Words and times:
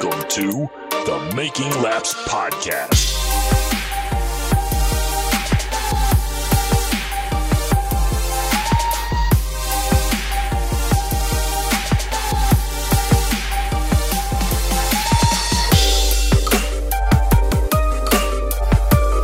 Welcome 0.00 0.28
to 0.28 0.70
the 0.90 1.32
Making 1.34 1.70
Laps 1.82 2.14
Podcast. 2.28 3.16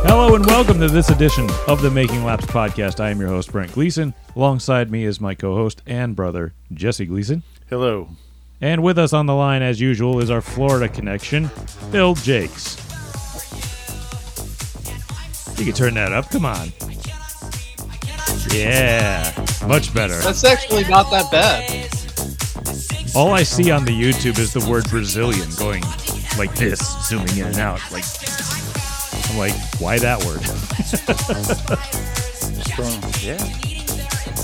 Hello 0.03 0.35
and 0.35 0.45
welcome 0.45 0.79
to 0.79 0.89
this 0.89 1.09
edition 1.09 1.49
of 1.69 1.81
the 1.81 1.89
Making 1.89 2.25
Laps 2.25 2.45
podcast. 2.47 2.99
I 2.99 3.11
am 3.11 3.21
your 3.21 3.29
host 3.29 3.53
Brent 3.53 3.71
Gleason. 3.71 4.13
Alongside 4.35 4.91
me 4.91 5.05
is 5.05 5.21
my 5.21 5.35
co-host 5.35 5.81
and 5.85 6.17
brother 6.17 6.53
Jesse 6.73 7.05
Gleason, 7.05 7.43
Hello. 7.69 8.09
And 8.61 8.83
with 8.83 8.97
us 8.97 9.13
on 9.13 9.25
the 9.25 9.35
line 9.35 9.61
as 9.61 9.79
usual 9.79 10.19
is 10.19 10.29
our 10.29 10.41
Florida 10.41 10.87
connection, 10.87 11.49
Bill 11.91 12.15
Jakes. 12.15 12.77
You 15.57 15.65
can 15.65 15.73
turn 15.73 15.93
that 15.95 16.11
up. 16.11 16.29
Come 16.29 16.45
on. 16.45 16.69
Yeah, 18.51 19.31
much 19.67 19.93
better. 19.93 20.19
That's 20.19 20.43
actually 20.43 20.83
not 20.85 21.09
that 21.11 21.31
bad. 21.31 21.89
All 23.15 23.31
I 23.31 23.43
see 23.43 23.71
on 23.71 23.85
the 23.85 23.91
YouTube 23.91 24.39
is 24.39 24.53
the 24.53 24.67
word 24.69 24.89
Brazilian 24.89 25.49
going 25.57 25.83
like 26.37 26.53
this, 26.55 26.79
zooming 27.07 27.37
in 27.37 27.45
and 27.45 27.57
out. 27.57 27.79
Like, 27.91 28.03
I'm 29.29 29.37
like, 29.37 29.53
why 29.79 29.97
that 29.99 30.23
word? 30.25 30.43
Strong. 32.65 33.01
Yeah. 33.21 33.39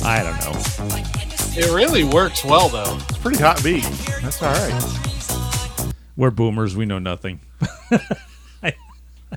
I 0.04 0.24
don't 0.24 0.40
know. 0.40 1.21
It 1.54 1.70
really 1.74 2.06
works 2.06 2.46
well 2.46 2.70
though. 2.70 2.96
It's 3.10 3.18
pretty 3.18 3.40
hot 3.42 3.62
beat. 3.62 3.84
That's 4.22 4.42
all 4.42 4.54
right. 4.54 5.94
We're 6.16 6.32
boomers. 6.32 6.78
We 6.78 6.86
know 6.86 6.98
nothing. 6.98 7.42
I, 7.92 7.98
I 8.64 8.74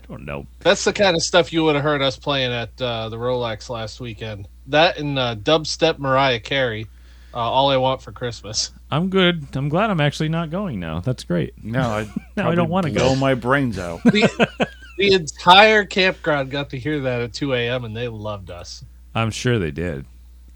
don't 0.09 0.25
know. 0.25 0.47
That's 0.61 0.85
the 0.85 0.93
kind 0.93 1.17
of 1.17 1.25
stuff 1.25 1.53
you 1.53 1.65
would 1.65 1.75
have 1.75 1.83
heard 1.83 2.03
us 2.03 2.17
playing 2.17 2.53
at 2.53 2.81
uh, 2.81 3.09
the 3.09 3.17
Rolex 3.17 3.69
last 3.69 3.99
weekend. 4.01 4.47
That 4.69 4.97
and 4.99 5.19
uh, 5.19 5.35
dubstep 5.35 5.99
Mariah 5.99 6.39
Carey. 6.39 6.87
Uh, 7.35 7.39
All 7.39 7.71
I 7.71 7.79
want 7.79 8.01
for 8.01 8.13
Christmas. 8.13 8.71
I'm 8.93 9.09
good. 9.09 9.49
I'm 9.55 9.69
glad 9.69 9.91
I'm 9.91 10.01
actually 10.01 10.29
not 10.29 10.51
going 10.51 10.79
now. 10.79 11.01
That's 11.01 11.25
great. 11.25 11.53
No, 11.65 11.81
I 11.81 12.09
No, 12.37 12.49
I 12.49 12.55
don't 12.55 12.71
wanna 12.71 12.93
go. 12.93 13.01
Blow 13.01 13.17
my 13.17 13.35
brains 13.35 13.77
out. 13.77 14.05
The, 14.05 14.69
the 14.99 15.13
entire 15.15 15.85
campground 15.85 16.53
got 16.53 16.71
to 16.71 16.79
hear 16.79 17.01
that 17.01 17.23
at 17.23 17.33
2 17.33 17.55
a.m. 17.55 17.85
and 17.85 17.97
they 17.97 18.07
loved 18.07 18.51
us. 18.51 18.85
I'm 19.17 19.33
sure 19.33 19.59
they 19.59 19.73
did. 19.73 20.07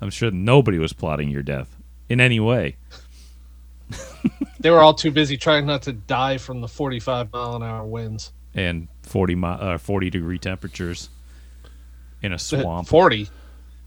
I'm 0.00 0.10
sure 0.10 0.30
nobody 0.30 0.78
was 0.78 0.92
plotting 0.92 1.28
your 1.30 1.42
death 1.42 1.76
in 2.08 2.20
any 2.20 2.40
way. 2.40 2.76
They 4.60 4.70
were 4.70 4.80
all 4.80 4.94
too 4.94 5.10
busy 5.10 5.36
trying 5.36 5.66
not 5.66 5.82
to 5.82 5.92
die 5.92 6.36
from 6.38 6.60
the 6.60 6.68
45 6.68 7.32
mile 7.32 7.56
an 7.56 7.62
hour 7.62 7.84
winds. 7.86 8.32
And 8.54 8.88
40 9.02 9.34
mi- 9.36 9.46
uh, 9.48 9.78
40 9.78 10.10
degree 10.10 10.38
temperatures 10.38 11.10
in 12.22 12.32
a 12.32 12.38
swamp. 12.38 12.88
40, 12.88 13.28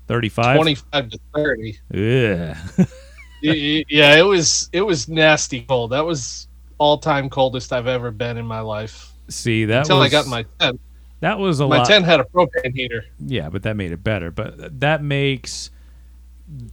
35. 0.08 0.56
25 0.56 1.10
to 1.10 1.20
30. 1.36 1.78
Ugh. 1.94 2.88
Y- 3.44 3.50
y- 3.50 3.84
yeah, 3.90 4.16
it 4.18 4.22
was 4.22 4.70
it 4.72 4.82
was 4.82 5.08
nasty 5.10 5.62
cold. 5.64 5.90
That 5.94 6.06
was 6.06 6.48
all 6.78 7.00
time 7.00 7.28
coldest 7.28 7.74
I've 7.74 7.88
ever 7.88 8.12
been 8.12 8.38
in 8.38 8.46
my 8.46 8.60
life. 8.60 9.12
See 9.30 9.66
that 9.66 9.80
Until 9.80 9.98
was 9.98 10.06
I 10.06 10.10
got 10.10 10.28
my 10.28 10.46
tent. 10.60 10.80
that 11.22 11.40
was 11.40 11.60
a 11.60 11.68
My 11.68 11.78
lot. 11.78 11.88
tent 11.88 12.06
had 12.06 12.20
a 12.20 12.24
propane 12.26 12.72
heater. 12.76 13.04
Yeah, 13.18 13.50
but 13.50 13.64
that 13.64 13.76
made 13.76 13.92
it 13.94 14.04
better. 14.04 14.30
But 14.30 14.80
that 14.82 15.02
makes 15.02 15.72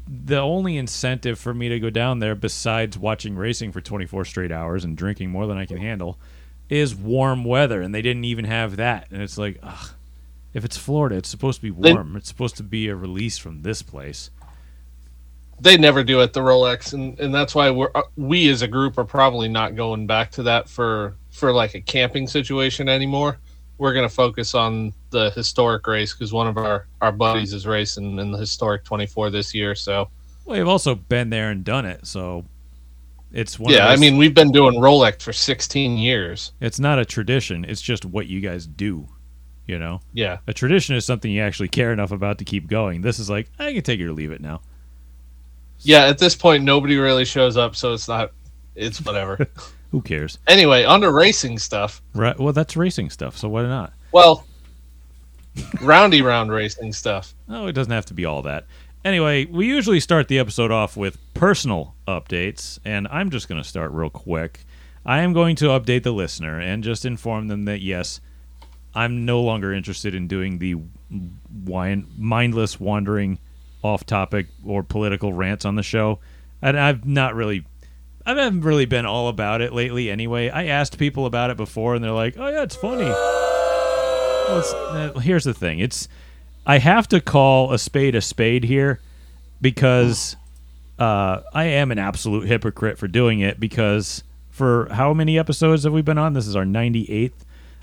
the 0.09 0.39
only 0.39 0.77
incentive 0.77 1.39
for 1.39 1.55
me 1.55 1.69
to 1.69 1.79
go 1.79 1.91
down 1.91 2.19
there, 2.19 2.34
besides 2.34 2.98
watching 2.98 3.37
racing 3.37 3.73
for 3.73 3.81
24 3.81 4.25
straight 4.25 4.50
hours 4.53 4.84
and 4.84 4.97
drinking 4.97 5.31
more 5.31 5.47
than 5.47 5.56
I 5.59 5.66
can 5.66 5.77
handle, 5.78 6.19
is 6.69 6.94
warm 6.94 7.44
weather. 7.44 7.81
And 7.81 7.94
they 7.94 8.03
didn't 8.03 8.25
even 8.25 8.44
have 8.44 8.77
that. 8.77 9.06
And 9.11 9.22
it's 9.22 9.38
like, 9.38 9.59
ugh, 9.62 9.91
if 10.53 10.65
it's 10.65 10.77
Florida, 10.77 11.17
it's 11.17 11.28
supposed 11.28 11.61
to 11.61 11.72
be 11.72 11.81
They- 11.83 11.93
warm. 11.93 12.17
it's 12.17 12.28
supposed 12.28 12.56
to 12.56 12.62
be 12.62 12.88
a 12.88 12.97
release 12.97 13.38
from 13.38 13.62
this 13.62 13.83
place. 13.83 14.31
They 15.61 15.77
never 15.77 16.05
do 16.05 16.21
at 16.22 16.33
the 16.34 16.41
Rolex, 16.41 16.93
and, 16.93 17.19
and 17.19 17.34
that's 17.34 17.53
why 17.53 17.69
we're 17.71 17.91
uh, 17.93 18.03
we 18.17 18.49
as 18.49 18.62
a 18.62 18.69
group 18.69 18.97
are 18.97 19.05
probably 19.05 19.49
not 19.49 19.75
going 19.75 20.06
back 20.06 20.31
to 20.33 20.44
that 20.44 20.69
for 20.69 21.17
for 21.31 21.53
like 21.53 21.75
a 21.75 21.81
camping 21.81 22.28
situation 22.28 22.88
anymore. 22.88 23.38
We're 23.78 23.94
gonna 23.94 24.09
focus 24.09 24.55
on 24.55 24.93
the 25.11 25.31
historic 25.31 25.87
race 25.87 26.12
because 26.12 26.33
one 26.33 26.47
of 26.49 26.56
our 26.59 26.87
our 27.00 27.12
buddies 27.12 27.53
is 27.53 27.66
racing 27.66 28.19
in 28.19 28.31
the 28.33 28.39
historic 28.39 28.84
24 28.84 29.31
this 29.31 29.55
year. 29.55 29.75
So 29.75 30.09
Well, 30.44 30.56
they've 30.56 30.69
also 30.69 30.94
been 30.97 31.31
there 31.31 31.50
and 31.50 31.65
done 31.65 31.87
it, 31.87 32.06
so 32.06 32.44
it's 33.33 33.59
one. 33.59 33.72
yeah, 33.72 33.87
of 33.87 33.91
I 33.93 33.97
mean 33.97 34.17
we've 34.17 34.34
been 34.34 34.50
doing 34.53 34.75
Rolex 34.75 35.22
for 35.22 35.33
16 35.33 35.97
years. 35.99 36.53
it's 36.61 36.81
not 36.81 36.99
a 36.99 37.05
tradition. 37.05 37.65
It's 37.65 37.81
just 37.83 38.05
what 38.05 38.27
you 38.27 38.41
guys 38.41 38.67
do. 38.67 39.09
You 39.67 39.78
know, 39.78 40.00
Yeah, 40.15 40.38
a 40.47 40.55
tradition 40.55 40.97
is 40.97 41.05
something 41.05 41.31
you 41.31 41.43
actually 41.43 41.69
care 41.69 41.93
enough 41.93 42.11
about 42.11 42.38
to 42.38 42.44
keep 42.44 42.69
going. 42.69 43.03
This 43.03 43.19
is 43.19 43.28
like 43.28 43.50
I 43.59 43.72
can 43.75 43.83
take 43.83 44.00
it 44.00 44.06
or 44.06 44.12
leave 44.12 44.33
it 44.33 44.41
now. 44.41 44.62
yeah. 45.81 46.06
At 46.06 46.17
this 46.19 46.34
point, 46.34 46.65
nobody 46.65 46.97
really 46.97 47.27
shows 47.27 47.56
up, 47.59 47.77
so 47.77 47.93
it's 47.93 48.09
not. 48.09 48.33
It's 48.75 49.05
whatever. 49.05 49.47
Who 49.91 50.03
cares? 50.03 50.38
anyway, 50.47 50.84
under 50.84 51.10
racing 51.12 51.59
stuff. 51.59 52.03
Right. 52.15 52.38
Well, 52.38 52.53
that's 52.53 52.76
racing 52.76 53.10
stuff. 53.10 53.37
So 53.38 53.49
why 53.49 53.62
not? 53.62 53.93
Well, 54.12 54.47
roundy 55.81 56.22
round 56.22 56.50
racing 56.50 56.93
stuff. 56.93 57.34
Oh, 57.49 57.66
it 57.66 57.72
doesn't 57.72 57.93
have 57.93 58.06
to 58.06 58.15
be 58.15 58.25
all 58.25 58.43
that. 58.43 58.66
Anyway, 59.04 59.47
we 59.47 59.66
usually 59.66 60.00
start 60.00 60.28
the 60.28 60.38
episode 60.38 60.71
off 60.71 60.97
with 60.97 61.19
personal 61.32 61.94
updates, 62.06 62.78
and 62.84 63.09
I'm 63.09 63.31
just 63.31 63.49
going 63.49 63.62
to 63.62 63.69
start 63.69 63.93
real 63.93 64.10
quick. 64.10 64.60
I 65.06 65.21
am 65.21 65.32
going 65.32 65.56
to 65.56 65.66
update 65.66 66.03
the 66.03 66.12
listener 66.12 66.60
and 66.60 66.84
just 66.84 67.05
inform 67.05 67.49
them 67.49 67.65
that 67.66 67.81
yes, 67.81 68.20
I'm 68.94 69.25
no 69.25 69.41
longer 69.41 69.72
interested 69.72 70.15
in 70.15 70.28
doing 70.28 70.59
the 70.59 70.76
wine, 71.65 72.06
mindless 72.19 72.78
wandering 72.81 73.38
off 73.82 74.05
topic 74.05 74.49
or 74.66 74.82
political 74.82 75.32
rants 75.32 75.65
on 75.65 75.76
the 75.76 75.82
show. 75.82 76.19
And 76.60 76.78
I've 76.78 77.06
not 77.06 77.34
really 77.34 77.65
I 78.28 78.34
haven't 78.34 78.61
really 78.61 78.84
been 78.84 79.06
all 79.06 79.28
about 79.28 79.62
it 79.62 79.72
lately 79.72 80.11
anyway. 80.11 80.50
I 80.50 80.66
asked 80.66 80.99
people 80.99 81.25
about 81.25 81.49
it 81.49 81.56
before 81.56 81.94
and 81.94 82.05
they're 82.05 82.11
like, 82.12 82.34
"Oh 82.37 82.49
yeah, 82.49 82.62
it's 82.62 82.77
funny." 82.77 83.05
Well, 83.05 84.59
it's, 84.59 84.72
uh, 84.75 85.19
here's 85.21 85.44
the 85.44 85.55
thing. 85.55 85.78
It's 85.78 86.09
I 86.67 86.77
have 86.78 87.09
to 87.09 87.22
call 87.22 87.72
a 87.72 87.78
spade 87.78 88.15
a 88.15 88.21
spade 88.21 88.65
here 88.65 89.00
because 89.62 90.37
uh, 90.99 91.41
I 91.55 91.65
am 91.65 91.91
an 91.91 91.99
absolute 91.99 92.47
hypocrite 92.47 92.99
for 92.99 93.09
doing 93.09 93.41
it 93.41 93.59
because 93.59 94.22
for 94.50 94.88
how 94.91 95.15
many 95.15 95.38
episodes 95.38 95.84
have 95.84 95.94
we 95.94 96.03
been 96.03 96.19
on? 96.19 96.34
This 96.34 96.47
is 96.47 96.55
our 96.55 96.65
98th. 96.65 97.33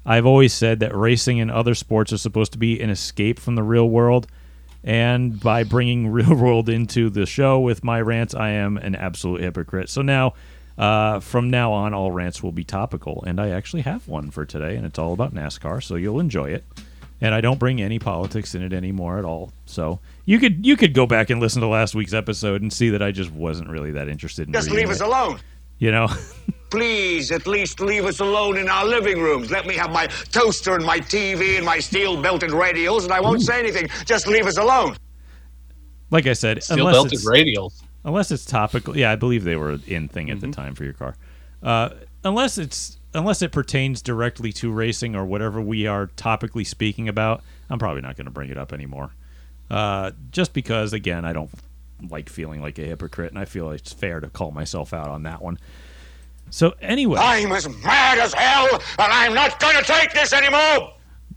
I've 0.05 0.27
always 0.27 0.53
said 0.53 0.79
that 0.81 0.95
racing 0.95 1.39
and 1.39 1.49
other 1.49 1.73
sports 1.73 2.13
are 2.13 2.19
supposed 2.19 2.51
to 2.51 2.59
be 2.59 2.79
an 2.81 2.91
escape 2.91 3.39
from 3.39 3.55
the 3.55 3.63
real 3.63 3.89
world. 3.89 4.27
And 4.85 5.39
by 5.39 5.63
bringing 5.63 6.07
real 6.11 6.35
world 6.35 6.69
into 6.69 7.09
the 7.09 7.25
show 7.25 7.59
with 7.59 7.83
my 7.83 7.99
rants, 7.99 8.33
I 8.33 8.51
am 8.51 8.77
an 8.77 8.95
absolute 8.95 9.41
hypocrite. 9.41 9.89
So 9.89 10.01
now, 10.01 10.35
uh, 10.77 11.19
from 11.19 11.49
now 11.49 11.73
on, 11.73 11.93
all 11.93 12.11
rants 12.11 12.43
will 12.43 12.51
be 12.51 12.63
topical. 12.63 13.23
And 13.25 13.41
I 13.41 13.49
actually 13.49 13.81
have 13.81 14.07
one 14.07 14.29
for 14.29 14.45
today, 14.45 14.75
and 14.75 14.85
it's 14.85 14.99
all 14.99 15.13
about 15.13 15.33
NASCAR, 15.33 15.83
so 15.83 15.95
you'll 15.95 16.19
enjoy 16.19 16.51
it. 16.51 16.63
And 17.21 17.33
I 17.33 17.41
don't 17.41 17.59
bring 17.59 17.81
any 17.81 17.97
politics 17.97 18.55
in 18.55 18.61
it 18.61 18.73
anymore 18.73 19.17
at 19.17 19.25
all. 19.25 19.51
So 19.65 19.99
you 20.25 20.37
could 20.37 20.65
you 20.65 20.75
could 20.75 20.93
go 20.93 21.07
back 21.07 21.29
and 21.29 21.39
listen 21.39 21.61
to 21.61 21.67
last 21.67 21.95
week's 21.95 22.13
episode 22.13 22.61
and 22.61 22.71
see 22.71 22.89
that 22.89 23.01
I 23.01 23.11
just 23.11 23.31
wasn't 23.31 23.69
really 23.69 23.91
that 23.91 24.09
interested 24.09 24.47
in 24.47 24.53
Just 24.53 24.69
leave 24.69 24.89
us 24.89 24.99
it, 24.99 25.07
alone. 25.07 25.39
You 25.79 25.91
know, 25.91 26.07
Please, 26.71 27.31
at 27.31 27.47
least 27.47 27.79
leave 27.79 28.05
us 28.05 28.19
alone 28.19 28.57
in 28.57 28.67
our 28.67 28.85
living 28.85 29.19
rooms. 29.21 29.49
Let 29.49 29.65
me 29.65 29.75
have 29.75 29.91
my 29.91 30.07
toaster 30.07 30.75
and 30.75 30.85
my 30.85 30.99
TV 30.99 31.55
and 31.57 31.65
my 31.65 31.79
steel 31.79 32.21
belted 32.21 32.49
radials, 32.49 33.03
and 33.03 33.13
I 33.13 33.21
won't 33.21 33.41
say 33.41 33.59
anything. 33.59 33.87
Just 34.05 34.27
leave 34.27 34.45
us 34.45 34.57
alone. 34.57 34.97
like 36.11 36.27
I 36.27 36.33
said, 36.33 36.61
Steel 36.63 36.91
belted 36.91 37.13
it's, 37.13 37.25
radials. 37.29 37.81
unless 38.03 38.31
it's 38.31 38.45
topical 38.45 38.95
yeah 38.97 39.11
i 39.11 39.15
believe 39.15 39.43
they 39.43 39.55
were 39.55 39.79
in 39.87 40.07
thing 40.07 40.29
at 40.29 40.39
the 40.39 40.51
time 40.51 40.75
for 40.75 40.83
your 40.83 40.93
car 40.93 41.15
uh, 41.63 41.89
unless 42.23 42.57
it's 42.57 42.97
unless 43.13 43.41
it 43.41 43.51
pertains 43.51 44.01
directly 44.01 44.51
to 44.51 44.71
racing 44.71 45.15
or 45.15 45.25
whatever 45.25 45.59
we 45.61 45.87
are 45.87 46.07
topically 46.15 46.65
speaking 46.65 47.07
about 47.09 47.41
i'm 47.69 47.79
probably 47.79 48.01
not 48.01 48.15
going 48.15 48.25
to 48.25 48.31
bring 48.31 48.49
it 48.49 48.57
up 48.57 48.71
anymore 48.73 49.11
uh, 49.71 50.11
just 50.31 50.53
because 50.53 50.93
again 50.93 51.25
i 51.25 51.33
don't 51.33 51.49
like 52.09 52.29
feeling 52.29 52.61
like 52.61 52.77
a 52.79 52.83
hypocrite 52.83 53.31
and 53.31 53.39
i 53.39 53.45
feel 53.45 53.69
it's 53.71 53.93
fair 53.93 54.19
to 54.19 54.29
call 54.29 54.51
myself 54.51 54.93
out 54.93 55.07
on 55.09 55.23
that 55.23 55.41
one 55.41 55.57
so 56.51 56.73
anyway 56.81 57.17
I'm 57.19 57.51
as 57.51 57.67
mad 57.83 58.19
as 58.19 58.33
hell, 58.33 58.67
and 58.71 59.11
I'm 59.11 59.33
not 59.33 59.59
going 59.59 59.75
to 59.77 59.83
take 59.83 60.13
this 60.13 60.31
anymore. 60.31 60.93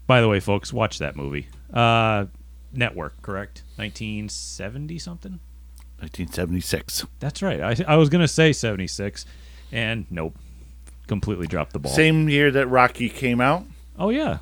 by 0.06 0.20
the 0.20 0.28
way 0.28 0.38
folks 0.38 0.72
watch 0.72 0.98
that 0.98 1.16
movie 1.16 1.48
uh, 1.72 2.26
network 2.72 3.20
correct 3.22 3.62
1970 3.76 4.98
something 4.98 5.40
1976. 6.00 7.06
that's 7.20 7.42
right 7.42 7.60
I, 7.60 7.94
I 7.94 7.96
was 7.96 8.08
going 8.08 8.20
to 8.20 8.28
say 8.28 8.52
76 8.52 9.24
and 9.72 10.06
nope 10.10 10.36
completely 11.06 11.46
dropped 11.46 11.72
the 11.72 11.78
ball 11.78 11.90
Same 11.92 12.28
year 12.28 12.50
that 12.50 12.66
Rocky 12.66 13.08
came 13.08 13.40
out. 13.40 13.64
Oh 13.98 14.10
yeah, 14.10 14.38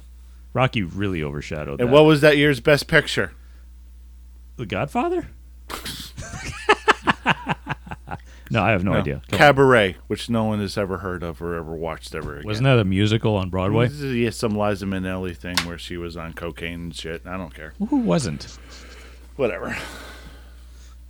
Rocky 0.53 0.83
really 0.83 1.23
overshadowed 1.23 1.81
And 1.81 1.89
that. 1.91 1.93
what 1.95 2.05
was 2.05 2.21
that 2.23 2.37
year's 2.37 2.59
best 2.61 2.89
picture? 2.89 3.33
The 4.57 4.67
Godfather? 4.67 5.29
No, 8.51 8.63
I 8.63 8.71
have 8.71 8.85
no, 8.85 8.93
No. 8.93 8.99
idea. 8.99 9.23
Come 9.29 9.35
on. 9.35 9.39
Cabaret, 9.39 9.97
which 10.07 10.31
no 10.31 10.45
one 10.45 10.61
has 10.61 10.79
ever 10.79 10.99
heard 10.99 11.23
of 11.23 11.43
or 11.43 11.55
ever 11.57 11.75
watched 11.75 12.15
ever 12.15 12.35
again. 12.35 12.47
Wasn't 12.47 12.65
that 12.65 12.79
a 12.79 12.85
musical 12.85 13.35
on 13.37 13.51
Broadway? 13.51 13.89
This 13.89 14.01
is, 14.01 14.15
yeah, 14.15 14.31
some 14.31 14.57
Liza 14.57 14.87
Minnelli 14.87 15.37
thing 15.37 15.57
where 15.67 15.79
she 15.79 15.97
was 15.97 16.17
on 16.17 16.33
cocaine 16.33 16.75
and 16.81 16.95
shit. 16.95 17.23
I 17.27 17.37
don't 17.37 17.55
care. 17.55 17.75
Who 17.89 17.97
wasn't? 17.97 18.59
Whatever. 19.37 19.77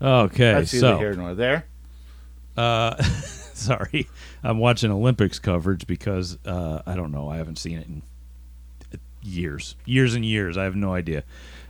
Okay, 0.00 0.52
That's 0.52 0.72
neither 0.72 0.86
so 0.94 0.98
here 0.98 1.14
nor 1.14 1.34
there. 1.34 1.66
Uh, 2.56 3.00
sorry, 3.02 4.08
I'm 4.42 4.58
watching 4.58 4.90
Olympics 4.90 5.38
coverage 5.38 5.86
because 5.86 6.38
uh, 6.46 6.82
I 6.86 6.96
don't 6.96 7.12
know. 7.12 7.28
I 7.28 7.36
haven't 7.36 7.56
seen 7.58 7.78
it 7.78 7.86
in 7.86 8.02
years, 9.22 9.76
years 9.84 10.14
and 10.14 10.24
years. 10.24 10.56
I 10.56 10.64
have 10.64 10.76
no 10.76 10.92
idea. 10.94 11.24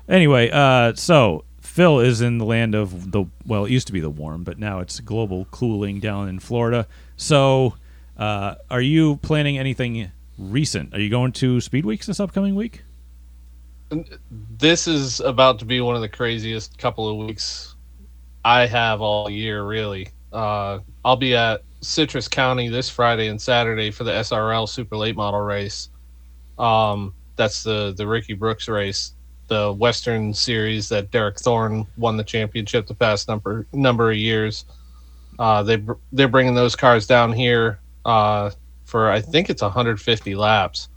Anyway, 0.08 0.50
uh, 0.50 0.94
so 0.94 1.44
Phil 1.76 2.00
is 2.00 2.23
in 2.23 2.38
the 2.38 2.46
land 2.46 2.75
of 2.75 3.12
the 3.12 3.26
well, 3.44 3.67
it 3.67 3.70
used 3.70 3.87
to 3.88 3.93
be 3.93 4.00
the 4.00 4.08
warm, 4.08 4.44
but 4.44 4.58
now 4.58 4.81
it's 4.81 4.99
global 5.00 5.44
cooling 5.50 6.00
down 6.00 6.26
in 6.26 6.38
Florida. 6.38 6.87
So, 7.19 7.75
uh, 8.17 8.55
are 8.70 8.81
you 8.81 9.17
planning 9.17 9.58
anything 9.58 10.11
recent? 10.38 10.94
Are 10.94 10.99
you 10.99 11.11
going 11.11 11.32
to 11.32 11.61
Speed 11.61 11.84
Weeks 11.84 12.06
this 12.06 12.19
upcoming 12.19 12.55
week? 12.55 12.82
This 14.31 14.88
is 14.88 15.20
about 15.20 15.58
to 15.58 15.67
be 15.67 15.82
one 15.82 15.94
of 15.94 16.00
the 16.00 16.08
craziest 16.08 16.78
couple 16.78 17.11
of 17.11 17.26
weeks 17.26 17.75
I 18.43 18.64
have 18.64 19.02
all 19.02 19.29
year, 19.29 19.62
really. 19.62 20.08
Uh, 20.32 20.79
I'll 21.05 21.17
be 21.17 21.37
at 21.37 21.61
Citrus 21.82 22.26
County 22.26 22.70
this 22.70 22.88
Friday 22.88 23.29
and 23.29 23.38
Saturday 23.38 23.90
for 23.90 24.05
the 24.05 24.12
SRL 24.12 24.67
Super 24.67 24.96
Late 24.96 25.14
Model 25.14 25.40
race. 25.40 25.90
Um, 26.58 27.12
that's 27.37 27.62
the 27.62 27.93
the 27.94 28.06
Ricky 28.06 28.32
Brooks 28.32 28.67
race, 28.67 29.12
the 29.48 29.72
Western 29.72 30.34
Series 30.34 30.88
that 30.88 31.10
Derek 31.10 31.38
Thorn 31.38 31.87
won 31.96 32.16
the 32.16 32.25
championship 32.25 32.87
the 32.87 32.94
past 32.94 33.28
number 33.28 33.66
number 33.72 34.10
of 34.10 34.16
years. 34.16 34.64
Uh, 35.38 35.62
they 35.62 35.82
they're 36.12 36.28
bringing 36.28 36.54
those 36.54 36.75
cars 36.76 37.06
down 37.06 37.32
here 37.32 37.78
uh, 38.04 38.50
for 38.84 39.10
I 39.10 39.20
think 39.20 39.50
it's 39.50 39.62
150 39.62 40.34
laps. 40.34 40.88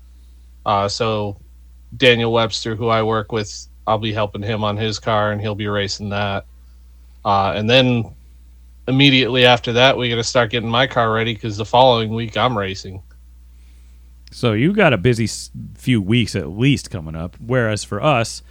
Uh, 0.65 0.87
so 0.87 1.37
Daniel 1.97 2.31
Webster, 2.31 2.75
who 2.75 2.87
I 2.87 3.03
work 3.03 3.31
with, 3.31 3.67
I'll 3.87 3.97
be 3.97 4.13
helping 4.13 4.43
him 4.43 4.63
on 4.63 4.77
his 4.77 4.99
car, 4.99 5.31
and 5.31 5.41
he'll 5.41 5.55
be 5.55 5.67
racing 5.67 6.09
that. 6.09 6.45
Uh, 7.25 7.53
and 7.55 7.69
then 7.69 8.15
immediately 8.87 9.45
after 9.45 9.73
that, 9.73 9.97
we 9.97 10.09
got 10.09 10.15
to 10.15 10.23
start 10.23 10.51
getting 10.51 10.69
my 10.69 10.87
car 10.87 11.11
ready 11.11 11.33
because 11.33 11.57
the 11.57 11.65
following 11.65 12.13
week 12.13 12.37
I'm 12.37 12.57
racing. 12.57 13.01
So 14.31 14.53
you 14.53 14.73
got 14.73 14.93
a 14.93 14.97
busy 14.97 15.27
few 15.75 16.01
weeks 16.01 16.35
at 16.35 16.49
least 16.49 16.91
coming 16.91 17.15
up. 17.15 17.35
Whereas 17.39 17.83
for 17.83 18.01
us, 18.01 18.43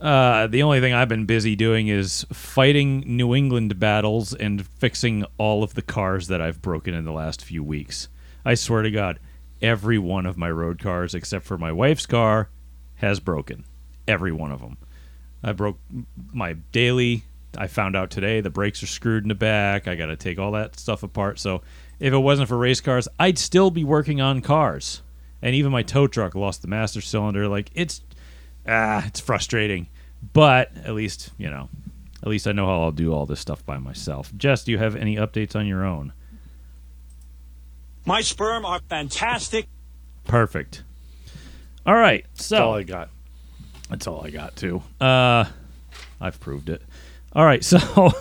uh, 0.00 0.48
the 0.48 0.62
only 0.62 0.80
thing 0.80 0.92
I've 0.92 1.08
been 1.08 1.24
busy 1.24 1.56
doing 1.56 1.88
is 1.88 2.26
fighting 2.32 3.04
New 3.06 3.34
England 3.34 3.78
battles 3.78 4.34
and 4.34 4.66
fixing 4.66 5.24
all 5.38 5.62
of 5.62 5.74
the 5.74 5.82
cars 5.82 6.28
that 6.28 6.40
I've 6.40 6.60
broken 6.60 6.94
in 6.94 7.04
the 7.04 7.12
last 7.12 7.44
few 7.44 7.62
weeks. 7.62 8.08
I 8.44 8.54
swear 8.54 8.82
to 8.82 8.90
God, 8.90 9.18
every 9.62 9.98
one 9.98 10.26
of 10.26 10.36
my 10.36 10.50
road 10.50 10.78
cars 10.78 11.14
except 11.14 11.44
for 11.44 11.56
my 11.56 11.72
wife's 11.72 12.06
car 12.06 12.50
has 12.96 13.20
broken. 13.20 13.64
Every 14.06 14.32
one 14.32 14.50
of 14.50 14.60
them. 14.60 14.76
I 15.42 15.52
broke 15.52 15.78
my 16.32 16.54
daily. 16.54 17.24
I 17.56 17.68
found 17.68 17.94
out 17.94 18.10
today 18.10 18.40
the 18.40 18.50
brakes 18.50 18.82
are 18.82 18.88
screwed 18.88 19.24
in 19.24 19.28
the 19.28 19.34
back. 19.34 19.86
I 19.86 19.94
got 19.94 20.06
to 20.06 20.16
take 20.16 20.38
all 20.38 20.52
that 20.52 20.78
stuff 20.78 21.02
apart. 21.02 21.38
So 21.38 21.62
if 22.00 22.12
it 22.12 22.18
wasn't 22.18 22.48
for 22.48 22.58
race 22.58 22.80
cars, 22.80 23.08
I'd 23.18 23.38
still 23.38 23.70
be 23.70 23.84
working 23.84 24.20
on 24.20 24.42
cars. 24.42 25.02
And 25.44 25.54
even 25.54 25.70
my 25.70 25.82
tow 25.84 26.08
truck 26.08 26.34
lost 26.34 26.62
the 26.62 26.68
master 26.68 27.00
cylinder. 27.00 27.46
Like 27.46 27.70
it's 27.74 28.00
ah, 28.66 29.06
it's 29.06 29.20
frustrating. 29.20 29.86
But 30.32 30.72
at 30.84 30.94
least, 30.94 31.30
you 31.38 31.50
know, 31.50 31.68
at 32.22 32.28
least 32.28 32.48
I 32.48 32.52
know 32.52 32.66
how 32.66 32.82
I'll 32.82 32.90
do 32.90 33.12
all 33.12 33.26
this 33.26 33.38
stuff 33.38 33.64
by 33.64 33.78
myself. 33.78 34.32
Jess, 34.36 34.64
do 34.64 34.72
you 34.72 34.78
have 34.78 34.96
any 34.96 35.16
updates 35.16 35.54
on 35.54 35.66
your 35.66 35.84
own? 35.84 36.12
My 38.06 38.22
sperm 38.22 38.64
are 38.64 38.80
fantastic. 38.88 39.66
Perfect. 40.24 40.82
All 41.86 41.94
right. 41.94 42.26
So 42.34 42.56
that's 42.56 42.62
all 42.62 42.74
I 42.74 42.82
got. 42.82 43.10
That's 43.90 44.06
all 44.06 44.24
I 44.24 44.30
got 44.30 44.56
too. 44.56 44.82
Uh, 45.00 45.44
I've 46.20 46.40
proved 46.40 46.70
it. 46.70 46.82
All 47.34 47.44
right, 47.44 47.64
so 47.64 48.12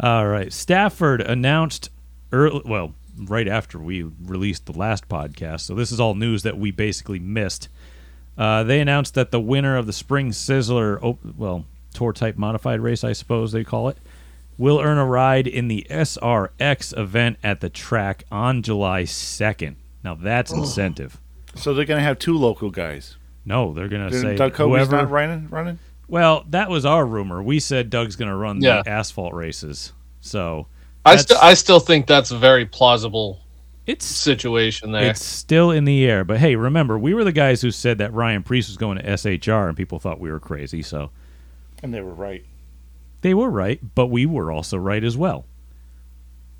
all 0.00 0.26
right, 0.26 0.52
Stafford 0.52 1.20
announced 1.22 1.90
early, 2.32 2.62
well, 2.64 2.94
right 3.26 3.48
after 3.48 3.78
we 3.78 4.02
released 4.24 4.66
the 4.66 4.72
last 4.72 5.08
podcast. 5.08 5.60
So 5.60 5.74
this 5.74 5.90
is 5.92 6.00
all 6.00 6.14
news 6.14 6.42
that 6.44 6.58
we 6.58 6.70
basically 6.70 7.18
missed. 7.18 7.68
Uh, 8.36 8.62
they 8.62 8.80
announced 8.80 9.14
that 9.14 9.30
the 9.30 9.40
winner 9.40 9.76
of 9.76 9.86
the 9.86 9.92
Spring 9.92 10.30
Sizzler, 10.30 11.02
op- 11.02 11.18
well, 11.36 11.64
tour 11.94 12.12
type 12.12 12.36
modified 12.36 12.80
race, 12.80 13.02
I 13.02 13.12
suppose 13.12 13.50
they 13.52 13.64
call 13.64 13.88
it, 13.88 13.98
will 14.56 14.80
earn 14.80 14.98
a 14.98 15.04
ride 15.04 15.46
in 15.46 15.68
the 15.68 15.86
SRX 15.90 16.96
event 16.96 17.38
at 17.42 17.60
the 17.60 17.68
track 17.68 18.24
on 18.30 18.62
July 18.62 19.02
2nd. 19.04 19.74
Now 20.04 20.14
that's 20.14 20.52
incentive. 20.52 21.20
So 21.54 21.74
they're 21.74 21.84
going 21.84 21.98
to 21.98 22.04
have 22.04 22.18
two 22.18 22.36
local 22.36 22.70
guys. 22.70 23.16
No, 23.44 23.72
they're 23.72 23.88
gonna 23.88 24.12
say 24.12 24.36
Doug 24.36 24.52
Coby's 24.52 24.88
whoever. 24.88 24.96
not 24.96 25.10
running? 25.10 25.48
running? 25.48 25.78
Well, 26.06 26.44
that 26.50 26.68
was 26.70 26.84
our 26.84 27.04
rumor. 27.06 27.42
We 27.42 27.60
said 27.60 27.88
Doug's 27.90 28.14
going 28.14 28.30
to 28.30 28.36
run 28.36 28.60
Yeah. 28.60 28.82
the 28.82 28.90
asphalt 28.90 29.32
races. 29.34 29.92
So 30.20 30.66
I 31.08 31.16
still 31.16 31.38
I 31.40 31.54
still 31.54 31.80
think 31.80 32.06
that's 32.06 32.30
a 32.30 32.38
very 32.38 32.64
plausible 32.66 33.40
it's 33.86 34.04
situation 34.04 34.92
there. 34.92 35.10
it's 35.10 35.24
still 35.24 35.70
in 35.70 35.84
the 35.84 36.04
air. 36.04 36.24
But 36.24 36.38
hey, 36.38 36.56
remember, 36.56 36.98
we 36.98 37.14
were 37.14 37.24
the 37.24 37.32
guys 37.32 37.62
who 37.62 37.70
said 37.70 37.98
that 37.98 38.12
Ryan 38.12 38.42
Preece 38.42 38.68
was 38.68 38.76
going 38.76 38.98
to 38.98 39.04
SHR, 39.04 39.68
and 39.68 39.76
people 39.76 39.98
thought 39.98 40.20
we 40.20 40.30
were 40.30 40.40
crazy. 40.40 40.82
So 40.82 41.10
And 41.82 41.92
they 41.94 42.00
were 42.02 42.12
right. 42.14 42.44
they 43.22 43.34
were 43.34 43.50
right, 43.50 43.80
but 43.94 44.06
we 44.08 44.26
were 44.26 44.52
also 44.52 44.76
right 44.76 45.02
as 45.02 45.16
well. 45.16 45.46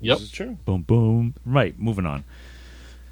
yep. 0.01 0.17
This 0.17 0.27
is 0.27 0.31
true. 0.31 0.57
Boom, 0.65 0.81
boom. 0.83 1.35
Right. 1.45 1.77
Moving 1.79 2.05
on. 2.05 2.23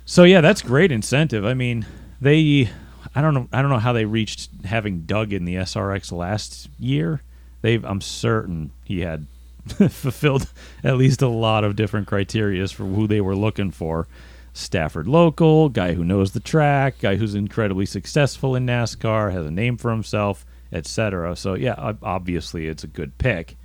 So 0.06 0.24
yeah, 0.24 0.42
that's 0.42 0.62
great 0.62 0.92
incentive. 0.92 1.46
I 1.46 1.54
mean, 1.54 1.86
they. 2.22 2.70
I 3.16 3.22
don't 3.22 3.34
know. 3.34 3.48
I 3.54 3.62
don't 3.62 3.72
know 3.72 3.80
how 3.80 3.94
they 3.94 4.06
reached 4.06 4.50
having 4.66 5.02
Doug 5.02 5.32
in 5.34 5.46
the 5.46 5.56
SRX 5.56 6.12
last 6.12 6.70
year. 6.80 7.22
They've. 7.62 7.84
I'm 7.86 8.02
certain 8.02 8.72
he 8.84 9.02
had 9.02 9.28
fulfilled 9.90 10.52
at 10.84 10.98
least 10.98 11.22
a 11.22 11.28
lot 11.28 11.64
of 11.64 11.76
different 11.76 12.08
criterias 12.08 12.74
for 12.74 12.86
who 12.86 13.08
they 13.08 13.22
were 13.22 13.36
looking 13.36 13.72
for. 13.72 14.08
Stafford 14.54 15.08
local, 15.08 15.70
guy 15.70 15.94
who 15.94 16.04
knows 16.04 16.32
the 16.32 16.40
track, 16.40 17.00
guy 17.00 17.16
who's 17.16 17.36
incredibly 17.36 17.86
successful 17.86 18.56
in 18.56 18.66
NASCAR, 18.66 19.32
has 19.32 19.46
a 19.46 19.52
name 19.52 19.78
for 19.78 19.92
himself, 19.92 20.46
etc. 20.72 21.36
So 21.36 21.54
yeah, 21.54 21.94
obviously 22.02 22.68
it's 22.68 22.84
a 22.84 22.88
good 22.88 23.18
pick. 23.18 23.56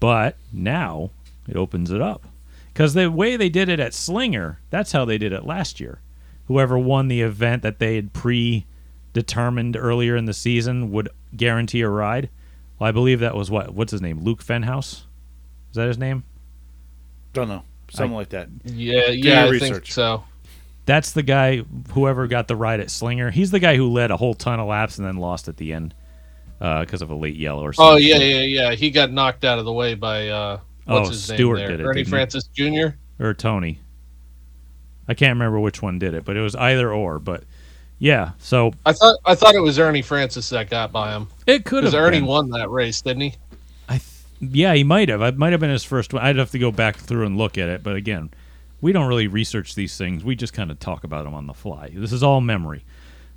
But 0.00 0.36
now 0.52 1.10
it 1.48 1.56
opens 1.56 1.90
it 1.90 2.02
up. 2.02 2.26
Because 2.72 2.94
the 2.94 3.10
way 3.10 3.36
they 3.36 3.48
did 3.48 3.68
it 3.68 3.80
at 3.80 3.94
Slinger, 3.94 4.60
that's 4.68 4.92
how 4.92 5.04
they 5.04 5.16
did 5.16 5.32
it 5.32 5.46
last 5.46 5.80
year. 5.80 6.00
Whoever 6.46 6.78
won 6.78 7.08
the 7.08 7.22
event 7.22 7.62
that 7.62 7.78
they 7.78 7.96
had 7.96 8.12
predetermined 8.12 9.76
earlier 9.76 10.14
in 10.14 10.26
the 10.26 10.34
season 10.34 10.90
would 10.90 11.08
guarantee 11.34 11.80
a 11.80 11.88
ride. 11.88 12.28
Well, 12.78 12.88
I 12.88 12.92
believe 12.92 13.20
that 13.20 13.34
was 13.34 13.50
what? 13.50 13.72
What's 13.72 13.92
his 13.92 14.02
name? 14.02 14.20
Luke 14.20 14.42
Fenhaus? 14.42 15.05
Is 15.76 15.78
that 15.78 15.88
his 15.88 15.98
name? 15.98 16.24
Don't 17.34 17.48
know. 17.48 17.62
Something 17.90 18.16
like 18.16 18.30
that. 18.30 18.48
Yeah, 18.64 19.08
yeah, 19.08 19.42
I 19.42 19.44
your 19.50 19.58
think 19.58 19.74
research. 19.74 19.92
so. 19.92 20.24
That's 20.86 21.12
the 21.12 21.22
guy, 21.22 21.58
whoever 21.92 22.26
got 22.28 22.48
the 22.48 22.56
ride 22.56 22.80
at 22.80 22.90
Slinger. 22.90 23.30
He's 23.30 23.50
the 23.50 23.58
guy 23.58 23.76
who 23.76 23.90
led 23.92 24.10
a 24.10 24.16
whole 24.16 24.32
ton 24.32 24.58
of 24.58 24.68
laps 24.68 24.96
and 24.96 25.06
then 25.06 25.16
lost 25.18 25.48
at 25.48 25.58
the 25.58 25.74
end 25.74 25.94
because 26.58 27.02
of 27.02 27.10
a 27.10 27.14
late 27.14 27.36
yellow 27.36 27.62
or 27.62 27.74
something. 27.74 27.92
Oh 27.92 27.96
yeah, 27.98 28.16
yeah, 28.16 28.40
yeah. 28.70 28.74
He 28.74 28.90
got 28.90 29.12
knocked 29.12 29.44
out 29.44 29.58
of 29.58 29.66
the 29.66 29.72
way 29.72 29.92
by 29.94 30.28
uh, 30.28 30.60
what's 30.86 31.08
Oh, 31.08 31.10
his 31.10 31.24
Stewart 31.24 31.58
name 31.58 31.68
there? 31.68 31.76
did 31.76 31.80
it, 31.80 31.88
Ernie 31.88 31.94
didn't 32.00 32.06
he? 32.06 32.10
Francis 32.10 32.46
Jr. 32.54 32.86
or 33.22 33.34
Tony. 33.34 33.80
I 35.08 35.12
can't 35.12 35.34
remember 35.34 35.60
which 35.60 35.82
one 35.82 35.98
did 35.98 36.14
it, 36.14 36.24
but 36.24 36.38
it 36.38 36.40
was 36.40 36.56
either 36.56 36.90
or. 36.90 37.18
But 37.18 37.44
yeah, 37.98 38.30
so 38.38 38.72
I 38.86 38.92
thought 38.94 39.18
I 39.26 39.34
thought 39.34 39.54
it 39.54 39.60
was 39.60 39.78
Ernie 39.78 40.00
Francis 40.02 40.48
that 40.48 40.70
got 40.70 40.90
by 40.92 41.12
him 41.12 41.28
it 41.46 41.64
could 41.66 41.84
have 41.84 41.92
because 41.92 41.94
Ernie 41.94 42.18
been. 42.20 42.26
won 42.26 42.48
that 42.50 42.70
race, 42.70 43.02
didn't 43.02 43.20
he? 43.22 43.34
Yeah, 44.40 44.74
he 44.74 44.84
might 44.84 45.08
have. 45.08 45.22
It 45.22 45.38
might 45.38 45.52
have 45.52 45.60
been 45.60 45.70
his 45.70 45.84
first 45.84 46.12
one. 46.12 46.22
I'd 46.22 46.36
have 46.36 46.50
to 46.50 46.58
go 46.58 46.70
back 46.70 46.96
through 46.96 47.26
and 47.26 47.38
look 47.38 47.56
at 47.56 47.68
it. 47.68 47.82
But 47.82 47.96
again, 47.96 48.30
we 48.80 48.92
don't 48.92 49.08
really 49.08 49.28
research 49.28 49.74
these 49.74 49.96
things. 49.96 50.24
We 50.24 50.36
just 50.36 50.52
kind 50.52 50.70
of 50.70 50.78
talk 50.78 51.04
about 51.04 51.24
them 51.24 51.34
on 51.34 51.46
the 51.46 51.54
fly. 51.54 51.90
This 51.94 52.12
is 52.12 52.22
all 52.22 52.40
memory. 52.40 52.84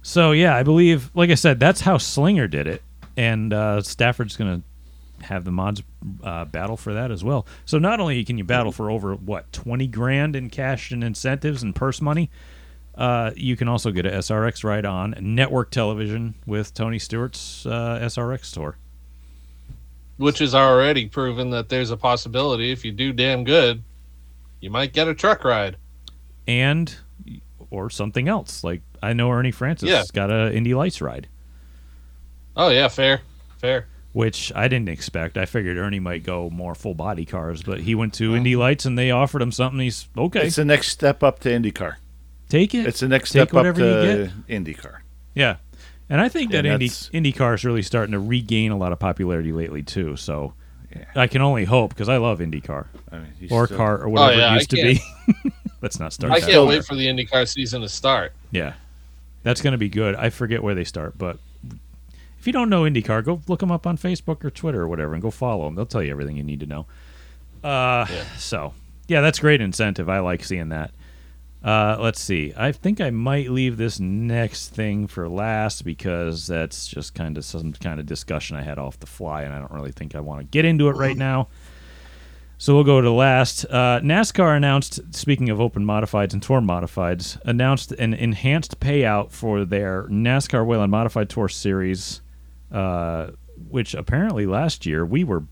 So 0.02 0.32
yeah, 0.32 0.56
I 0.56 0.64
believe, 0.64 1.12
like 1.14 1.30
I 1.30 1.36
said, 1.36 1.60
that's 1.60 1.82
how 1.82 1.98
Slinger 1.98 2.48
did 2.48 2.68
it, 2.68 2.82
and 3.18 3.54
uh, 3.54 3.82
Stafford's 3.82 4.38
going 4.38 4.62
to 4.62 5.26
have 5.26 5.44
the 5.44 5.52
mods 5.52 5.84
uh, 6.24 6.46
battle 6.46 6.78
for 6.78 6.94
that 6.94 7.12
as 7.12 7.24
well. 7.24 7.46
So 7.66 7.78
not 7.80 8.00
only 8.00 8.24
can 8.24 8.38
you 8.38 8.46
battle 8.46 8.72
for 8.72 8.90
over 8.90 9.16
what 9.16 9.52
twenty 9.52 9.88
grand 9.88 10.36
in 10.36 10.50
cash 10.50 10.92
and 10.92 11.04
incentives 11.04 11.64
and 11.64 11.76
purse 11.76 12.02
money, 12.02 12.30
uh, 12.96 13.32
you 13.36 13.58
can 13.58 13.68
also 13.68 13.92
get 13.92 14.06
a 14.06 14.12
SRX 14.12 14.64
ride 14.64 14.86
on 14.86 15.16
network 15.20 15.72
television 15.72 16.36
with 16.46 16.74
Tony 16.74 17.00
Stewart's 17.00 17.66
uh, 17.66 18.00
SRX 18.02 18.54
tour. 18.54 18.78
Which 20.20 20.40
is 20.42 20.54
already 20.54 21.08
proven 21.08 21.50
that 21.50 21.70
there's 21.70 21.90
a 21.90 21.98
possibility 21.98 22.72
if 22.72 22.86
you 22.86 22.92
do 22.92 23.12
damn 23.12 23.44
good, 23.44 23.82
you 24.62 24.70
might 24.70 24.94
get 24.94 25.08
a 25.08 25.16
truck 25.16 25.44
ride. 25.44 25.78
and 26.48 26.96
or 27.72 27.90
something 27.90 28.28
else. 28.28 28.64
Like 28.64 28.82
I 29.02 29.14
know 29.14 29.32
Ernie 29.32 29.52
Francis 29.52 29.90
Yeah. 29.90 30.04
got 30.14 30.30
a 30.32 30.52
Indy 30.54 30.74
Lights 30.74 31.02
ride. 31.02 31.28
Oh 32.58 32.70
yeah, 32.70 32.88
fair, 32.88 33.22
fair. 33.60 33.86
which 34.12 34.52
I 34.56 34.68
didn't 34.68 34.90
expect. 34.90 35.38
I 35.38 35.46
figured 35.46 35.78
Ernie 35.78 36.00
might 36.00 36.24
go 36.24 36.50
more 36.50 36.74
full 36.76 36.96
body 36.96 37.26
cars, 37.26 37.62
but 37.64 37.82
he 37.82 37.94
went 37.96 38.14
to 38.16 38.36
Indy 38.36 38.56
Lights 38.56 38.86
and 38.86 38.98
they 38.98 39.12
offered 39.12 39.42
him 39.42 39.52
something. 39.52 39.80
He's 39.80 40.08
okay. 40.18 40.48
It's 40.48 40.56
the 40.58 40.66
next 40.66 40.90
step 40.90 41.24
up 41.24 41.40
to 41.42 41.50
IndyCar. 41.50 41.96
take 42.50 42.74
it. 42.74 42.88
It's 42.88 43.00
the 43.02 43.08
next 43.08 43.32
Take 43.32 43.50
step 43.50 43.56
up 43.66 43.76
to 43.76 44.32
get. 44.48 44.64
IndyCar. 44.64 44.98
Yeah, 45.36 45.58
and 46.10 46.20
I 46.22 46.30
think 46.30 46.52
that 46.52 46.60
And 46.66 46.68
Indy 46.68 46.88
that's- 46.88 47.10
IndyCar 47.14 47.56
is 47.56 47.64
really 47.66 47.82
starting 47.82 48.14
to 48.14 48.20
regain 48.20 48.72
a 48.72 48.78
lot 48.78 48.92
of 48.92 49.00
popularity 49.00 49.52
lately 49.52 49.84
too. 49.84 50.16
So 50.16 50.54
Yeah. 50.96 51.06
I 51.16 51.28
can 51.28 51.42
only 51.42 51.66
hope 51.66 51.90
because 51.92 52.10
I 52.10 52.18
love 52.18 52.40
IndyCar 52.40 52.88
I 53.12 53.18
mean, 53.20 53.28
or 53.52 53.66
still- 53.68 53.78
car 53.78 54.00
or 54.02 54.10
whatever 54.10 54.40
yeah, 54.40 54.48
it 54.48 54.52
I 54.52 54.56
used 54.56 54.70
to 54.72 54.76
be. 54.78 55.02
Let's 55.82 56.00
not 56.00 56.12
start. 56.14 56.32
I 56.34 56.36
that. 56.36 56.40
can't 56.42 56.52
still 56.52 56.68
wait 56.68 56.84
for 56.86 56.96
the 56.96 57.08
IndyCar 57.08 57.48
season 57.48 57.82
to 57.82 57.90
start. 57.90 58.34
Yeah, 58.52 58.74
that's 59.44 59.62
going 59.62 59.72
to 59.72 59.78
be 59.78 59.88
good. 59.90 60.16
I 60.16 60.30
forget 60.30 60.62
where 60.62 60.76
they 60.76 60.84
start, 60.84 61.18
but 61.18 61.38
if 62.40 62.46
you 62.48 62.52
don't 62.54 62.70
know 62.70 62.84
IndyCar, 62.84 63.24
go 63.24 63.42
look 63.48 63.60
them 63.62 63.72
up 63.72 63.86
on 63.88 63.98
Facebook 63.98 64.44
or 64.44 64.50
Twitter 64.50 64.82
or 64.82 64.88
whatever, 64.90 65.14
and 65.14 65.22
go 65.22 65.32
follow 65.32 65.66
them. 65.66 65.76
They'll 65.76 65.86
tell 65.86 66.04
you 66.04 66.12
everything 66.12 66.36
you 66.38 66.44
need 66.44 66.60
to 66.62 66.66
know. 66.66 66.86
Uh, 67.64 68.06
so 68.38 68.74
yeah, 69.08 69.22
that's 69.22 69.40
great 69.40 69.62
incentive. 69.62 70.10
I 70.10 70.20
like 70.20 70.44
seeing 70.44 70.70
that. 70.70 70.92
Uh, 71.64 71.98
let's 72.00 72.22
see. 72.22 72.54
I 72.56 72.72
think 72.72 73.02
I 73.02 73.10
might 73.10 73.50
leave 73.50 73.76
this 73.76 74.00
next 74.00 74.70
thing 74.70 75.08
for 75.08 75.28
last 75.28 75.84
because 75.84 76.48
that's 76.48 76.88
just 76.88 77.14
kind 77.14 77.38
of 77.38 77.44
some 77.44 77.74
kind 77.74 78.00
of 78.00 78.06
discussion 78.06 78.56
I 78.56 78.62
had 78.64 78.80
off 78.80 79.00
the 79.00 79.08
fly, 79.08 79.44
and 79.44 79.54
I 79.54 79.60
don't 79.60 79.72
really 79.72 79.92
think 79.92 80.16
I 80.16 80.22
want 80.22 80.40
to 80.40 80.46
get 80.46 80.64
into 80.64 80.88
it 80.88 80.94
right 80.96 81.18
now. 81.18 81.50
So 82.62 82.76
we'll 82.76 82.84
go 82.84 83.00
to 83.00 83.12
last. 83.12 83.66
Uh, 83.66 84.02
NASCAR 84.02 84.56
announced, 84.56 85.00
speaking 85.16 85.50
of 85.50 85.62
open 85.62 85.86
modifieds 85.86 86.34
and 86.34 86.44
tour 86.44 86.60
modifieds, 86.60 87.40
announced 87.46 87.94
an 87.94 88.14
enhanced 88.14 88.82
payout 88.82 89.32
for 89.32 89.64
their 89.64 90.04
NASCAR 90.10 90.66
Whelen 90.66 90.90
Modified 90.90 91.30
Tour 91.30 91.48
Series, 91.48 92.22
uh, 92.70 93.32
which 93.70 93.94
apparently 93.94 94.46
last 94.46 94.86
year 94.86 95.06
we 95.06 95.24
were 95.24 95.44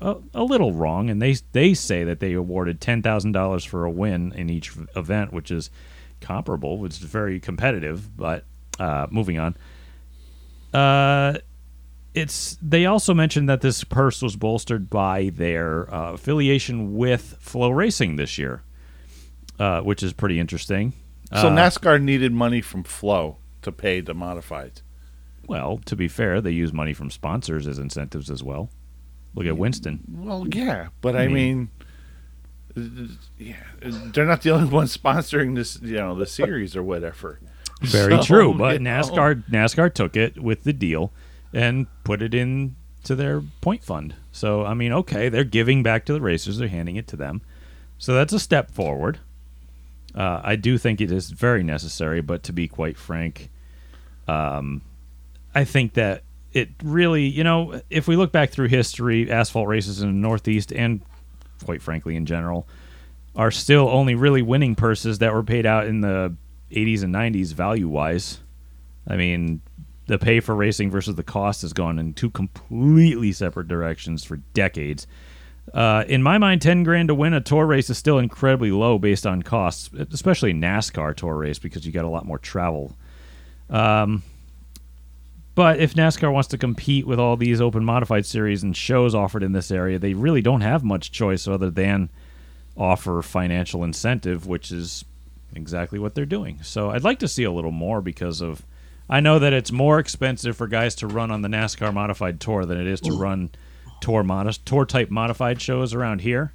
a, 0.00 0.16
a 0.34 0.44
little 0.44 0.72
wrong, 0.72 1.10
and 1.10 1.20
they 1.20 1.36
they 1.52 1.74
say 1.74 2.04
that 2.04 2.20
they 2.20 2.32
awarded 2.32 2.80
ten 2.80 3.02
thousand 3.02 3.32
dollars 3.32 3.64
for 3.64 3.84
a 3.84 3.90
win 3.90 4.32
in 4.32 4.50
each 4.50 4.72
event, 4.94 5.32
which 5.32 5.50
is 5.50 5.70
comparable, 6.20 6.78
which 6.78 6.92
is 6.92 6.98
very 6.98 7.40
competitive. 7.40 8.16
But 8.16 8.44
uh, 8.78 9.06
moving 9.10 9.38
on. 9.38 9.56
Uh, 10.72 11.38
it's 12.14 12.58
they 12.62 12.86
also 12.86 13.14
mentioned 13.14 13.48
that 13.48 13.60
this 13.60 13.84
purse 13.84 14.22
was 14.22 14.36
bolstered 14.36 14.88
by 14.88 15.30
their 15.34 15.92
uh, 15.94 16.12
affiliation 16.12 16.96
with 16.96 17.38
FloRacing 17.44 18.16
this 18.16 18.38
year, 18.38 18.62
uh, 19.58 19.80
which 19.80 20.02
is 20.02 20.12
pretty 20.12 20.40
interesting. 20.40 20.92
So 21.32 21.48
Uh, 21.48 21.56
NASCAR 21.56 22.00
needed 22.00 22.32
money 22.32 22.60
from 22.60 22.84
Flo 22.84 23.36
to 23.62 23.72
pay 23.72 24.00
the 24.00 24.14
modifieds. 24.14 24.82
Well, 25.46 25.78
to 25.84 25.96
be 25.96 26.08
fair, 26.08 26.40
they 26.40 26.52
use 26.52 26.72
money 26.72 26.92
from 26.92 27.10
sponsors 27.10 27.66
as 27.66 27.78
incentives 27.78 28.30
as 28.30 28.42
well. 28.42 28.70
Look 29.36 29.46
at 29.46 29.56
Winston. 29.56 30.00
Well, 30.10 30.46
yeah, 30.48 30.88
but 31.00 31.14
I 31.14 31.24
I 31.24 31.28
mean, 31.28 31.68
uh, 32.76 32.80
yeah, 33.38 33.56
they're 33.82 34.24
not 34.26 34.42
the 34.42 34.50
only 34.50 34.68
ones 34.68 34.96
sponsoring 34.96 35.54
this, 35.54 35.78
you 35.80 35.96
know, 35.96 36.14
the 36.16 36.26
series 36.26 36.74
or 36.74 36.82
whatever. 36.82 37.38
Very 37.82 38.16
So, 38.16 38.22
true, 38.22 38.54
but 38.54 38.74
you 38.74 38.78
know. 38.80 38.90
NASCAR 38.90 39.44
NASCAR 39.50 39.92
took 39.92 40.16
it 40.16 40.42
with 40.42 40.64
the 40.64 40.72
deal 40.72 41.12
and 41.52 41.86
put 42.02 42.22
it 42.22 42.32
in 42.34 42.74
to 43.04 43.14
their 43.14 43.42
point 43.60 43.84
fund. 43.84 44.14
So 44.32 44.64
I 44.64 44.72
mean, 44.74 44.92
okay, 44.92 45.28
they're 45.28 45.44
giving 45.44 45.82
back 45.82 46.06
to 46.06 46.12
the 46.14 46.20
racers; 46.20 46.56
they're 46.58 46.68
handing 46.68 46.96
it 46.96 47.06
to 47.08 47.16
them. 47.16 47.42
So 47.98 48.14
that's 48.14 48.32
a 48.32 48.40
step 48.40 48.70
forward. 48.70 49.18
Uh, 50.14 50.40
I 50.42 50.56
do 50.56 50.78
think 50.78 51.02
it 51.02 51.12
is 51.12 51.28
very 51.30 51.62
necessary, 51.62 52.22
but 52.22 52.42
to 52.44 52.52
be 52.54 52.68
quite 52.68 52.96
frank, 52.96 53.50
um, 54.26 54.80
I 55.54 55.64
think 55.64 55.92
that 55.92 56.22
it 56.56 56.70
really, 56.82 57.26
you 57.26 57.44
know, 57.44 57.82
if 57.90 58.08
we 58.08 58.16
look 58.16 58.32
back 58.32 58.48
through 58.48 58.68
history, 58.68 59.30
asphalt 59.30 59.68
races 59.68 60.00
in 60.00 60.08
the 60.08 60.14
Northeast 60.14 60.72
and 60.72 61.02
quite 61.64 61.82
frankly 61.82 62.16
in 62.16 62.24
general 62.24 62.66
are 63.34 63.50
still 63.50 63.90
only 63.90 64.14
really 64.14 64.40
winning 64.40 64.74
purses 64.74 65.18
that 65.18 65.34
were 65.34 65.42
paid 65.42 65.66
out 65.66 65.86
in 65.86 66.00
the 66.00 66.34
80s 66.70 67.02
and 67.02 67.14
90s 67.14 67.52
value 67.52 67.88
wise. 67.88 68.40
I 69.06 69.16
mean, 69.16 69.60
the 70.06 70.16
pay 70.16 70.40
for 70.40 70.54
racing 70.54 70.90
versus 70.90 71.16
the 71.16 71.22
cost 71.22 71.60
has 71.60 71.74
gone 71.74 71.98
in 71.98 72.14
two 72.14 72.30
completely 72.30 73.32
separate 73.32 73.68
directions 73.68 74.24
for 74.24 74.36
decades. 74.54 75.06
Uh, 75.74 76.04
in 76.08 76.22
my 76.22 76.38
mind, 76.38 76.62
10 76.62 76.84
grand 76.84 77.08
to 77.08 77.14
win 77.14 77.34
a 77.34 77.40
tour 77.42 77.66
race 77.66 77.90
is 77.90 77.98
still 77.98 78.18
incredibly 78.18 78.70
low 78.70 78.98
based 78.98 79.26
on 79.26 79.42
costs, 79.42 79.90
especially 80.10 80.54
NASCAR 80.54 81.14
tour 81.14 81.36
race 81.36 81.58
because 81.58 81.84
you 81.84 81.92
got 81.92 82.06
a 82.06 82.08
lot 82.08 82.24
more 82.24 82.38
travel. 82.38 82.96
Um, 83.68 84.22
but 85.56 85.80
if 85.80 85.94
NASCAR 85.94 86.32
wants 86.32 86.48
to 86.50 86.58
compete 86.58 87.06
with 87.06 87.18
all 87.18 87.36
these 87.36 87.60
open 87.60 87.84
modified 87.84 88.26
series 88.26 88.62
and 88.62 88.76
shows 88.76 89.14
offered 89.14 89.42
in 89.42 89.52
this 89.52 89.70
area, 89.72 89.98
they 89.98 90.14
really 90.14 90.42
don't 90.42 90.60
have 90.60 90.84
much 90.84 91.10
choice 91.10 91.48
other 91.48 91.70
than 91.70 92.10
offer 92.76 93.22
financial 93.22 93.82
incentive, 93.82 94.46
which 94.46 94.70
is 94.70 95.04
exactly 95.54 95.98
what 95.98 96.14
they're 96.14 96.26
doing. 96.26 96.62
So 96.62 96.90
I'd 96.90 97.04
like 97.04 97.18
to 97.20 97.28
see 97.28 97.44
a 97.44 97.50
little 97.50 97.70
more 97.70 98.02
because 98.02 98.42
of 98.42 98.62
I 99.08 99.20
know 99.20 99.38
that 99.38 99.52
it's 99.52 99.72
more 99.72 99.98
expensive 99.98 100.56
for 100.56 100.66
guys 100.66 100.94
to 100.96 101.06
run 101.06 101.30
on 101.30 101.40
the 101.40 101.48
NASCAR 101.48 101.94
modified 101.94 102.38
tour 102.38 102.66
than 102.66 102.78
it 102.78 102.86
is 102.86 103.00
to 103.02 103.12
run 103.12 103.50
tour 104.00 104.22
mod- 104.22 104.58
tour 104.66 104.84
type 104.84 105.10
modified 105.10 105.60
shows 105.60 105.94
around 105.94 106.20
here. 106.20 106.52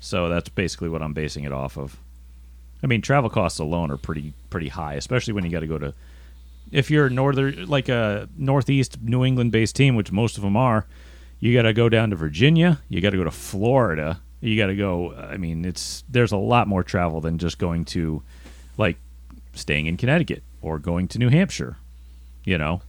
So 0.00 0.28
that's 0.28 0.48
basically 0.48 0.88
what 0.88 1.02
I'm 1.02 1.12
basing 1.12 1.44
it 1.44 1.52
off 1.52 1.76
of. 1.76 1.98
I 2.82 2.86
mean, 2.86 3.02
travel 3.02 3.28
costs 3.28 3.58
alone 3.58 3.90
are 3.90 3.96
pretty 3.98 4.32
pretty 4.48 4.68
high, 4.68 4.94
especially 4.94 5.34
when 5.34 5.44
you 5.44 5.50
got 5.50 5.60
to 5.60 5.66
go 5.66 5.78
to 5.78 5.92
if 6.72 6.90
you're 6.90 7.06
a 7.06 7.10
northern 7.10 7.66
like 7.66 7.88
a 7.88 8.28
northeast 8.36 9.00
New 9.02 9.24
England 9.24 9.52
based 9.52 9.76
team, 9.76 9.96
which 9.96 10.12
most 10.12 10.36
of 10.36 10.42
them 10.42 10.56
are, 10.56 10.86
you 11.40 11.54
got 11.54 11.62
to 11.62 11.72
go 11.72 11.88
down 11.88 12.10
to 12.10 12.16
Virginia, 12.16 12.80
you 12.88 13.00
got 13.00 13.10
to 13.10 13.16
go 13.16 13.24
to 13.24 13.30
Florida, 13.30 14.20
you 14.40 14.56
got 14.56 14.66
to 14.66 14.76
go. 14.76 15.14
I 15.14 15.36
mean, 15.36 15.64
it's 15.64 16.04
there's 16.08 16.32
a 16.32 16.36
lot 16.36 16.68
more 16.68 16.82
travel 16.82 17.20
than 17.20 17.38
just 17.38 17.58
going 17.58 17.84
to 17.86 18.22
like 18.76 18.96
staying 19.54 19.86
in 19.86 19.96
Connecticut 19.96 20.42
or 20.62 20.78
going 20.78 21.08
to 21.08 21.18
New 21.18 21.28
Hampshire, 21.28 21.76
you 22.44 22.58
know. 22.58 22.80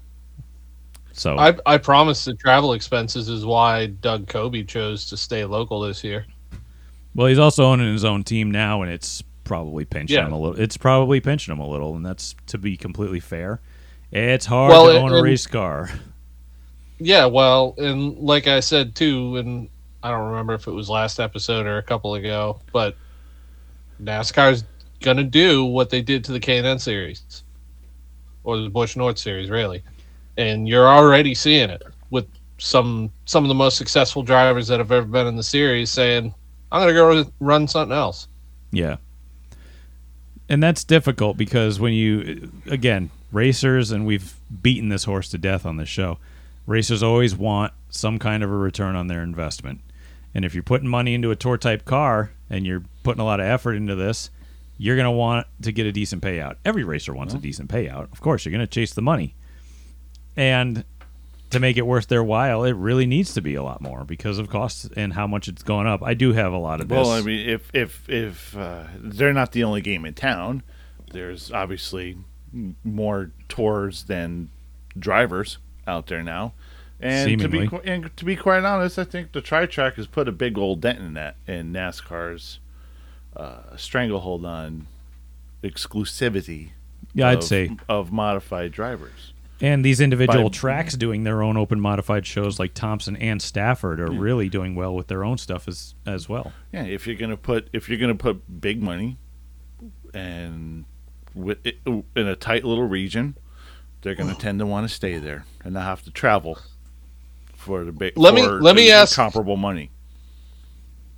So 1.14 1.38
I, 1.38 1.56
I 1.66 1.78
promise 1.78 2.24
the 2.26 2.34
travel 2.34 2.74
expenses 2.74 3.28
is 3.30 3.46
why 3.46 3.88
Doug 3.88 4.28
Coby 4.28 4.66
chose 4.68 5.06
to 5.10 5.18
stay 5.18 5.44
local 5.44 5.82
this 5.82 6.04
year. 6.04 6.26
well, 7.14 7.28
he's 7.28 7.40
also 7.40 7.66
owning 7.66 7.92
his 7.92 8.06
own 8.06 8.24
team 8.24 8.52
now, 8.52 8.82
and 8.82 8.92
it's 8.92 9.22
probably 9.44 9.84
pinching 9.84 10.16
Yeah. 10.18 10.28
him 10.28 10.32
a 10.32 10.40
little. 10.40 10.60
It's 10.60 10.78
probably 10.78 11.20
pinching 11.20 11.52
him 11.52 11.60
a 11.60 11.68
little, 11.68 11.96
and 11.96 12.06
that's 12.06 12.36
to 12.48 12.58
be 12.58 12.78
completely 12.78 13.20
fair. 13.20 13.60
It's 14.12 14.46
hard 14.46 14.72
Well, 14.72 14.86
to 14.86 14.90
and- 14.92 15.00
own 15.06 15.12
a 15.12 15.16
and- 15.18 15.24
race 15.24 15.46
car. 15.48 15.90
Yeah, 17.00 17.26
well, 17.26 17.76
and 17.78 18.18
like 18.18 18.48
I 18.48 18.60
said 18.60 18.94
too, 18.96 19.38
and 19.38 19.70
I 20.04 20.10
don't 20.12 20.30
remember 20.30 20.54
if 20.54 20.68
it 20.68 20.72
was 20.72 20.90
last 20.90 21.20
episode 21.20 21.66
or 21.66 21.78
a 21.78 21.84
couple 21.84 22.16
ago, 22.16 22.60
but 22.74 22.96
NASCAR's 24.04 24.64
gonna 25.02 25.24
do 25.24 25.64
what 25.64 25.90
they 25.90 26.02
did 26.02 26.24
to 26.26 26.32
the 26.34 26.40
K&N 26.40 26.78
series 26.80 27.44
or 28.44 28.58
the 28.58 28.70
Busch 28.70 28.96
North 28.98 29.18
series, 29.18 29.50
really, 29.50 29.82
and 30.38 30.68
you're 30.68 30.88
already 30.90 31.34
seeing 31.36 31.70
it 31.70 31.84
with 32.10 32.26
some 32.58 33.10
some 33.26 33.46
of 33.46 33.48
the 33.48 33.56
most 33.56 33.78
successful 33.78 34.22
drivers 34.24 34.68
that 34.68 34.80
have 34.80 34.92
ever 34.92 35.06
been 35.06 35.28
in 35.28 35.36
the 35.38 35.44
series 35.44 35.90
saying, 35.90 36.34
"I'm 36.72 36.82
gonna 36.82 36.94
go 36.94 37.32
run 37.40 37.68
something 37.68 37.96
else." 37.96 38.28
Yeah. 38.72 38.98
And 40.50 40.62
that's 40.62 40.84
difficult 40.84 41.38
because 41.38 41.80
when 41.80 41.94
you, 41.94 42.52
again, 42.68 43.12
racers, 43.32 43.92
and 43.92 44.06
we've 44.06 44.36
beaten 44.62 44.90
this 44.90 45.04
horse 45.04 45.30
to 45.30 45.38
death 45.38 45.66
on 45.66 45.78
this 45.78 45.90
show, 45.90 46.18
racers 46.66 47.04
always 47.04 47.36
want 47.36 47.74
some 47.90 48.20
kind 48.20 48.44
of 48.44 48.52
a 48.52 48.56
return 48.56 48.96
on 48.96 49.08
their 49.08 49.24
investment. 49.24 49.82
And 50.34 50.46
if 50.46 50.54
you're 50.54 50.64
putting 50.64 50.88
money 50.88 51.14
into 51.14 51.32
a 51.32 51.36
tour 51.36 51.58
type 51.58 51.86
car 51.86 52.32
and 52.50 52.66
you're 52.66 52.84
putting 53.04 53.22
a 53.22 53.26
lot 53.26 53.40
of 53.40 53.46
effort 53.48 53.74
into 53.74 53.96
this, 53.96 54.30
you're 54.78 54.96
going 54.96 55.06
to 55.06 55.12
want 55.12 55.48
to 55.62 55.72
get 55.72 55.86
a 55.86 55.92
decent 55.92 56.24
payout. 56.24 56.56
Every 56.64 56.84
racer 56.84 57.14
wants 57.14 57.34
a 57.34 57.38
decent 57.38 57.70
payout. 57.70 58.12
Of 58.12 58.22
course, 58.22 58.46
you're 58.46 58.52
going 58.52 58.66
to 58.66 58.68
chase 58.68 58.94
the 58.94 59.02
money. 59.02 59.36
And 60.38 60.86
to 61.50 61.60
make 61.60 61.78
it 61.78 61.86
worth 61.86 62.08
their 62.08 62.24
while, 62.24 62.64
it 62.64 62.74
really 62.74 63.06
needs 63.06 63.34
to 63.34 63.42
be 63.42 63.56
a 63.56 63.64
lot 63.64 63.82
more 63.82 64.06
because 64.06 64.38
of 64.38 64.50
costs 64.50 64.88
and 64.96 65.14
how 65.14 65.28
much 65.28 65.48
it's 65.48 65.64
going 65.64 65.88
up. 65.88 66.04
I 66.04 66.14
do 66.14 66.32
have 66.34 66.54
a 66.54 66.58
lot 66.58 66.80
of 66.80 66.88
this. 66.88 66.96
Well, 66.96 67.12
I 67.12 67.22
mean, 67.22 67.50
if 67.50 67.70
if 67.74 68.08
if 68.08 68.56
uh, 68.56 68.86
they're 68.96 69.34
not 69.34 69.52
the 69.52 69.64
only 69.64 69.82
game 69.82 70.06
in 70.06 70.14
town, 70.14 70.64
there's 71.12 71.52
obviously 71.52 72.18
more 72.84 73.32
tours 73.48 74.04
than 74.04 74.50
drivers 74.98 75.58
out 75.88 76.08
there 76.08 76.24
now. 76.24 76.54
And 77.02 77.40
to 77.40 77.48
be 77.48 77.70
and 77.86 78.16
to 78.18 78.26
be 78.26 78.36
quite 78.36 78.64
honest, 78.66 79.00
I 79.00 79.06
think 79.06 79.32
the 79.32 79.42
tri 79.42 79.66
track 79.66 79.96
has 79.96 80.06
put 80.08 80.28
a 80.28 80.34
big 80.34 80.58
old 80.58 80.82
dent 80.82 81.00
in 81.00 81.14
that 81.14 81.38
in 81.48 81.72
NASCAR's 81.72 82.60
uh, 83.38 83.78
stranglehold 83.78 84.44
on 84.44 84.88
exclusivity. 85.64 86.72
yeah, 87.14 87.30
I'd 87.30 87.38
of- 87.40 87.44
say 87.44 87.78
of 87.88 88.12
modified 88.12 88.72
drivers. 88.72 89.34
And 89.62 89.84
these 89.84 90.00
individual 90.00 90.50
By- 90.50 90.56
tracks 90.58 90.94
doing 90.96 91.26
their 91.26 91.42
own 91.44 91.58
open 91.58 91.82
modified 91.82 92.26
shows 92.26 92.60
like 92.60 92.74
Thompson 92.74 93.18
and 93.18 93.42
Stafford 93.42 94.00
are 94.00 94.10
really 94.10 94.48
doing 94.48 94.74
well 94.74 94.96
with 94.96 95.08
their 95.08 95.24
own 95.26 95.38
stuff 95.38 95.68
as 95.68 95.96
as 96.06 96.30
well. 96.30 96.54
Yeah, 96.72 96.84
if 96.84 97.06
you're 97.08 97.18
gonna 97.18 97.36
put 97.38 97.68
if 97.74 97.90
you're 97.90 97.98
gonna 97.98 98.16
put 98.16 98.62
big 98.62 98.82
money 98.82 99.18
and 100.14 100.86
in 101.46 102.28
a 102.28 102.36
tight 102.36 102.64
little 102.64 102.88
region, 102.88 103.38
they're 104.02 104.16
gonna 104.16 104.36
tend 104.36 104.60
to 104.60 104.66
want 104.66 104.88
to 104.88 104.94
stay 104.94 105.18
there 105.18 105.46
and 105.64 105.74
not 105.74 105.84
have 105.84 106.04
to 106.04 106.12
travel 106.12 106.60
for 107.56 107.84
the 107.84 107.92
big. 107.92 108.18
Let 108.18 108.34
me- 108.34 108.46
let 108.46 108.76
me 108.76 108.92
ask- 108.92 109.16
comparable 109.16 109.58
money. 109.58 109.92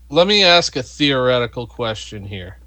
Let 0.10 0.28
me 0.28 0.44
ask 0.44 0.76
a 0.76 0.84
theoretical 0.84 1.68
question 1.68 2.26
here. 2.26 2.58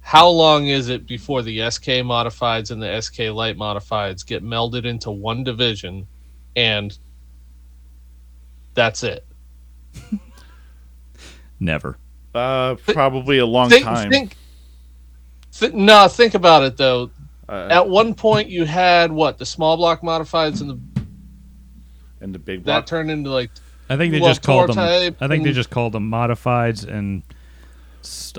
How 0.00 0.28
long 0.28 0.68
is 0.68 0.88
it 0.88 1.06
before 1.06 1.42
the 1.42 1.60
SK 1.60 2.00
modifieds 2.02 2.70
and 2.70 2.82
the 2.82 2.88
SK 3.02 3.28
light 3.30 3.58
modifieds 3.58 4.24
get 4.24 4.42
melded 4.42 4.86
into 4.86 5.10
one 5.10 5.44
division 5.44 6.06
and 6.56 6.96
that's 8.72 9.02
it? 9.02 9.26
Never. 11.60 11.98
Uh, 12.34 12.76
probably 12.86 13.38
a 13.38 13.46
long 13.46 13.68
think, 13.68 13.84
time. 13.84 14.10
Think, 14.10 14.36
th- 15.58 15.72
no, 15.74 16.08
think 16.08 16.34
about 16.34 16.62
it 16.62 16.76
though. 16.76 17.10
uh, 17.48 17.68
At 17.70 17.88
one 17.88 18.14
point, 18.14 18.48
you 18.48 18.64
had 18.64 19.10
what 19.12 19.38
the 19.38 19.46
small 19.46 19.76
block 19.76 20.02
modifieds, 20.02 20.60
and 20.60 20.70
the, 20.70 21.02
and 22.20 22.34
the 22.34 22.38
big 22.38 22.64
that 22.64 22.86
turned 22.86 23.10
into 23.10 23.30
like 23.30 23.50
I 23.88 23.96
think 23.96 24.12
they 24.12 24.20
just 24.20 24.42
called 24.42 24.70
them. 24.70 24.78
I 25.20 25.28
think 25.28 25.44
they 25.44 25.52
just 25.52 25.70
called 25.70 25.92
them 25.92 26.10
modifieds 26.10 26.86
and 26.86 27.22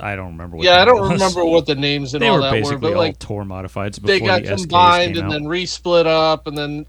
I 0.01 0.15
don't 0.15 0.27
remember. 0.33 0.57
what 0.57 0.65
yeah, 0.65 0.75
the 0.75 0.81
I 0.81 0.85
don't 0.85 1.01
was. 1.01 1.11
remember 1.11 1.45
what 1.45 1.65
the 1.65 1.75
names 1.75 2.13
and 2.13 2.21
They 2.21 2.27
all 2.27 2.35
were 2.38 2.41
that 2.41 2.63
were, 2.63 2.77
but 2.77 2.93
all 2.93 2.97
like 2.99 3.19
Tor 3.19 3.43
modifieds 3.43 3.95
before 4.01 4.07
they 4.07 4.19
got 4.19 4.43
the 4.43 4.49
SKs 4.49 4.57
combined 4.61 5.15
came 5.15 5.23
and 5.23 5.33
out. 5.33 5.38
then 5.39 5.47
re-split 5.47 6.07
up 6.07 6.47
and 6.47 6.57
then 6.57 6.85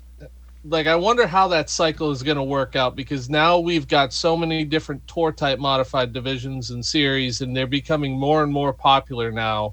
like 0.64 0.86
i 0.86 0.94
wonder 0.94 1.26
how 1.26 1.48
that 1.48 1.70
cycle 1.70 2.10
is 2.10 2.22
going 2.22 2.36
to 2.36 2.42
work 2.42 2.76
out 2.76 2.94
because 2.94 3.30
now 3.30 3.58
we've 3.58 3.88
got 3.88 4.12
so 4.12 4.36
many 4.36 4.62
different 4.62 5.04
tor 5.08 5.32
type 5.32 5.58
modified 5.58 6.12
divisions 6.12 6.68
and 6.70 6.84
series 6.84 7.40
and 7.40 7.56
they're 7.56 7.66
becoming 7.66 8.12
more 8.12 8.42
and 8.42 8.52
more 8.52 8.70
popular 8.72 9.32
now 9.32 9.72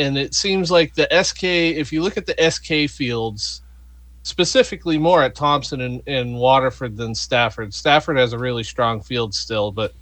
and 0.00 0.18
it 0.18 0.34
seems 0.34 0.70
like 0.70 0.94
the 0.94 1.08
sk 1.22 1.44
if 1.44 1.92
you 1.92 2.02
look 2.02 2.16
at 2.16 2.26
the 2.26 2.50
sk 2.50 2.90
fields 2.90 3.62
specifically 4.22 4.98
more 4.98 5.22
at 5.22 5.34
thompson 5.34 5.80
and, 5.80 6.02
and 6.06 6.34
waterford 6.36 6.96
than 6.96 7.14
stafford. 7.14 7.72
Stafford 7.72 8.16
has 8.16 8.32
a 8.32 8.38
really 8.38 8.62
strong 8.62 9.00
field 9.00 9.34
still 9.34 9.70
but 9.70 9.94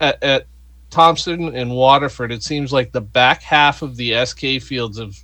at, 0.00 0.22
at 0.22 0.46
thompson 0.90 1.54
and 1.54 1.70
waterford 1.70 2.32
it 2.32 2.42
seems 2.42 2.72
like 2.72 2.92
the 2.92 3.00
back 3.00 3.42
half 3.42 3.82
of 3.82 3.96
the 3.96 4.24
sk 4.24 4.60
fields 4.60 4.98
have 4.98 5.16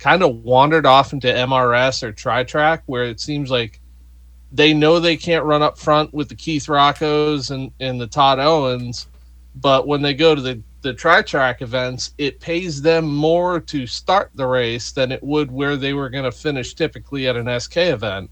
kind 0.00 0.22
of 0.22 0.42
wandered 0.42 0.86
off 0.86 1.12
into 1.12 1.28
MRS 1.28 2.02
or 2.02 2.10
Tri 2.10 2.42
Track, 2.42 2.82
where 2.86 3.04
it 3.04 3.20
seems 3.20 3.50
like 3.50 3.80
they 4.50 4.74
know 4.74 4.98
they 4.98 5.16
can't 5.16 5.44
run 5.44 5.62
up 5.62 5.78
front 5.78 6.12
with 6.12 6.28
the 6.28 6.34
Keith 6.34 6.66
Roccos 6.66 7.50
and, 7.50 7.70
and 7.78 8.00
the 8.00 8.06
Todd 8.06 8.38
Owens, 8.40 9.06
but 9.54 9.86
when 9.86 10.02
they 10.02 10.14
go 10.14 10.34
to 10.34 10.40
the, 10.40 10.60
the 10.82 10.94
Tri 10.94 11.22
Track 11.22 11.62
events, 11.62 12.14
it 12.18 12.40
pays 12.40 12.80
them 12.80 13.04
more 13.04 13.60
to 13.60 13.86
start 13.86 14.30
the 14.34 14.46
race 14.46 14.92
than 14.92 15.12
it 15.12 15.22
would 15.22 15.50
where 15.50 15.76
they 15.76 15.92
were 15.92 16.08
going 16.08 16.24
to 16.24 16.32
finish 16.32 16.74
typically 16.74 17.28
at 17.28 17.36
an 17.36 17.60
SK 17.60 17.76
event. 17.78 18.30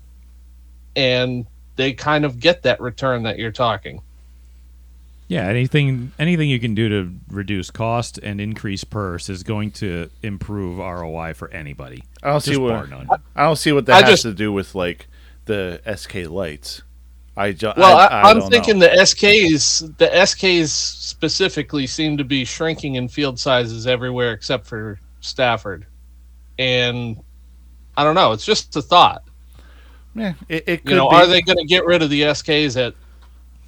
And 0.97 1.47
they 1.77 1.93
kind 1.93 2.25
of 2.25 2.41
get 2.41 2.63
that 2.63 2.81
return 2.81 3.23
that 3.25 3.39
you're 3.39 3.53
talking. 3.53 4.01
Yeah, 5.29 5.47
anything 5.47 6.13
anything 6.19 6.49
you 6.49 6.59
can 6.59 6.75
do 6.75 6.89
to 6.89 7.13
reduce 7.29 7.71
cost 7.71 8.17
and 8.17 8.41
increase 8.41 8.83
purse 8.83 9.29
is 9.29 9.43
going 9.43 9.73
to 9.73 10.09
improve 10.23 10.79
ROI 10.79 11.35
for 11.35 11.51
anybody. 11.51 12.03
I 12.23 12.31
don't 12.31 12.41
see 12.41 12.57
what. 12.57 12.91
I 13.37 13.45
don't 13.45 13.57
see 13.57 13.73
what 13.73 13.85
that 13.87 14.05
I 14.05 14.07
has 14.07 14.11
just- 14.11 14.23
to 14.23 14.33
do 14.33 14.51
with 14.51 14.75
like 14.75 15.07
the 15.45 15.83
SK 15.85 16.29
lights. 16.29 16.81
I 17.39 17.53
ju- 17.53 17.73
Well, 17.77 17.97
I, 17.97 18.07
I, 18.07 18.21
I 18.23 18.31
am 18.33 18.41
don't 18.41 18.51
thinking 18.51 18.79
know. 18.79 18.87
the 18.89 18.97
SKs, 19.03 19.97
the 19.99 20.07
SKs 20.09 20.69
specifically 20.69 21.87
seem 21.87 22.17
to 22.17 22.25
be 22.25 22.45
shrinking 22.45 22.97
in 22.97 23.09
field 23.09 23.39
sizes 23.39 23.87
everywhere 23.87 24.33
except 24.33 24.67
for 24.67 24.99
Stafford, 25.21 25.87
and 26.59 27.17
I 27.97 28.05
don't 28.05 28.15
know. 28.15 28.33
It's 28.33 28.45
just 28.45 28.75
a 28.77 28.83
thought. 28.83 29.23
yeah, 30.15 30.35
it, 30.49 30.65
it 30.67 30.77
could 30.85 30.91
You 30.91 30.97
know, 30.97 31.09
be. 31.11 31.17
are 31.17 31.27
they 31.27 31.41
going 31.43 31.59
to 31.59 31.65
get 31.65 31.85
rid 31.87 32.03
of 32.03 32.11
the 32.11 32.23
SKs 32.23 32.77
at 32.77 32.95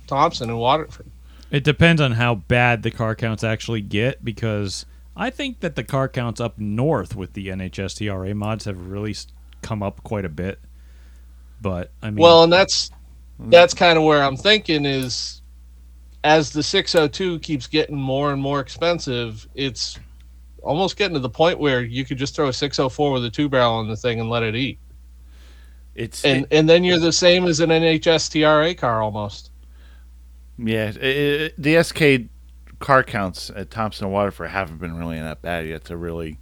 Thompson 0.06 0.50
and 0.50 0.58
Waterford? 0.58 1.06
It 1.50 1.64
depends 1.64 2.00
on 2.00 2.12
how 2.12 2.36
bad 2.36 2.82
the 2.82 2.90
car 2.90 3.14
counts 3.14 3.42
actually 3.44 3.80
get 3.80 4.24
because 4.24 4.86
I 5.16 5.30
think 5.30 5.60
that 5.60 5.74
the 5.74 5.82
car 5.84 6.08
counts 6.08 6.40
up 6.40 6.58
north 6.58 7.16
with 7.16 7.32
the 7.32 7.48
NHSTRA 7.48 8.34
mods 8.34 8.64
have 8.66 8.86
really 8.86 9.16
come 9.62 9.82
up 9.82 10.02
quite 10.04 10.24
a 10.24 10.28
bit. 10.28 10.60
But 11.60 11.90
I 12.02 12.10
mean, 12.10 12.22
Well, 12.22 12.44
and 12.44 12.52
that's 12.52 12.90
Mm-hmm. 13.40 13.50
that's 13.50 13.74
kind 13.74 13.96
of 13.98 14.04
where 14.04 14.22
I'm 14.22 14.36
thinking 14.36 14.84
is 14.84 15.42
as 16.24 16.50
the 16.50 16.62
602 16.62 17.38
keeps 17.40 17.66
getting 17.66 17.96
more 17.96 18.32
and 18.32 18.40
more 18.42 18.60
expensive, 18.60 19.48
it's 19.54 19.98
almost 20.62 20.96
getting 20.98 21.14
to 21.14 21.20
the 21.20 21.30
point 21.30 21.58
where 21.58 21.82
you 21.82 22.04
could 22.04 22.18
just 22.18 22.36
throw 22.36 22.48
a 22.48 22.52
604 22.52 23.12
with 23.12 23.24
a 23.24 23.30
two 23.30 23.48
barrel 23.48 23.72
on 23.74 23.88
the 23.88 23.96
thing 23.96 24.20
and 24.20 24.28
let 24.28 24.42
it 24.42 24.54
eat. 24.54 24.78
it's 25.94 26.22
and 26.24 26.46
and 26.50 26.68
then 26.68 26.84
you're 26.84 26.98
the 26.98 27.12
same 27.12 27.46
as 27.46 27.60
an 27.60 27.70
NHSTRA 27.70 28.76
car 28.76 29.00
almost. 29.02 29.50
yeah, 30.58 30.88
it, 30.90 30.96
it- 31.02 31.54
the 31.62 31.82
SK 31.82 32.28
car 32.78 33.02
counts 33.02 33.50
at 33.56 33.70
Thompson 33.70 34.04
and 34.04 34.12
Waterford 34.12 34.50
haven't 34.50 34.78
been 34.78 34.96
really 34.96 35.18
that 35.20 35.40
bad 35.42 35.66
yet 35.66 35.84
to 35.86 35.96
really 35.96 36.38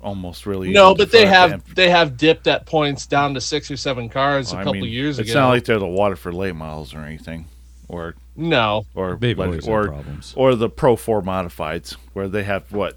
almost 0.00 0.46
really 0.46 0.70
No, 0.72 0.94
but 0.94 1.10
they 1.12 1.26
have 1.26 1.50
them. 1.50 1.62
they 1.74 1.90
have 1.90 2.16
dipped 2.16 2.46
at 2.46 2.66
points 2.66 3.06
down 3.06 3.34
to 3.34 3.40
six 3.40 3.70
or 3.70 3.76
seven 3.76 4.08
cars 4.08 4.52
a 4.52 4.56
couple 4.56 4.74
mean, 4.74 4.84
years 4.84 5.18
it's 5.18 5.30
ago. 5.30 5.30
It's 5.30 5.34
not 5.42 5.48
like 5.48 5.64
they're 5.64 5.78
the 5.78 5.86
Waterford 5.86 6.34
late 6.34 6.54
models 6.54 6.94
or 6.94 7.00
anything, 7.00 7.46
or 7.88 8.14
no, 8.36 8.86
or 8.94 9.16
They've 9.20 9.38
like- 9.38 9.66
or 9.68 9.88
problems. 9.88 10.32
or 10.36 10.54
the 10.54 10.68
Pro 10.68 10.96
Four 10.96 11.22
modifieds 11.22 11.92
where 12.12 12.28
they 12.28 12.44
have 12.44 12.70
what 12.72 12.96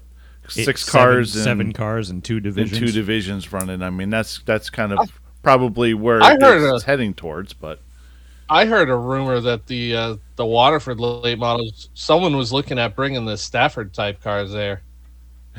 Eight- 0.56 0.64
six 0.64 0.84
seven- 0.84 1.00
cars 1.06 1.34
and 1.34 1.44
seven 1.44 1.72
cars 1.72 2.10
and 2.10 2.22
two 2.24 2.34
and 2.36 2.42
divisions. 2.44 2.78
two 2.80 2.90
divisions 2.92 3.52
running. 3.52 3.82
I 3.82 3.90
mean, 3.90 4.10
that's 4.10 4.40
that's 4.44 4.70
kind 4.70 4.92
of 4.92 5.10
probably 5.42 5.94
where 5.94 6.22
I 6.22 6.36
heard 6.40 6.74
it's 6.74 6.82
a- 6.84 6.86
heading 6.86 7.14
towards. 7.14 7.52
But 7.52 7.80
I 8.48 8.66
heard 8.66 8.90
a 8.90 8.96
rumor 8.96 9.40
that 9.40 9.66
the 9.66 9.96
uh, 9.96 10.16
the 10.36 10.44
Waterford 10.46 11.00
late 11.00 11.38
models 11.38 11.88
someone 11.94 12.36
was 12.36 12.52
looking 12.52 12.78
at 12.78 12.94
bringing 12.94 13.24
the 13.24 13.36
Stafford 13.38 13.92
type 13.94 14.22
cars 14.22 14.52
there. 14.52 14.82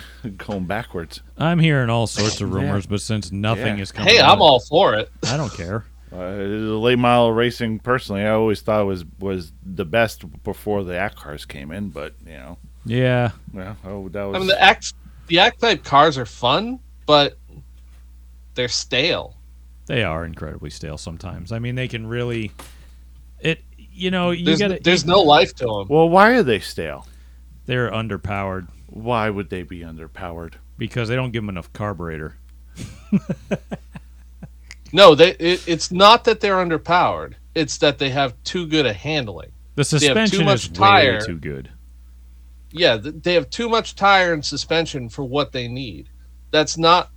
going 0.38 0.66
backwards, 0.66 1.22
I'm 1.38 1.60
hearing 1.60 1.90
all 1.90 2.08
sorts 2.08 2.42
of 2.42 2.54
rumors, 2.54 2.86
but 2.86 3.02
since 3.02 3.32
nothing 3.32 3.78
Yeah. 3.78 3.84
is 3.84 3.92
coming, 3.92 4.14
Hey, 4.14 4.20
out, 4.20 4.32
I'm 4.34 4.42
all 4.42 4.60
for 4.60 4.94
it. 4.96 5.10
I 5.28 5.38
don't 5.38 5.54
care. 5.54 5.86
uh, 6.12 6.18
the 6.38 6.78
late 6.80 7.00
model 7.00 7.32
racing 7.34 7.80
personally, 7.80 8.22
I 8.24 8.32
always 8.32 8.62
thought 8.62 8.86
was 8.86 9.04
was 9.20 9.52
the 9.66 9.86
best 9.86 10.24
before 10.44 10.84
the 10.84 10.98
ACT 10.98 11.18
cars 11.18 11.46
came 11.46 11.72
in. 11.72 11.90
But 11.90 12.14
you 12.26 12.34
know, 12.34 12.58
Yeah, 12.86 13.32
yeah, 13.54 13.76
oh, 13.86 14.10
that 14.10 14.24
was 14.24 14.36
I 14.36 14.40
mean, 14.40 14.48
the 14.48 14.62
ACT 14.62 14.94
the 15.28 15.40
ACT 15.40 15.60
type 15.62 15.84
cars 15.84 16.18
are 16.18 16.26
fun, 16.26 16.80
but 17.06 17.38
they're 18.54 18.68
stale. 18.68 19.36
they 19.88 20.04
are 20.04 20.24
incredibly 20.26 20.70
stale 20.70 20.98
sometimes. 20.98 21.52
I 21.52 21.60
mean, 21.60 21.76
they 21.76 21.88
can 21.88 22.08
really 22.08 22.52
it. 23.40 23.62
You 23.78 24.12
know, 24.12 24.32
you 24.32 24.44
There's, 24.46 24.60
got 24.60 24.84
there's 24.84 25.06
no 25.06 25.22
life 25.22 25.56
to 25.56 25.66
them. 25.66 25.88
well, 25.90 26.10
why 26.10 26.32
are 26.32 26.44
they 26.44 26.60
stale? 26.60 27.08
They're 27.66 27.90
underpowered 27.90 28.68
Why 28.96 29.30
would 29.30 29.50
they 29.52 29.62
be 29.62 29.82
underpowered? 29.82 30.56
because 30.78 31.08
they 31.08 31.16
don't 31.16 31.32
give 31.32 31.44
them 31.44 31.50
enough 31.50 31.72
carburetor. 31.72 32.36
No, 34.94 35.14
they 35.14 35.32
it, 35.32 35.68
it's 35.68 35.92
not 35.92 36.24
that 36.24 36.40
they're 36.40 36.56
underpowered. 36.56 37.34
It's 37.54 37.78
that 37.80 37.98
they 37.98 38.10
have 38.12 38.34
too 38.46 38.66
good 38.66 38.86
a 38.86 38.94
handling. 38.94 39.52
The 39.76 39.82
have 39.82 39.90
too 39.90 40.00
suspension 40.00 40.46
much 40.46 40.66
is 40.66 40.70
tire. 40.70 41.20
way 41.20 41.26
too 41.26 41.38
good. 41.38 41.70
Yeah, 42.72 42.98
they 43.02 43.34
have 43.34 43.50
too 43.50 43.68
much 43.68 43.96
tire 43.96 44.32
and 44.32 44.46
suspension 44.46 45.10
for 45.10 45.26
what 45.26 45.52
they 45.52 45.68
need. 45.68 46.08
That's 46.52 46.78
not. 46.78 47.10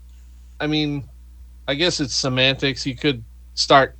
I 0.58 0.66
mean, 0.66 1.08
I 1.68 1.74
guess 1.74 2.00
it's 2.00 2.16
semantics. 2.16 2.84
You 2.84 2.96
could 2.96 3.22
start 3.54 3.96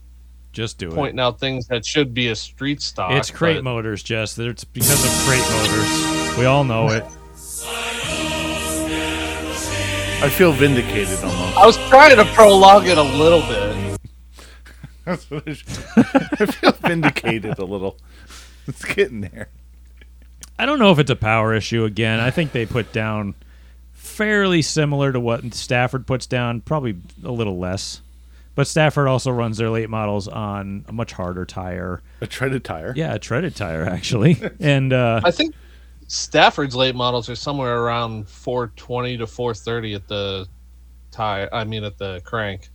Just 0.52 0.78
do 0.78 0.88
it. 0.88 0.94
pointing 0.94 1.20
out 1.20 1.38
things 1.38 1.68
that 1.68 1.86
should 1.86 2.12
be 2.12 2.28
a 2.28 2.34
street 2.34 2.82
stock. 2.82 3.12
It's 3.12 3.30
crate 3.30 3.58
but- 3.58 3.64
motors, 3.64 4.02
Jess. 4.02 4.36
It's 4.38 4.64
because 4.64 5.04
of 5.04 5.10
crate 5.28 5.48
motors. 5.52 6.36
We 6.38 6.46
all 6.46 6.64
know 6.64 6.88
it. 6.88 7.04
I 10.20 10.28
feel 10.28 10.50
vindicated 10.52 11.22
almost. 11.22 11.56
I 11.56 11.64
was 11.64 11.76
trying 11.88 12.16
to 12.16 12.24
prolong 12.34 12.86
it 12.86 12.98
a 12.98 13.02
little 13.02 13.40
bit. 13.42 13.98
I 15.06 16.46
feel 16.46 16.72
vindicated 16.72 17.58
a 17.58 17.64
little. 17.64 17.96
It's 18.66 18.84
getting 18.84 19.20
there. 19.20 19.48
I 20.58 20.66
don't 20.66 20.80
know 20.80 20.90
if 20.90 20.98
it's 20.98 21.10
a 21.10 21.16
power 21.16 21.54
issue 21.54 21.84
again. 21.84 22.18
I 22.18 22.30
think 22.30 22.50
they 22.50 22.66
put 22.66 22.92
down 22.92 23.36
fairly 23.92 24.60
similar 24.60 25.12
to 25.12 25.20
what 25.20 25.54
Stafford 25.54 26.04
puts 26.04 26.26
down, 26.26 26.62
probably 26.62 26.96
a 27.24 27.30
little 27.30 27.56
less. 27.56 28.00
But 28.56 28.66
Stafford 28.66 29.06
also 29.06 29.30
runs 29.30 29.58
their 29.58 29.70
late 29.70 29.88
models 29.88 30.26
on 30.26 30.84
a 30.88 30.92
much 30.92 31.12
harder 31.12 31.44
tire. 31.44 32.02
A 32.20 32.26
treaded 32.26 32.64
tire. 32.64 32.92
Yeah, 32.96 33.14
a 33.14 33.18
treaded 33.20 33.54
tire 33.54 33.84
actually. 33.84 34.42
And 34.60 34.92
uh, 34.92 35.20
I 35.22 35.30
think 35.30 35.54
Stafford's 36.08 36.74
late 36.74 36.94
models 36.94 37.28
are 37.28 37.36
somewhere 37.36 37.82
around 37.82 38.28
420 38.28 39.18
to 39.18 39.26
430 39.26 39.94
at 39.94 40.08
the 40.08 40.48
tire. 41.10 41.48
I 41.52 41.64
mean, 41.64 41.84
at 41.84 41.98
the 41.98 42.20
crank. 42.24 42.68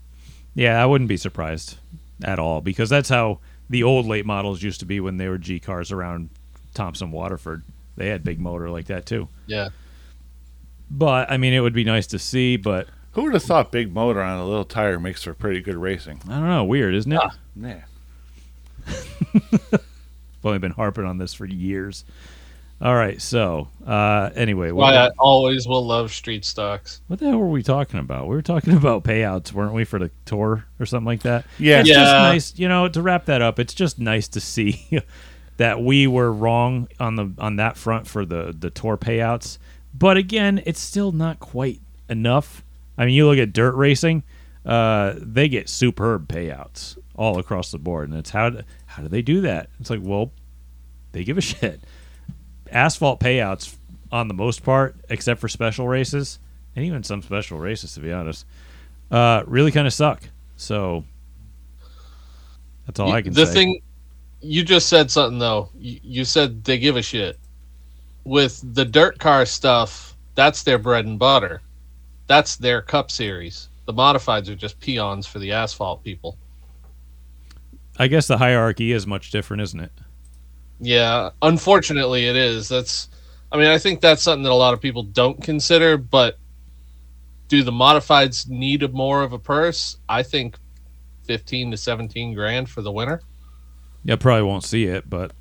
yeah, 0.55 0.81
I 0.81 0.85
wouldn't 0.85 1.07
be 1.07 1.17
surprised 1.17 1.77
at 2.23 2.39
all 2.39 2.61
because 2.61 2.89
that's 2.89 3.09
how 3.09 3.39
the 3.69 3.83
old 3.83 4.05
late 4.05 4.25
models 4.25 4.61
used 4.61 4.79
to 4.81 4.85
be 4.85 4.99
when 4.99 5.17
they 5.17 5.27
were 5.27 5.37
G 5.39 5.59
cars 5.59 5.91
around 5.91 6.29
Thompson 6.75 7.11
Waterford. 7.11 7.63
They 7.97 8.07
had 8.09 8.23
big 8.23 8.39
motor 8.39 8.69
like 8.69 8.85
that 8.85 9.05
too. 9.05 9.27
Yeah. 9.47 9.69
But 10.91 11.31
I 11.31 11.37
mean, 11.37 11.53
it 11.53 11.59
would 11.61 11.73
be 11.73 11.83
nice 11.83 12.05
to 12.07 12.19
see. 12.19 12.55
But 12.55 12.87
Who 13.13 13.23
would 13.23 13.33
have 13.33 13.43
thought 13.43 13.71
big 13.71 13.93
motor 13.93 14.21
on 14.21 14.37
a 14.39 14.45
little 14.45 14.63
tire 14.65 14.99
makes 14.99 15.23
for 15.23 15.33
pretty 15.33 15.61
good 15.61 15.75
racing? 15.75 16.21
I 16.29 16.33
don't 16.33 16.47
know, 16.47 16.63
weird, 16.63 16.93
isn't 16.93 17.11
it? 17.11 17.19
Yeah. 17.55 17.81
I've 18.87 19.79
only 20.43 20.59
been 20.59 20.71
harping 20.71 21.05
on 21.05 21.17
this 21.17 21.33
for 21.33 21.45
years. 21.45 22.03
All 22.83 22.95
right, 22.95 23.21
so 23.21 23.69
uh, 23.87 24.29
anyway, 24.35 24.71
Why 24.71 24.91
what, 24.91 24.95
I 24.95 25.09
always 25.17 25.65
will 25.65 25.85
love 25.85 26.11
street 26.11 26.43
stocks. 26.43 26.99
what 27.07 27.17
the 27.17 27.29
hell 27.29 27.37
were 27.37 27.47
we 27.47 27.63
talking 27.63 27.97
about? 27.97 28.27
We 28.27 28.35
were 28.35 28.41
talking 28.41 28.73
about 28.77 29.05
payouts, 29.05 29.53
weren't 29.53 29.73
we, 29.73 29.85
for 29.85 29.99
the 29.99 30.11
tour 30.25 30.65
or 30.81 30.85
something 30.85 31.05
like 31.05 31.21
that? 31.21 31.45
Yeah. 31.57 31.79
it's 31.79 31.87
just 31.87 32.11
nice, 32.11 32.59
you 32.59 32.67
know. 32.67 32.89
To 32.89 33.01
wrap 33.01 33.23
that 33.27 33.41
up, 33.41 33.57
it's 33.57 33.73
just 33.73 33.99
nice 33.99 34.27
to 34.27 34.41
see 34.41 34.99
that 35.57 35.81
we 35.81 36.07
were 36.07 36.29
wrong 36.33 36.89
on 36.99 37.15
the 37.15 37.33
on 37.37 37.55
that 37.55 37.77
front 37.77 38.05
for 38.05 38.25
the 38.25 38.53
the 38.57 38.69
tour 38.69 38.97
payouts. 38.97 39.59
But 39.93 40.17
again, 40.17 40.61
it's 40.65 40.81
still 40.81 41.13
not 41.13 41.39
quite 41.39 41.79
enough. 42.09 42.65
I 42.97 43.05
mean, 43.05 43.13
you 43.15 43.27
look 43.27 43.37
at 43.37 43.53
dirt 43.53 43.75
racing; 43.75 44.23
uh, 44.65 45.13
they 45.15 45.47
get 45.47 45.69
superb 45.69 46.27
payouts 46.27 46.97
all 47.15 47.39
across 47.39 47.71
the 47.71 47.79
board, 47.79 48.09
and 48.09 48.19
it's 48.19 48.31
how 48.31 48.49
do, 48.49 48.61
how 48.87 49.03
do 49.03 49.07
they 49.07 49.21
do 49.21 49.39
that? 49.39 49.69
It's 49.79 49.89
like, 49.89 50.01
well, 50.03 50.31
they 51.13 51.23
give 51.23 51.37
a 51.37 51.41
shit. 51.53 51.79
Asphalt 52.71 53.19
payouts, 53.19 53.75
on 54.11 54.27
the 54.27 54.33
most 54.33 54.63
part, 54.63 54.95
except 55.09 55.39
for 55.41 55.47
special 55.47 55.87
races, 55.87 56.39
and 56.75 56.85
even 56.85 57.03
some 57.03 57.21
special 57.21 57.59
races, 57.59 57.93
to 57.95 57.99
be 57.99 58.11
honest, 58.11 58.45
uh, 59.11 59.43
really 59.47 59.71
kind 59.71 59.87
of 59.87 59.93
suck. 59.93 60.21
So 60.57 61.03
that's 62.85 62.99
all 62.99 63.09
You- 63.09 63.15
I 63.15 63.21
can 63.21 63.33
the 63.33 63.45
say. 63.45 63.53
thing 63.53 63.81
you 64.41 64.63
just 64.63 64.89
said 64.89 65.09
something 65.09 65.39
though. 65.39 65.69
You, 65.79 65.99
you 66.03 66.25
said 66.25 66.63
they 66.63 66.77
give 66.77 66.95
a 66.97 67.01
shit. 67.01 67.39
With 68.25 68.61
the 68.75 68.85
dirt 68.85 69.17
car 69.19 69.45
stuff, 69.45 70.15
that's 70.35 70.63
their 70.63 70.77
bread 70.77 71.05
and 71.05 71.17
butter. 71.19 71.61
That's 72.27 72.55
their 72.55 72.81
cup 72.81 73.09
series. 73.11 73.69
The 73.85 73.93
modifieds 73.93 74.47
are 74.49 74.55
just 74.55 74.79
peons 74.79 75.27
for 75.27 75.39
the 75.39 75.51
asphalt 75.51 76.03
people. 76.03 76.37
I 77.97 78.07
guess 78.07 78.27
the 78.27 78.37
hierarchy 78.37 78.91
is 78.91 79.05
much 79.05 79.29
different, 79.31 79.61
isn't 79.63 79.79
it? 79.79 79.91
Yeah, 80.79 81.29
unfortunately 81.41 82.27
it 82.27 82.35
is. 82.35 82.67
That's 82.69 83.09
I 83.51 83.57
mean, 83.57 83.67
I 83.67 83.77
think 83.77 84.01
that's 84.01 84.23
something 84.23 84.43
that 84.43 84.51
a 84.51 84.55
lot 84.55 84.73
of 84.73 84.81
people 84.81 85.03
don't 85.03 85.41
consider, 85.41 85.97
but 85.97 86.37
do 87.47 87.61
the 87.63 87.71
modifieds 87.71 88.49
need 88.49 88.81
a 88.83 88.87
more 88.87 89.21
of 89.21 89.31
a 89.33 89.39
purse? 89.39 89.97
I 90.09 90.23
think 90.23 90.57
15 91.25 91.71
to 91.71 91.77
17 91.77 92.33
grand 92.33 92.69
for 92.69 92.81
the 92.81 92.91
winner. 92.91 93.21
Yeah, 94.03 94.15
probably 94.15 94.43
won't 94.43 94.63
see 94.63 94.85
it, 94.85 95.09
but 95.09 95.31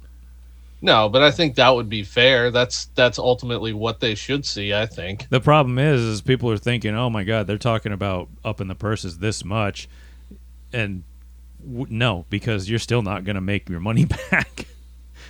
No, 0.82 1.08
but 1.08 1.22
I 1.22 1.30
think 1.30 1.54
that 1.56 1.70
would 1.70 1.88
be 1.88 2.04
fair. 2.04 2.50
That's 2.50 2.84
that's 2.94 3.18
ultimately 3.18 3.72
what 3.72 4.00
they 4.00 4.14
should 4.14 4.44
see, 4.44 4.74
I 4.74 4.86
think. 4.86 5.28
the 5.30 5.40
problem 5.40 5.78
is, 5.78 6.00
is 6.02 6.20
people 6.20 6.50
are 6.50 6.58
thinking, 6.58 6.94
"Oh 6.94 7.08
my 7.10 7.24
God, 7.24 7.46
they're 7.46 7.56
talking 7.58 7.92
about 7.92 8.28
upping 8.44 8.68
the 8.68 8.74
purses 8.74 9.18
this 9.18 9.44
much," 9.44 9.88
and 10.72 11.02
w- 11.66 11.86
no, 11.88 12.26
because 12.30 12.68
you're 12.68 12.78
still 12.78 13.02
not 13.02 13.24
going 13.24 13.36
to 13.36 13.40
make 13.40 13.68
your 13.68 13.80
money 13.80 14.04
back. 14.30 14.66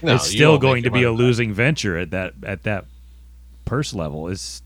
No, 0.03 0.15
it's 0.17 0.27
still 0.29 0.59
going 0.59 0.83
to 0.85 0.91
be 0.91 1.03
a 1.03 1.07
money 1.07 1.17
back. 1.17 1.19
losing 1.21 1.53
venture 1.53 1.97
at 1.99 2.11
that 2.11 2.35
at 2.45 2.63
that 2.65 2.87
purse 3.65 3.95
level. 3.95 4.29
It's 4.29 4.63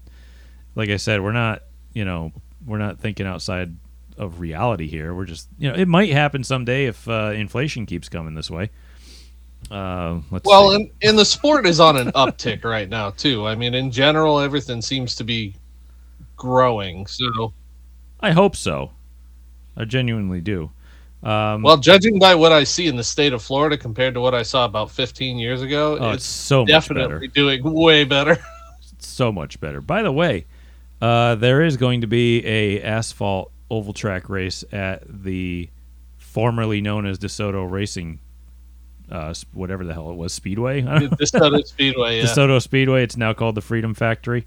like 0.75 0.91
I 0.91 0.97
said, 0.97 1.21
we're 1.23 1.33
not 1.33 1.63
you 1.93 2.05
know 2.05 2.33
we're 2.67 2.79
not 2.79 2.99
thinking 2.99 3.27
outside 3.27 3.75
of 4.19 4.41
reality 4.41 4.87
here. 4.89 5.15
We're 5.15 5.25
just 5.27 5.49
you 5.59 5.71
know 5.71 5.77
it 5.77 5.89
might 5.89 6.11
happen 6.11 6.43
someday 6.45 6.87
if 6.87 7.07
uh, 7.09 7.33
inflation 7.35 7.87
keeps 7.87 8.09
coming 8.09 8.35
this 8.35 8.51
way. 8.51 8.71
Uh, 9.71 10.21
let's 10.31 10.47
Well, 10.47 10.71
see. 10.71 10.77
and, 10.77 10.91
and 11.03 11.19
the 11.19 11.25
sport 11.25 11.67
is 11.67 11.81
on 11.81 11.97
an 11.97 12.13
uptick 12.13 12.63
right 12.65 12.89
now 12.89 13.11
too. 13.11 13.47
I 13.47 13.55
mean, 13.55 13.75
in 13.75 13.91
general, 13.91 14.39
everything 14.39 14.81
seems 14.81 15.15
to 15.17 15.25
be 15.25 15.55
growing. 16.37 17.07
So, 17.07 17.53
I 18.21 18.31
hope 18.33 18.55
so. 18.55 18.93
I 19.77 19.85
genuinely 19.85 20.41
do. 20.41 20.71
Um, 21.27 21.63
well, 21.63 21.77
judging 21.77 22.21
by 22.21 22.37
what 22.37 22.53
I 22.53 22.63
see 22.63 22.87
in 22.87 22.95
the 22.95 23.03
state 23.03 23.33
of 23.33 23.43
Florida 23.43 23.77
compared 23.77 24.15
to 24.15 24.21
what 24.21 24.33
I 24.33 24.45
saw 24.45 24.65
about 24.65 24.93
15 24.93 25.41
years 25.41 25.61
ago, 25.61 25.99
oh, 25.99 26.11
it's 26.11 26.25
it's 26.25 26.25
so 26.25 26.65
definitely 26.65 27.27
doing 27.27 27.65
way 27.65 28.05
better. 28.05 28.39
so 29.01 29.33
much 29.33 29.59
better. 29.59 29.81
By 29.81 30.03
the 30.03 30.13
way, 30.13 30.47
uh, 31.03 31.35
there 31.35 31.63
is 31.63 31.77
going 31.77 32.03
to 32.03 32.07
be 32.07 32.47
a 32.47 32.81
asphalt 32.81 33.51
oval 33.73 33.93
track 33.93 34.29
race 34.29 34.63
at 34.71 35.03
the 35.25 35.69
formerly 36.17 36.81
known 36.81 37.07
as 37.07 37.19
DeSoto 37.19 37.69
Racing, 37.69 38.21
uh, 39.11 39.35
whatever 39.53 39.85
the 39.85 39.95
hell 39.95 40.11
it 40.11 40.15
was, 40.15 40.33
Speedway. 40.33 40.85
I 40.85 41.01
don't 41.01 41.11
know. 41.11 41.17
DeSoto 41.17 41.67
Speedway, 41.67 42.19
yeah. 42.19 42.25
DeSoto 42.27 42.63
Speedway. 42.63 43.03
It's 43.03 43.17
now 43.17 43.33
called 43.33 43.57
the 43.57 43.63
Freedom 43.63 43.95
Factory. 43.95 44.47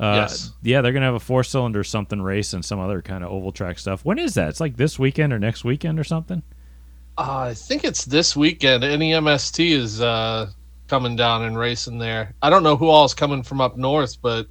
Uh, 0.00 0.14
Yes. 0.16 0.52
Yeah, 0.62 0.80
they're 0.80 0.92
gonna 0.92 1.06
have 1.06 1.14
a 1.14 1.20
four 1.20 1.42
cylinder 1.42 1.82
something 1.84 2.22
race 2.22 2.52
and 2.52 2.64
some 2.64 2.78
other 2.78 3.02
kind 3.02 3.24
of 3.24 3.30
oval 3.30 3.52
track 3.52 3.78
stuff. 3.78 4.04
When 4.04 4.18
is 4.18 4.34
that? 4.34 4.48
It's 4.48 4.60
like 4.60 4.76
this 4.76 4.98
weekend 4.98 5.32
or 5.32 5.38
next 5.38 5.64
weekend 5.64 5.98
or 5.98 6.04
something. 6.04 6.42
Uh, 7.16 7.48
I 7.50 7.54
think 7.54 7.84
it's 7.84 8.04
this 8.04 8.36
weekend. 8.36 8.84
NEMST 8.84 9.72
is 9.72 10.00
uh, 10.00 10.50
coming 10.86 11.16
down 11.16 11.42
and 11.42 11.58
racing 11.58 11.98
there. 11.98 12.32
I 12.42 12.48
don't 12.50 12.62
know 12.62 12.76
who 12.76 12.86
all 12.88 13.04
is 13.04 13.14
coming 13.14 13.42
from 13.42 13.60
up 13.60 13.76
north, 13.76 14.22
but 14.22 14.46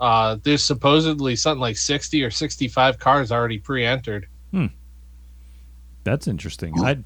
uh, 0.00 0.38
there's 0.42 0.64
supposedly 0.64 1.36
something 1.36 1.60
like 1.60 1.76
60 1.76 2.22
or 2.22 2.30
65 2.30 2.98
cars 2.98 3.30
already 3.30 3.58
pre-entered. 3.58 4.28
Hmm. 4.50 4.66
That's 6.04 6.26
interesting. 6.26 6.74
I 6.82 6.98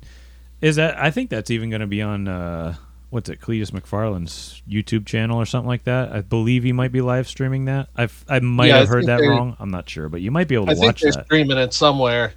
is 0.61 0.77
that 0.77 0.97
I 0.97 1.11
think 1.11 1.29
that's 1.29 1.51
even 1.51 1.69
going 1.69 1.81
to 1.81 1.87
be 1.89 2.01
on 2.01 2.29
uh, 2.29 2.77
what's 3.15 3.29
it, 3.31 3.41
Cleetus 3.41 3.71
McFarland's 3.71 4.61
YouTube 4.69 5.07
channel 5.07 5.39
or 5.41 5.47
something 5.47 5.69
like 5.69 5.85
that. 5.85 6.13
I 6.13 6.21
believe 6.21 6.65
he 6.65 6.73
might 6.73 6.93
be 6.93 7.01
live 7.01 7.27
streaming 7.29 7.65
that. 7.67 7.89
I've, 7.97 8.25
I 8.29 8.41
might 8.41 8.67
Yeah, 8.67 8.77
I 8.77 8.79
have 8.81 8.89
heard 8.89 9.07
that 9.07 9.21
wrong. 9.21 9.57
I'm 9.61 9.71
not 9.71 9.89
sure, 9.89 10.09
but 10.09 10.21
you 10.21 10.31
might 10.31 10.49
be 10.49 10.57
able 10.57 10.67
to 10.67 10.73
I 10.73 10.75
think 10.75 10.85
watch 10.87 11.01
they're 11.03 11.13
that. 11.13 11.25
streaming 11.27 11.57
it 11.57 11.73
somewhere. 11.73 12.35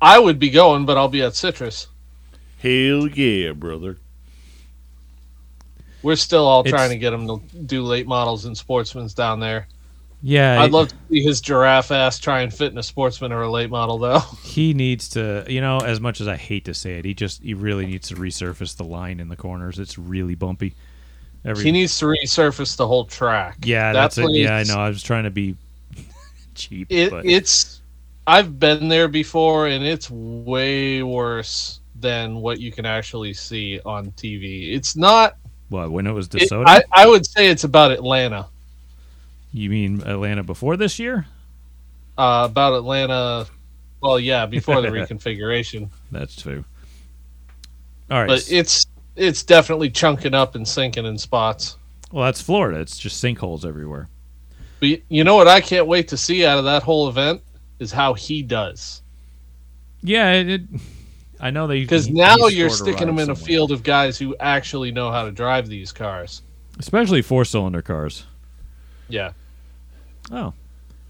I 0.00 0.18
would 0.18 0.38
be 0.38 0.50
going, 0.50 0.86
but 0.86 0.96
I'll 0.96 1.08
be 1.08 1.22
at 1.22 1.34
Citrus. 1.34 1.86
Hell 2.58 3.06
yeah, 3.08 3.52
brother. 3.52 3.98
We're 6.02 6.16
still 6.16 6.44
all 6.46 6.60
It's- 6.60 6.72
trying 6.72 6.90
to 6.90 6.96
get 6.98 7.12
him 7.12 7.26
to 7.28 7.40
do 7.66 7.82
late 7.82 8.06
models 8.06 8.44
and 8.46 8.56
sportsmans 8.56 9.14
down 9.14 9.40
there. 9.40 9.68
Yeah, 10.26 10.62
I'd 10.62 10.70
love 10.70 10.88
to 10.88 10.94
see 11.10 11.22
his 11.22 11.42
giraffe 11.42 11.90
ass 11.90 12.18
try 12.18 12.40
and 12.40 12.52
fit 12.52 12.72
in 12.72 12.78
a 12.78 12.82
sportsman 12.82 13.30
or 13.30 13.42
a 13.42 13.50
late 13.50 13.68
model, 13.68 13.98
though. 13.98 14.20
he 14.42 14.72
needs 14.72 15.10
to. 15.10 15.44
You 15.46 15.60
know, 15.60 15.80
as 15.80 16.00
much 16.00 16.22
as 16.22 16.28
I 16.28 16.36
hate 16.36 16.64
to 16.64 16.72
say 16.72 16.92
it, 16.98 17.04
he 17.04 17.12
just 17.12 17.42
he 17.42 17.52
really 17.52 17.84
needs 17.84 18.08
to 18.08 18.14
resurface 18.14 18.74
the 18.74 18.84
line 18.84 19.20
in 19.20 19.28
the 19.28 19.36
corners. 19.36 19.78
It's 19.78 19.98
really 19.98 20.34
bumpy. 20.34 20.74
Every 21.44 21.64
He 21.64 21.72
needs 21.72 21.98
to 21.98 22.06
resurface 22.06 22.74
the 22.74 22.88
whole 22.88 23.04
track. 23.04 23.58
yeah, 23.64 23.92
That 23.92 24.14
that's, 24.14 24.16
it. 24.16 24.30
Yeah, 24.30 24.56
I 24.56 24.62
know. 24.62 24.78
I 24.78 24.88
was 24.88 25.02
trying 25.02 25.24
to 25.24 25.30
be 25.30 25.56
cheap, 26.54 26.86
It, 26.88 27.10
but 27.10 27.26
it's 27.26 27.82
I've 28.26 28.58
been 28.58 28.88
there 28.88 29.08
before, 29.08 29.66
and 29.66 29.84
it's 29.84 30.10
way 30.10 31.02
worse 31.02 31.80
than 32.00 32.36
what 32.36 32.60
you 32.60 32.72
can 32.72 32.86
actually 32.86 33.34
see 33.34 33.78
on 33.84 34.10
TV. 34.12 34.74
It's 34.74 34.96
not. 34.96 35.36
what 35.68 35.92
when 35.92 36.06
it 36.06 36.12
was 36.12 36.28
it- 36.32 36.50
I, 36.50 36.82
I 36.92 37.06
would 37.06 37.26
say 37.26 37.48
it's 37.48 37.64
about 37.64 37.92
Atlanta. 37.92 38.46
You 39.54 39.70
mean 39.70 40.02
Atlanta 40.02 40.42
before 40.42 40.76
this 40.76 40.98
year? 40.98 41.26
Uh, 42.18 42.48
about 42.50 42.74
Atlanta. 42.74 43.46
Well, 44.00 44.18
yeah, 44.18 44.46
before 44.46 44.80
the 44.80 44.88
reconfiguration, 44.90 45.88
That's 46.10 46.36
true. 46.36 46.64
All 48.10 48.18
right. 48.18 48.26
but 48.26 48.44
it's 48.50 48.84
it's 49.16 49.42
definitely 49.44 49.90
chunking 49.90 50.34
up 50.34 50.56
and 50.56 50.66
sinking 50.66 51.06
in 51.06 51.16
spots. 51.16 51.76
Well, 52.10 52.24
that's 52.24 52.42
Florida. 52.42 52.80
It's 52.80 52.98
just 52.98 53.22
sinkholes 53.22 53.64
everywhere. 53.64 54.08
But 54.80 55.00
you 55.08 55.24
know 55.24 55.36
what 55.36 55.48
I 55.48 55.60
can't 55.60 55.86
wait 55.86 56.08
to 56.08 56.16
see 56.16 56.44
out 56.44 56.58
of 56.58 56.64
that 56.64 56.82
whole 56.82 57.08
event 57.08 57.40
is 57.78 57.92
how 57.92 58.14
he 58.14 58.42
does. 58.42 59.02
Yeah, 60.02 60.32
it. 60.32 60.50
it 60.50 60.62
I 61.40 61.50
know 61.50 61.66
they 61.66 61.80
Because 61.80 62.08
now 62.08 62.46
you're 62.46 62.70
sticking 62.70 63.08
him 63.08 63.18
in 63.18 63.30
a 63.30 63.36
field 63.36 63.70
of 63.70 63.82
guys 63.82 64.18
who 64.18 64.36
actually 64.38 64.90
know 64.92 65.10
how 65.10 65.24
to 65.24 65.30
drive 65.30 65.68
these 65.68 65.92
cars. 65.92 66.42
especially 66.78 67.22
four 67.22 67.44
cylinder 67.44 67.82
cars. 67.82 68.24
Yeah. 69.08 69.32
Oh, 70.30 70.52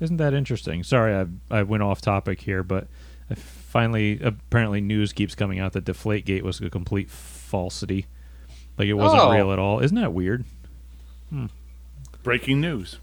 isn't 0.01 0.17
that 0.19 0.35
interesting? 0.35 0.83
Sorry, 0.83 1.15
I 1.15 1.27
I 1.59 1.63
went 1.63 1.83
off 1.83 2.01
topic 2.01 2.41
here, 2.41 2.63
but 2.63 2.87
I 3.31 3.35
finally 3.35 4.21
apparently 4.23 4.81
news 4.81 5.13
keeps 5.13 5.35
coming 5.35 5.59
out 5.59 5.73
that 5.73 5.85
the 5.87 5.93
Deflategate 5.93 6.43
was 6.43 6.61
a 6.61 6.71
complete 6.71 7.11
falsity. 7.11 8.07
Like 8.79 8.89
it 8.89 8.95
wasn't 8.95 9.23
Oh. 9.23 9.33
real 9.33 9.53
at 9.53 9.59
all. 9.59 9.81
Isn't 9.81 9.97
that 10.01 10.13
weird? 10.13 10.45
Hmm. 11.31 11.47
Breaking 12.23 12.61
news. 12.61 12.99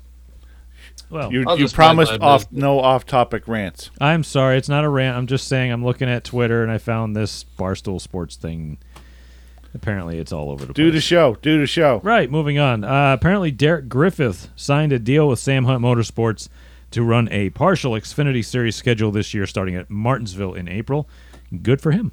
Well, 1.10 1.32
You 1.32 1.44
you 1.58 1.68
promised 1.68 2.14
off 2.22 2.42
business. 2.50 2.62
no 2.62 2.80
off 2.80 3.06
topic 3.06 3.48
rants. 3.48 3.92
I'm 4.00 4.24
sorry, 4.24 4.58
it's 4.58 4.70
not 4.70 4.84
a 4.86 4.90
rant. 4.90 5.18
I'm 5.18 5.28
just 5.28 5.48
saying 5.48 5.72
I'm 5.72 5.84
looking 5.84 6.10
at 6.10 6.24
Twitter 6.24 6.64
and 6.64 6.72
I 6.72 6.78
found 6.78 7.16
this 7.16 7.44
Barstool 7.58 8.00
Sports 8.00 8.36
thing. 8.38 8.78
Apparently, 9.74 10.18
it's 10.20 10.32
all 10.34 10.50
over 10.52 10.66
the 10.66 10.74
Do 10.74 10.86
place. 10.92 10.96
the 10.96 11.02
show. 11.02 11.36
Do 11.42 11.60
the 11.60 11.66
show. 11.68 12.02
Right, 12.04 12.30
moving 12.30 12.60
on. 12.60 12.84
Uh, 12.84 13.14
apparently, 13.14 13.52
Derek 13.52 13.88
Griffith 13.88 14.50
signed 14.56 14.92
a 14.92 15.00
deal 15.00 15.28
with 15.28 15.40
Sam 15.40 15.64
Hunt 15.66 15.82
Motorsports 15.84 16.50
to 16.92 17.04
run 17.04 17.30
a 17.32 17.50
partial 17.52 17.94
Xfinity 17.94 18.44
Series 18.44 18.76
schedule 18.76 19.12
this 19.12 19.34
year, 19.34 19.46
starting 19.48 19.76
at 19.76 19.90
Martinsville 19.90 20.54
in 20.56 20.68
April. 20.68 21.08
Good 21.62 21.80
for 21.82 21.92
him. 21.92 22.12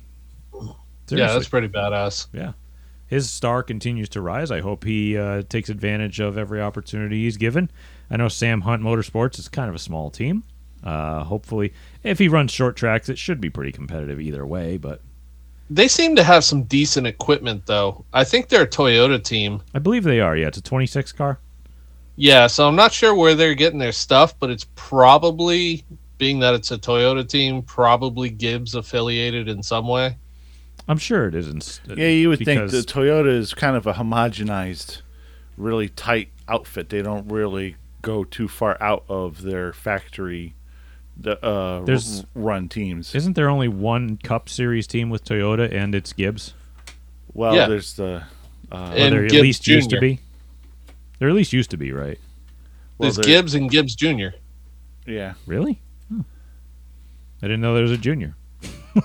Yeah, 1.11 1.33
that's 1.33 1.49
pretty 1.49 1.69
badass. 1.69 2.27
Yeah. 2.33 2.53
His 3.07 3.31
star 3.31 3.63
continues 3.63 4.11
to 4.11 4.21
rise. 4.21 4.51
I 4.51 4.61
hope 4.61 4.85
he 4.85 5.17
uh, 5.17 5.43
takes 5.49 5.71
advantage 5.71 6.21
of 6.21 6.37
every 6.37 6.61
opportunity 6.61 7.25
he's 7.25 7.39
given. 7.39 7.71
I 8.11 8.19
know 8.19 8.29
Sam 8.29 8.61
Hunt 8.61 8.83
Motorsports 8.83 9.39
is 9.39 9.49
kind 9.49 9.71
of 9.71 9.75
a 9.75 9.79
small 9.79 10.11
team. 10.11 10.45
Uh, 10.85 11.25
hopefully, 11.25 11.73
if 12.05 12.19
he 12.19 12.29
runs 12.29 12.53
short 12.53 12.77
tracks, 12.77 13.09
it 13.09 13.19
should 13.19 13.41
be 13.41 13.49
pretty 13.51 13.73
competitive 13.73 14.21
either 14.21 14.45
way. 14.47 14.77
But 14.77 15.01
They 15.71 15.87
seem 15.89 16.17
to 16.17 16.23
have 16.25 16.45
some 16.45 16.63
decent 16.65 17.07
equipment, 17.07 17.67
though. 17.67 18.05
I 18.13 18.25
think 18.25 18.49
they're 18.49 18.63
a 18.63 18.67
Toyota 18.69 19.23
team. 19.23 19.63
I 19.75 19.79
believe 19.79 20.05
they 20.05 20.21
are. 20.21 20.37
Yeah, 20.37 20.47
it's 20.49 20.59
a 20.59 20.63
26 20.63 21.13
car. 21.13 21.39
Yeah, 22.17 22.47
so 22.47 22.67
I'm 22.67 22.75
not 22.77 22.93
sure 22.93 23.15
where 23.15 23.35
they're 23.35 23.55
getting 23.55 23.79
their 23.79 23.93
stuff, 23.93 24.39
but 24.41 24.51
it's 24.51 24.67
probably, 24.75 25.85
being 26.17 26.39
that 26.41 26.55
it's 26.55 26.71
a 26.71 26.79
Toyota 26.79 27.29
team, 27.29 27.63
probably 27.63 28.31
Gibbs 28.31 28.75
affiliated 28.75 29.49
in 29.49 29.63
some 29.63 29.87
way. 29.87 30.17
I'm 30.89 30.99
sure 30.99 31.29
it 31.29 31.35
isn't. 31.35 31.81
uh, 31.91 31.95
Yeah, 31.97 32.09
you 32.09 32.31
would 32.31 32.39
think 32.39 32.63
because- 32.63 32.73
the 32.73 32.81
Toyota 32.93 33.29
is 33.29 33.53
kind 33.55 33.77
of 33.77 33.87
a 33.87 33.93
homogenized, 33.93 35.03
really 35.59 35.91
tight 35.91 36.31
outfit. 36.49 36.89
They 36.89 37.03
don't 37.03 37.29
really 37.31 37.77
go 38.01 38.25
too 38.25 38.49
far 38.49 38.77
out 38.83 39.05
of 39.09 39.43
their 39.43 39.73
factory 39.75 40.55
the 41.19 41.43
uh, 41.45 41.85
There's- 41.85 42.21
r- 42.21 42.43
run 42.43 42.69
teams. 42.69 43.15
Isn't 43.15 43.35
there 43.35 43.49
only 43.49 43.69
one 43.69 44.17
Cup 44.19 44.49
Series 44.49 44.87
team 44.87 45.11
with 45.11 45.25
Toyota, 45.25 45.73
and 45.73 45.95
it's 45.95 46.13
Gibbs? 46.13 46.55
Well, 47.35 47.55
Yeah. 47.55 47.67
there's 47.69 47.95
the 47.95 48.23
uh, 48.71 48.93
And 48.97 49.13
there 49.15 49.25
at 49.25 49.31
Gibbs 49.31 49.43
least 49.43 49.67
used 49.67 49.91
to 49.91 49.97
Jr.. 49.97 50.01
be. 50.01 50.21
There 51.19 51.29
at 51.29 51.35
least 51.35 51.53
used 51.53 51.71
to 51.71 51.77
be, 51.77 51.93
right? 51.93 52.19
well, 52.99 53.11
There's 53.11 53.17
there- 53.17 53.25
Gibbs 53.25 53.55
and 53.55 53.71
Gibbs 53.71 53.95
Jr. 53.97 54.29
Yeah, 55.07 55.35
Really? 55.47 55.81
I 56.13 57.47
didn't 57.47 57.61
know 57.61 57.73
there 57.75 57.83
was 57.83 57.93
a 57.93 57.97
junior. 57.99 58.35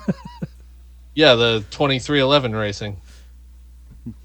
Yeah, 1.15 1.35
the 1.35 1.63
23XI 1.69 2.59
racing. 2.59 2.97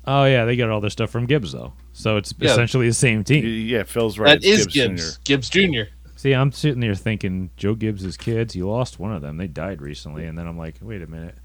Oh 0.07 0.25
yeah, 0.25 0.45
they 0.47 0.57
got 0.57 0.71
all 0.71 0.81
their 0.81 0.89
stuff 0.91 1.11
from 1.11 1.27
Gibbs 1.27 1.53
though, 1.53 1.75
so 1.93 2.17
it's 2.17 2.35
Yeah. 2.39 2.51
essentially 2.53 2.89
the 2.89 2.95
same 2.95 3.23
team. 3.25 3.45
yeah. 3.45 3.83
Phil's 3.83 4.19
right. 4.19 4.41
that 4.41 4.47
is 4.49 4.65
it's 4.65 4.73
Gibbs. 4.75 5.19
Gibbs 5.25 5.51
Jr. 5.51 5.83
See, 6.19 6.33
I'm 6.33 6.51
sitting 6.51 6.81
there 6.81 6.97
thinking 6.97 7.51
Joe 7.57 7.77
Gibbs' 7.77 8.17
kids. 8.17 8.53
He 8.53 8.61
lost 8.65 8.99
one 8.99 9.13
of 9.13 9.23
them. 9.23 9.37
They 9.37 9.47
died 9.47 9.81
recently, 9.81 10.25
and 10.25 10.37
then 10.37 10.49
I'm 10.49 10.59
like, 10.59 10.75
wait 10.83 11.01
a 11.01 11.07
minute. 11.07 11.37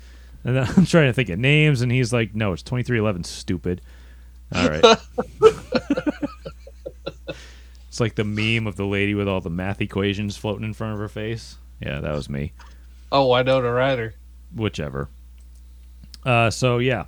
And 0.43 0.55
then 0.55 0.67
I'm 0.77 0.87
trying 0.87 1.05
to 1.05 1.13
think 1.13 1.29
of 1.29 1.37
names, 1.37 1.83
and 1.83 1.91
he's 1.91 2.11
like, 2.11 2.33
no, 2.33 2.53
it's 2.53 2.63
23XI. 2.63 3.23
Stupid. 3.23 3.81
All 4.51 4.67
right. 4.67 4.83
it's 7.87 7.99
like 7.99 8.15
the 8.15 8.23
meme 8.23 8.65
of 8.65 8.75
the 8.75 8.87
lady 8.87 9.13
with 9.13 9.27
all 9.27 9.41
the 9.41 9.51
math 9.51 9.79
equations 9.79 10.37
floating 10.37 10.65
in 10.65 10.73
front 10.73 10.93
of 10.93 10.99
her 10.99 11.07
face. 11.07 11.57
Yeah, 11.79 11.99
that 11.99 12.15
was 12.15 12.27
me. 12.27 12.53
Oh, 13.11 13.31
I 13.31 13.43
know 13.43 13.61
the 13.61 13.69
writer. 13.69 14.15
whichever. 14.55 15.07
Uh, 16.25 16.49
so 16.49 16.79
yeah, 16.79 17.05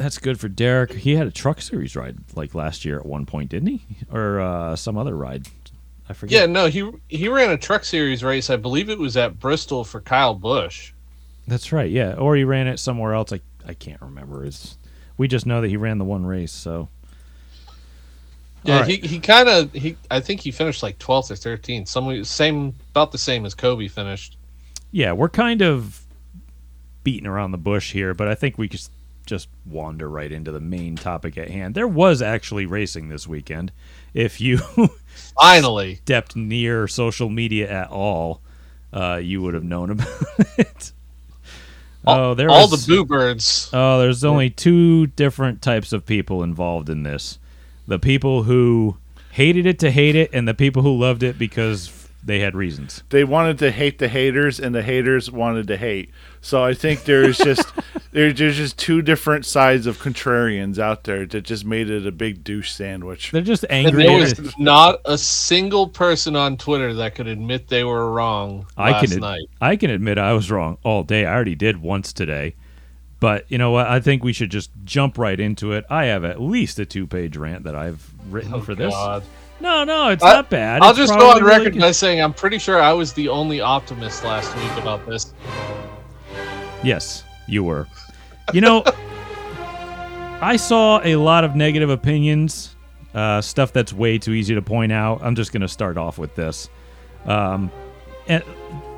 that's 0.00 0.16
good 0.18 0.40
for 0.40 0.48
Derek. 0.48 0.92
He 0.94 1.14
had 1.14 1.26
a 1.26 1.30
truck 1.30 1.60
series 1.60 1.94
ride 1.94 2.16
like 2.34 2.54
last 2.54 2.84
year 2.86 2.98
at 2.98 3.04
one 3.04 3.26
point, 3.26 3.50
didn't 3.50 3.68
he? 3.68 3.82
Or 4.10 4.40
uh, 4.40 4.74
some 4.74 4.96
other 4.96 5.14
ride? 5.14 5.46
I 6.08 6.14
forget. 6.14 6.40
Yeah, 6.40 6.46
no, 6.46 6.66
he 6.68 6.90
he 7.08 7.28
ran 7.28 7.50
a 7.50 7.58
truck 7.58 7.84
series 7.84 8.24
race. 8.24 8.48
I 8.50 8.56
believe 8.56 8.88
it 8.88 8.98
was 8.98 9.16
at 9.16 9.38
Bristol 9.38 9.84
for 9.84 10.00
Kyle 10.00 10.34
Busch. 10.34 10.92
that's 11.46 11.70
right. 11.70 11.90
Yeah, 11.90 12.14
or 12.14 12.34
he 12.34 12.44
ran 12.44 12.66
it 12.66 12.78
somewhere 12.78 13.12
else. 13.14 13.32
I 13.32 13.40
I 13.66 13.74
can't 13.74 14.00
remember. 14.00 14.44
It's 14.44 14.78
we 15.18 15.28
just 15.28 15.44
know 15.46 15.60
that 15.60 15.68
he 15.68 15.76
ran 15.76 15.98
the 15.98 16.04
one 16.04 16.24
race. 16.24 16.50
So 16.52 16.88
Yeah, 18.64 18.80
right. 18.80 18.88
he, 18.90 19.06
he 19.06 19.20
kind 19.20 19.48
of 19.48 19.72
he 19.72 19.96
I 20.10 20.20
think 20.20 20.40
he 20.40 20.50
finished 20.50 20.82
like 20.82 20.98
12th 20.98 21.30
or 21.30 21.34
13th. 21.56 21.88
Some 21.88 22.24
same 22.24 22.74
about 22.90 23.12
the 23.12 23.18
same 23.18 23.44
as 23.46 23.54
Coby 23.54 23.90
finished. 23.90 24.36
yeah, 24.90 25.12
we're 25.12 25.28
kind 25.28 25.62
of 25.62 26.04
beating 27.04 27.26
around 27.26 27.52
the 27.52 27.58
bush 27.58 27.92
here, 27.92 28.12
but 28.14 28.28
I 28.28 28.34
think 28.34 28.58
we 28.58 28.66
could 28.68 28.80
just 29.30 29.48
wander 29.64 30.10
right 30.10 30.32
into 30.32 30.50
the 30.50 30.60
main 30.60 30.96
topic 30.96 31.38
at 31.38 31.48
hand. 31.48 31.74
There 31.76 31.86
was 31.86 32.20
actually 32.20 32.66
racing 32.66 33.08
this 33.08 33.28
weekend. 33.28 33.70
If 34.12 34.40
you 34.40 34.58
Finally, 35.40 35.96
stepped 35.96 36.34
near 36.34 36.88
social 36.88 37.30
media 37.30 37.70
at 37.70 37.90
all, 37.90 38.42
uh, 38.92 39.20
you 39.22 39.40
would 39.40 39.54
have 39.54 39.62
known 39.62 39.90
about 39.90 40.08
it. 40.58 40.92
oh, 42.06 42.34
there 42.34 42.50
all 42.50 42.68
was, 42.68 42.84
the 42.84 42.92
boo 42.92 43.04
birds. 43.04 43.70
Oh, 43.72 44.00
there's 44.00 44.24
only 44.24 44.50
two 44.50 45.06
different 45.06 45.62
types 45.62 45.92
of 45.92 46.04
people 46.04 46.42
involved 46.42 46.90
in 46.90 47.04
this: 47.04 47.38
the 47.86 48.00
people 48.00 48.42
who 48.42 48.96
hated 49.30 49.64
it 49.64 49.78
to 49.78 49.92
hate 49.92 50.16
it, 50.16 50.30
and 50.32 50.48
the 50.48 50.54
people 50.54 50.82
who 50.82 50.98
loved 50.98 51.22
it 51.22 51.38
because 51.38 52.08
they 52.24 52.40
had 52.40 52.56
reasons. 52.56 53.04
They 53.10 53.22
wanted 53.22 53.60
to 53.60 53.70
hate 53.70 54.00
the 54.00 54.08
haters, 54.08 54.58
and 54.58 54.74
the 54.74 54.82
haters 54.82 55.30
wanted 55.30 55.68
to 55.68 55.76
hate. 55.76 56.10
So 56.42 56.64
I 56.64 56.72
think 56.74 57.04
there's 57.04 57.36
just 57.36 57.70
there, 58.12 58.32
there's 58.32 58.56
just 58.56 58.78
two 58.78 59.02
different 59.02 59.44
sides 59.44 59.86
of 59.86 59.98
contrarians 59.98 60.78
out 60.78 61.04
there 61.04 61.26
that 61.26 61.42
just 61.42 61.64
made 61.66 61.90
it 61.90 62.06
a 62.06 62.12
big 62.12 62.42
douche 62.42 62.70
sandwich. 62.72 63.30
They're 63.30 63.42
just 63.42 63.64
And 63.68 63.86
angry. 63.88 64.04
there 64.06 64.18
was 64.18 64.58
not 64.58 65.00
a 65.04 65.18
single 65.18 65.86
person 65.88 66.36
on 66.36 66.56
Twitter 66.56 66.94
that 66.94 67.14
could 67.14 67.26
admit 67.26 67.68
they 67.68 67.84
were 67.84 68.10
wrong 68.10 68.66
I 68.76 68.92
last 68.92 69.10
can 69.12 69.20
night. 69.20 69.42
I 69.60 69.76
can 69.76 69.90
admit 69.90 70.16
I 70.16 70.32
was 70.32 70.50
wrong 70.50 70.78
all 70.82 71.02
day. 71.02 71.26
I 71.26 71.34
already 71.34 71.54
did 71.54 71.76
once 71.82 72.12
today. 72.12 72.54
But 73.20 73.44
you 73.50 73.58
know 73.58 73.70
what? 73.70 73.86
I 73.86 74.00
think 74.00 74.24
we 74.24 74.32
should 74.32 74.50
just 74.50 74.70
jump 74.84 75.18
right 75.18 75.38
into 75.38 75.72
it. 75.72 75.84
I 75.90 76.06
have 76.06 76.24
at 76.24 76.40
least 76.40 76.78
a 76.78 76.86
two-page 76.86 77.36
rant 77.36 77.64
that 77.64 77.74
I've 77.74 78.10
written 78.30 78.54
Oh, 78.54 78.60
for 78.62 78.74
this. 78.74 78.94
God. 78.94 79.22
No, 79.60 79.84
no, 79.84 80.08
it's 80.08 80.24
I- 80.24 80.32
not 80.32 80.48
bad. 80.48 80.80
I'll 80.80 80.88
It's 80.90 80.98
just 81.00 81.12
go 81.12 81.18
probably 81.18 81.42
on 81.42 81.46
record 81.48 81.72
good. 81.74 81.82
by 81.82 81.90
saying 81.90 82.22
I'm 82.22 82.32
pretty 82.32 82.58
sure 82.58 82.80
I 82.80 82.94
was 82.94 83.12
the 83.12 83.28
only 83.28 83.60
optimist 83.60 84.24
last 84.24 84.56
week 84.56 84.82
about 84.82 85.04
this. 85.06 85.34
Yes, 86.82 87.24
you 87.46 87.64
were. 87.64 87.86
You 88.52 88.60
know, 88.60 88.84
I 90.40 90.56
saw 90.56 91.00
a 91.04 91.16
lot 91.16 91.44
of 91.44 91.54
negative 91.54 91.90
opinions, 91.90 92.74
uh, 93.14 93.40
stuff 93.40 93.72
that's 93.72 93.92
way 93.92 94.18
too 94.18 94.32
easy 94.32 94.54
to 94.54 94.62
point 94.62 94.92
out. 94.92 95.20
I'm 95.22 95.34
just 95.34 95.52
going 95.52 95.62
to 95.62 95.68
start 95.68 95.96
off 95.96 96.18
with 96.18 96.34
this. 96.34 96.68
Um, 97.26 97.70
and, 98.26 98.42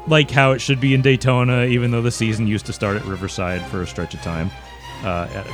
like 0.07 0.31
how 0.31 0.53
it 0.53 0.61
should 0.61 0.81
be 0.81 0.95
in 0.95 1.03
Daytona, 1.03 1.65
even 1.65 1.91
though 1.91 2.03
the 2.03 2.11
season 2.11 2.47
used 2.47 2.67
to 2.67 2.73
start 2.73 2.97
at 2.97 3.05
Riverside 3.05 3.63
for 3.67 3.83
a 3.83 3.87
stretch 3.87 4.15
of 4.15 4.21
time. 4.23 4.51
Uh, 5.05 5.45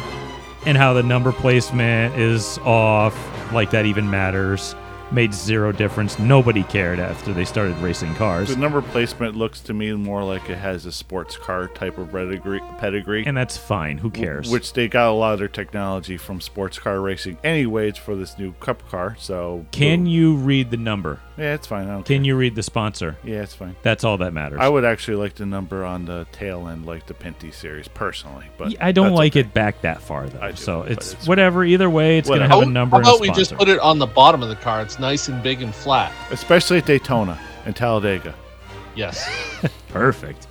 and 0.66 0.76
how 0.76 0.92
the 0.92 1.02
number 1.02 1.32
placement 1.32 2.14
is 2.18 2.58
off, 2.58 3.16
like 3.52 3.70
that 3.70 3.86
even 3.86 4.10
matters. 4.10 4.74
Made 5.10 5.32
zero 5.32 5.72
difference. 5.72 6.18
Nobody 6.18 6.62
cared 6.64 6.98
after 6.98 7.32
they 7.32 7.46
started 7.46 7.76
racing 7.78 8.14
cars. 8.16 8.50
The 8.50 8.56
number 8.56 8.82
placement 8.82 9.36
looks 9.36 9.60
to 9.60 9.72
me 9.72 9.92
more 9.94 10.22
like 10.22 10.50
it 10.50 10.58
has 10.58 10.84
a 10.84 10.92
sports 10.92 11.36
car 11.36 11.68
type 11.68 11.96
of 11.96 12.12
pedigree, 12.12 12.60
pedigree 12.78 13.24
And 13.26 13.34
that's 13.36 13.56
fine. 13.56 13.98
Who 13.98 14.10
cares? 14.10 14.50
which 14.50 14.74
they 14.74 14.86
got 14.86 15.08
a 15.10 15.12
lot 15.12 15.32
of 15.32 15.38
their 15.38 15.48
technology 15.48 16.18
from 16.18 16.40
sports 16.42 16.78
car 16.78 17.00
racing. 17.00 17.38
Anyways, 17.42 17.96
for 17.96 18.16
this 18.16 18.38
new 18.38 18.52
Cup 18.60 18.86
car, 18.90 19.16
so 19.18 19.64
Can 19.70 20.04
you 20.06 20.34
read 20.36 20.70
the 20.70 20.76
number? 20.76 21.20
yeah, 21.38 21.54
it's 21.54 21.66
fine. 21.66 21.88
I 21.88 21.92
don't 21.92 22.04
Can 22.04 22.18
care. 22.18 22.26
you 22.26 22.36
read 22.36 22.54
the 22.54 22.62
sponsor? 22.62 23.16
Yeah, 23.24 23.42
it's 23.42 23.54
fine. 23.54 23.76
That's 23.82 24.04
all 24.04 24.18
that 24.18 24.32
matters. 24.34 24.58
I 24.60 24.68
would 24.68 24.84
actually 24.84 25.16
like 25.16 25.34
the 25.36 25.46
number 25.46 25.84
on 25.84 26.04
the 26.04 26.26
tail 26.32 26.68
end, 26.68 26.84
like 26.84 27.06
the 27.06 27.14
Pinty 27.14 27.54
series, 27.54 27.88
personally. 27.88 28.46
But 28.58 28.74
I 28.80 28.92
don't 28.92 29.14
like 29.14 29.32
okay. 29.32 29.40
it 29.40 29.54
back 29.54 29.80
that 29.82 30.02
far 30.02 30.28
though. 30.28 30.40
I 30.40 30.50
do, 30.50 30.56
so 30.56 30.82
it's, 30.82 31.12
it's- 31.12 31.26
whatever. 31.26 31.64
Either 31.64 31.88
way, 31.88 32.18
it's 32.18 32.28
going 32.28 32.40
to 32.40 32.44
Whatever. 32.44 32.60
have 32.60 32.68
a 32.68 32.70
oh, 32.70 32.72
number 32.72 32.96
How 32.96 32.98
and 32.98 33.06
a 33.06 33.10
about 33.10 33.20
we 33.20 33.30
just 33.30 33.54
put 33.54 33.68
it 33.68 33.78
on 33.78 33.98
the 33.98 34.06
bottom 34.06 34.42
of 34.42 34.48
the 34.48 34.56
car? 34.56 34.82
It's 34.82 34.97
nice 35.00 35.28
and 35.28 35.42
big 35.42 35.62
and 35.62 35.74
flat. 35.74 36.12
especially 36.30 36.78
at 36.78 36.86
Daytona 36.86 37.38
and 37.64 37.74
Talladega. 37.74 38.34
Yes. 38.94 39.28
Perfect. 39.88 40.46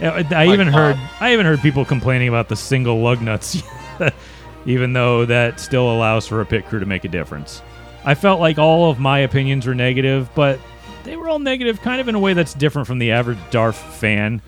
I 0.00 0.26
I 0.34 0.46
even 0.52 0.68
God. 0.70 0.74
heard 0.96 1.10
I 1.20 1.32
even 1.32 1.46
heard 1.46 1.60
people 1.60 1.84
complaining 1.84 2.28
about 2.28 2.48
the 2.48 2.56
single 2.56 3.00
lug 3.00 3.20
nuts, 3.22 3.62
even 4.66 4.92
though 4.92 5.24
that 5.26 5.60
still 5.60 5.90
allows 5.92 6.26
for 6.26 6.40
a 6.40 6.46
pit 6.46 6.66
crew 6.66 6.80
to 6.80 6.86
make 6.86 7.04
a 7.04 7.08
difference. 7.08 7.62
I 8.04 8.14
felt 8.14 8.40
like 8.40 8.58
all 8.58 8.90
of 8.90 8.98
my 8.98 9.20
opinions 9.20 9.66
were 9.66 9.74
negative, 9.76 10.28
but 10.34 10.58
they 11.04 11.16
were 11.16 11.28
all 11.28 11.38
negative, 11.38 11.80
kind 11.82 12.00
of 12.00 12.08
in 12.08 12.16
a 12.16 12.18
way 12.18 12.32
that's 12.32 12.54
different 12.54 12.88
from 12.88 12.98
the 12.98 13.12
average 13.12 13.38
Darf 13.52 13.76
fan, 13.76 14.42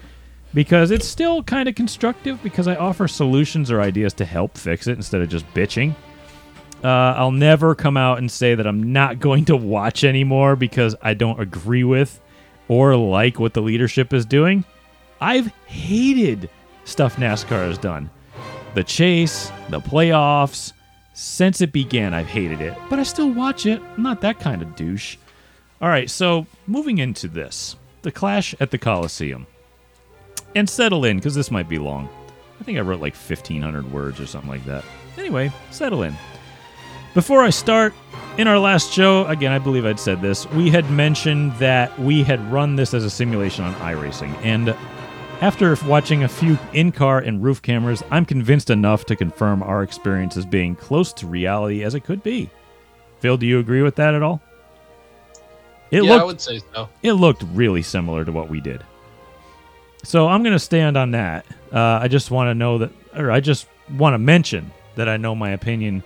because 0.52 0.90
it's 0.90 1.06
still 1.06 1.42
kind 1.44 1.68
of 1.68 1.76
constructive 1.76 2.42
because 2.42 2.66
I 2.66 2.74
offer 2.74 3.06
solutions 3.06 3.70
or 3.70 3.80
ideas 3.80 4.12
to 4.14 4.24
help 4.24 4.58
fix 4.58 4.88
it 4.88 4.96
instead 4.96 5.20
of 5.20 5.28
just 5.28 5.46
bitching. 5.54 5.94
Uh, 6.84 7.14
I'll 7.16 7.32
never 7.32 7.74
come 7.74 7.96
out 7.96 8.18
and 8.18 8.30
say 8.30 8.54
that 8.54 8.66
I'm 8.66 8.92
not 8.92 9.18
going 9.20 9.46
to 9.46 9.56
watch 9.56 10.04
anymore 10.04 10.54
because 10.54 10.94
I 11.02 11.14
don't 11.14 11.40
agree 11.40 11.84
with 11.84 12.20
or 12.68 12.94
like 12.96 13.40
what 13.40 13.54
the 13.54 13.62
leadership 13.62 14.12
is 14.12 14.26
doing. 14.26 14.64
I've 15.20 15.46
hated 15.66 16.50
stuff 16.84 17.16
NASCAR 17.16 17.66
has 17.66 17.78
done. 17.78 18.10
The 18.74 18.84
chase, 18.84 19.50
the 19.70 19.80
playoffs, 19.80 20.72
since 21.14 21.60
it 21.60 21.72
began, 21.72 22.12
I've 22.12 22.26
hated 22.26 22.60
it. 22.60 22.76
But 22.90 22.98
I 22.98 23.04
still 23.04 23.30
watch 23.30 23.66
it. 23.66 23.80
I'm 23.96 24.02
not 24.02 24.20
that 24.22 24.40
kind 24.40 24.60
of 24.60 24.74
douche. 24.76 25.16
All 25.80 25.88
right, 25.88 26.10
so 26.10 26.46
moving 26.66 26.98
into 26.98 27.28
this 27.28 27.76
the 28.02 28.12
clash 28.12 28.54
at 28.60 28.70
the 28.70 28.78
Coliseum. 28.78 29.46
And 30.54 30.68
settle 30.68 31.04
in, 31.04 31.16
because 31.16 31.34
this 31.34 31.50
might 31.50 31.68
be 31.68 31.78
long. 31.78 32.08
I 32.60 32.64
think 32.64 32.78
I 32.78 32.82
wrote 32.82 33.00
like 33.00 33.16
1,500 33.16 33.90
words 33.90 34.20
or 34.20 34.26
something 34.26 34.50
like 34.50 34.64
that. 34.66 34.84
Anyway, 35.18 35.50
settle 35.70 36.02
in. 36.02 36.14
Before 37.14 37.44
I 37.44 37.50
start, 37.50 37.94
in 38.38 38.48
our 38.48 38.59
last 38.59 38.92
show, 38.92 39.24
again, 39.27 39.53
I 39.53 39.61
believe 39.61 39.87
I'd 39.87 40.00
said 40.00 40.20
this, 40.20 40.50
we 40.50 40.68
had 40.68 40.90
mentioned 40.90 41.53
that 41.59 41.96
we 42.00 42.24
had 42.24 42.40
run 42.50 42.74
this 42.74 42.92
as 42.92 43.05
a 43.05 43.11
simulation 43.11 43.64
on 43.64 43.72
iRacing. 43.74 44.35
And 44.42 44.74
after 45.40 45.77
watching 45.87 46.24
a 46.24 46.29
few 46.29 46.59
in 46.72 46.90
car 46.90 47.20
and 47.20 47.40
roof 47.40 47.62
cameras, 47.62 48.03
I'm 48.11 48.24
convinced 48.24 48.68
enough 48.68 49.07
to 49.07 49.14
confirm 49.14 49.62
our 49.62 49.85
experience 49.85 50.37
as 50.37 50.44
being 50.44 50.74
close 50.74 51.12
to 51.12 51.29
reality 51.29 51.85
as 51.85 51.94
it 51.94 52.00
could 52.00 52.24
be. 52.24 52.50
Phil, 53.20 53.37
do 53.37 53.46
you 53.46 53.61
agree 53.61 53.83
with 53.83 53.94
that 53.94 54.14
at 54.14 54.22
all? 54.24 54.42
It 55.92 56.03
yeah, 56.03 56.14
I 56.14 56.16
looked 56.16 56.27
would 56.27 56.40
say 56.40 56.61
so. 56.74 56.88
it 57.05 57.12
looked 57.12 57.44
really 57.53 57.83
similar 57.83 58.24
to 58.24 58.33
what 58.33 58.50
we 58.50 58.61
did. 58.61 58.83
So 60.03 60.27
I'm 60.27 60.42
going 60.42 60.53
to 60.53 60.59
stand 60.59 60.96
on 60.96 61.12
that. 61.12 61.46
Uh, 61.72 62.00
I 62.03 62.09
just 62.09 62.33
want 62.33 62.48
to 62.48 62.55
know 62.55 62.79
that, 62.79 62.90
or 63.14 63.31
I 63.31 63.38
just 63.38 63.68
want 63.96 64.14
to 64.14 64.18
mention 64.18 64.72
that 64.96 65.09
I 65.09 65.16
know 65.16 65.37
my 65.37 65.50
opinion 65.50 66.03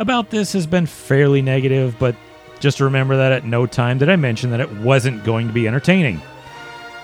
about 0.00 0.30
this 0.30 0.54
has 0.54 0.66
been 0.66 0.86
fairly 0.86 1.42
negative, 1.42 1.94
but 1.98 2.16
just 2.58 2.80
remember 2.80 3.18
that 3.18 3.32
at 3.32 3.44
no 3.44 3.66
time 3.66 3.98
did 3.98 4.08
I 4.08 4.16
mention 4.16 4.50
that 4.50 4.60
it 4.60 4.72
wasn't 4.78 5.24
going 5.24 5.46
to 5.46 5.52
be 5.52 5.68
entertaining. 5.68 6.20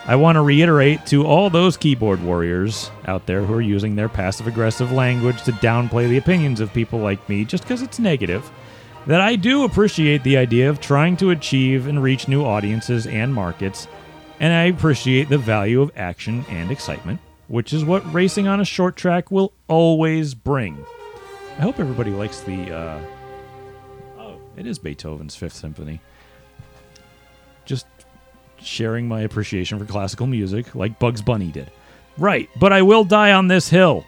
I 0.07 0.17
want 0.17 0.37
to 0.37 0.43
reiterate 0.43 1.05
to 1.07 1.27
all 1.27 1.51
those 1.51 1.77
keyboard 1.77 2.23
warriors 2.23 2.91
out 3.07 3.27
there 3.27 3.43
who 3.43 3.53
are 3.55 3.61
using 3.61 3.97
their 3.97 4.09
passive 4.09 4.47
aggressive 4.47 4.93
language 4.93 5.43
to 5.43 5.53
downplay 5.53 6.09
the 6.09 6.17
opinions 6.17 6.61
of 6.61 6.73
people 6.73 6.99
like 6.99 7.29
me 7.29 7.45
just 7.45 7.65
because 7.65 7.83
it's 7.83 7.99
negative 7.99 8.51
that 9.07 9.21
I 9.21 9.37
do 9.37 9.65
appreciate 9.65 10.23
the 10.23 10.37
idea 10.37 10.71
of 10.71 10.81
trying 10.81 11.17
to 11.19 11.31
achieve 11.31 11.87
and 11.87 12.03
reach 12.03 12.29
new 12.29 12.45
audiences 12.45 13.07
and 13.07 13.33
markets, 13.33 13.89
and 14.41 14.53
I 14.53 14.65
appreciate 14.65 15.29
the 15.29 15.39
value 15.39 15.83
of 15.83 15.93
action 15.97 16.45
and 16.49 16.71
excitement, 16.71 17.21
which 17.49 17.73
is 17.73 17.85
what 17.85 18.13
racing 18.13 18.49
on 18.49 18.61
a 18.61 18.65
short 18.65 18.97
track 18.97 19.31
will 19.31 19.53
always 19.69 20.35
bring. 20.35 20.85
I 21.59 21.63
hope 21.63 21.81
everybody 21.81 22.11
likes 22.11 22.41
the. 22.41 22.71
Uh, 22.71 23.01
oh, 24.19 24.39
it 24.57 24.67
is 24.67 24.79
Beethoven's 24.79 25.35
Fifth 25.35 25.55
Symphony. 25.55 26.01
Just 27.65 27.87
sharing 28.59 29.09
my 29.09 29.23
appreciation 29.23 29.79
for 29.79 29.87
classical 29.87 30.27
music 30.27 30.75
like 30.75 30.99
Bugs 30.99 31.23
Bunny 31.23 31.51
did. 31.51 31.71
Right, 32.19 32.51
but 32.61 32.73
I 32.73 32.83
will 32.83 33.05
die 33.05 33.33
on 33.33 33.49
this 33.49 33.71
hill. 33.71 34.05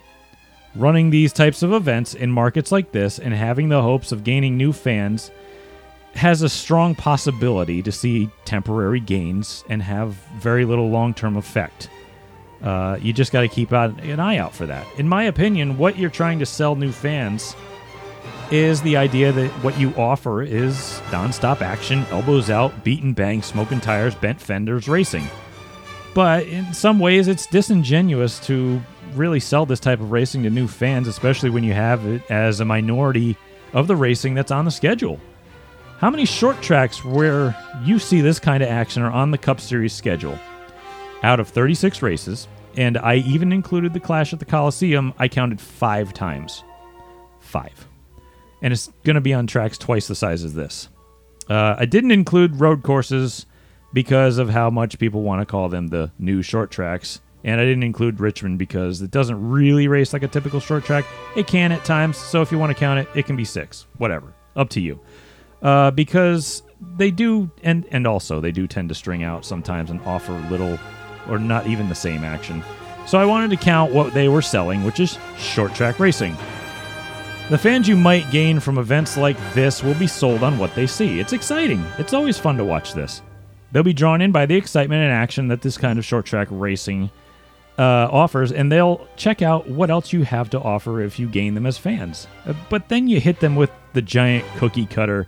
Running 0.74 1.08
these 1.08 1.32
types 1.32 1.62
of 1.62 1.72
events 1.72 2.14
in 2.14 2.30
markets 2.30 2.70
like 2.70 2.92
this 2.92 3.18
and 3.18 3.32
having 3.32 3.70
the 3.70 3.82
hopes 3.82 4.12
of 4.12 4.24
gaining 4.24 4.58
new 4.58 4.72
fans 4.72 5.30
has 6.14 6.42
a 6.42 6.48
strong 6.48 6.94
possibility 6.94 7.82
to 7.82 7.92
see 7.92 8.28
temporary 8.44 9.00
gains 9.00 9.64
and 9.70 9.82
have 9.82 10.12
very 10.38 10.66
little 10.66 10.90
long 10.90 11.14
term 11.14 11.36
effect. 11.38 11.88
Uh, 12.62 12.98
you 13.00 13.12
just 13.12 13.32
got 13.32 13.42
to 13.42 13.48
keep 13.48 13.72
an 13.72 14.20
eye 14.20 14.36
out 14.36 14.54
for 14.54 14.66
that. 14.66 14.86
In 14.98 15.08
my 15.08 15.24
opinion, 15.24 15.78
what 15.78 15.98
you're 15.98 16.10
trying 16.10 16.38
to 16.40 16.46
sell 16.46 16.74
new 16.74 16.90
fans 16.90 17.54
is 18.50 18.82
the 18.82 18.96
idea 18.96 19.30
that 19.30 19.50
what 19.62 19.78
you 19.78 19.90
offer 19.94 20.42
is 20.42 21.00
nonstop 21.10 21.60
action, 21.60 22.04
elbows 22.10 22.50
out, 22.50 22.82
beat 22.82 23.02
and 23.02 23.14
bang, 23.14 23.42
smoking 23.42 23.80
tires, 23.80 24.14
bent 24.14 24.40
fenders, 24.40 24.88
racing. 24.88 25.24
But 26.14 26.46
in 26.46 26.72
some 26.72 26.98
ways, 26.98 27.28
it's 27.28 27.46
disingenuous 27.46 28.40
to 28.46 28.80
really 29.14 29.40
sell 29.40 29.66
this 29.66 29.80
type 29.80 30.00
of 30.00 30.10
racing 30.10 30.42
to 30.42 30.50
new 30.50 30.66
fans, 30.66 31.06
especially 31.06 31.50
when 31.50 31.62
you 31.62 31.74
have 31.74 32.04
it 32.06 32.22
as 32.30 32.60
a 32.60 32.64
minority 32.64 33.36
of 33.72 33.86
the 33.86 33.96
racing 33.96 34.34
that's 34.34 34.50
on 34.50 34.64
the 34.64 34.70
schedule. 34.70 35.20
How 35.98 36.10
many 36.10 36.24
short 36.24 36.60
tracks 36.62 37.04
where 37.04 37.56
you 37.84 37.98
see 37.98 38.20
this 38.20 38.38
kind 38.38 38.62
of 38.62 38.68
action 38.68 39.02
are 39.02 39.10
on 39.10 39.30
the 39.30 39.38
Cup 39.38 39.60
Series 39.60 39.92
schedule? 39.92 40.38
Out 41.22 41.40
of 41.40 41.48
36 41.48 42.00
races, 42.02 42.46
and 42.76 42.96
I 42.96 43.16
even 43.16 43.52
included 43.52 43.92
the 43.92 44.00
Clash 44.00 44.32
at 44.32 44.38
the 44.38 44.44
Coliseum, 44.44 45.12
I 45.18 45.26
counted 45.26 45.60
five 45.60 46.12
times. 46.12 46.62
Five. 47.40 47.88
And 48.62 48.72
it's 48.72 48.88
going 49.04 49.14
to 49.14 49.20
be 49.20 49.34
on 49.34 49.46
tracks 49.46 49.78
twice 49.78 50.06
the 50.06 50.14
size 50.14 50.44
as 50.44 50.54
this. 50.54 50.88
Uh, 51.48 51.74
I 51.78 51.86
didn't 51.86 52.12
include 52.12 52.60
road 52.60 52.82
courses 52.82 53.46
because 53.92 54.38
of 54.38 54.50
how 54.50 54.70
much 54.70 54.98
people 54.98 55.22
want 55.22 55.40
to 55.40 55.46
call 55.46 55.68
them 55.68 55.88
the 55.88 56.12
new 56.18 56.42
short 56.42 56.70
tracks. 56.70 57.20
And 57.42 57.60
I 57.60 57.64
didn't 57.64 57.84
include 57.84 58.20
Richmond 58.20 58.58
because 58.58 59.00
it 59.00 59.10
doesn't 59.10 59.48
really 59.48 59.88
race 59.88 60.12
like 60.12 60.22
a 60.22 60.28
typical 60.28 60.60
short 60.60 60.84
track. 60.84 61.04
It 61.36 61.46
can 61.46 61.72
at 61.72 61.84
times, 61.84 62.16
so 62.16 62.42
if 62.42 62.52
you 62.52 62.58
want 62.58 62.70
to 62.70 62.78
count 62.78 63.00
it, 63.00 63.08
it 63.14 63.26
can 63.26 63.36
be 63.36 63.44
six. 63.44 63.86
Whatever. 63.96 64.34
Up 64.56 64.68
to 64.70 64.80
you. 64.80 65.00
Uh, 65.62 65.90
because 65.90 66.62
they 66.96 67.10
do, 67.10 67.50
and, 67.62 67.86
and 67.90 68.06
also 68.06 68.40
they 68.40 68.52
do 68.52 68.66
tend 68.66 68.88
to 68.90 68.94
string 68.94 69.22
out 69.22 69.44
sometimes 69.44 69.90
and 69.90 70.00
offer 70.02 70.32
little 70.50 70.78
or 71.28 71.38
not 71.38 71.66
even 71.66 71.88
the 71.88 71.94
same 71.94 72.24
action. 72.24 72.62
So 73.06 73.18
I 73.18 73.24
wanted 73.24 73.50
to 73.50 73.56
count 73.56 73.92
what 73.92 74.12
they 74.12 74.28
were 74.28 74.42
selling, 74.42 74.84
which 74.84 75.00
is 75.00 75.18
short 75.38 75.74
track 75.74 75.98
racing. 75.98 76.36
The 77.48 77.56
fans 77.56 77.88
you 77.88 77.96
might 77.96 78.30
gain 78.30 78.60
from 78.60 78.76
events 78.76 79.16
like 79.16 79.38
this 79.54 79.82
will 79.82 79.94
be 79.94 80.06
sold 80.06 80.42
on 80.42 80.58
what 80.58 80.74
they 80.74 80.86
see. 80.86 81.18
It's 81.18 81.32
exciting. 81.32 81.82
It's 81.96 82.12
always 82.12 82.38
fun 82.38 82.58
to 82.58 82.64
watch 82.64 82.92
this. 82.92 83.22
They'll 83.72 83.82
be 83.82 83.94
drawn 83.94 84.20
in 84.20 84.32
by 84.32 84.44
the 84.44 84.56
excitement 84.56 85.02
and 85.02 85.12
action 85.12 85.48
that 85.48 85.62
this 85.62 85.78
kind 85.78 85.98
of 85.98 86.04
short 86.04 86.26
track 86.26 86.48
racing 86.50 87.10
uh, 87.78 88.08
offers, 88.10 88.52
and 88.52 88.70
they'll 88.70 89.06
check 89.16 89.40
out 89.40 89.68
what 89.68 89.88
else 89.88 90.12
you 90.12 90.24
have 90.24 90.50
to 90.50 90.60
offer 90.60 91.00
if 91.00 91.18
you 91.18 91.28
gain 91.28 91.54
them 91.54 91.64
as 91.64 91.78
fans. 91.78 92.26
Uh, 92.44 92.52
but 92.68 92.88
then 92.88 93.08
you 93.08 93.20
hit 93.20 93.40
them 93.40 93.56
with 93.56 93.70
the 93.94 94.02
giant 94.02 94.44
cookie 94.56 94.86
cutter 94.86 95.26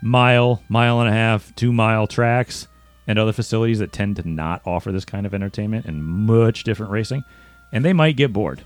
mile, 0.00 0.62
mile 0.68 1.00
and 1.00 1.08
a 1.08 1.12
half, 1.12 1.54
two 1.54 1.72
mile 1.72 2.06
tracks, 2.06 2.68
and 3.08 3.18
other 3.18 3.32
facilities 3.32 3.80
that 3.80 3.90
tend 3.90 4.14
to 4.16 4.28
not 4.28 4.62
offer 4.64 4.92
this 4.92 5.06
kind 5.06 5.26
of 5.26 5.34
entertainment 5.34 5.86
and 5.86 6.04
much 6.04 6.62
different 6.62 6.92
racing, 6.92 7.24
and 7.72 7.84
they 7.84 7.94
might 7.94 8.16
get 8.16 8.32
bored. 8.32 8.62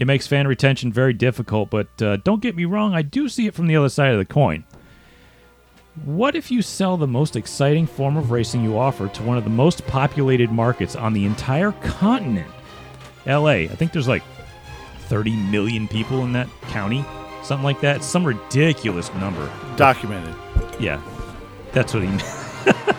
It 0.00 0.06
makes 0.06 0.26
fan 0.26 0.48
retention 0.48 0.92
very 0.92 1.12
difficult, 1.12 1.70
but 1.70 2.02
uh, 2.02 2.16
don't 2.16 2.42
get 2.42 2.56
me 2.56 2.64
wrong, 2.64 2.94
I 2.94 3.02
do 3.02 3.28
see 3.28 3.46
it 3.46 3.54
from 3.54 3.68
the 3.68 3.76
other 3.76 3.90
side 3.90 4.12
of 4.12 4.18
the 4.18 4.24
coin. 4.24 4.64
What 6.06 6.34
if 6.34 6.50
you 6.50 6.62
sell 6.62 6.96
the 6.96 7.06
most 7.06 7.36
exciting 7.36 7.86
form 7.86 8.16
of 8.16 8.30
racing 8.30 8.64
you 8.64 8.78
offer 8.78 9.08
to 9.08 9.22
one 9.22 9.36
of 9.36 9.44
the 9.44 9.50
most 9.50 9.86
populated 9.86 10.50
markets 10.50 10.96
on 10.96 11.12
the 11.12 11.26
entire 11.26 11.72
continent? 11.72 12.50
LA. 13.26 13.50
I 13.50 13.68
think 13.68 13.92
there's 13.92 14.08
like 14.08 14.22
30 15.08 15.36
million 15.36 15.86
people 15.86 16.24
in 16.24 16.32
that 16.32 16.48
county, 16.68 17.04
something 17.42 17.62
like 17.62 17.82
that. 17.82 18.02
Some 18.02 18.24
ridiculous 18.24 19.12
number. 19.16 19.52
Documented. 19.76 20.34
Yeah, 20.80 21.00
that's 21.72 21.92
what 21.92 22.02
he 22.02 22.08
meant. 22.08 22.96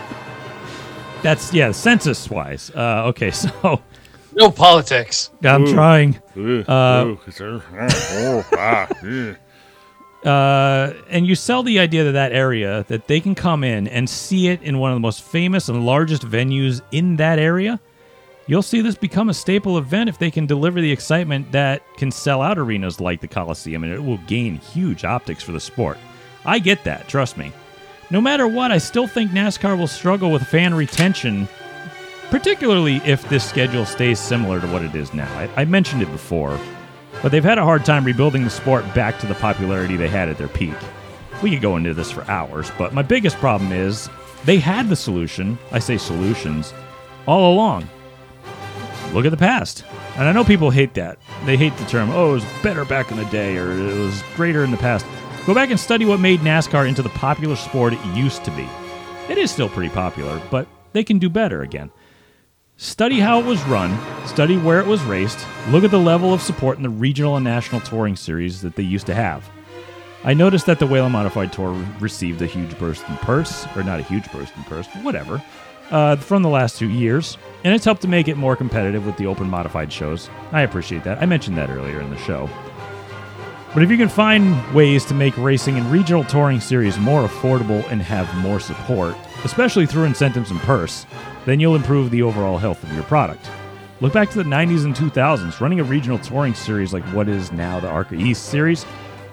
That's, 1.24 1.54
yeah, 1.54 1.72
census 1.72 2.30
wise. 2.30 2.70
Uh, 2.76 3.06
okay, 3.08 3.32
so 3.44 3.82
No 4.36 4.52
politics. 4.52 5.32
I'm 5.44 5.64
Ooh. 5.64 5.74
trying. 5.74 6.22
Ooh, 6.38 6.64
Uh, 6.68 7.06
ooh, 7.06 7.32
sir. 7.32 7.64
Oh, 7.72 8.46
ah, 8.54 8.88
yeah. 9.04 9.36
uh, 10.30 10.94
and 11.10 11.26
you 11.28 11.36
sell 11.36 11.64
the 11.64 11.80
idea 11.80 12.04
to 12.06 12.12
that 12.14 12.32
area 12.32 12.86
that 12.88 13.08
they 13.08 13.20
can 13.20 13.36
come 13.36 13.64
in 13.64 13.88
and 13.88 14.10
see 14.10 14.48
it 14.48 14.62
in 14.62 14.80
one 14.80 14.92
of 14.92 14.96
the 14.96 15.00
most 15.02 15.22
famous 15.24 15.70
and 15.70 15.86
largest 15.86 16.24
venues 16.24 16.82
in 16.92 17.16
that 17.18 17.40
area. 17.40 17.80
You'll 18.46 18.62
see 18.62 18.82
this 18.82 18.96
become 18.96 19.30
a 19.30 19.34
staple 19.34 19.78
event 19.78 20.10
if 20.10 20.18
they 20.18 20.30
can 20.30 20.46
deliver 20.46 20.82
the 20.82 20.92
excitement 20.92 21.52
that 21.54 21.82
can 21.96 22.12
sell 22.12 22.42
out 22.42 22.58
arenas 22.58 23.00
like 23.00 23.22
the 23.22 23.28
Coliseum, 23.28 23.84
and 23.86 23.94
it 23.94 24.04
will 24.04 24.18
gain 24.28 24.58
huge 24.58 25.06
optics 25.06 25.42
for 25.44 25.54
the 25.54 25.62
sport. 25.62 25.98
I 26.44 26.60
get 26.60 26.84
that, 26.84 27.08
trust 27.08 27.38
me. 27.38 27.54
No 28.10 28.22
matter 28.22 28.48
what, 28.48 28.72
I 28.72 28.78
still 28.78 29.08
think 29.08 29.32
NASCAR 29.32 29.78
will 29.78 29.88
struggle 29.88 30.32
with 30.32 30.44
fan 30.44 30.74
retention, 30.74 31.48
particularly 32.30 32.98
if 32.98 33.28
this 33.30 33.48
schedule 33.48 33.86
stays 33.86 34.20
similar 34.20 34.60
to 34.60 34.68
what 34.68 34.84
it 34.84 34.94
is 34.94 35.14
now. 35.14 35.32
I, 35.38 35.50
I 35.62 35.66
mentioned 35.66 36.02
it 36.02 36.12
before, 36.12 36.60
but 37.22 37.32
they've 37.32 37.44
had 37.44 37.58
a 37.58 37.64
hard 37.64 37.86
time 37.86 38.04
rebuilding 38.04 38.44
the 38.44 38.50
sport 38.50 38.84
back 38.94 39.20
to 39.20 39.28
the 39.28 39.36
popularity 39.36 39.96
they 39.96 40.10
had 40.10 40.30
at 40.30 40.38
their 40.38 40.48
peak. 40.48 40.76
We 41.42 41.52
could 41.52 41.62
go 41.62 41.78
into 41.78 41.94
this 41.94 42.12
for 42.12 42.30
hours, 42.30 42.72
but 42.78 42.94
my 42.94 43.02
biggest 43.02 43.38
problem 43.38 43.72
is 43.72 44.10
they 44.46 44.60
had 44.60 44.90
the 44.90 44.96
solution, 44.96 45.58
I 45.72 45.80
say 45.80 45.98
solutions, 45.98 46.74
all 47.26 47.54
along. 47.54 47.90
Look 49.14 49.26
at 49.26 49.32
the 49.32 49.38
past. 49.38 49.86
And 50.18 50.28
I 50.28 50.32
know 50.32 50.44
people 50.44 50.70
hate 50.70 50.94
that. 50.96 51.18
They 51.46 51.58
hate 51.58 51.76
the 51.78 51.86
term, 51.86 52.12
oh, 52.12 52.32
it 52.32 52.34
was 52.34 52.46
better 52.62 52.86
back 52.86 53.10
in 53.12 53.18
the 53.18 53.26
day 53.26 53.58
or 53.58 53.72
it 53.72 53.98
was 53.98 54.24
greater 54.36 54.64
in 54.64 54.72
the 54.72 54.78
past. 54.78 55.06
Go 55.46 55.54
back 55.54 55.72
and 55.72 55.80
study 55.80 56.06
what 56.06 56.22
made 56.22 56.40
NASCAR 56.40 56.88
into 56.88 57.02
the 57.02 57.10
popular 57.10 57.58
sport 57.58 57.92
it 57.92 58.06
used 58.16 58.46
to 58.46 58.52
be. 58.52 58.66
It 59.28 59.38
is 59.38 59.52
still 59.52 59.68
pretty 59.68 59.94
popular, 59.94 60.42
but 60.50 60.70
they 60.94 61.04
can 61.04 61.20
do 61.20 61.30
better 61.30 61.64
again. 61.64 61.92
Study 62.78 63.20
how 63.20 63.40
it 63.40 63.46
was 63.46 63.62
run, 63.66 64.00
study 64.26 64.58
where 64.58 64.80
it 64.80 64.88
was 64.88 65.04
raced, 65.04 65.46
look 65.68 65.84
at 65.84 65.92
the 65.92 66.00
level 66.00 66.34
of 66.34 66.42
support 66.42 66.78
in 66.78 66.84
the 66.84 66.90
regional 66.90 67.36
and 67.36 67.44
national 67.44 67.82
touring 67.82 68.16
series 68.16 68.62
that 68.62 68.78
they 68.78 68.84
used 68.84 69.06
to 69.08 69.14
have. 69.14 69.50
I 70.24 70.34
noticed 70.34 70.66
that 70.68 70.80
the 70.80 70.88
Whelen 70.88 71.12
Modified 71.12 71.52
Tour 71.52 71.74
received 72.00 72.42
a 72.42 72.46
huge 72.46 72.80
burst 72.80 73.08
in 73.10 73.18
purse, 73.18 73.68
or 73.76 73.84
not 73.84 74.00
a 74.00 74.04
huge 74.04 74.32
burst 74.32 74.56
in 74.56 74.64
purse, 74.64 74.88
whatever, 75.02 75.44
uh, 75.92 76.16
from 76.16 76.42
the 76.42 76.50
last 76.50 76.80
two 76.80 76.90
years, 76.90 77.38
and 77.66 77.76
it's 77.76 77.84
helped 77.84 78.02
to 78.04 78.08
make 78.08 78.30
it 78.30 78.38
more 78.38 78.56
competitive 78.56 79.06
with 79.06 79.18
the 79.18 79.28
open 79.28 79.50
modified 79.50 79.92
shows. 79.92 80.30
I 80.54 80.62
appreciate 80.62 81.04
that. 81.04 81.22
I 81.22 81.26
mentioned 81.26 81.58
that 81.58 81.70
earlier 81.70 82.00
in 82.00 82.10
the 82.10 82.18
show. 82.18 82.50
But 83.74 83.82
if 83.82 83.90
you 83.90 83.98
can 83.98 84.10
find 84.10 84.72
ways 84.72 85.04
to 85.06 85.16
make 85.16 85.36
racing 85.36 85.78
in 85.78 85.90
regional 85.90 86.24
touring 86.24 86.62
series 86.62 87.00
more 87.00 87.28
affordable 87.28 87.84
and 87.90 88.04
have 88.04 88.32
more 88.36 88.60
support, 88.60 89.16
especially 89.44 89.88
through 89.88 90.04
incentives 90.04 90.52
and 90.52 90.60
purse, 90.60 91.08
then 91.46 91.60
you'll 91.60 91.76
improve 91.76 92.12
the 92.12 92.22
overall 92.22 92.60
health 92.60 92.84
of 92.84 92.94
your 92.94 93.02
product. 93.04 93.50
Look 94.00 94.14
back 94.14 94.30
to 94.30 94.38
the 94.38 94.44
90s 94.44 94.86
and 94.86 94.96
2000s, 94.96 95.60
running 95.60 95.80
a 95.80 95.84
regional 95.84 96.20
touring 96.20 96.54
series 96.54 96.94
like 96.94 97.04
what 97.06 97.28
is 97.28 97.52
now 97.52 97.80
the 97.80 97.88
ARCA 97.88 98.14
East 98.14 98.46
series, 98.46 98.84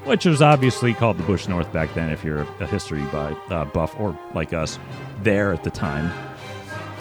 which 0.04 0.24
was 0.24 0.40
obviously 0.40 0.94
called 0.94 1.18
the 1.18 1.22
Busch 1.24 1.46
North 1.46 1.70
back 1.70 1.92
then 1.92 2.08
if 2.08 2.24
you're 2.24 2.46
a 2.60 2.66
history 2.66 3.02
uh, 3.12 3.64
buff 3.66 3.94
or 4.00 4.18
like 4.34 4.54
us 4.54 4.78
there 5.22 5.52
at 5.52 5.64
the 5.64 5.70
time. 5.70 6.10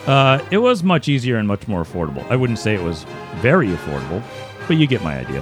Uh, 0.07 0.43
it 0.51 0.57
was 0.57 0.83
much 0.83 1.07
easier 1.07 1.37
and 1.37 1.47
much 1.47 1.69
more 1.69 1.83
affordable. 1.85 2.29
I 2.29 2.35
wouldn't 2.35 2.59
say 2.59 2.73
it 2.73 2.83
was 2.83 3.05
very 3.35 3.69
affordable, 3.69 4.21
but 4.67 4.75
you 4.75 4.87
get 4.87 5.01
my 5.03 5.19
idea. 5.19 5.41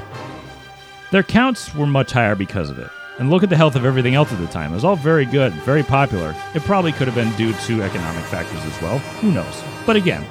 Their 1.11 1.23
counts 1.23 1.73
were 1.73 1.87
much 1.87 2.11
higher 2.11 2.35
because 2.35 2.69
of 2.69 2.79
it. 2.79 2.89
And 3.19 3.29
look 3.29 3.41
at 3.41 3.49
the 3.49 3.57
health 3.57 3.75
of 3.75 3.85
everything 3.85 4.13
else 4.13 4.31
at 4.31 4.39
the 4.39 4.47
time. 4.47 4.71
It 4.71 4.75
was 4.75 4.83
all 4.85 4.95
very 4.95 5.25
good, 5.25 5.51
very 5.53 5.81
popular. 5.83 6.35
It 6.53 6.61
probably 6.63 6.91
could 6.91 7.07
have 7.07 7.15
been 7.15 7.35
due 7.35 7.53
to 7.53 7.81
economic 7.81 8.23
factors 8.25 8.63
as 8.63 8.81
well. 8.81 8.99
Who 8.99 9.31
knows? 9.31 9.63
But 9.85 9.95
again, 9.95 10.25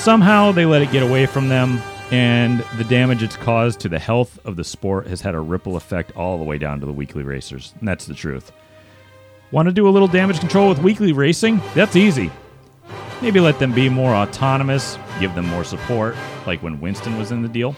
Somehow 0.00 0.50
they 0.50 0.64
let 0.64 0.80
it 0.80 0.90
get 0.92 1.02
away 1.02 1.26
from 1.26 1.50
them, 1.50 1.78
and 2.10 2.64
the 2.78 2.84
damage 2.84 3.22
it's 3.22 3.36
caused 3.36 3.80
to 3.80 3.88
the 3.90 3.98
health 3.98 4.38
of 4.46 4.56
the 4.56 4.64
sport 4.64 5.06
has 5.06 5.20
had 5.20 5.34
a 5.34 5.40
ripple 5.40 5.76
effect 5.76 6.16
all 6.16 6.38
the 6.38 6.44
way 6.44 6.56
down 6.56 6.80
to 6.80 6.86
the 6.86 6.92
weekly 6.92 7.22
racers. 7.22 7.74
And 7.78 7.86
that's 7.86 8.06
the 8.06 8.14
truth. 8.14 8.50
Want 9.50 9.68
to 9.68 9.72
do 9.72 9.86
a 9.86 9.90
little 9.90 10.08
damage 10.08 10.40
control 10.40 10.70
with 10.70 10.78
weekly 10.78 11.12
racing? 11.12 11.60
That's 11.74 11.96
easy. 11.96 12.30
Maybe 13.20 13.40
let 13.40 13.58
them 13.58 13.74
be 13.74 13.90
more 13.90 14.14
autonomous, 14.14 14.96
give 15.20 15.34
them 15.34 15.46
more 15.48 15.64
support, 15.64 16.16
like 16.46 16.62
when 16.62 16.80
Winston 16.80 17.18
was 17.18 17.30
in 17.30 17.42
the 17.42 17.48
deal. 17.48 17.76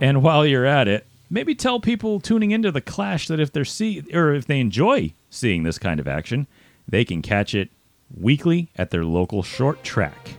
And 0.00 0.22
while 0.22 0.46
you're 0.46 0.64
at 0.64 0.88
it, 0.88 1.06
maybe 1.30 1.54
tell 1.54 1.80
people 1.80 2.20
tuning 2.20 2.50
into 2.50 2.72
the 2.72 2.80
Clash 2.80 3.28
that 3.28 3.40
if 3.40 3.52
they're 3.52 3.64
see 3.64 4.02
or 4.12 4.34
if 4.34 4.46
they 4.46 4.60
enjoy 4.60 5.14
seeing 5.30 5.62
this 5.62 5.78
kind 5.78 6.00
of 6.00 6.08
action, 6.08 6.46
they 6.86 7.04
can 7.04 7.22
catch 7.22 7.54
it 7.54 7.70
weekly 8.14 8.70
at 8.76 8.90
their 8.90 9.04
local 9.04 9.42
short 9.42 9.82
track. 9.84 10.34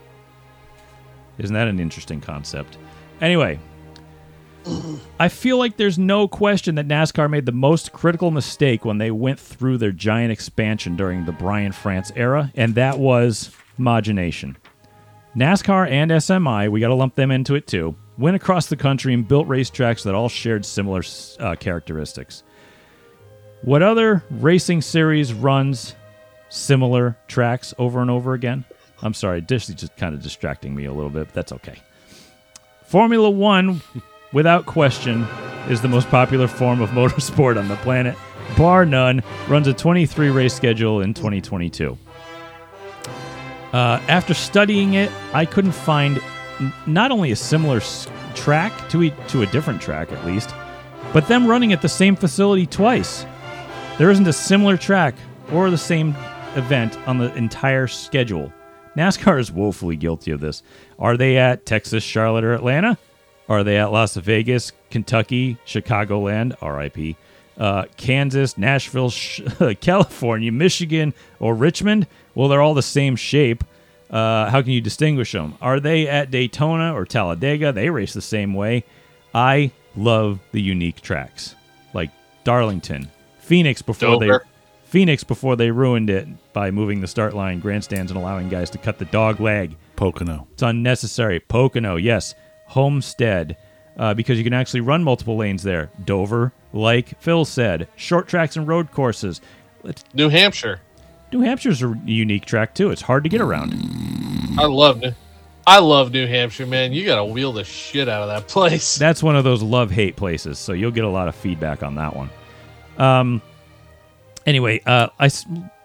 Isn't 1.37 1.53
that 1.53 1.67
an 1.67 1.79
interesting 1.79 2.19
concept? 2.19 2.77
Anyway, 3.21 3.59
I 5.19 5.29
feel 5.29 5.57
like 5.57 5.77
there's 5.77 5.97
no 5.97 6.27
question 6.27 6.75
that 6.75 6.87
NASCAR 6.87 7.29
made 7.29 7.45
the 7.45 7.51
most 7.51 7.93
critical 7.93 8.29
mistake 8.29 8.85
when 8.85 8.97
they 8.97 9.09
went 9.09 9.39
through 9.39 9.77
their 9.77 9.91
giant 9.91 10.31
expansion 10.31 10.95
during 10.95 11.25
the 11.25 11.31
Brian 11.31 11.71
France 11.71 12.11
era, 12.15 12.51
and 12.55 12.75
that 12.75 12.99
was 12.99 13.51
Mogination. 13.77 14.57
NASCAR 15.35 15.89
and 15.89 16.11
SMI, 16.11 16.69
we 16.69 16.81
got 16.81 16.89
to 16.89 16.95
lump 16.95 17.15
them 17.15 17.31
into 17.31 17.55
it 17.55 17.65
too, 17.65 17.95
went 18.17 18.35
across 18.35 18.65
the 18.67 18.75
country 18.75 19.13
and 19.13 19.25
built 19.25 19.47
racetracks 19.47 20.03
that 20.03 20.13
all 20.13 20.27
shared 20.27 20.65
similar 20.65 21.01
uh, 21.39 21.55
characteristics. 21.55 22.43
What 23.61 23.81
other 23.81 24.25
racing 24.29 24.81
series 24.81 25.33
runs 25.33 25.95
similar 26.49 27.17
tracks 27.29 27.73
over 27.77 28.01
and 28.01 28.11
over 28.11 28.33
again? 28.33 28.65
I'm 29.01 29.13
sorry, 29.13 29.39
this 29.39 29.69
is 29.69 29.75
just 29.75 29.95
kind 29.95 30.13
of 30.13 30.21
distracting 30.21 30.75
me 30.75 30.83
a 30.83 30.93
little 30.93 31.09
bit, 31.09 31.27
but 31.27 31.33
that's 31.33 31.53
okay. 31.53 31.77
Formula 32.87 33.29
One, 33.29 33.81
without 34.33 34.65
question, 34.65 35.25
is 35.69 35.81
the 35.81 35.87
most 35.87 36.09
popular 36.09 36.47
form 36.47 36.81
of 36.81 36.89
motorsport 36.91 37.57
on 37.57 37.69
the 37.69 37.77
planet. 37.77 38.17
Bar 38.57 38.85
none, 38.85 39.23
runs 39.47 39.67
a 39.67 39.73
23 39.73 40.29
race 40.29 40.53
schedule 40.53 40.99
in 40.99 41.13
2022. 41.13 41.97
Uh, 43.73 44.01
after 44.07 44.33
studying 44.33 44.95
it, 44.95 45.11
I 45.33 45.45
couldn't 45.45 45.71
find 45.71 46.19
n- 46.59 46.73
not 46.87 47.11
only 47.11 47.31
a 47.31 47.35
similar 47.35 47.77
s- 47.77 48.07
track 48.35 48.71
to 48.89 49.09
to 49.09 49.41
a 49.43 49.45
different 49.47 49.81
track 49.81 50.11
at 50.11 50.25
least, 50.25 50.53
but 51.13 51.27
them 51.27 51.47
running 51.47 51.71
at 51.73 51.81
the 51.81 51.89
same 51.89 52.15
facility 52.15 52.65
twice. 52.65 53.25
There 53.97 54.09
isn't 54.11 54.27
a 54.27 54.33
similar 54.33 54.77
track 54.77 55.15
or 55.51 55.69
the 55.69 55.77
same 55.77 56.09
event 56.55 56.97
on 57.07 57.17
the 57.17 57.33
entire 57.35 57.87
schedule. 57.87 58.51
NASCAR 58.97 59.39
is 59.39 59.51
woefully 59.51 59.95
guilty 59.95 60.31
of 60.31 60.41
this. 60.41 60.63
Are 60.99 61.15
they 61.15 61.37
at 61.37 61.65
Texas, 61.65 62.03
Charlotte, 62.03 62.43
or 62.43 62.53
Atlanta? 62.53 62.97
Are 63.47 63.63
they 63.63 63.77
at 63.77 63.91
Las 63.91 64.15
Vegas, 64.15 64.73
Kentucky, 64.89 65.57
Chicagoland, 65.65 66.55
RIP, 66.61 67.15
uh, 67.57 67.85
Kansas, 67.97 68.57
Nashville, 68.57 69.09
Sh- 69.09 69.41
California, 69.81 70.51
Michigan, 70.51 71.13
or 71.39 71.55
Richmond? 71.55 72.07
Well, 72.35 72.47
they're 72.47 72.61
all 72.61 72.73
the 72.73 72.81
same 72.81 73.15
shape. 73.15 73.63
Uh, 74.09 74.49
how 74.49 74.61
can 74.61 74.71
you 74.71 74.81
distinguish 74.81 75.31
them? 75.31 75.55
Are 75.61 75.79
they 75.79 76.07
at 76.07 76.31
Daytona 76.31 76.93
or 76.93 77.05
Talladega? 77.05 77.71
They 77.71 77.89
race 77.89 78.13
the 78.13 78.21
same 78.21 78.53
way. 78.53 78.83
I 79.33 79.71
love 79.95 80.39
the 80.51 80.61
unique 80.61 81.01
tracks 81.01 81.55
like 81.93 82.09
Darlington, 82.43 83.09
Phoenix 83.39 83.81
before 83.81 84.19
they 84.19 84.31
Phoenix 84.83 85.23
before 85.23 85.55
they 85.55 85.71
ruined 85.71 86.09
it 86.09 86.27
by 86.51 86.69
moving 86.69 86.99
the 86.99 87.07
start 87.07 87.33
line 87.33 87.61
grandstands 87.61 88.11
and 88.11 88.19
allowing 88.19 88.49
guys 88.49 88.69
to 88.71 88.77
cut 88.77 88.97
the 88.97 89.05
dog 89.05 89.39
leg. 89.39 89.77
Pocono. 89.95 90.47
It's 90.51 90.63
unnecessary. 90.63 91.39
Pocono, 91.39 91.95
yes. 91.95 92.35
Homestead, 92.67 93.55
uh, 93.97 94.13
because 94.13 94.37
you 94.37 94.43
can 94.43 94.53
actually 94.53 94.81
run 94.81 95.03
multiple 95.03 95.37
lanes 95.37 95.63
there. 95.63 95.89
Dover, 96.03 96.53
like 96.73 97.19
Phil 97.21 97.45
said, 97.45 97.87
short 97.95 98.27
tracks 98.27 98.55
and 98.55 98.67
road 98.67 98.91
courses. 98.91 99.41
New 100.13 100.29
Hampshire. 100.29 100.81
New 101.31 101.39
Hampshire's 101.41 101.81
a 101.81 101.97
unique 102.05 102.45
track 102.45 102.75
too. 102.75 102.91
It's 102.91 103.01
hard 103.01 103.23
to 103.23 103.29
get 103.29 103.41
around. 103.41 103.73
I 104.57 104.65
love 104.65 104.99
New. 104.99 105.11
I 105.65 105.79
love 105.79 106.11
New 106.11 106.27
Hampshire, 106.27 106.65
man. 106.65 106.91
You 106.91 107.05
gotta 107.05 107.23
wheel 107.23 107.53
the 107.53 107.63
shit 107.63 108.09
out 108.09 108.23
of 108.23 108.27
that 108.29 108.47
place. 108.47 108.97
That's 108.97 109.23
one 109.23 109.35
of 109.35 109.43
those 109.43 109.61
love 109.61 109.91
hate 109.91 110.15
places, 110.15 110.59
so 110.59 110.73
you'll 110.73 110.91
get 110.91 111.05
a 111.05 111.09
lot 111.09 111.27
of 111.27 111.35
feedback 111.35 111.83
on 111.83 111.95
that 111.95 112.15
one. 112.15 112.29
Um. 112.97 113.41
Anyway, 114.45 114.81
uh, 114.87 115.07
I 115.19 115.29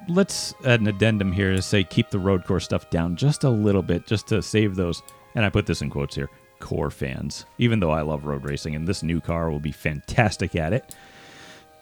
let's 0.09 0.55
add 0.65 0.81
an 0.81 0.87
addendum 0.87 1.31
here 1.31 1.55
to 1.55 1.61
say 1.61 1.85
keep 1.85 2.11
the 2.11 2.19
road 2.19 2.45
course 2.45 2.65
stuff 2.65 2.89
down 2.91 3.17
just 3.17 3.45
a 3.45 3.51
little 3.51 3.83
bit, 3.83 4.07
just 4.07 4.27
to 4.29 4.43
save 4.43 4.77
those. 4.77 5.03
And 5.35 5.45
I 5.45 5.51
put 5.51 5.67
this 5.67 5.83
in 5.83 5.91
quotes 5.91 6.15
here. 6.15 6.31
Core 6.67 6.91
fans, 6.91 7.47
even 7.59 7.79
though 7.79 7.93
I 7.93 8.03
love 8.03 8.25
road 8.25 8.43
racing, 8.43 8.75
and 8.75 8.89
this 8.89 9.05
new 9.05 9.21
car 9.21 9.53
will 9.53 9.61
be 9.61 9.71
fantastic 9.71 10.57
at 10.57 10.73
it. 10.73 10.97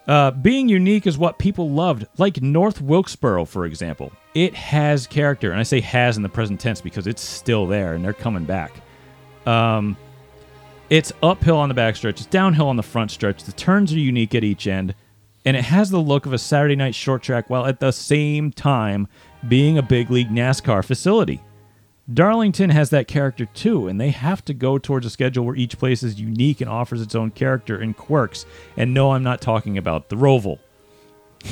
Uh, 0.07 0.31
being 0.31 0.69
unique 0.69 1.07
is 1.07 1.17
what 1.17 1.39
people 1.39 1.71
loved, 1.71 2.07
like 2.19 2.43
North 2.43 2.83
Wilkesboro, 2.83 3.47
for 3.47 3.65
example. 3.65 4.13
It 4.35 4.55
has 4.55 5.07
character, 5.07 5.51
and 5.51 5.59
I 5.59 5.63
say 5.63 5.81
has 5.81 6.19
in 6.19 6.23
the 6.23 6.29
present 6.29 6.61
tense 6.61 6.83
because 6.83 7.07
it's 7.07 7.23
still 7.23 7.67
there 7.67 7.95
and 7.95 8.05
they're 8.05 8.13
coming 8.13 8.45
back. 8.45 8.73
Um, 9.47 9.97
it's 10.91 11.15
uphill 11.23 11.57
on 11.57 11.71
the 11.71 11.75
back 11.75 11.97
stretch, 11.97 12.21
it's 12.21 12.27
downhill 12.27 12.69
on 12.69 12.77
the 12.77 12.83
front 12.83 13.11
stretch. 13.11 13.43
The 13.45 13.53
turns 13.53 13.91
are 13.95 13.99
unique 13.99 14.35
at 14.35 14.45
each 14.45 14.67
end, 14.67 14.95
and 15.47 15.57
it 15.57 15.65
has 15.65 15.89
the 15.89 15.99
look 15.99 16.27
of 16.27 16.35
a 16.35 16.39
Saturday 16.39 16.77
night 16.77 16.95
short 16.95 17.23
track 17.23 17.49
while 17.49 17.65
at 17.65 17.81
the 17.81 17.91
same 17.91 18.53
time 18.53 19.09
being 19.49 19.79
a 19.79 19.83
big 19.83 20.11
league 20.11 20.29
NASCAR 20.29 20.85
facility. 20.85 21.41
Darlington 22.13 22.71
has 22.71 22.91
that 22.91 23.09
character 23.09 23.47
too, 23.47 23.89
and 23.89 23.99
they 24.01 24.11
have 24.11 24.45
to 24.45 24.55
go 24.55 24.77
towards 24.79 25.07
a 25.07 25.11
schedule 25.11 25.45
where 25.47 25.57
each 25.57 25.79
place 25.79 26.03
is 26.03 26.21
unique 26.21 26.61
and 26.61 26.69
offers 26.69 27.01
its 27.01 27.15
own 27.15 27.31
character 27.31 27.79
and 27.79 27.97
quirks. 27.97 28.45
And 28.77 28.93
no, 28.93 29.13
I'm 29.13 29.23
not 29.23 29.41
talking 29.41 29.79
about 29.79 30.11
the 30.11 30.17
Roval. 30.17 30.59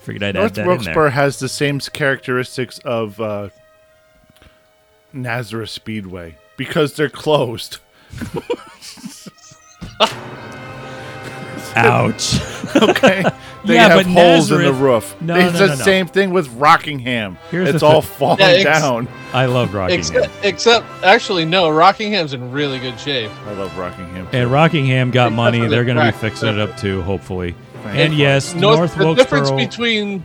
Figured 0.00 0.22
I'd 0.22 0.36
North 0.36 0.52
add 0.52 0.54
that 0.54 0.62
in 0.62 0.68
Wilkesboro 0.68 1.04
there. 1.04 1.10
has 1.10 1.40
the 1.40 1.48
same 1.48 1.80
characteristics 1.80 2.78
of 2.84 3.20
uh, 3.20 3.48
Nazareth 5.12 5.70
Speedway 5.70 6.36
because 6.56 6.94
they're 6.94 7.10
closed. 7.10 7.78
Ouch. 11.86 12.34
Okay, 12.76 13.22
they 13.64 13.74
Yeah, 13.74 13.88
have 13.88 14.04
but 14.04 14.06
holes 14.06 14.50
in 14.52 14.60
the 14.62 14.72
roof. 14.72 15.16
No, 15.22 15.34
it's 15.36 15.54
no, 15.54 15.58
the 15.60 15.66
no, 15.68 15.74
no. 15.74 15.84
same 15.84 16.06
thing 16.06 16.30
with 16.30 16.48
Rockingham. 16.54 17.38
Here's 17.50 17.70
it's 17.70 17.82
all 17.82 18.02
thi- 18.02 18.14
falling 18.18 18.40
Yeah, 18.40 18.46
ex- 18.48 18.64
down. 18.80 19.08
I 19.32 19.46
love 19.46 19.72
Rockingham. 19.72 19.98
Except, 19.98 20.44
except, 20.44 20.86
actually, 21.02 21.46
no. 21.46 21.70
Rockingham's 21.70 22.34
in 22.34 22.52
really 22.52 22.78
good 22.78 23.00
shape. 23.00 23.30
I 23.46 23.52
love 23.52 23.76
Rockingham. 23.78 24.28
and 24.32 24.52
Rockingham 24.52 25.10
got 25.10 25.32
money. 25.32 25.66
They're 25.66 25.84
going 25.86 25.96
to 25.96 26.04
be 26.12 26.18
fixing 26.18 26.50
it 26.50 26.58
up 26.58 26.76
too, 26.76 27.00
hopefully. 27.02 27.54
Thank 27.84 27.96
And 27.98 28.12
you. 28.12 28.18
yes, 28.20 28.54
North, 28.54 28.96
North 28.98 28.98
the 28.98 29.14
difference 29.14 29.50
between 29.50 30.22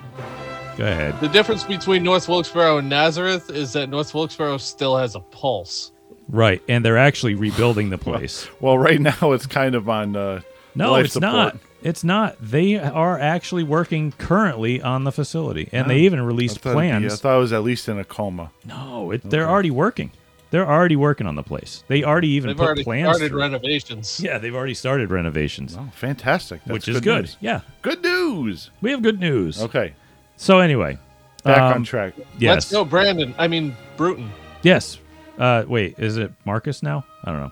Go 0.78 0.86
ahead. 0.86 1.18
the 1.22 1.30
difference 1.30 1.64
between 1.64 2.04
North 2.04 2.28
Wilkesboro 2.28 2.80
and 2.80 2.89
Nazareth 2.89 3.49
is 3.51 3.72
that 3.74 3.88
North 3.89 4.14
Wilkesboro 4.14 4.58
still 4.58 4.97
has 4.97 5.16
a 5.16 5.20
pulse. 5.22 5.91
Right, 6.28 6.62
and 6.68 6.84
they're 6.84 6.97
actually 6.97 7.36
rebuilding 7.36 7.89
the 7.89 7.97
place. 7.97 8.47
Well, 8.60 8.78
right 8.78 8.99
now 8.99 9.32
it's 9.32 9.45
kind 9.45 9.76
of 9.76 9.88
on. 9.88 10.16
Uh, 10.16 10.41
No, 10.76 10.92
life 10.94 11.06
it's 11.06 11.14
support. 11.14 11.32
not. 11.34 11.58
It's 11.82 12.04
not. 12.04 12.38
They 12.42 12.78
are 12.80 13.20
actually 13.20 13.64
working 13.64 14.14
currently 14.14 14.82
on 14.82 15.04
the 15.04 15.12
facility, 15.12 15.68
and 15.74 15.90
they 15.90 16.00
even 16.00 16.20
I 16.20 16.24
released 16.24 16.60
thought, 16.60 16.78
it'd 16.78 17.02
be- 17.02 17.08
I 17.08 17.10
thought 17.10 17.36
it 17.36 17.40
was 17.40 17.54
at 17.54 17.64
least 17.64 17.90
in 17.90 18.00
a 18.00 18.04
coma. 18.06 18.52
no, 18.66 19.12
it, 19.12 19.22
they're 19.30 19.50
already 19.50 19.72
working. 19.72 20.12
They're 20.52 20.70
already 20.70 20.96
working 20.96 21.26
on 21.26 21.34
the 21.36 21.42
place. 21.44 21.84
They 21.88 22.04
already 22.04 22.28
even 22.30 22.50
They've 22.50 22.58
put 22.58 22.66
already 22.68 22.84
plans. 22.84 23.10
started 23.10 23.30
through. 23.32 23.42
renovations. 23.42 24.20
yeah, 24.24 24.38
they've 24.38 24.54
already 24.54 24.76
started 24.76 25.10
renovations, 25.10 25.76
Oh, 25.78 25.90
fantastic! 25.96 26.62
That's 26.66 26.74
which 26.74 26.88
is 26.88 27.02
good. 27.02 27.22
news. 27.24 27.38
Yeah, 27.42 27.62
Good 27.82 28.04
news. 28.04 28.70
we 28.80 28.92
have 28.92 29.02
good 29.02 29.20
news. 29.20 29.60
Okay, 29.62 29.94
So 30.38 30.60
anyway, 30.60 31.00
back 31.44 31.58
um, 31.60 31.74
on 31.74 31.84
track. 31.84 32.14
Yes, 32.38 32.54
Let's 32.54 32.72
go, 32.72 32.86
Brandon. 32.86 33.34
I 33.40 33.48
mean, 33.48 33.76
Bruton. 33.98 34.32
yes. 34.62 35.00
Uh, 35.40 35.64
wait, 35.68 35.96
is 35.98 36.18
it 36.18 36.32
Marcus 36.46 36.84
now? 36.84 37.04
I 37.24 37.32
don't 37.32 37.42
know. 37.42 37.52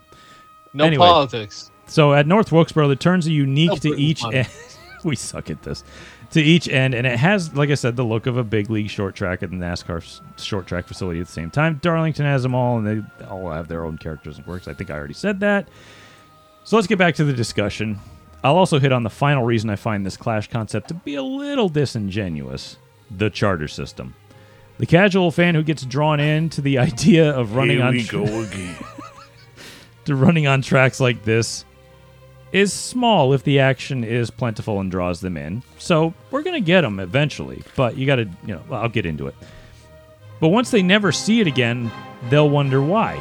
No 0.75 0.83
Anyway. 0.85 1.03
politics. 1.07 1.70
So 1.91 2.13
at 2.13 2.25
North 2.25 2.53
Wilkesboro, 2.53 2.87
the 2.87 2.95
turns 2.95 3.27
are 3.27 3.31
unique 3.31 3.71
Oh, 3.73 3.75
to 3.75 3.89
each 3.99 4.21
fun. 4.21 4.33
end. 4.33 4.47
we 5.03 5.17
suck 5.17 5.49
at 5.49 5.61
this. 5.63 5.83
To 6.31 6.41
each 6.41 6.69
end, 6.69 6.93
and 6.93 7.05
it 7.05 7.19
has, 7.19 7.53
like 7.53 7.69
I 7.69 7.73
said, 7.75 7.97
the 7.97 8.05
look 8.05 8.27
of 8.27 8.37
a 8.37 8.45
big 8.45 8.69
league 8.69 8.89
short 8.89 9.13
track 9.13 9.43
at 9.43 9.49
the 9.49 9.57
NASCAR 9.57 10.21
short 10.37 10.67
track 10.67 10.85
facility 10.87 11.19
at 11.19 11.25
the 11.25 11.31
same 11.33 11.51
time. 11.51 11.79
Darlington 11.81 12.25
has 12.25 12.43
them 12.43 12.55
all, 12.55 12.77
and 12.77 12.87
they 13.19 13.25
all 13.25 13.51
have 13.51 13.67
their 13.67 13.83
own 13.83 13.97
characters 13.97 14.37
and 14.37 14.45
quirks. 14.45 14.69
I 14.69 14.73
think 14.73 14.89
I 14.89 14.93
already 14.93 15.13
said 15.13 15.41
that. 15.41 15.67
So 16.63 16.77
let's 16.77 16.87
get 16.87 16.97
back 16.97 17.15
to 17.15 17.25
the 17.25 17.33
discussion. 17.33 17.99
I'll 18.41 18.55
also 18.55 18.79
hit 18.79 18.93
on 18.93 19.03
the 19.03 19.09
final 19.09 19.43
reason 19.43 19.69
I 19.69 19.75
find 19.75 20.05
this 20.05 20.15
Clash 20.15 20.47
concept 20.49 20.87
to 20.87 20.93
be 20.93 21.15
a 21.15 21.23
little 21.23 21.67
disingenuous 21.67 22.77
the 23.09 23.29
charter 23.29 23.67
system. 23.67 24.15
The 24.77 24.85
casual 24.85 25.31
fan 25.31 25.55
who 25.55 25.63
gets 25.63 25.83
drawn 25.83 26.21
into 26.21 26.61
the 26.61 26.77
idea 26.79 27.31
of 27.37 27.55
running 27.57 27.77
Here 27.79 27.85
on 27.85 27.93
we 27.95 28.03
tr- 28.03 28.15
go 28.15 28.41
again. 28.43 28.77
to 30.05 30.15
running 30.15 30.47
on 30.47 30.61
tracks 30.61 31.01
like 31.01 31.23
this 31.25 31.65
is 32.51 32.73
small 32.73 33.33
if 33.33 33.43
the 33.43 33.59
action 33.59 34.03
is 34.03 34.29
plentiful 34.29 34.79
and 34.79 34.91
draws 34.91 35.21
them 35.21 35.37
in. 35.37 35.63
So 35.77 36.13
we're 36.31 36.43
going 36.43 36.61
to 36.61 36.65
get 36.65 36.81
them 36.81 36.99
eventually, 36.99 37.63
but 37.75 37.97
you 37.97 38.05
got 38.05 38.17
to, 38.17 38.25
you 38.45 38.55
know, 38.55 38.61
I'll 38.71 38.89
get 38.89 39.05
into 39.05 39.27
it. 39.27 39.35
But 40.39 40.49
once 40.49 40.71
they 40.71 40.81
never 40.81 41.11
see 41.11 41.39
it 41.39 41.47
again, 41.47 41.91
they'll 42.29 42.49
wonder 42.49 42.81
why. 42.81 43.17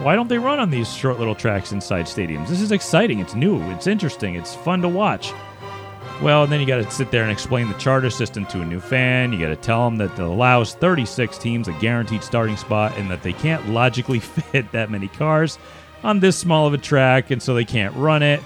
Why 0.00 0.14
don't 0.14 0.28
they 0.28 0.38
run 0.38 0.58
on 0.58 0.70
these 0.70 0.92
short 0.92 1.18
little 1.18 1.34
tracks 1.34 1.72
inside 1.72 2.04
stadiums? 2.06 2.48
This 2.48 2.60
is 2.60 2.70
exciting. 2.70 3.18
It's 3.18 3.34
new. 3.34 3.60
It's 3.72 3.86
interesting. 3.86 4.34
It's 4.34 4.54
fun 4.54 4.82
to 4.82 4.88
watch. 4.88 5.32
Well, 6.22 6.44
and 6.44 6.52
then 6.52 6.60
you 6.60 6.66
got 6.66 6.82
to 6.82 6.90
sit 6.90 7.10
there 7.10 7.22
and 7.22 7.30
explain 7.30 7.68
the 7.68 7.74
charter 7.78 8.08
system 8.08 8.46
to 8.46 8.62
a 8.62 8.64
new 8.64 8.80
fan. 8.80 9.32
You 9.32 9.38
got 9.38 9.48
to 9.48 9.56
tell 9.56 9.84
them 9.84 9.98
that 9.98 10.12
it 10.12 10.18
allows 10.18 10.74
36 10.74 11.36
teams 11.38 11.68
a 11.68 11.72
guaranteed 11.72 12.22
starting 12.22 12.56
spot 12.56 12.96
and 12.96 13.10
that 13.10 13.22
they 13.22 13.32
can't 13.32 13.68
logically 13.68 14.20
fit 14.20 14.70
that 14.72 14.90
many 14.90 15.08
cars 15.08 15.58
on 16.06 16.20
this 16.20 16.38
small 16.38 16.68
of 16.68 16.72
a 16.72 16.78
track, 16.78 17.32
and 17.32 17.42
so 17.42 17.52
they 17.52 17.64
can't 17.64 17.94
run 17.96 18.22
it. 18.22 18.40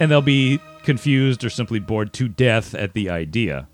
And 0.00 0.10
they'll 0.10 0.20
be 0.20 0.60
confused 0.82 1.44
or 1.44 1.50
simply 1.50 1.78
bored 1.78 2.12
to 2.14 2.26
death 2.26 2.74
at 2.74 2.94
the 2.94 3.10
idea. 3.10 3.68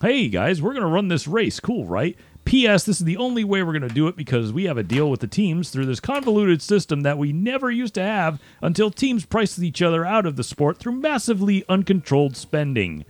Hey 0.00 0.28
guys, 0.28 0.62
we're 0.62 0.72
going 0.72 0.86
to 0.86 0.88
run 0.88 1.08
this 1.08 1.26
race. 1.26 1.58
Cool, 1.58 1.84
right? 1.84 2.16
P.S. 2.44 2.84
This 2.84 3.00
is 3.00 3.04
the 3.04 3.16
only 3.16 3.42
way 3.42 3.62
we're 3.62 3.76
going 3.76 3.88
to 3.88 3.94
do 3.94 4.06
it 4.06 4.16
because 4.16 4.52
we 4.52 4.64
have 4.64 4.78
a 4.78 4.84
deal 4.84 5.10
with 5.10 5.20
the 5.20 5.26
teams 5.26 5.70
through 5.70 5.86
this 5.86 6.00
convoluted 6.00 6.62
system 6.62 7.00
that 7.00 7.18
we 7.18 7.32
never 7.32 7.70
used 7.70 7.94
to 7.94 8.02
have 8.02 8.40
until 8.62 8.90
teams 8.90 9.26
priced 9.26 9.58
each 9.58 9.82
other 9.82 10.06
out 10.06 10.24
of 10.24 10.36
the 10.36 10.44
sport 10.44 10.78
through 10.78 10.92
massively 10.92 11.64
uncontrolled 11.68 12.36
spending, 12.36 13.04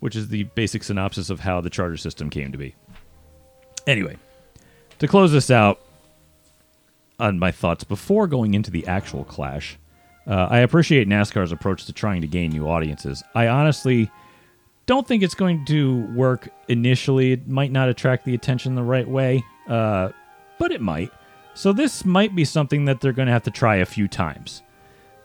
which 0.00 0.14
is 0.14 0.28
the 0.28 0.44
basic 0.44 0.84
synopsis 0.84 1.30
of 1.30 1.40
how 1.40 1.62
the 1.62 1.70
charter 1.70 1.96
system 1.96 2.28
came 2.28 2.52
to 2.52 2.58
be. 2.58 2.74
Anyway, 3.86 4.16
to 4.98 5.08
close 5.08 5.32
this 5.32 5.50
out 5.50 5.80
on 7.18 7.38
my 7.38 7.50
thoughts 7.50 7.84
before 7.84 8.26
going 8.26 8.54
into 8.54 8.70
the 8.70 8.86
actual 8.86 9.24
clash, 9.24 9.78
uh, 10.26 10.48
I 10.50 10.58
appreciate 10.58 11.08
NASCAR's 11.08 11.52
approach 11.52 11.86
to 11.86 11.92
trying 11.92 12.20
to 12.22 12.26
gain 12.26 12.50
new 12.50 12.68
audiences. 12.68 13.22
I 13.34 13.48
honestly 13.48 14.10
don't 14.86 15.06
think 15.06 15.22
it's 15.22 15.34
going 15.34 15.64
to 15.66 16.06
work 16.14 16.48
initially. 16.68 17.32
It 17.32 17.48
might 17.48 17.72
not 17.72 17.88
attract 17.88 18.24
the 18.24 18.34
attention 18.34 18.74
the 18.74 18.82
right 18.82 19.08
way, 19.08 19.44
uh, 19.68 20.10
but 20.58 20.72
it 20.72 20.80
might. 20.80 21.10
So 21.54 21.72
this 21.72 22.04
might 22.04 22.34
be 22.34 22.44
something 22.44 22.84
that 22.84 23.00
they're 23.00 23.12
going 23.12 23.26
to 23.26 23.32
have 23.32 23.44
to 23.44 23.50
try 23.50 23.76
a 23.76 23.86
few 23.86 24.08
times, 24.08 24.62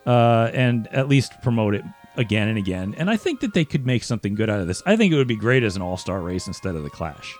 uh, 0.06 0.50
and 0.54 0.88
at 0.88 1.08
least 1.10 1.34
promote 1.42 1.76
it 1.76 1.84
again 2.16 2.48
and 2.48 2.58
again. 2.58 2.96
And 2.98 3.10
I 3.10 3.18
think 3.18 3.42
that 3.42 3.54
they 3.54 3.66
could 3.66 3.86
make 3.86 4.04
something 4.04 4.36
good 4.36 4.50
out 4.50 4.60
of 4.60 4.68
this. 4.68 4.82
I 4.86 4.96
think 4.96 5.14
it 5.14 5.18
would 5.18 5.28
be 5.28 5.36
great 5.36 5.64
as 5.64 5.76
an 5.76 5.82
all-star 5.82 6.22
race 6.22 6.48
instead 6.48 6.76
of 6.76 6.84
the 6.84 6.89
Clash. 6.89 7.36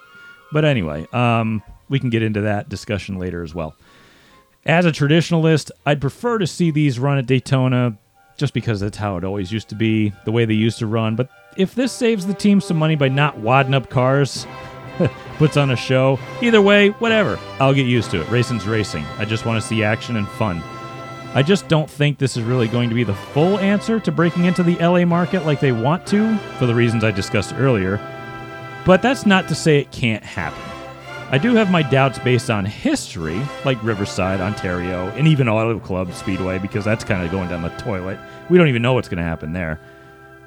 But 0.52 0.66
anyway, 0.66 1.08
um, 1.14 1.64
we 1.90 2.00
can 2.00 2.10
get 2.10 2.22
into 2.22 2.42
that 2.42 2.70
discussion 2.70 3.18
later 3.18 3.44
as 3.44 3.56
well. 3.56 3.76
As 4.66 4.86
a 4.86 4.92
traditionalist, 4.92 5.72
I'd 5.88 6.00
prefer 6.00 6.38
to 6.38 6.46
see 6.46 6.70
these 6.70 7.00
run 7.00 7.18
at 7.18 7.26
Daytona 7.26 7.98
just 8.38 8.54
because 8.54 8.80
that's 8.80 8.98
how 8.98 9.18
it 9.18 9.24
always 9.24 9.52
used 9.52 9.70
to 9.70 9.76
be, 9.76 10.14
the 10.26 10.32
way 10.32 10.46
they 10.46 10.54
used 10.54 10.80
to 10.80 10.88
run. 10.88 11.16
But 11.16 11.30
if 11.58 11.74
this 11.74 11.92
saves 11.92 12.26
the 12.28 12.34
team 12.34 12.62
some 12.62 12.78
money 12.78 12.96
by 12.96 13.10
not 13.10 13.40
wadding 13.40 13.74
up 13.74 13.90
cars, 13.90 14.46
puts 15.38 15.58
on 15.58 15.72
a 15.72 15.76
show, 15.76 16.20
either 16.42 16.62
way, 16.62 16.90
whatever. 16.90 17.40
I'll 17.60 17.74
get 17.74 17.88
used 17.88 18.12
to 18.12 18.22
it. 18.22 18.30
Racing's 18.30 18.68
racing. 18.68 19.04
I 19.18 19.26
just 19.26 19.46
want 19.46 19.62
to 19.62 19.68
see 19.68 19.84
action 19.84 20.16
and 20.16 20.28
fun. 20.28 20.62
I 21.34 21.42
just 21.42 21.68
don't 21.68 21.90
think 21.90 22.20
this 22.20 22.38
is 22.38 22.44
really 22.44 22.68
going 22.68 22.90
to 22.90 22.96
be 22.96 23.04
the 23.04 23.14
full 23.16 23.58
answer 23.60 24.00
to 24.00 24.12
breaking 24.12 24.46
into 24.46 24.64
the 24.64 24.76
LA 24.76 25.06
market 25.06 25.46
like 25.46 25.60
they 25.60 25.72
want 25.72 26.06
to, 26.08 26.38
for 26.60 26.68
the 26.68 26.76
reasons 26.76 27.04
I 27.04 27.12
discussed 27.12 27.56
earlier. 27.56 27.98
But 28.86 29.02
that's 29.02 29.26
not 29.26 29.48
to 29.48 29.56
say 29.56 29.80
it 29.80 29.92
can't 29.92 30.24
happen. 30.24 30.71
I 31.34 31.38
do 31.38 31.56
have 31.56 31.72
my 31.72 31.82
doubts 31.82 32.20
based 32.20 32.50
on 32.50 32.66
history, 32.66 33.42
like 33.64 33.82
Riverside, 33.86 34.42
Ontario, 34.42 35.08
and 35.12 35.30
even 35.30 35.48
Auto 35.48 35.80
Club 35.80 36.12
Speedway, 36.14 36.60
because 36.60 36.84
that's 36.84 37.06
kind 37.06 37.24
of 37.24 37.32
going 37.32 37.48
down 37.48 37.62
the 37.62 37.70
toilet. 37.70 38.20
We 38.50 38.58
don't 38.58 38.68
even 38.68 38.82
know 38.82 38.92
what's 38.92 39.08
going 39.08 39.20
to 39.20 39.24
happen 39.24 39.54
there. 39.54 39.80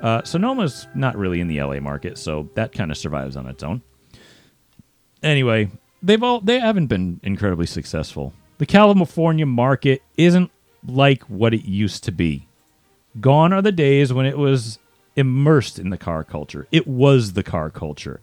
Uh, 0.03 0.21
Sonoma's 0.21 0.87
not 0.95 1.17
really 1.17 1.41
in 1.41 1.49
the 1.49 1.59
LA 1.63 1.81
market, 1.81 2.19
so 2.19 2.51
that 2.53 2.73
kind 2.73 2.91
of 2.91 2.99
survives 2.99 3.35
on 3.35 3.47
its 3.47 3.63
own. 3.63 3.81
Anyway, 5.23 5.71
they've 6.03 6.23
all 6.23 6.43
they 6.43 6.61
haven't 6.61 6.89
been 6.89 7.19
incredibly 7.23 7.65
successful. 7.65 8.35
The 8.59 8.67
California 8.67 9.47
market 9.47 10.03
isn't 10.19 10.51
like 10.87 11.23
what 11.23 11.55
it 11.55 11.65
used 11.65 12.05
to 12.05 12.13
be. 12.13 12.47
Gone 13.23 13.55
are 13.55 13.63
the 13.63 13.73
days 13.73 14.13
when 14.13 14.27
it 14.27 14.37
was 14.37 14.79
immersed 15.17 15.79
in 15.79 15.89
the 15.89 15.97
car 15.97 16.25
culture. 16.25 16.69
It 16.71 16.87
was 16.87 17.33
the 17.33 17.43
car 17.43 17.71
culture, 17.71 18.21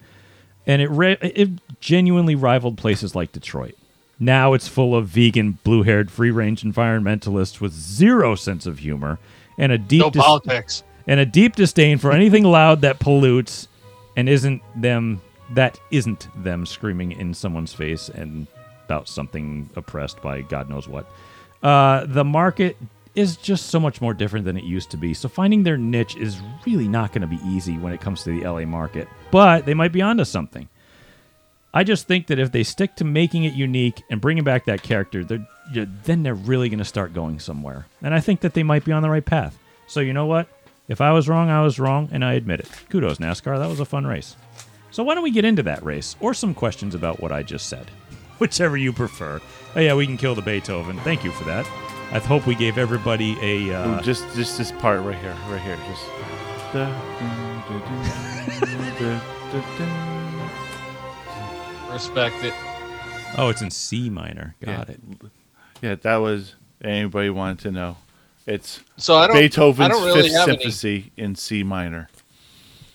and 0.68 0.82
it 0.82 0.90
re- 0.90 1.18
it 1.22 1.50
genuinely 1.80 2.36
rivaled 2.36 2.78
places 2.78 3.16
like 3.16 3.32
Detroit. 3.32 3.76
Now 4.20 4.54
it's 4.54 4.68
full 4.68 4.96
of 4.96 5.08
vegan, 5.08 5.58
blue-haired, 5.64 6.12
free-range 6.12 6.62
environmentalists 6.62 7.60
with 7.60 7.74
zero 7.74 8.36
sense 8.36 8.66
of 8.68 8.80
humor 8.80 9.18
and 9.58 9.72
a 9.72 9.78
deep 9.78 10.02
No 10.02 10.10
dis- 10.12 10.22
politics. 10.24 10.84
and 11.08 11.20
a 11.20 11.26
deep 11.26 11.56
disdain 11.56 11.98
for 11.98 12.12
anything 12.12 12.44
loud 12.44 12.82
that 12.82 13.00
pollutes 13.00 13.68
and 14.16 14.30
isn't 14.30 14.62
them 14.80 15.22
that 15.54 15.80
isn't 15.90 16.28
them 16.44 16.66
screaming 16.66 17.12
in 17.14 17.34
someone's 17.34 17.74
face 17.74 18.08
and 18.10 18.48
about 18.86 19.10
something 19.10 19.70
oppressed 19.76 20.22
by 20.22 20.42
God 20.42 20.70
knows 20.70 20.88
what. 20.88 21.12
Uh, 21.64 22.06
the 22.06 22.24
market 22.24 22.78
is 23.16 23.36
just 23.38 23.68
so 23.68 23.80
much 23.80 24.02
more 24.02 24.14
different 24.14 24.46
than 24.46 24.58
it 24.58 24.64
used 24.64 24.92
to 24.92 24.98
be. 24.98 25.14
So 25.14 25.28
finding 25.28 25.64
their 25.64 25.78
niche 25.78 26.16
is 26.16 26.42
really 26.66 26.88
not 26.88 27.12
going 27.12 27.22
to 27.22 27.28
be 27.28 27.40
easy 27.46 27.78
when 27.78 27.94
it 27.94 28.02
comes 28.02 28.24
to 28.24 28.30
the 28.32 28.48
LA 28.48 28.66
market. 28.66 29.08
But 29.32 29.66
they 29.66 29.74
might 29.74 29.92
be 29.92 30.02
onto 30.02 30.24
something. 30.24 30.70
I 31.74 31.84
just 31.84 32.08
think 32.08 32.28
that 32.28 32.40
if 32.40 32.52
they 32.52 32.64
stick 32.64 32.96
to 32.98 33.06
making 33.06 33.46
it 33.46 33.54
unique 33.54 34.04
and 34.10 34.20
bringing 34.20 34.44
back 34.44 34.66
that 34.66 34.84
character, 34.84 35.24
they're, 35.24 35.46
then 36.04 36.24
they're 36.24 36.34
really 36.34 36.70
going 36.70 36.80
to 36.80 36.86
start 36.86 37.14
going 37.14 37.40
somewhere. 37.40 37.88
And 38.02 38.14
I 38.14 38.20
think 38.20 38.42
that 38.42 38.54
they 38.54 38.64
might 38.64 38.84
be 38.84 38.92
on 38.92 39.02
the 39.02 39.10
right 39.10 39.24
path. 39.24 39.58
So 39.88 40.00
you 40.00 40.14
know 40.14 40.26
what? 40.26 40.48
If 40.88 41.00
I 41.00 41.12
was 41.12 41.30
wrong, 41.30 41.50
I 41.50 41.62
was 41.62 41.80
wrong, 41.80 42.10
and 42.12 42.26
I 42.26 42.34
admit 42.34 42.60
it. 42.60 42.70
Kudos, 42.90 43.20
NASCAR. 43.20 43.58
That 43.58 43.70
was 43.70 43.80
a 43.80 43.86
fun 43.86 44.06
race. 44.06 44.36
So 44.90 45.04
why 45.04 45.14
don't 45.14 45.24
we 45.24 45.32
get 45.32 45.46
into 45.46 45.64
that 45.64 45.84
race, 45.84 46.18
or 46.20 46.34
some 46.34 46.54
questions 46.54 46.96
about 46.96 47.22
what 47.22 47.32
I 47.32 47.44
just 47.44 47.68
said, 47.68 47.90
whichever 48.40 48.76
you 48.76 48.92
prefer. 48.92 49.40
Oh 49.76 49.80
yeah, 49.80 49.94
we 49.94 50.06
can 50.06 50.18
kill 50.18 50.36
the 50.36 50.42
Beethoven. 50.42 51.00
Thank 51.00 51.24
you 51.24 51.32
for 51.32 51.46
that. 51.46 51.66
I 52.14 52.20
hope 52.20 52.46
we 52.46 52.56
gave 52.56 52.78
everybody 52.78 53.38
a. 53.42 53.74
Uh, 53.74 54.00
Ooh, 54.00 54.02
just 54.02 54.24
just 54.36 54.58
this 54.58 54.72
part 54.74 55.02
right 55.02 55.18
here, 55.18 55.36
right 55.50 55.62
here, 55.62 55.78
just. 55.88 57.12
Respect 61.92 62.36
it. 62.44 62.54
oh, 63.38 63.50
it's 63.50 63.62
in 63.62 63.70
C 63.70 64.10
minor. 64.10 64.56
Got 64.62 64.88
Yeah. 64.90 64.94
it. 64.96 65.00
Yeah, 65.82 65.96
that 65.96 66.18
was 66.18 66.56
anybody 66.84 67.30
wanted 67.30 67.60
to 67.60 67.72
know. 67.72 67.98
It's 68.46 68.80
So 68.98 69.16
I 69.18 69.28
don't. 69.28 69.36
Beethoven's 69.36 69.80
I 69.86 69.88
don't 69.90 70.04
really 70.06 70.24
Fifth 70.30 70.34
have 70.38 70.50
any. 70.50 70.72
Symphony 70.72 71.12
in 71.18 71.36
C 71.36 71.64
minor, 71.64 72.10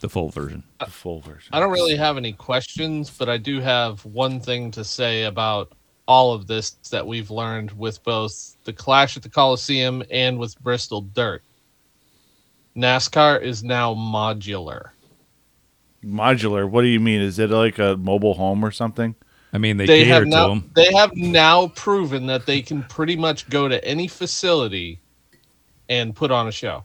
The 0.00 0.08
full 0.08 0.30
version. 0.30 0.62
the 0.80 0.86
full 0.86 1.20
version. 1.20 1.50
I 1.52 1.60
don't 1.60 1.72
really 1.72 1.96
have 1.96 2.16
any 2.16 2.32
questions, 2.32 3.10
but 3.10 3.28
I 3.28 3.36
do 3.36 3.60
have 3.60 4.04
one 4.06 4.40
thing 4.40 4.70
to 4.72 4.84
say 4.84 5.24
about 5.24 5.72
all 6.06 6.32
of 6.32 6.46
this 6.46 6.70
that 6.90 7.06
we've 7.06 7.30
learned 7.30 7.72
with 7.72 8.02
both 8.04 8.56
the 8.64 8.72
Clash 8.72 9.16
at 9.16 9.22
the 9.22 9.28
Coliseum 9.28 10.02
and 10.10 10.38
with 10.38 10.58
Bristol 10.62 11.02
Dirt. 11.02 11.42
NASCAR 12.76 13.42
is 13.42 13.64
now 13.64 13.94
modular. 13.94 14.90
Modular. 16.04 16.68
What 16.68 16.82
do 16.82 16.88
you 16.88 17.00
mean? 17.00 17.20
Is 17.20 17.38
it 17.38 17.50
like 17.50 17.78
a 17.78 17.96
mobile 17.96 18.34
home 18.34 18.64
or 18.64 18.70
something? 18.70 19.14
I 19.52 19.58
mean, 19.58 19.76
they, 19.78 19.86
They 19.86 20.04
cater 20.04 20.12
have 20.14 20.22
to 20.24 20.28
now 20.28 20.48
them. 20.48 20.70
they 20.74 20.92
have 20.92 21.16
now 21.16 21.68
proven 21.68 22.26
that 22.26 22.44
they 22.46 22.60
can 22.60 22.82
pretty 22.84 23.16
much 23.16 23.48
go 23.48 23.68
to 23.68 23.82
any 23.84 24.06
facility 24.06 25.00
and 25.88 26.14
put 26.14 26.30
on 26.30 26.48
a 26.48 26.52
show. 26.52 26.84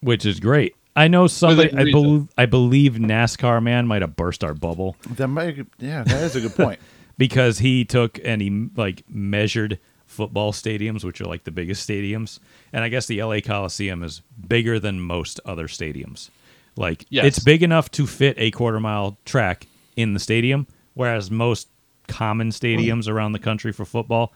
which 0.00 0.24
is 0.24 0.38
great. 0.38 0.76
I 0.96 1.08
know 1.08 1.26
somebody. 1.26 1.72
I 1.76 1.90
believe. 1.90 2.28
I 2.38 2.46
believe 2.46 2.92
NASCAR 2.92 3.60
man 3.60 3.86
might 3.88 4.02
have 4.02 4.14
burst 4.14 4.44
our 4.44 4.54
bubble 4.54 4.96
That 5.16 5.26
might. 5.26 5.66
Yeah, 5.80 6.04
that 6.04 6.22
is 6.22 6.36
a 6.36 6.40
good 6.40 6.54
point. 6.54 6.78
because 7.18 7.58
he 7.58 7.84
took 7.84 8.18
and 8.24 8.40
he 8.42 8.68
like 8.76 9.04
measured 9.08 9.78
football 10.06 10.52
stadiums, 10.52 11.04
which 11.04 11.20
are 11.20 11.26
like 11.26 11.44
the 11.44 11.50
biggest 11.50 11.88
stadiums, 11.88 12.38
and 12.72 12.84
I 12.84 12.88
guess 12.88 13.06
the 13.06 13.22
LA 13.22 13.40
Coliseum 13.40 14.02
is 14.02 14.22
bigger 14.48 14.78
than 14.78 15.00
most 15.00 15.40
other 15.44 15.66
stadiums. 15.66 16.30
Like 16.76 17.04
Yes. 17.08 17.24
it's 17.26 17.38
big 17.38 17.62
enough 17.62 17.90
to 17.92 18.06
fit 18.06 18.36
a 18.38 18.50
quarter 18.50 18.80
mile 18.80 19.16
track 19.24 19.66
in 19.96 20.12
the 20.14 20.20
stadium, 20.20 20.66
whereas 20.94 21.30
most 21.30 21.68
common 22.08 22.50
stadiums 22.50 23.08
around 23.08 23.32
the 23.32 23.38
country 23.38 23.72
for 23.72 23.84
football 23.84 24.32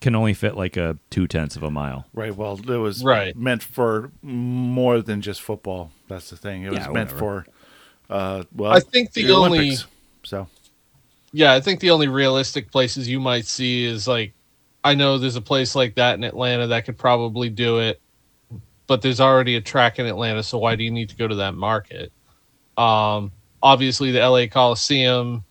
can 0.00 0.14
only 0.16 0.34
fit 0.34 0.56
like 0.56 0.76
a 0.76 0.96
two 1.10 1.28
tenths 1.28 1.54
of 1.56 1.62
a 1.62 1.70
mile. 1.70 2.06
Right. 2.12 2.34
Well, 2.34 2.58
it 2.58 2.76
was 2.78 3.04
Right. 3.04 3.36
meant 3.36 3.62
for 3.62 4.10
more 4.22 5.00
than 5.02 5.20
just 5.20 5.40
football. 5.40 5.92
That's 6.08 6.30
the 6.30 6.36
thing. 6.36 6.62
It 6.62 6.70
was 6.70 6.80
Yeah, 6.80 6.88
meant 6.88 7.10
for. 7.12 7.46
Uh, 8.10 8.44
well, 8.54 8.72
I 8.72 8.80
think 8.80 9.12
the 9.12 9.30
only- 9.30 9.58
Olympics. 9.58 9.86
So 10.24 10.48
Yeah, 11.32 11.52
I 11.54 11.60
think 11.60 11.80
the 11.80 11.90
only 11.90 12.08
realistic 12.08 12.70
places 12.70 13.08
you 13.08 13.18
might 13.20 13.46
see 13.46 13.84
is 13.84 14.06
like 14.06 14.32
I 14.84 14.94
know 14.94 15.16
there's 15.18 15.36
a 15.36 15.40
place 15.42 15.74
like 15.74 15.94
that 15.94 16.14
in 16.16 16.24
Atlanta 16.24 16.66
that 16.68 16.84
could 16.84 16.98
probably 16.98 17.48
do 17.48 17.78
it, 17.78 18.00
but 18.86 19.00
there's 19.00 19.20
already 19.20 19.56
a 19.56 19.60
track 19.60 19.98
in 19.98 20.06
Atlanta, 20.06 20.42
so 20.42 20.58
why 20.58 20.74
do 20.76 20.84
you 20.84 20.90
need 20.90 21.08
to 21.08 21.16
go 21.16 21.26
to 21.28 21.36
that 21.36 21.54
market? 21.54 22.12
Um 22.76 23.32
obviously 23.62 24.10
the 24.10 24.18
LA 24.18 24.46
Coliseum 24.46 25.44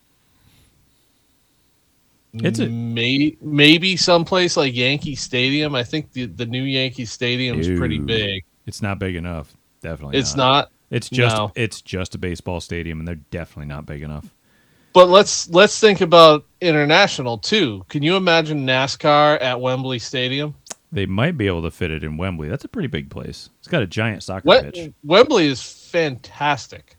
It's 2.34 2.60
a- 2.60 2.68
may, 2.68 3.36
maybe 3.42 3.98
someplace 3.98 4.56
like 4.58 4.74
Yankee 4.76 5.16
Stadium. 5.16 5.76
I 5.76 5.84
think 5.84 6.12
the, 6.14 6.26
the 6.28 6.46
new 6.46 6.64
Yankee 6.64 7.06
Stadium 7.06 7.60
is 7.60 7.68
pretty 7.68 8.00
big. 8.00 8.44
It's 8.66 8.82
not 8.82 9.00
big 9.00 9.16
enough. 9.16 9.54
Definitely, 9.82 10.18
It's 10.20 10.36
not. 10.36 10.72
It's 10.92 11.10
just 11.10 11.36
No. 11.36 11.52
it's 11.56 11.82
just 11.82 12.16
a 12.16 12.18
baseball 12.18 12.60
stadium, 12.62 13.00
and 13.00 13.08
they're 13.08 13.16
definitely 13.32 13.66
not 13.68 13.86
big 13.86 14.02
enough. 14.04 14.26
But 14.94 15.10
let's 15.10 15.50
let's 15.50 15.80
think 15.80 16.02
about 16.02 16.46
international 16.60 17.38
too. 17.38 17.86
Can 17.90 18.04
you 18.04 18.16
imagine 18.16 18.66
NASCAR 18.66 19.42
at 19.42 19.62
Wembley 19.62 20.00
Stadium? 20.00 20.56
They 20.92 21.06
might 21.06 21.38
be 21.38 21.48
able 21.48 21.62
to 21.62 21.72
fit 21.72 21.92
it 21.92 22.04
in 22.04 22.18
Wembley. 22.18 22.50
That's 22.50 22.66
a 22.66 22.68
pretty 22.68 22.90
big 22.90 23.10
place. 23.10 23.50
It's 23.60 23.70
got 23.70 23.82
a 23.82 23.88
giant 23.88 24.24
soccer 24.24 24.62
pitch. 24.62 24.92
Wembley 25.04 25.48
is 25.48 25.62
fantastic. 25.64 26.98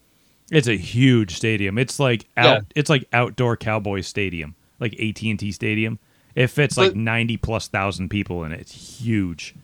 It's 0.50 0.68
a 0.68 0.76
huge 0.76 1.36
stadium. 1.36 1.78
It's 1.78 1.98
like 1.98 2.26
out. 2.36 2.44
Yeah. 2.44 2.60
It's 2.74 2.90
like 2.90 3.06
outdoor 3.12 3.56
Cowboys 3.56 4.06
Stadium, 4.06 4.54
like 4.80 4.94
AT 4.94 5.22
and 5.22 5.38
T 5.38 5.52
Stadium. 5.52 5.98
It 6.34 6.46
fits 6.46 6.78
like 6.78 6.94
ninety 6.94 7.36
plus 7.36 7.68
thousand 7.68 8.08
people 8.08 8.44
in 8.44 8.52
it. 8.52 8.60
It's 8.60 9.00
huge. 9.00 9.54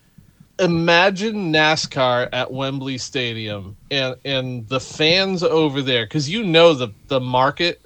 Imagine 0.58 1.52
NASCAR 1.52 2.28
at 2.32 2.52
Wembley 2.52 2.98
Stadium 2.98 3.76
and 3.90 4.16
and 4.24 4.68
the 4.68 4.80
fans 4.80 5.42
over 5.42 5.80
there 5.80 6.04
because 6.04 6.28
you 6.28 6.42
know 6.42 6.74
the 6.74 6.88
the 7.06 7.20
market 7.20 7.80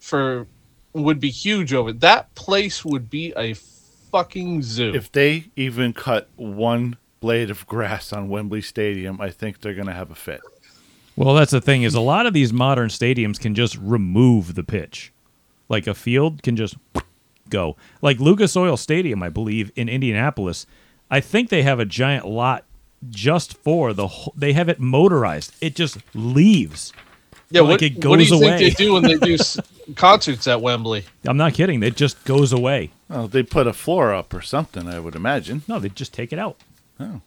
for 0.00 0.46
would 0.92 1.20
be 1.20 1.30
huge 1.30 1.72
over 1.72 1.92
that 1.92 2.34
place 2.34 2.84
would 2.84 3.08
be 3.08 3.32
a 3.36 3.54
fucking 4.10 4.62
zoo. 4.62 4.92
If 4.94 5.12
they 5.12 5.46
even 5.56 5.92
cut 5.92 6.28
one 6.36 6.96
blade 7.20 7.50
of 7.50 7.66
grass 7.66 8.12
on 8.12 8.28
Wembley 8.28 8.62
Stadium, 8.62 9.20
I 9.20 9.30
think 9.30 9.60
they're 9.60 9.74
going 9.74 9.86
to 9.86 9.92
have 9.92 10.10
a 10.10 10.14
fit. 10.16 10.40
Well, 11.16 11.34
that's 11.34 11.52
the 11.52 11.60
thing 11.60 11.82
is 11.82 11.94
a 11.94 12.00
lot 12.00 12.26
of 12.26 12.32
these 12.32 12.52
modern 12.52 12.88
stadiums 12.88 13.38
can 13.38 13.54
just 13.54 13.76
remove 13.76 14.54
the 14.54 14.64
pitch, 14.64 15.12
like 15.68 15.86
a 15.86 15.94
field 15.94 16.42
can 16.42 16.56
just 16.56 16.76
go. 17.48 17.76
Like 18.00 18.18
Lucas 18.18 18.56
Oil 18.56 18.76
Stadium, 18.76 19.22
I 19.22 19.28
believe 19.28 19.70
in 19.76 19.88
Indianapolis, 19.88 20.66
I 21.10 21.20
think 21.20 21.48
they 21.48 21.62
have 21.62 21.78
a 21.78 21.84
giant 21.84 22.26
lot 22.26 22.64
just 23.08 23.54
for 23.56 23.92
the. 23.92 24.06
whole 24.06 24.34
They 24.36 24.52
have 24.52 24.68
it 24.68 24.80
motorized. 24.80 25.54
It 25.60 25.74
just 25.74 25.98
leaves. 26.14 26.92
Yeah, 27.50 27.60
like 27.62 27.70
what, 27.70 27.82
it 27.82 28.04
what 28.04 28.18
do 28.18 28.24
you 28.24 28.34
away. 28.34 28.58
think 28.58 28.76
they 28.76 28.84
do 28.84 28.92
when 28.94 29.02
they 29.02 29.16
do 29.16 29.36
concerts 29.96 30.46
at 30.46 30.60
Wembley? 30.60 31.04
I'm 31.26 31.36
not 31.36 31.54
kidding. 31.54 31.82
It 31.82 31.96
just 31.96 32.22
goes 32.24 32.52
away. 32.52 32.90
Well, 33.08 33.28
they 33.28 33.42
put 33.42 33.66
a 33.66 33.72
floor 33.72 34.14
up 34.14 34.32
or 34.32 34.40
something, 34.40 34.88
I 34.88 35.00
would 35.00 35.14
imagine. 35.16 35.62
No, 35.66 35.78
they 35.78 35.88
just 35.88 36.12
take 36.14 36.32
it 36.32 36.38
out. 36.38 36.56
Oh. 36.98 37.20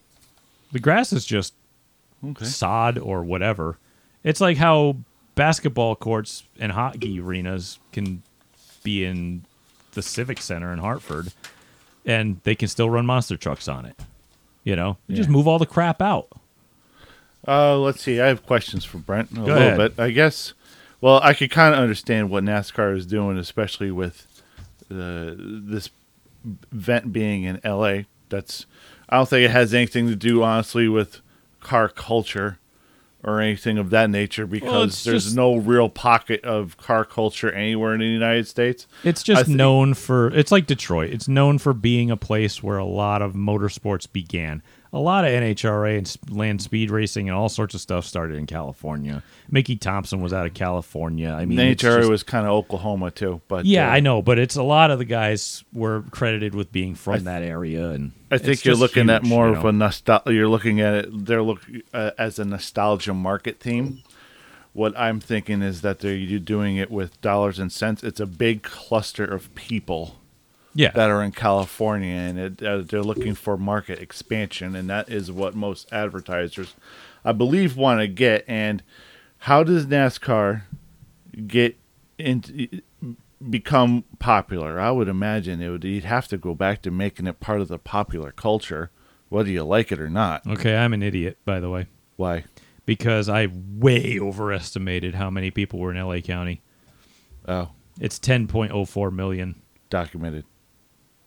The 0.72 0.80
grass 0.80 1.12
is 1.14 1.26
just 1.26 1.54
Okay. 2.26 2.46
sod 2.46 2.98
or 2.98 3.24
whatever. 3.24 3.78
It's 4.24 4.40
like 4.40 4.58
how 4.58 4.96
basketball 5.36 5.96
courts 5.96 6.44
and 6.58 6.72
hockey 6.72 7.20
arenas 7.20 7.80
can 7.92 8.24
be 8.84 9.04
in 9.04 9.44
the 9.92 10.02
Civic 10.02 10.42
Center 10.42 10.72
in 10.72 10.80
Hartford, 10.80 11.34
and 12.06 12.40
they 12.44 12.56
can 12.56 12.68
still 12.70 12.90
run 12.90 13.06
monster 13.06 13.36
trucks 13.36 13.68
on 13.68 13.86
it. 13.86 14.00
You 14.64 14.78
know, 14.78 14.98
you 15.08 15.18
just 15.18 15.30
move 15.30 15.48
all 15.48 15.60
the 15.60 15.66
crap 15.66 16.02
out. 16.02 16.30
Uh, 17.48 17.78
let's 17.78 18.02
see. 18.02 18.20
I 18.22 18.28
have 18.28 18.46
questions 18.46 18.86
for 18.86 18.98
Brent. 19.00 19.32
A 19.32 19.42
little 19.42 19.58
ahead. 19.58 19.78
bit, 19.78 20.00
I 20.00 20.12
guess. 20.12 20.54
Well, 21.02 21.20
I 21.22 21.34
could 21.34 21.52
kind 21.52 21.74
of 21.74 21.82
understand 21.82 22.30
what 22.30 22.44
NASCAR 22.46 22.96
is 22.96 23.06
doing, 23.06 23.38
especially 23.38 23.92
with 23.92 24.26
uh, 24.90 25.34
this 25.38 25.90
event 26.72 27.12
being 27.12 27.44
in 27.44 27.60
LA. 27.66 28.04
That's. 28.30 28.66
I 29.10 29.18
don't 29.18 29.28
think 29.30 29.44
it 29.46 29.52
has 29.52 29.74
anything 29.74 30.08
to 30.08 30.16
do, 30.16 30.42
honestly, 30.44 30.88
with 30.88 31.20
car 31.60 31.90
culture 31.90 32.58
or 33.26 33.40
anything 33.40 33.78
of 33.78 33.90
that 33.90 34.10
nature, 34.10 34.46
because 34.46 34.94
it's 34.94 35.04
there's 35.04 35.24
just- 35.26 35.36
no 35.36 35.56
real 35.56 35.88
pocket 35.90 36.44
of 36.44 36.78
car 36.78 37.06
culture 37.06 37.52
anywhere 37.52 37.94
in 37.94 38.00
the 38.00 38.06
United 38.06 38.48
States. 38.48 38.88
It's 39.04 39.24
just 39.24 39.46
think- 39.46 39.58
known 39.58 39.94
for. 39.94 40.28
It's 40.30 40.52
like 40.52 40.66
Detroit. 40.68 41.12
It's 41.12 41.28
known 41.28 41.58
for 41.58 41.74
being 41.74 42.10
a 42.12 42.18
place 42.18 42.64
where 42.64 42.78
a 42.78 42.86
lot 42.86 43.22
of 43.22 43.34
motorsports 43.34 44.12
began. 44.12 44.62
A 44.94 45.00
lot 45.00 45.26
of 45.26 45.32
NHRA 45.32 45.98
and 45.98 46.18
land 46.30 46.62
speed 46.62 46.92
racing 46.92 47.28
and 47.28 47.36
all 47.36 47.50
sorts 47.50 47.74
of 47.74 47.82
stuff 47.82 48.06
started 48.06 48.38
in 48.38 48.46
California. 48.46 49.24
Mickey 49.50 49.76
Thompson 49.76 50.22
was 50.22 50.34
out 50.34 50.46
of 50.46 50.54
California. 50.54 51.32
I 51.32 51.46
mean, 51.46 51.58
The 51.58 51.64
NHRA 51.64 51.98
just- 52.02 52.10
was 52.12 52.22
kind 52.22 52.46
of 52.46 52.52
Oklahoma 52.54 53.10
too, 53.10 53.42
but 53.48 53.66
Yeah, 53.66 53.90
uh, 53.90 53.92
I 53.92 54.00
know, 54.02 54.22
but 54.22 54.38
it's 54.38 54.56
a 54.56 54.62
lot 54.62 54.92
of 54.92 55.00
the 55.00 55.06
guys 55.06 55.64
were 55.74 56.04
credited 56.12 56.54
with 56.54 56.72
being 56.72 56.94
from 56.94 57.24
that 57.24 57.42
area, 57.42 57.90
and 57.90 58.12
I 58.30 58.38
think 58.38 58.64
you're 58.66 58.76
looking 58.76 59.10
at 59.10 59.24
more 59.24 59.50
you 59.50 59.56
of 59.56 59.66
a 59.66 59.72
nostalgia. 59.72 60.32
You're 60.32 60.48
looking 60.48 60.80
at 60.80 60.94
it. 60.94 61.26
They're 61.26 61.42
look 61.42 61.62
uh, 61.92 62.12
as 62.20 62.38
a 62.38 62.46
nostalgia 62.46 63.16
market 63.16 63.60
theme. 63.60 64.04
What 64.74 64.98
I'm 64.98 65.20
thinking 65.20 65.62
is 65.62 65.82
that 65.82 66.00
they're 66.00 66.40
doing 66.40 66.78
it 66.78 66.90
with 66.92 67.20
dollars 67.22 67.60
and 67.60 67.72
cents. 67.72 68.04
It's 68.04 68.20
a 68.20 68.26
big 68.26 68.64
cluster 68.64 69.26
of 69.26 69.54
people 69.56 70.20
yeah. 70.74 70.92
that 70.92 71.10
are 71.10 71.22
in 71.24 71.32
California, 71.32 72.14
and 72.14 72.40
it, 72.40 72.64
uh, 72.64 72.82
they're 72.82 73.02
looking 73.04 73.36
for 73.36 73.58
market 73.58 74.00
expansion, 74.00 74.76
and 74.76 74.90
that 74.90 75.10
is 75.10 75.32
what 75.32 75.56
most 75.56 75.92
advertisers, 75.94 76.76
I 77.26 77.32
believe, 77.32 77.76
want 77.78 78.00
to 78.02 78.08
get. 78.08 78.44
And 78.48 78.84
how 79.40 79.64
does 79.64 79.86
NASCAR 79.88 80.64
get 81.48 81.78
into 82.18 82.82
become 83.50 84.04
popular? 84.20 84.80
I 84.80 84.92
would 84.92 85.08
imagine 85.08 85.62
it 85.62 85.70
would. 85.70 85.84
You'd 85.84 86.04
have 86.06 86.28
to 86.30 86.38
go 86.38 86.54
back 86.56 86.82
to 86.84 86.92
making 86.92 87.28
it 87.28 87.40
part 87.40 87.62
of 87.62 87.68
the 87.68 87.78
popular 87.80 88.32
culture, 88.32 88.90
whether 89.30 89.50
you 89.50 89.64
like 89.64 89.92
it 89.92 90.00
or 90.00 90.10
not. 90.10 90.46
okay, 90.48 90.76
I'm 90.76 90.94
an 90.94 91.04
idiot, 91.04 91.38
by 91.46 91.60
the 91.60 91.70
way, 91.70 91.88
Why? 92.16 92.46
because 92.86 93.30
I 93.30 93.48
way 93.52 94.20
overestimated 94.20 95.16
how 95.16 95.30
many 95.30 95.52
people 95.52 95.80
were 95.80 95.92
in 95.94 95.98
LA 96.06 96.20
County. 96.20 96.62
Oh, 97.48 97.72
It's 98.00 98.20
10.04 98.20 99.12
million. 99.12 99.62
documented. 99.90 100.46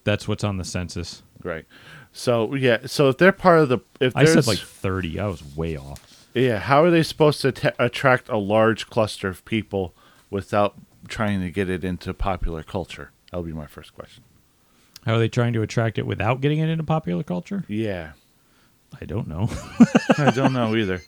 That's 0.07 0.29
what's 0.29 0.45
on 0.45 0.57
the 0.57 0.65
census. 0.65 1.23
Right. 1.43 1.67
So 2.13 2.55
yeah. 2.55 2.79
So 2.87 3.09
if 3.09 3.19
they're 3.19 3.33
part 3.33 3.59
of 3.59 3.69
the, 3.69 3.81
if 4.01 4.17
I 4.17 4.25
said 4.25 4.35
there's- 4.35 4.47
like 4.47 4.59
30. 4.59 5.21
I 5.21 5.27
was 5.27 5.45
way 5.57 5.77
off. 5.77 6.29
Yeah, 6.33 6.59
how 6.59 6.85
are 6.85 6.91
they 6.91 7.03
supposed 7.03 7.41
to 7.41 7.53
ta 7.53 7.71
attract 7.79 8.29
a 8.29 8.37
large 8.37 8.89
cluster 8.91 9.27
of 9.29 9.43
people 9.47 9.95
without 10.31 10.75
trying 11.09 11.41
to 11.41 11.51
get 11.51 11.71
it 11.71 11.83
into 11.83 12.13
popular 12.13 12.63
culture? 12.63 13.11
That'll 13.31 13.45
be 13.45 13.55
my 13.55 13.67
first 13.67 13.95
question. 13.95 14.23
How 15.07 15.15
are 15.15 15.19
they 15.19 15.29
trying 15.29 15.55
to 15.55 15.63
attract 15.63 15.99
it 15.99 16.07
without 16.07 16.43
getting 16.43 16.59
it 16.59 16.69
into 16.69 16.85
popular 16.85 17.23
culture? 17.23 17.65
Yeah, 17.69 18.13
I 19.01 19.07
don't 19.07 19.29
know. 19.29 19.49
I 20.19 20.31
don't 20.31 20.53
know 20.53 20.77
either. 20.77 21.01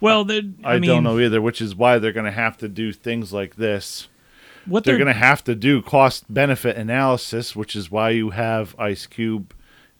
well, 0.00 0.24
I, 0.30 0.42
I, 0.64 0.78
mean, 0.78 0.88
don't 0.88 1.04
know 1.04 1.18
either, 1.18 1.42
which 1.42 1.60
is 1.60 1.74
why 1.74 1.98
they're 1.98 2.12
going 2.12 2.24
to 2.24 2.32
have 2.32 2.56
to 2.58 2.68
do 2.68 2.92
things 2.94 3.34
like 3.34 3.56
this. 3.56 4.08
What 4.66 4.84
They're 4.84 4.94
they're, 4.96 5.04
going 5.04 5.14
to 5.14 5.18
have 5.20 5.42
to 5.44 5.54
do 5.54 5.82
cost 5.82 6.32
benefit 6.32 6.76
analysis, 6.76 7.54
which 7.56 7.74
is 7.76 7.90
why 7.90 8.10
you 8.10 8.30
have 8.30 8.74
Ice 8.78 9.06
Cube 9.06 9.54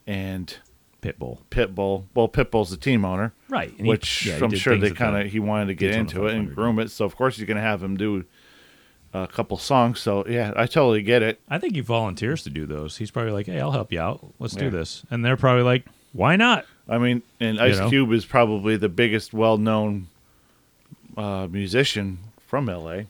and 0.07 0.57
Pitbull. 1.03 1.39
Pitbull. 1.51 2.05
Well, 2.15 2.29
Pitbull's 2.29 2.71
the 2.71 2.77
team 2.77 3.05
owner, 3.05 3.33
Right. 3.49 3.71
and 3.71 3.81
he- 3.83 3.89
which 3.89 4.27
yeah, 4.27 4.39
I'm 4.43 4.51
sure 4.55 4.77
they 4.77 4.91
kind 4.91 5.17
of 5.27 5.31
he 5.33 5.39
wanted 5.41 5.67
to 5.67 5.75
get 5.75 5.95
into 5.95 6.27
it 6.27 6.35
and 6.35 6.55
groom 6.55 6.79
it. 6.79 6.91
So 6.91 7.05
of 7.05 7.17
course 7.17 7.37
he's 7.37 7.47
going 7.47 7.57
to 7.57 7.63
have 7.63 7.83
him 7.83 7.97
do 7.97 8.25
a 9.15 9.27
couple 9.27 9.57
songs. 9.57 10.01
So 10.01 10.27
yeah, 10.29 10.53
I 10.57 10.67
totally 10.67 11.03
get 11.03 11.23
it. 11.23 11.41
I 11.49 11.59
think 11.59 11.75
he 11.75 11.81
volunteers 11.81 12.43
to 12.43 12.51
do 12.51 12.67
those. 12.67 12.97
He's 12.99 13.11
probably 13.11 13.33
like, 13.33 13.47
"Hey, 13.47 13.61
I'll 13.61 13.71
help 13.73 13.93
you 13.93 14.01
out. 14.01 14.33
Let's 14.39 14.55
Yeah. 14.55 14.61
do 14.63 14.71
this." 14.71 15.05
And 15.11 15.25
they're 15.25 15.37
probably 15.37 15.63
like, 15.63 15.85
"Why 16.13 16.37
not?" 16.37 16.67
I 16.89 16.99
mean, 16.99 17.23
and 17.41 17.59
Ice 17.61 17.79
know? 17.79 17.89
Cube 17.89 18.13
is 18.13 18.25
probably 18.27 18.77
the 18.77 18.89
biggest 18.89 19.33
well-known 19.33 20.09
uh, 21.17 21.47
musician 21.51 22.19
from 22.47 22.67
LA 22.69 23.03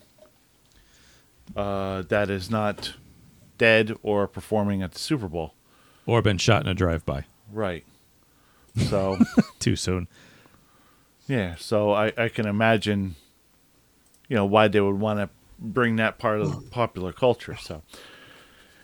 uh, 1.54 2.02
that 2.08 2.30
is 2.30 2.50
not 2.50 2.94
dead 3.58 3.94
or 4.02 4.26
performing 4.26 4.82
at 4.82 4.92
the 4.92 4.98
Super 4.98 5.28
Bowl. 5.28 5.54
Or 6.06 6.22
been 6.22 6.38
shot 6.38 6.62
in 6.62 6.68
a 6.68 6.74
drive-by. 6.74 7.24
Right. 7.52 7.84
So 8.76 9.18
Too 9.58 9.76
soon. 9.76 10.08
yeah, 11.26 11.54
so 11.58 11.92
I, 11.92 12.12
I 12.16 12.28
can 12.28 12.46
imagine, 12.46 13.16
you 14.28 14.36
know, 14.36 14.44
why 14.44 14.68
they 14.68 14.80
would 14.80 15.00
want 15.00 15.18
to 15.20 15.28
bring 15.58 15.96
that 15.96 16.18
part 16.18 16.40
of 16.40 16.70
popular 16.70 17.12
culture. 17.12 17.56
So 17.56 17.82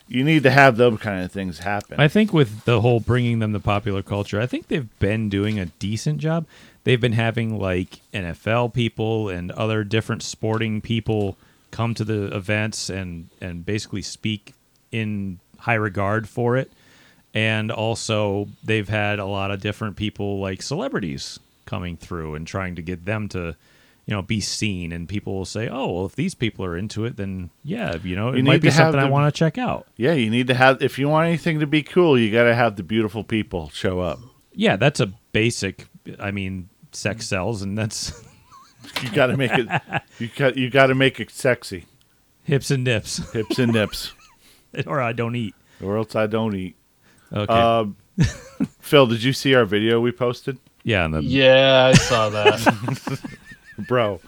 you 0.08 0.24
need 0.24 0.42
to 0.42 0.50
have 0.50 0.76
those 0.76 0.98
kind 1.00 1.22
of 1.24 1.30
things 1.30 1.60
happen. 1.60 2.00
I 2.00 2.08
think 2.08 2.32
with 2.32 2.64
the 2.64 2.80
whole 2.80 3.00
bringing 3.00 3.38
them 3.38 3.52
to 3.52 3.60
popular 3.60 4.02
culture, 4.02 4.40
I 4.40 4.46
think 4.46 4.68
they've 4.68 4.98
been 4.98 5.28
doing 5.28 5.58
a 5.58 5.66
decent 5.66 6.18
job. 6.18 6.46
They've 6.84 7.00
been 7.00 7.12
having 7.12 7.58
like 7.58 8.00
NFL 8.12 8.74
people 8.74 9.28
and 9.28 9.50
other 9.52 9.84
different 9.84 10.22
sporting 10.22 10.80
people 10.80 11.36
come 11.72 11.94
to 11.94 12.04
the 12.04 12.34
events 12.36 12.88
and 12.88 13.28
and 13.40 13.66
basically 13.66 14.02
speak 14.02 14.54
in 14.92 15.40
high 15.58 15.74
regard 15.74 16.28
for 16.28 16.56
it. 16.56 16.70
And 17.34 17.72
also 17.72 18.48
they've 18.62 18.88
had 18.88 19.18
a 19.18 19.24
lot 19.24 19.50
of 19.50 19.60
different 19.60 19.96
people 19.96 20.38
like 20.38 20.62
celebrities 20.62 21.40
coming 21.64 21.96
through 21.96 22.34
and 22.36 22.46
trying 22.46 22.76
to 22.76 22.82
get 22.82 23.04
them 23.06 23.28
to 23.30 23.56
you 24.04 24.14
know 24.14 24.20
be 24.20 24.40
seen 24.40 24.92
and 24.92 25.08
people 25.08 25.34
will 25.34 25.44
say, 25.44 25.68
"Oh, 25.68 25.90
well 25.92 26.06
if 26.06 26.14
these 26.14 26.34
people 26.34 26.64
are 26.64 26.76
into 26.76 27.04
it 27.04 27.16
then 27.16 27.50
yeah, 27.64 27.96
you 28.04 28.14
know, 28.14 28.28
it 28.30 28.36
You 28.38 28.42
might 28.44 28.60
be 28.60 28.70
something 28.70 29.00
I 29.00 29.08
want 29.08 29.32
to 29.34 29.38
check 29.38 29.58
out." 29.58 29.86
yeah, 29.96 30.12
you 30.12 30.28
need 30.30 30.48
to 30.48 30.54
have 30.54 30.82
if 30.82 30.98
you 30.98 31.08
want 31.08 31.26
anything 31.28 31.60
to 31.60 31.66
be 31.66 31.82
cool, 31.82 32.18
you 32.18 32.30
got 32.30 32.44
to 32.44 32.54
have 32.54 32.76
the 32.76 32.82
beautiful 32.82 33.24
people 33.24 33.70
show 33.70 34.00
up. 34.00 34.18
Yeah, 34.54 34.76
that's 34.76 35.00
a 35.00 35.06
basic. 35.32 35.86
I 36.18 36.30
mean, 36.32 36.68
sex 36.90 37.26
sells, 37.26 37.62
and 37.62 37.78
that's 37.78 38.12
You 39.02 39.10
got 39.10 39.26
to 39.28 39.36
make 39.36 39.50
it. 39.52 39.68
You 40.18 40.28
got 40.36 40.56
you 40.56 40.70
got 40.70 40.86
to 40.86 40.94
make 40.94 41.20
it 41.20 41.30
sexy. 41.30 41.86
hips 42.42 42.70
and 42.70 42.84
nips, 42.84 43.18
Hips 43.32 43.58
and 43.58 43.72
nips, 43.72 44.12
or 44.86 45.00
I 45.00 45.12
don't 45.12 45.36
eat. 45.36 45.54
or 45.82 45.96
else 45.96 46.14
I 46.16 46.26
don't 46.26 46.54
eat. 46.54 46.76
Okay. 47.32 47.52
Um, 47.52 47.96
Phil, 48.80 49.06
did 49.06 49.22
you 49.22 49.32
see 49.32 49.54
our 49.54 49.64
video 49.64 50.00
we 50.00 50.12
posted, 50.12 50.58
yeah, 50.82 51.04
and 51.04 51.14
the, 51.14 51.22
Yeah, 51.22 51.90
I 51.92 51.96
saw 51.96 52.28
that. 52.30 53.20
bro? 53.88 54.20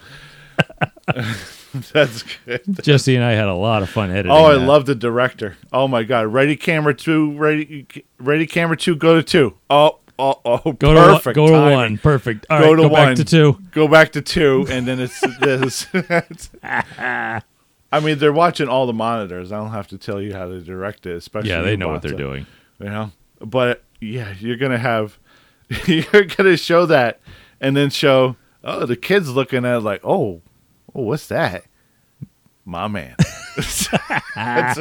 That's 1.92 2.22
good. 2.46 2.62
Jesse 2.82 3.16
and 3.16 3.24
I 3.24 3.32
had 3.32 3.48
a 3.48 3.54
lot 3.54 3.82
of 3.82 3.90
fun 3.90 4.10
editing. 4.10 4.30
Oh, 4.30 4.44
I 4.46 4.52
that. 4.54 4.60
love 4.60 4.86
the 4.86 4.94
director. 4.94 5.56
Oh 5.72 5.88
my 5.88 6.04
god. 6.04 6.32
Ready 6.32 6.56
camera 6.56 6.94
two, 6.94 7.36
ready 7.36 7.86
ready 8.18 8.46
camera 8.46 8.76
two, 8.76 8.94
go 8.94 9.16
to 9.16 9.22
two. 9.22 9.54
Oh, 9.68 9.98
oh, 10.18 10.40
oh 10.44 10.72
Go 10.72 10.94
perfect. 10.94 11.34
to 11.36 11.42
one, 11.42 11.50
go 11.50 11.68
to 11.68 11.74
one. 11.74 11.98
Perfect. 11.98 12.46
All 12.50 12.58
Go 12.60 12.64
right, 12.66 12.70
to 12.76 12.82
go 12.82 12.88
one. 12.88 12.92
back 13.08 13.16
to 13.16 13.24
two. 13.24 13.58
Go 13.72 13.88
back 13.88 14.12
to 14.12 14.22
two, 14.22 14.66
and 14.70 14.86
then 14.86 15.00
it's 15.00 15.20
this. 15.40 15.86
I 16.62 18.00
mean, 18.00 18.18
they're 18.18 18.32
watching 18.32 18.68
all 18.68 18.86
the 18.86 18.92
monitors. 18.92 19.52
I 19.52 19.56
don't 19.58 19.70
have 19.70 19.86
to 19.88 19.98
tell 19.98 20.20
you 20.20 20.32
how 20.34 20.46
to 20.48 20.60
direct 20.60 21.06
it, 21.06 21.16
especially 21.16 21.50
Yeah, 21.50 21.62
they 21.62 21.76
know 21.76 21.88
what 21.88 22.02
they're 22.02 22.12
doing. 22.12 22.46
You 22.80 22.86
know, 22.86 23.12
but 23.40 23.84
yeah, 24.00 24.34
you're 24.40 24.56
gonna 24.56 24.78
have 24.78 25.18
you're 25.86 26.24
gonna 26.24 26.56
show 26.56 26.86
that, 26.86 27.20
and 27.60 27.76
then 27.76 27.90
show 27.90 28.36
oh 28.64 28.84
the 28.86 28.96
kids 28.96 29.30
looking 29.30 29.64
at 29.64 29.76
it 29.76 29.80
like 29.80 30.00
oh 30.04 30.42
oh 30.94 31.02
what's 31.02 31.28
that, 31.28 31.64
my 32.64 32.88
man. 32.88 33.14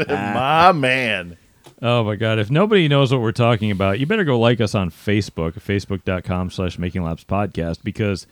My 0.10 0.72
man. 0.72 1.38
Oh 1.86 2.02
my 2.06 2.16
god! 2.16 2.40
If 2.40 2.50
nobody 2.50 2.88
knows 2.88 3.12
what 3.12 3.20
we're 3.20 3.34
talking 3.34 3.70
about, 3.70 4.00
you 4.00 4.06
better 4.06 4.24
go 4.24 4.40
like 4.40 4.62
us 4.62 4.74
on 4.74 4.90
Facebook, 4.90 5.56
facebook.com 5.56 6.50
slash 6.50 6.80
Making 6.80 7.04
Laps 7.04 7.26
Podcast, 7.26 7.84
because 7.84 8.26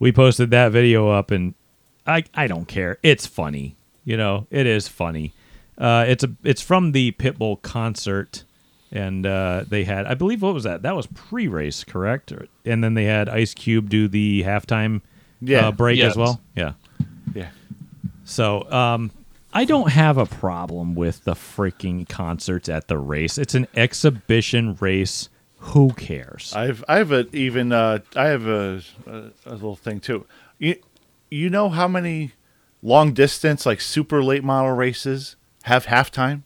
we 0.00 0.10
posted 0.10 0.50
that 0.50 0.72
video 0.72 1.08
up, 1.08 1.30
and 1.30 1.54
I 2.06 2.24
I 2.34 2.48
don't 2.48 2.66
care. 2.66 2.98
It's 3.04 3.24
funny, 3.24 3.76
you 4.04 4.16
know. 4.16 4.48
It 4.50 4.66
is 4.66 4.88
funny. 4.88 5.32
Uh, 5.78 6.06
it's 6.08 6.24
a 6.24 6.30
it's 6.42 6.60
from 6.60 6.90
the 6.90 7.12
Pitbull 7.12 7.62
concert, 7.62 8.42
and 8.90 9.24
uh, 9.24 9.62
they 9.68 9.84
had 9.84 10.06
I 10.06 10.14
believe 10.14 10.42
what 10.42 10.52
was 10.54 10.64
that? 10.64 10.82
That 10.82 10.96
was 10.96 11.06
pre-race, 11.06 11.84
correct? 11.84 12.32
And 12.64 12.82
then 12.82 12.94
they 12.94 13.04
had 13.04 13.28
Ice 13.28 13.54
Cube 13.54 13.88
do 13.90 14.08
the 14.08 14.42
halftime 14.42 15.02
Yeah. 15.40 15.68
uh, 15.68 15.70
break 15.70 15.98
Yes. 15.98 16.10
as 16.12 16.16
well. 16.16 16.40
Yeah. 16.56 16.72
Yeah. 17.32 17.50
So, 18.24 18.68
um, 18.72 19.12
I 19.52 19.64
don't 19.64 19.90
have 19.92 20.18
a 20.18 20.26
problem 20.26 20.94
with 20.94 21.24
the 21.24 21.32
freaking 21.34 22.08
concerts 22.08 22.68
at 22.68 22.88
the 22.88 22.98
race. 22.98 23.38
It's 23.38 23.54
an 23.54 23.66
exhibition 23.74 24.76
race. 24.80 25.28
Who 25.60 25.90
cares? 25.92 26.52
I've 26.54 26.84
I 26.88 26.98
have 26.98 27.10
a 27.12 27.26
even 27.34 27.72
uh, 27.72 27.98
I 28.14 28.26
have 28.26 28.46
a, 28.46 28.82
a 29.06 29.12
a 29.46 29.52
little 29.54 29.74
thing 29.76 29.98
too. 30.00 30.26
You 30.58 30.76
you 31.30 31.50
know 31.50 31.68
how 31.68 31.88
many 31.88 32.32
long 32.82 33.12
distance 33.12 33.66
like 33.66 33.80
super 33.80 34.22
late 34.22 34.44
model 34.44 34.72
races 34.72 35.36
have 35.64 35.86
halftime? 35.86 36.42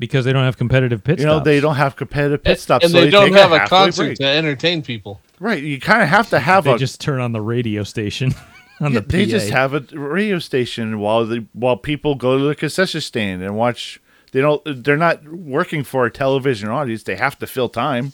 because 0.00 0.24
they 0.24 0.32
don't 0.32 0.44
have 0.44 0.56
competitive 0.56 1.02
pit 1.02 1.18
You 1.18 1.26
know 1.26 1.32
stops. 1.38 1.44
they 1.44 1.58
don't 1.58 1.74
have 1.74 1.96
competitive 1.96 2.44
pit 2.44 2.60
stops, 2.60 2.84
and 2.84 2.92
so 2.92 3.00
they, 3.00 3.10
don't 3.10 3.32
have 3.32 3.50
a 3.50 3.58
halfway 3.58 3.68
concert 3.78 4.04
break. 4.04 4.18
to 4.18 4.26
entertain 4.26 4.80
people. 4.82 5.20
Right, 5.40 5.60
you 5.60 5.80
kind 5.80 6.02
of 6.02 6.08
have 6.08 6.30
to 6.30 6.38
have 6.50 6.64
They 6.64 6.74
a. 6.74 6.78
just 6.78 7.00
turn 7.00 7.20
on 7.20 7.32
the 7.32 7.40
radio 7.40 7.82
station 7.82 8.32
on 8.80 8.92
yeah, 8.92 9.00
the 9.00 9.06
they 9.06 9.24
PA. 9.24 9.30
just 9.30 9.50
have 9.50 9.74
a 9.74 9.80
radio 9.92 10.38
station 10.38 11.00
while 11.00 11.26
the 11.26 11.46
while 11.52 11.76
people 11.76 12.14
go 12.14 12.38
to 12.38 12.44
the 12.44 12.54
concession 12.54 13.00
stand 13.00 13.42
and 13.42 13.56
watch. 13.56 14.00
They 14.32 14.40
don't. 14.40 14.62
They're 14.84 14.96
not 14.96 15.24
working 15.26 15.84
for 15.84 16.04
a 16.04 16.10
television 16.10 16.68
audience. 16.68 17.02
They 17.02 17.16
have 17.16 17.38
to 17.38 17.46
fill 17.46 17.68
time. 17.68 18.12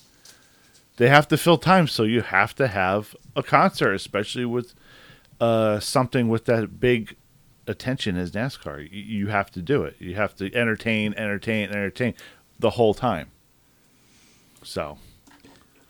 They 0.96 1.08
have 1.08 1.26
to 1.28 1.36
fill 1.36 1.58
time, 1.58 1.88
so 1.88 2.04
you 2.04 2.22
have 2.22 2.54
to 2.54 2.68
have 2.68 3.16
a 3.34 3.42
concert, 3.42 3.94
especially 3.94 4.44
with 4.44 4.74
uh, 5.40 5.80
something 5.80 6.28
with 6.28 6.44
that 6.44 6.78
big 6.78 7.16
attention 7.66 8.16
as 8.16 8.30
NASCAR. 8.30 8.88
You, 8.92 9.00
you 9.00 9.26
have 9.28 9.50
to 9.52 9.62
do 9.62 9.82
it. 9.82 9.96
You 9.98 10.14
have 10.14 10.36
to 10.36 10.54
entertain, 10.54 11.14
entertain, 11.14 11.70
entertain 11.70 12.14
the 12.60 12.70
whole 12.70 12.94
time. 12.94 13.32
So 14.62 14.98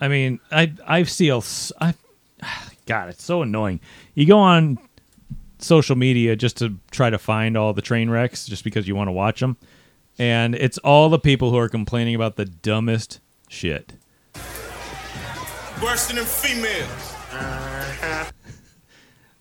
I 0.00 0.08
mean, 0.08 0.40
I 0.50 0.72
I 0.86 1.02
see 1.04 1.28
a 1.28 1.40
I 1.80 1.94
God, 2.86 3.08
it's 3.08 3.24
so 3.24 3.42
annoying. 3.42 3.80
You 4.14 4.26
go 4.26 4.38
on 4.38 4.78
social 5.58 5.96
media 5.96 6.36
just 6.36 6.56
to 6.58 6.76
try 6.90 7.10
to 7.10 7.18
find 7.18 7.56
all 7.56 7.72
the 7.72 7.82
train 7.82 8.10
wrecks 8.10 8.46
just 8.46 8.64
because 8.64 8.86
you 8.86 8.94
want 8.94 9.08
to 9.08 9.12
watch 9.12 9.40
them, 9.40 9.56
and 10.18 10.54
it's 10.54 10.78
all 10.78 11.08
the 11.08 11.18
people 11.18 11.50
who 11.50 11.56
are 11.58 11.68
complaining 11.68 12.14
about 12.14 12.36
the 12.36 12.44
dumbest 12.44 13.20
shit. 13.48 13.94
Worse 15.82 16.06
than 16.06 16.16
them 16.16 16.24
females. 16.26 17.14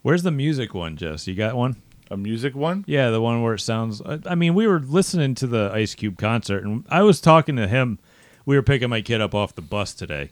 Where's 0.01 0.23
the 0.23 0.31
music 0.31 0.73
one, 0.73 0.97
Jess? 0.97 1.27
You 1.27 1.35
got 1.35 1.55
one? 1.55 1.77
a 2.11 2.17
music 2.17 2.53
one. 2.53 2.83
Yeah, 2.85 3.09
the 3.09 3.21
one 3.21 3.41
where 3.41 3.55
it 3.55 3.59
sounds. 3.61 4.01
I- 4.01 4.19
I 4.27 4.35
mean, 4.35 4.53
we 4.53 4.67
were 4.67 4.79
listening 4.79 5.33
to 5.35 5.47
the 5.47 5.71
Ice 5.73 5.95
Cube 5.95 6.17
concert, 6.17 6.63
and 6.63 6.85
I 6.89 7.01
was 7.01 7.19
talking 7.19 7.55
to 7.55 7.67
him. 7.67 7.97
We 8.45 8.55
were 8.55 8.61
picking 8.61 8.89
my 8.89 9.01
kid 9.01 9.19
up 9.21 9.33
off 9.33 9.55
the 9.55 9.61
bus 9.61 9.93
today. 9.93 10.29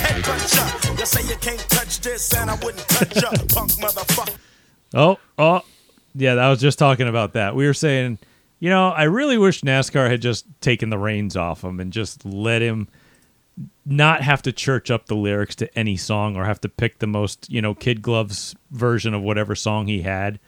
Hey, 0.00 0.22
cruncher. 0.22 0.98
You 0.98 1.06
say 1.06 1.28
you 1.28 1.36
can't 1.40 1.60
touch 1.68 2.00
this, 2.00 2.32
and 2.34 2.50
I 2.50 2.54
wouldn't 2.56 2.86
touch 2.88 3.16
ya, 3.16 3.30
punk 3.54 3.72
motherfucker. 3.72 4.36
Oh, 4.94 5.18
oh, 5.38 5.62
yeah, 6.14 6.34
I 6.34 6.50
was 6.50 6.60
just 6.60 6.78
talking 6.78 7.08
about 7.08 7.34
that. 7.34 7.54
We 7.54 7.66
were 7.66 7.74
saying, 7.74 8.18
you 8.58 8.70
know, 8.70 8.88
I 8.90 9.04
really 9.04 9.38
wish 9.38 9.62
NASCAR 9.62 10.10
had 10.10 10.22
just 10.22 10.46
taken 10.60 10.90
the 10.90 10.98
reins 10.98 11.36
off 11.36 11.62
him 11.62 11.78
and 11.80 11.92
just 11.92 12.24
let 12.24 12.62
him 12.62 12.88
not 13.84 14.22
have 14.22 14.42
to 14.42 14.52
church 14.52 14.90
up 14.90 15.06
the 15.06 15.16
lyrics 15.16 15.54
to 15.56 15.78
any 15.78 15.96
song 15.96 16.36
or 16.36 16.44
have 16.44 16.60
to 16.60 16.68
pick 16.68 16.98
the 16.98 17.06
most, 17.06 17.50
you 17.50 17.62
know, 17.62 17.74
Kid 17.74 18.02
Gloves 18.02 18.54
version 18.70 19.14
of 19.14 19.22
whatever 19.22 19.54
song 19.54 19.86
he 19.86 20.02
had. 20.02 20.38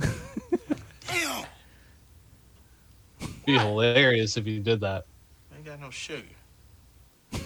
Damn. 0.00 1.44
Be 3.46 3.58
hilarious 3.58 4.36
if 4.36 4.46
you 4.46 4.60
did 4.60 4.80
that. 4.80 5.06
Ain't 5.54 5.64
got 5.64 5.80
no 5.80 5.90
sugar. 5.90 6.22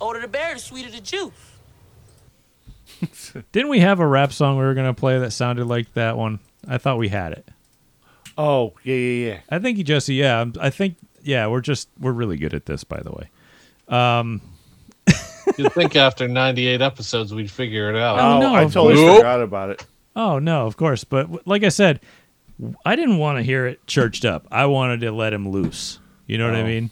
Older 0.00 0.20
the 0.20 0.28
berry, 0.28 0.54
the 0.54 0.60
sweeter 0.60 0.90
the 0.90 1.00
juice. 1.00 1.32
Didn't 3.52 3.70
we 3.70 3.80
have 3.80 4.00
a 4.00 4.06
rap 4.06 4.32
song 4.32 4.58
we 4.58 4.64
were 4.64 4.74
going 4.74 4.92
to 4.92 4.98
play 4.98 5.18
that 5.18 5.30
sounded 5.32 5.66
like 5.66 5.92
that 5.94 6.16
one? 6.16 6.38
I 6.68 6.78
thought 6.78 6.98
we 6.98 7.08
had 7.08 7.32
it. 7.32 7.48
Oh 8.38 8.74
yeah, 8.84 8.94
yeah, 8.94 9.28
yeah. 9.32 9.38
I 9.50 9.58
think 9.58 9.78
you 9.78 9.84
Jesse, 9.84 10.14
yeah, 10.14 10.38
I'm- 10.38 10.54
I 10.60 10.70
think 10.70 10.96
yeah, 11.22 11.46
we're 11.46 11.60
just 11.60 11.88
we're 11.98 12.12
really 12.12 12.36
good 12.38 12.54
at 12.54 12.66
this 12.66 12.84
by 12.84 13.00
the 13.00 13.10
way. 13.12 13.28
Um, 13.88 14.40
You'd 15.58 15.72
think 15.72 15.96
after 15.96 16.28
98 16.28 16.80
episodes 16.80 17.34
we'd 17.34 17.50
figure 17.50 17.90
it 17.90 17.96
out. 17.96 18.18
Oh, 18.18 18.40
no, 18.40 18.54
I 18.54 18.62
of 18.62 18.72
totally 18.72 19.02
course. 19.02 19.18
forgot 19.18 19.42
about 19.42 19.70
it. 19.70 19.86
Oh 20.16 20.38
no, 20.38 20.66
of 20.66 20.76
course. 20.76 21.04
But 21.04 21.22
w- 21.22 21.40
like 21.44 21.64
I 21.64 21.68
said, 21.70 22.00
I 22.84 22.96
didn't 22.96 23.18
want 23.18 23.38
to 23.38 23.42
hear 23.42 23.66
it 23.66 23.86
churched 23.86 24.24
up. 24.24 24.46
I 24.50 24.66
wanted 24.66 25.00
to 25.00 25.12
let 25.12 25.32
him 25.32 25.48
loose. 25.50 25.98
You 26.26 26.38
know 26.38 26.46
what 26.46 26.56
I 26.56 26.62
Oh. 26.62 26.66
mean? 26.66 26.90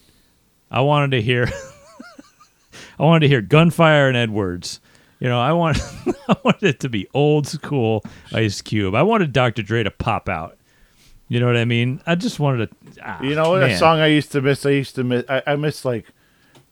I 0.70 0.80
wanted 0.80 1.10
to 1.12 1.22
hear. 1.22 1.48
I 2.98 3.02
wanted 3.04 3.20
to 3.20 3.28
hear 3.28 3.40
gunfire 3.40 4.08
and 4.08 4.16
Edwards. 4.16 4.80
You 5.20 5.28
know, 5.28 5.40
I 5.40 5.52
want. 5.52 5.78
I 6.28 6.36
wanted 6.44 6.64
it 6.68 6.80
to 6.80 6.88
be 6.88 7.08
old 7.14 7.46
school 7.46 8.02
Ice 8.32 8.60
Cube. 8.62 8.94
I 8.94 9.02
wanted 9.02 9.32
Dr. 9.32 9.62
Dre 9.62 9.82
to 9.82 9.90
pop 9.90 10.28
out. 10.28 10.56
You 11.28 11.40
know 11.40 11.46
what 11.46 11.56
I 11.56 11.64
mean? 11.64 12.00
I 12.06 12.14
just 12.14 12.38
wanted 12.40 12.70
to. 12.70 13.02
ah, 13.04 13.22
You 13.22 13.34
know 13.34 13.50
what? 13.50 13.62
A 13.62 13.76
song 13.76 13.98
I 14.00 14.06
used 14.06 14.32
to 14.32 14.40
miss. 14.40 14.64
I 14.64 14.70
used 14.70 14.94
to 14.96 15.04
miss. 15.04 15.24
I, 15.28 15.42
I 15.46 15.56
miss 15.56 15.84
like, 15.84 16.06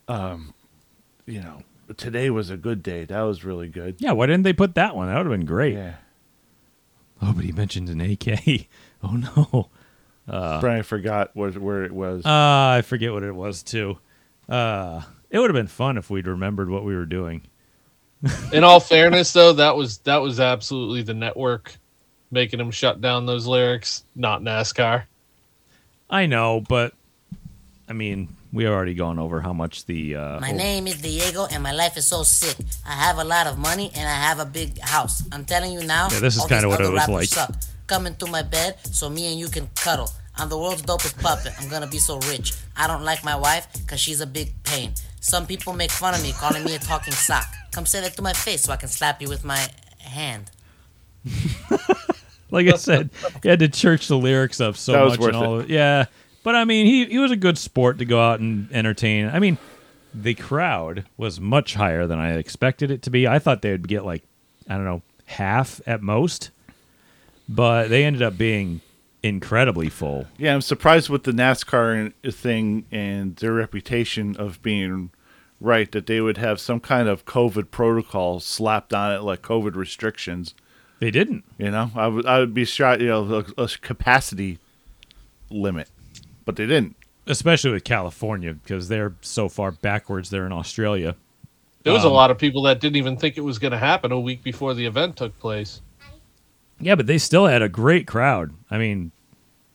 um, 0.08 0.54
you 1.26 1.40
know, 1.40 1.62
today 1.96 2.30
was 2.30 2.48
a 2.50 2.56
good 2.56 2.82
day. 2.82 3.04
That 3.04 3.20
was 3.22 3.44
really 3.44 3.68
good. 3.68 3.96
Yeah, 3.98 4.12
why 4.12 4.26
didn't 4.26 4.44
they 4.44 4.52
put 4.54 4.74
that 4.76 4.96
one? 4.96 5.08
That 5.08 5.16
would 5.18 5.26
have 5.26 5.38
been 5.38 5.46
great. 5.46 5.74
Yeah. 5.74 5.96
Oh, 7.20 7.32
but 7.34 7.44
he 7.44 7.52
mentioned 7.52 7.88
an 7.88 8.00
AK. 8.00 8.66
Oh 9.02 9.12
no. 9.12 9.68
Brian 10.26 10.82
forgot 10.82 11.30
where 11.34 11.52
where 11.52 11.84
it 11.84 11.92
was. 11.92 12.24
Uh, 12.24 12.30
I 12.78 12.82
forget 12.82 13.12
what 13.12 13.22
it 13.22 13.34
was 13.34 13.62
too. 13.62 13.98
Uh, 14.48 15.02
it 15.30 15.38
would 15.38 15.50
have 15.50 15.54
been 15.54 15.66
fun 15.66 15.98
if 15.98 16.10
we'd 16.10 16.26
remembered 16.26 16.70
what 16.70 16.84
we 16.84 16.94
were 16.94 17.06
doing. 17.06 17.42
In 18.52 18.64
all 18.64 18.80
fairness, 18.80 19.32
though, 19.32 19.52
that 19.52 19.76
was 19.76 19.98
that 19.98 20.18
was 20.18 20.40
absolutely 20.40 21.02
the 21.02 21.14
network 21.14 21.76
making 22.30 22.58
him 22.58 22.70
shut 22.70 23.00
down 23.00 23.26
those 23.26 23.46
lyrics, 23.46 24.04
not 24.14 24.42
NASCAR. 24.42 25.04
I 26.10 26.26
know, 26.26 26.62
but 26.68 26.94
I 27.88 27.92
mean, 27.92 28.34
we 28.52 28.66
already 28.66 28.94
gone 28.94 29.18
over 29.18 29.40
how 29.40 29.52
much 29.52 29.84
the 29.86 30.16
uh, 30.16 30.40
My 30.40 30.50
oh, 30.50 30.56
name 30.56 30.86
is 30.86 31.00
Diego, 31.00 31.46
and 31.46 31.62
my 31.62 31.72
life 31.72 31.96
is 31.96 32.06
so 32.06 32.22
sick. 32.22 32.56
I 32.86 32.92
have 32.92 33.18
a 33.18 33.24
lot 33.24 33.46
of 33.46 33.58
money, 33.58 33.90
and 33.94 34.08
I 34.08 34.14
have 34.14 34.38
a 34.38 34.44
big 34.46 34.78
house. 34.80 35.22
I'm 35.30 35.44
telling 35.44 35.72
you 35.72 35.84
now. 35.84 36.08
Yeah, 36.10 36.20
this 36.20 36.36
is 36.36 36.44
kinda 36.46 36.68
what 36.68 36.80
it 36.80 36.90
was 36.90 37.08
like. 37.08 37.28
Suck. 37.28 37.54
Come 37.86 38.06
into 38.06 38.26
my 38.26 38.42
bed 38.42 38.78
so 38.90 39.08
me 39.08 39.30
and 39.30 39.38
you 39.38 39.48
can 39.48 39.68
cuddle. 39.74 40.10
I'm 40.36 40.48
the 40.48 40.58
world's 40.58 40.82
dopest 40.82 41.20
puppet. 41.22 41.52
I'm 41.60 41.68
gonna 41.68 41.86
be 41.86 41.98
so 41.98 42.18
rich. 42.28 42.52
I 42.76 42.86
don't 42.86 43.04
like 43.04 43.24
my 43.24 43.36
wife 43.36 43.68
because 43.72 44.00
she's 44.00 44.20
a 44.20 44.26
big 44.26 44.52
pain. 44.64 44.92
Some 45.20 45.46
people 45.46 45.72
make 45.72 45.90
fun 45.90 46.14
of 46.14 46.22
me, 46.22 46.32
calling 46.32 46.64
me 46.64 46.74
a 46.74 46.78
talking 46.78 47.12
sock. 47.12 47.46
Come 47.72 47.86
say 47.86 48.00
that 48.00 48.16
to 48.16 48.22
my 48.22 48.32
face 48.32 48.62
so 48.62 48.72
I 48.72 48.76
can 48.76 48.88
slap 48.88 49.20
you 49.22 49.28
with 49.28 49.44
my 49.44 49.68
hand. 49.98 50.50
like 52.50 52.68
I 52.68 52.76
said, 52.76 53.10
he 53.42 53.48
had 53.48 53.58
to 53.60 53.68
church 53.68 54.08
the 54.08 54.18
lyrics 54.18 54.60
up 54.60 54.76
so 54.76 54.92
That 54.92 55.02
was 55.02 55.12
much 55.12 55.20
worth 55.20 55.34
and 55.34 55.36
all. 55.36 55.60
Of, 55.60 55.70
yeah, 55.70 56.06
but 56.42 56.54
I 56.54 56.64
mean, 56.64 56.86
he 56.86 57.06
he 57.06 57.18
was 57.18 57.30
a 57.30 57.36
good 57.36 57.58
sport 57.58 57.98
to 57.98 58.04
go 58.04 58.20
out 58.20 58.40
and 58.40 58.70
entertain. 58.72 59.28
I 59.28 59.38
mean, 59.38 59.58
the 60.14 60.34
crowd 60.34 61.04
was 61.16 61.40
much 61.40 61.74
higher 61.74 62.06
than 62.06 62.18
I 62.18 62.34
expected 62.34 62.90
it 62.90 63.02
to 63.02 63.10
be. 63.10 63.26
I 63.26 63.38
thought 63.38 63.62
they 63.62 63.72
would 63.72 63.88
get 63.88 64.04
like 64.04 64.22
I 64.68 64.74
don't 64.74 64.84
know 64.84 65.02
half 65.24 65.80
at 65.86 66.02
most, 66.02 66.50
but 67.48 67.88
they 67.88 68.04
ended 68.04 68.22
up 68.22 68.36
being 68.38 68.80
incredibly 69.22 69.88
full. 69.88 70.26
yeah, 70.38 70.54
I'm 70.54 70.60
surprised 70.60 71.08
with 71.08 71.24
the 71.24 71.32
NASCAR 71.32 72.12
thing 72.32 72.84
and 72.92 73.34
their 73.36 73.52
reputation 73.52 74.36
of 74.36 74.62
being 74.62 75.10
right 75.60 75.90
that 75.92 76.06
they 76.06 76.20
would 76.20 76.36
have 76.36 76.60
some 76.60 76.80
kind 76.80 77.08
of 77.08 77.24
COVID 77.24 77.70
protocol 77.70 78.40
slapped 78.40 78.92
on 78.94 79.12
it, 79.12 79.22
like 79.22 79.42
COVID 79.42 79.74
restrictions, 79.74 80.54
They 81.00 81.10
didn't. 81.10 81.44
You 81.58 81.70
know, 81.70 81.90
I 81.94 82.06
would 82.08 82.26
I 82.26 82.38
would 82.40 82.54
be 82.54 82.64
shot. 82.64 83.00
You 83.00 83.08
know, 83.08 83.44
a, 83.56 83.62
a 83.62 83.68
capacity 83.80 84.58
limit, 85.50 85.88
but 86.44 86.56
they 86.56 86.66
didn't. 86.66 86.96
especially 87.26 87.72
with 87.72 87.84
California 87.84 88.52
because 88.54 88.88
they're 88.88 89.14
so 89.22 89.48
far 89.48 89.72
backwards. 89.72 90.30
They're 90.30 90.46
in 90.46 90.52
Australia. 90.52 91.16
There 91.82 91.92
was 91.92 92.04
a 92.04 92.08
Um, 92.08 92.12
lot 92.14 92.30
of 92.30 92.38
people 92.38 92.62
that 92.62 92.80
didn't 92.80 92.96
even 92.96 93.16
think 93.16 93.36
it 93.36 93.42
was 93.42 93.58
going 93.58 93.72
to 93.72 93.78
happen 93.78 94.12
a 94.12 94.20
week 94.20 94.42
before 94.42 94.74
the 94.74 94.86
event 94.86 95.16
took 95.16 95.38
place. 95.38 95.80
Yeah, 96.80 96.94
but 96.94 97.06
they 97.06 97.18
still 97.18 97.46
had 97.46 97.62
a 97.62 97.68
great 97.68 98.06
crowd. 98.06 98.52
I 98.70 98.78
mean, 98.78 99.12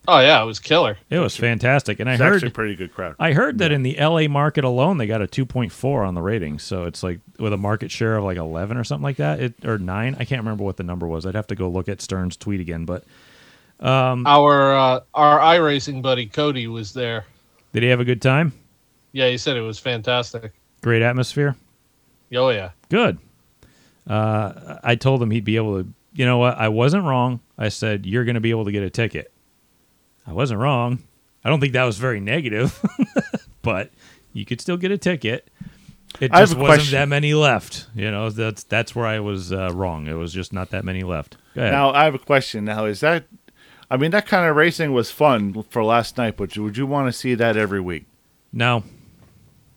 Oh 0.08 0.20
yeah, 0.20 0.42
it 0.42 0.46
was 0.46 0.60
killer. 0.60 0.98
it 1.12 1.20
was 1.20 1.38
fantastic. 1.38 2.00
And 2.00 2.10
I 2.10 2.14
It's 2.14 2.22
actually 2.22 2.38
a 2.38 2.42
heard, 2.50 2.54
pretty 2.56 2.76
good 2.76 2.94
crowd. 2.94 3.16
I 3.20 3.34
heard 3.34 3.60
that 3.60 3.72
in 3.72 3.84
the 3.84 3.96
LA 4.00 4.28
market 4.28 4.64
alone, 4.64 4.98
they 4.98 5.06
got 5.06 5.22
a 5.22 5.28
2.4 5.28 6.08
on 6.08 6.16
the 6.16 6.22
ratings. 6.24 6.64
So 6.64 6.86
it's 6.86 7.04
like 7.04 7.20
with 7.38 7.54
a 7.54 7.58
market 7.58 7.92
share 7.92 8.18
of 8.18 8.24
like 8.24 8.38
11 8.38 8.78
or 8.78 8.84
something 8.84 9.04
like 9.04 9.18
that, 9.18 9.40
it, 9.40 9.54
or 9.64 9.78
nine. 9.78 10.16
I 10.20 10.26
can't 10.26 10.42
remember 10.42 10.64
what 10.64 10.78
the 10.78 10.84
number 10.84 11.06
was. 11.08 11.26
I'd 11.28 11.36
have 11.36 11.48
to 11.48 11.56
go 11.56 11.70
look 11.70 11.88
at 11.88 12.02
Stern's 12.02 12.36
tweet 12.36 12.60
again. 12.60 12.86
But 12.86 13.04
Our 13.80 14.76
uh, 14.76 15.00
our 15.14 15.40
iRacing 15.40 16.02
buddy 16.02 16.26
Cody 16.26 16.68
was 16.68 16.94
there. 16.94 17.26
did 17.74 17.84
he 17.84 17.90
have 17.90 18.00
a 18.00 18.06
good 18.06 18.22
time? 18.22 18.54
Yeah, 19.12 19.28
he 19.30 19.38
said 19.38 19.56
it 19.58 19.62
was 19.62 19.78
fantastic. 19.80 20.52
Great 20.82 21.02
atmosphere. 21.02 21.56
Oh 22.34 22.50
yeah. 22.50 22.72
Good. 22.90 23.18
Uh, 24.08 24.80
I 24.84 24.96
told 24.96 25.22
him 25.22 25.32
he'd 25.32 25.46
be 25.46 25.58
able 25.58 25.84
to. 25.84 25.94
You 26.14 26.26
know 26.26 26.38
what? 26.38 26.58
I 26.58 26.68
wasn't 26.68 27.06
wrong. 27.06 27.40
I 27.58 27.70
said 27.70 28.06
you're 28.06 28.26
going 28.26 28.36
to 28.36 28.42
be 28.42 28.50
able 28.50 28.66
to 28.66 28.72
get 28.72 28.84
a 28.84 28.90
ticket. 28.90 29.32
I 30.28 30.34
wasn't 30.34 30.60
wrong. 30.60 31.00
I 31.44 31.50
don't 31.50 31.60
think 31.60 31.74
that 31.74 31.84
was 31.84 31.98
very 31.98 32.20
negative, 32.20 32.80
but 33.62 33.92
you 34.34 34.46
could 34.46 34.62
still 34.62 34.78
get 34.78 34.92
a 34.92 34.98
ticket. 34.98 35.50
It 36.20 36.32
just 36.32 36.56
wasn't 36.56 36.66
question. 36.66 36.92
that 37.00 37.08
many 37.08 37.34
left. 37.34 37.88
You 37.96 38.12
know, 38.12 38.30
that's 38.30 38.64
that's 38.64 38.96
where 38.96 39.08
I 39.08 39.20
was 39.20 39.52
uh, 39.52 39.72
wrong. 39.74 40.08
It 40.08 40.14
was 40.14 40.34
just 40.34 40.54
not 40.54 40.70
that 40.72 40.84
many 40.84 41.04
left. 41.04 41.38
Go 41.56 41.62
ahead. 41.62 41.74
Now 41.74 41.92
I 41.92 42.04
have 42.04 42.16
a 42.16 42.20
question. 42.20 42.66
Now 42.66 42.86
is 42.86 43.00
that? 43.00 43.26
I 43.90 43.98
mean, 43.98 44.12
that 44.12 44.26
kind 44.26 44.50
of 44.50 44.56
racing 44.56 44.94
was 44.94 45.12
fun 45.12 45.64
for 45.70 45.84
last 45.84 46.18
night, 46.18 46.38
but 46.38 46.58
would 46.58 46.78
you 46.78 46.86
want 46.86 47.08
to 47.08 47.14
see 47.14 47.34
that 47.36 47.58
every 47.58 47.82
week? 47.82 48.06
no, 48.54 48.84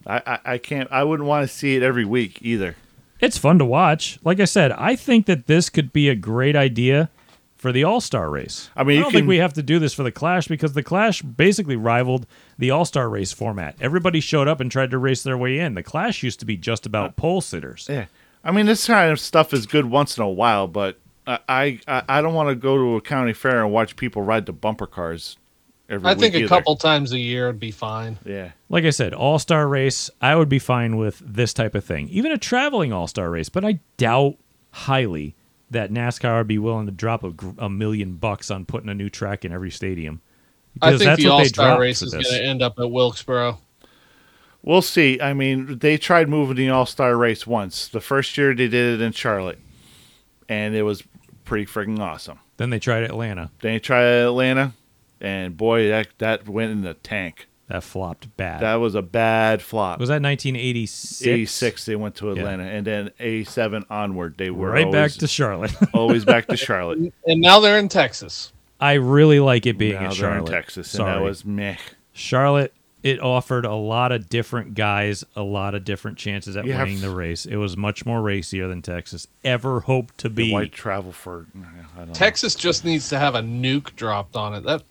I, 0.07 0.22
I, 0.26 0.39
I 0.55 0.59
can't. 0.59 0.91
I 0.91 1.05
wouldn't 1.05 1.28
want 1.28 1.49
to 1.49 1.55
see 1.55 1.76
it 1.76 1.82
every 1.82 2.05
week 2.05 2.41
either. 2.43 2.76
It's 3.25 3.39
fun 3.39 3.59
to 3.59 3.64
watch. 3.64 4.18
Like 4.25 4.41
I 4.41 4.45
said, 4.45 4.72
I 4.72 4.97
think 4.97 5.27
that 5.27 5.47
this 5.47 5.70
could 5.70 5.93
be 5.93 6.09
a 6.09 6.14
great 6.14 6.57
idea 6.57 7.11
for 7.57 7.72
the 7.72 7.83
All 7.83 8.01
Star 8.01 8.29
race. 8.29 8.68
I 8.77 8.85
mean, 8.85 8.99
I 8.99 9.03
don't 9.03 9.12
think 9.12 9.27
we 9.27 9.39
have 9.39 9.55
to 9.55 9.62
do 9.62 9.79
this 9.79 9.95
for 9.95 10.03
the 10.03 10.12
Clash 10.12 10.49
because 10.49 10.75
the 10.75 10.83
Clash 10.83 11.22
basically 11.22 11.77
rivaled 11.77 12.27
the 12.59 12.70
All 12.70 12.85
Star 12.85 13.09
race 13.09 13.33
format. 13.33 13.75
Everybody 13.81 14.20
showed 14.20 14.49
up 14.49 14.61
and 14.61 14.70
tried 14.70 14.91
to 14.91 14.99
race 14.99 15.22
their 15.22 15.39
way 15.39 15.59
in. 15.59 15.75
The 15.75 15.83
Clash 15.83 16.22
used 16.22 16.41
to 16.41 16.47
be 16.47 16.57
just 16.57 16.85
about 16.85 17.11
uh, 17.11 17.12
pole 17.12 17.41
sitters. 17.41 17.87
Yeah, 17.91 18.07
I 18.45 18.51
mean, 18.51 18.66
this 18.66 18.87
kind 18.87 19.11
of 19.11 19.18
stuff 19.18 19.55
is 19.55 19.64
good 19.64 19.87
once 19.87 20.18
in 20.18 20.22
a 20.22 20.29
while, 20.29 20.68
but 20.68 20.99
I 21.27 21.81
I, 21.89 22.03
I 22.07 22.20
don't 22.20 22.35
want 22.35 22.51
to 22.51 22.55
go 22.55 22.77
to 22.77 22.97
a 22.97 23.01
county 23.01 23.33
fair 23.33 23.64
and 23.64 23.72
watch 23.72 23.97
people 23.97 24.20
ride 24.22 24.45
the 24.45 24.53
bumper 24.53 24.87
cars 24.87 25.39
every 25.95 26.09
I 26.09 26.13
week 26.13 26.21
think 26.21 26.35
a 26.35 26.39
either. 26.39 26.49
couple 26.49 26.77
times 26.77 27.13
a 27.13 27.19
year 27.19 27.47
would 27.47 27.59
be 27.61 27.71
fine. 27.71 28.19
Yeah, 28.25 28.53
Like 28.69 28.85
I 28.85 28.91
said, 28.91 29.15
All 29.15 29.39
Star 29.39 29.67
race, 29.69 30.11
I 30.21 30.37
would 30.37 30.49
be 30.49 30.59
fine 30.59 30.97
with 30.97 31.23
this 31.25 31.53
type 31.55 31.75
of 31.75 31.85
thing. 31.85 32.09
Even 32.11 32.33
a 32.33 32.39
traveling 32.39 32.93
All 32.93 33.07
Star 33.07 33.31
race, 33.31 33.49
but 33.49 33.65
I 33.65 33.81
doubt 33.97 34.37
highly 34.71 35.35
that 35.71 35.91
NASCAR 35.91 36.39
would 36.39 36.47
be 36.47 36.59
willing 36.59 36.87
to 36.87 36.93
drop 36.93 37.25
a, 37.25 37.33
a 37.59 37.69
million 37.71 38.15
bucks 38.15 38.51
on 38.51 38.65
putting 38.65 38.89
a 38.91 38.95
new 38.95 39.09
track 39.09 39.45
in 39.45 39.53
every 39.53 39.71
stadium. 39.71 40.21
I 40.83 40.91
Because 40.91 40.99
think 41.01 41.09
that's 41.09 41.23
the 41.23 41.29
what 41.29 41.37
they 41.37 41.43
All 41.43 41.49
Star 41.49 41.81
race 41.81 42.03
is 42.03 42.13
going 42.13 42.25
to 42.25 42.45
end 42.45 42.63
up 42.63 42.79
at 42.79 42.91
Wilkesboro. 42.91 43.59
we'll 44.63 44.83
see. 44.83 45.21
I 45.21 45.33
mean, 45.35 45.79
they 45.79 45.97
tried 45.97 46.29
moving 46.29 46.57
the 46.57 46.71
All 46.71 46.87
Star 46.87 47.17
race 47.17 47.47
once. 47.47 47.89
The 47.89 48.01
first 48.01 48.37
year 48.37 48.55
they 48.55 48.69
did 48.69 49.01
it 49.01 49.05
in 49.05 49.13
Charlotte, 49.13 49.59
and 50.49 50.75
it 50.75 50.83
was 50.83 51.03
pretty 51.45 51.67
freaking 51.67 51.99
awesome. 52.01 52.39
Then 52.57 52.71
they 52.71 52.79
tried 52.79 53.03
Atlanta. 53.03 53.51
Then 53.61 53.73
they 53.75 53.79
tried 53.81 54.05
Atlanta, 54.05 54.73
and 55.25 55.57
boy, 55.57 55.89
that 55.89 56.09
that 56.18 56.49
went 56.49 56.72
in 56.72 56.83
the 56.83 56.95
tank. 56.95 57.47
That 57.68 57.83
flopped 57.83 58.37
bad. 58.37 58.61
That 58.61 58.75
was 58.75 58.95
a 58.95 59.01
bad 59.01 59.62
flop. 59.62 59.99
was 59.99 60.11
that 60.11 60.20
1986? 60.20 61.27
86 61.27 61.87
they 61.87 61.97
went 61.97 62.14
to 62.16 62.31
Atlanta, 62.31 62.64
and 62.64 62.87
then 62.87 63.11
87 63.18 63.87
onward 63.89 64.37
they 64.37 64.51
were 64.51 64.70
right 64.70 64.93
back 64.93 65.12
to 65.12 65.27
Charlotte. 65.27 65.72
always 65.95 66.25
back 66.27 66.47
to 66.49 66.57
Charlotte. 66.59 67.12
And 67.27 67.41
now 67.41 67.61
they're 67.61 67.79
in 67.79 67.89
Texas. 67.89 68.53
I 68.81 68.95
really 68.95 69.41
like 69.41 69.64
it 69.64 69.79
being 69.79 69.95
now 69.95 70.01
in 70.01 70.05
they're 70.09 70.14
Charlotte. 70.14 70.47
in 70.47 70.53
Texas, 70.53 70.91
Sorry. 70.91 71.11
and 71.11 71.20
that 71.22 71.25
was 71.27 71.45
meh. 71.45 71.77
Charlotte. 72.12 72.72
It 73.03 73.20
offered 73.20 73.66
a 73.66 73.75
lot 73.75 74.12
of 74.12 74.31
different 74.31 74.72
guys, 74.75 75.25
a 75.37 75.43
lot 75.43 75.75
of 75.75 75.85
different 75.85 76.16
chances 76.16 76.57
at 76.57 76.64
You 76.64 76.72
have- 76.72 76.87
winning 76.87 77.03
the 77.03 77.11
race. 77.14 77.45
It 77.45 77.57
was 77.57 77.77
much 77.77 78.07
more 78.07 78.22
racier 78.22 78.66
than 78.66 78.81
Texas 78.81 79.27
ever 79.45 79.81
hoped 79.81 80.16
to 80.18 80.31
be. 80.31 80.51
White 80.51 80.72
travel 80.72 81.12
for 81.12 81.47
I 81.55 81.99
don't 81.99 82.07
know. 82.09 82.12
Texas 82.14 82.55
just 82.55 82.83
needs 82.85 83.11
to 83.11 83.18
have 83.18 83.35
a 83.35 83.41
nuke 83.43 83.95
dropped 83.95 84.37
on 84.37 84.55
it. 84.55 84.62
That 84.64 84.83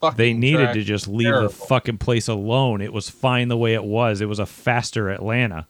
fucking 0.00 0.16
They 0.16 0.32
needed 0.32 0.64
track 0.64 0.74
to 0.74 0.82
just 0.82 1.08
leave 1.08 1.26
terrible. 1.28 1.48
the 1.48 1.54
fucking 1.54 1.98
place 1.98 2.28
alone. 2.28 2.80
It 2.80 2.92
was 2.92 3.08
fine 3.10 3.48
the 3.48 3.56
way 3.56 3.74
it 3.74 3.84
was. 3.84 4.20
It 4.20 4.26
was 4.26 4.38
a 4.38 4.46
faster 4.46 5.08
Atlanta. 5.10 5.66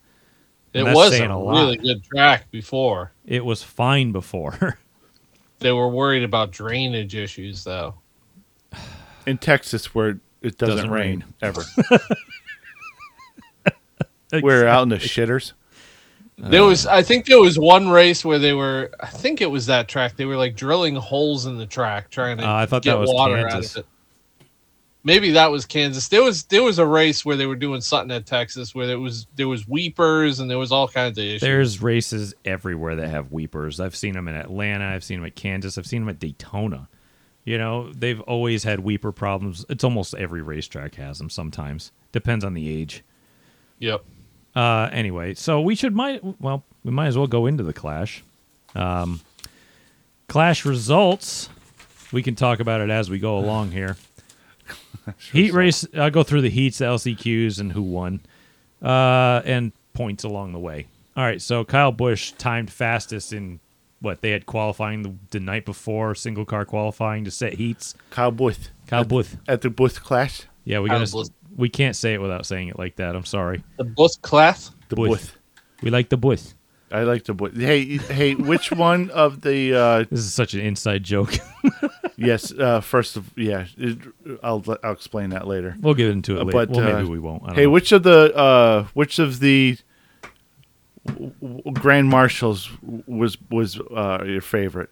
It 0.72 0.78
And 0.80 0.88
that's 0.88 0.96
was 0.96 1.18
a 1.20 1.24
a 1.24 1.50
really 1.50 1.76
good 1.78 2.04
track 2.04 2.50
before. 2.50 3.12
It 3.24 3.44
was 3.44 3.62
fine 3.62 4.12
before. 4.12 4.78
They 5.58 5.72
were 5.72 5.88
worried 5.88 6.22
about 6.22 6.50
drainage 6.50 7.14
issues, 7.14 7.64
though. 7.64 7.94
in 9.26 9.38
Texas 9.38 9.94
where 9.94 10.20
it 10.42 10.58
doesn't, 10.58 10.76
Doesn't 10.76 10.90
rain, 10.90 11.20
rain. 11.20 11.34
ever. 11.40 11.62
We're 14.42 14.66
out 14.66 14.82
in 14.82 14.88
the 14.90 14.96
shitters. 14.96 15.52
There 16.36 16.64
was, 16.64 16.86
I 16.86 17.02
think, 17.02 17.24
there 17.24 17.40
was 17.40 17.58
one 17.58 17.88
race 17.88 18.22
where 18.22 18.38
they 18.38 18.52
were. 18.52 18.90
I 19.00 19.06
think 19.06 19.40
it 19.40 19.50
was 19.50 19.64
that 19.66 19.88
track. 19.88 20.16
They 20.16 20.26
were 20.26 20.36
like 20.36 20.54
drilling 20.56 20.94
holes 20.94 21.46
in 21.46 21.56
the 21.56 21.64
track, 21.66 22.10
trying 22.10 22.36
to 22.36 22.46
Uh, 22.46 22.54
I 22.54 22.66
thought 22.66 22.82
get 22.82 22.92
that 22.92 23.00
was 23.00 23.10
water 23.10 23.48
Kansas. 23.48 23.78
Out 25.06 25.12
of 25.12 25.16
it. 25.16 25.20
Maybe 25.22 25.30
that 25.32 25.50
was 25.50 25.66
Kansas. 25.66 26.08
There 26.08 26.22
was 26.22 26.44
there 26.44 26.62
was 26.62 26.78
a 26.78 26.86
race 26.86 27.24
where 27.24 27.36
they 27.36 27.46
were 27.46 27.56
doing 27.56 27.80
something 27.80 28.14
at 28.14 28.26
Texas 28.26 28.74
where 28.74 28.86
there 28.86 28.98
was 28.98 29.26
there 29.36 29.48
was 29.48 29.66
weepers 29.68 30.40
and 30.40 30.50
there 30.50 30.58
was 30.58 30.72
all 30.72 30.88
kinds 30.88 31.18
of 31.18 31.24
issues. 31.24 31.40
There's 31.40 31.82
races 31.82 32.34
everywhere 32.44 32.96
that 32.96 33.08
have 33.08 33.32
weepers. 33.32 33.80
I've 33.80 33.96
seen 33.96 34.14
them 34.14 34.28
in 34.28 34.34
Atlanta. 34.34 34.84
I've 34.84 35.04
seen 35.04 35.18
them 35.18 35.26
at 35.26 35.36
Kansas. 35.36 35.78
I've 35.78 35.86
seen 35.86 36.02
them 36.02 36.08
at 36.08 36.18
Daytona. 36.18 36.88
You 37.44 37.58
know, 37.58 37.92
they've 37.92 38.20
always 38.22 38.64
had 38.64 38.80
weeper 38.80 39.14
problems. 39.14 39.64
It's 39.68 39.84
almost 39.84 40.14
every 40.14 40.42
racetrack 40.42 40.96
has 40.96 41.18
them 41.18 41.30
sometimes. 41.30 41.92
Depends 42.10 42.44
on 42.44 42.54
the 42.54 42.68
age. 42.68 43.04
yep. 43.78 44.04
Uh, 44.54 44.88
anyway, 44.90 45.34
so 45.34 45.60
we 45.60 45.74
should 45.74 45.94
might 45.94 46.22
well 46.40 46.64
we 46.82 46.90
might 46.90 47.08
as 47.08 47.18
well 47.18 47.26
go 47.26 47.46
into 47.46 47.62
the 47.62 47.74
clash. 47.74 48.24
Um, 48.74 49.20
clash 50.28 50.64
results. 50.64 51.50
We 52.12 52.22
can 52.22 52.34
talk 52.36 52.60
about 52.60 52.80
it 52.80 52.88
as 52.88 53.10
we 53.10 53.18
go 53.18 53.38
along 53.38 53.72
here. 53.72 53.96
Heat 55.32 55.52
race. 55.52 55.86
I'll 55.96 56.10
go 56.10 56.22
through 56.22 56.42
the 56.42 56.50
heats, 56.50 56.78
the 56.78 56.86
LCQs, 56.86 57.60
and 57.60 57.72
who 57.72 57.82
won, 57.82 58.20
uh, 58.82 59.42
and 59.44 59.72
points 59.92 60.24
along 60.24 60.52
the 60.52 60.58
way. 60.58 60.88
All 61.16 61.24
right. 61.24 61.40
So 61.40 61.64
Kyle 61.64 61.92
Busch 61.92 62.32
timed 62.32 62.70
fastest 62.70 63.32
in 63.32 63.60
what 64.00 64.20
they 64.20 64.30
had 64.30 64.46
qualifying 64.46 65.02
the, 65.02 65.14
the 65.30 65.40
night 65.40 65.64
before, 65.64 66.14
single 66.14 66.44
car 66.44 66.64
qualifying 66.64 67.24
to 67.24 67.30
set 67.30 67.54
heats. 67.54 67.94
Kyle 68.10 68.30
Booth 68.30 68.70
Kyle 68.86 69.04
Busch. 69.04 69.28
at 69.48 69.62
the 69.62 69.70
Booth 69.70 70.02
class. 70.02 70.44
Yeah, 70.64 70.80
we 70.80 70.88
gotta. 70.88 71.10
Busch. 71.10 71.28
We 71.56 71.68
can't 71.70 71.96
say 71.96 72.12
it 72.12 72.20
without 72.20 72.44
saying 72.44 72.68
it 72.68 72.78
like 72.78 72.96
that. 72.96 73.16
I'm 73.16 73.24
sorry. 73.24 73.62
The 73.78 73.84
bus 73.84 74.16
class. 74.16 74.72
The 74.88 74.96
Booth. 74.96 75.08
Booth. 75.08 75.36
We 75.82 75.90
like 75.90 76.10
the 76.10 76.18
Busch. 76.18 76.42
I 76.92 77.02
like 77.02 77.24
the 77.24 77.34
Booth. 77.34 77.56
Hey, 77.56 77.96
hey, 77.98 78.34
which 78.34 78.70
one 78.90 79.10
of 79.10 79.40
the? 79.40 79.74
uh 79.74 79.98
This 80.10 80.20
is 80.20 80.32
such 80.34 80.54
an 80.54 80.60
inside 80.60 81.02
joke. 81.04 81.34
Yes, 82.18 82.50
uh 82.50 82.80
first 82.80 83.18
of 83.18 83.30
yeah, 83.36 83.66
it, 83.76 83.98
I'll 84.42 84.64
I'll 84.82 84.92
explain 84.92 85.30
that 85.30 85.46
later. 85.46 85.76
we'll 85.78 85.92
get 85.92 86.08
into 86.08 86.36
it 86.36 86.40
Uh, 86.40 86.44
later. 86.44 86.52
but, 86.66 86.70
well, 86.70 86.88
uh, 86.88 86.92
maybe 87.02 87.08
we 87.10 87.18
won't. 87.18 87.42
I 87.42 87.46
don't 87.48 87.56
Hey, 87.56 87.64
know. 87.64 87.70
which 87.70 87.92
of 87.92 88.04
the 88.04 88.34
uh 88.34 88.84
which 88.94 89.18
of 89.18 89.38
the 89.40 89.76
w- 91.04 91.30
w- 91.42 91.62
grand 91.74 92.08
marshals 92.08 92.70
was 93.06 93.36
was 93.50 93.78
uh 93.94 94.24
your 94.24 94.40
favorite? 94.40 94.88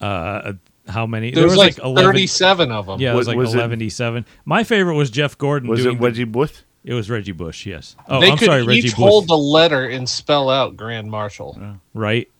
uh, 0.00 0.52
how 0.86 1.06
many? 1.06 1.32
There, 1.32 1.42
was, 1.44 1.56
like, 1.56 1.78
11 1.78 2.04
thirty-seven 2.04 2.70
of 2.70 2.86
them. 2.86 3.00
Yeah, 3.00 3.10
it 3.12 3.16
was 3.16 3.26
Was- 3.26 3.28
like 3.28 3.36
was 3.38 3.54
it- 3.54 3.58
eleven 3.58 4.24
My 4.44 4.62
favorite 4.62 4.94
was 4.94 5.10
Jeff 5.10 5.36
Gordon. 5.36 5.68
Was 5.68 5.82
doing 5.82 5.96
it 5.96 6.00
the- 6.00 6.24
Wedgie 6.24 6.30
Booth? 6.30 6.62
It 6.86 6.94
was 6.94 7.10
Reggie 7.10 7.32
Bush. 7.32 7.66
Yes. 7.66 7.94
Oh, 8.08 8.20
they 8.20 8.30
I'm 8.30 8.38
could 8.38 8.46
sorry, 8.46 8.62
Reggie 8.64 8.78
each 8.78 8.84
Bush. 8.96 9.04
hold 9.04 9.28
a 9.30 9.34
letter 9.34 9.84
and 9.86 10.08
spell 10.08 10.48
out 10.48 10.76
Grand 10.76 11.10
Marshal. 11.10 11.60
right. 11.92 12.30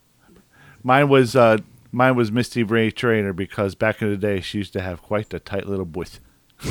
Mine 0.83 1.09
was 1.11 1.37
uh 1.37 1.59
mine 1.93 2.17
was 2.17 2.31
Misty 2.33 2.63
Ray 2.63 2.91
Trainer 2.91 3.33
because 3.35 3.75
back 3.75 4.01
in 4.01 4.09
the 4.09 4.17
day 4.17 4.41
she 4.41 4.59
used 4.59 4.73
to 4.75 4.81
have 4.81 5.03
quite 5.03 5.29
the 5.31 5.41
tight 5.41 5.67
little 5.67 5.85
booth. 5.85 6.21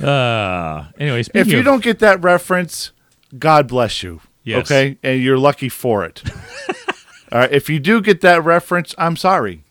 Uh, 0.00 0.86
anyway, 0.98 1.22
speaking 1.22 1.40
If 1.42 1.48
you 1.52 1.58
of, 1.58 1.64
don't 1.64 1.82
get 1.82 1.98
that 1.98 2.22
reference, 2.22 2.92
God 3.38 3.68
bless 3.68 4.02
you. 4.02 4.20
Yes. 4.42 4.70
Okay, 4.70 4.96
and 5.02 5.20
you're 5.22 5.36
lucky 5.38 5.68
for 5.68 6.04
it. 6.04 6.22
All 7.32 7.40
right. 7.40 7.52
If 7.52 7.68
you 7.68 7.78
do 7.78 8.00
get 8.00 8.22
that 8.22 8.42
reference, 8.42 8.94
I'm 8.96 9.16
sorry. 9.16 9.62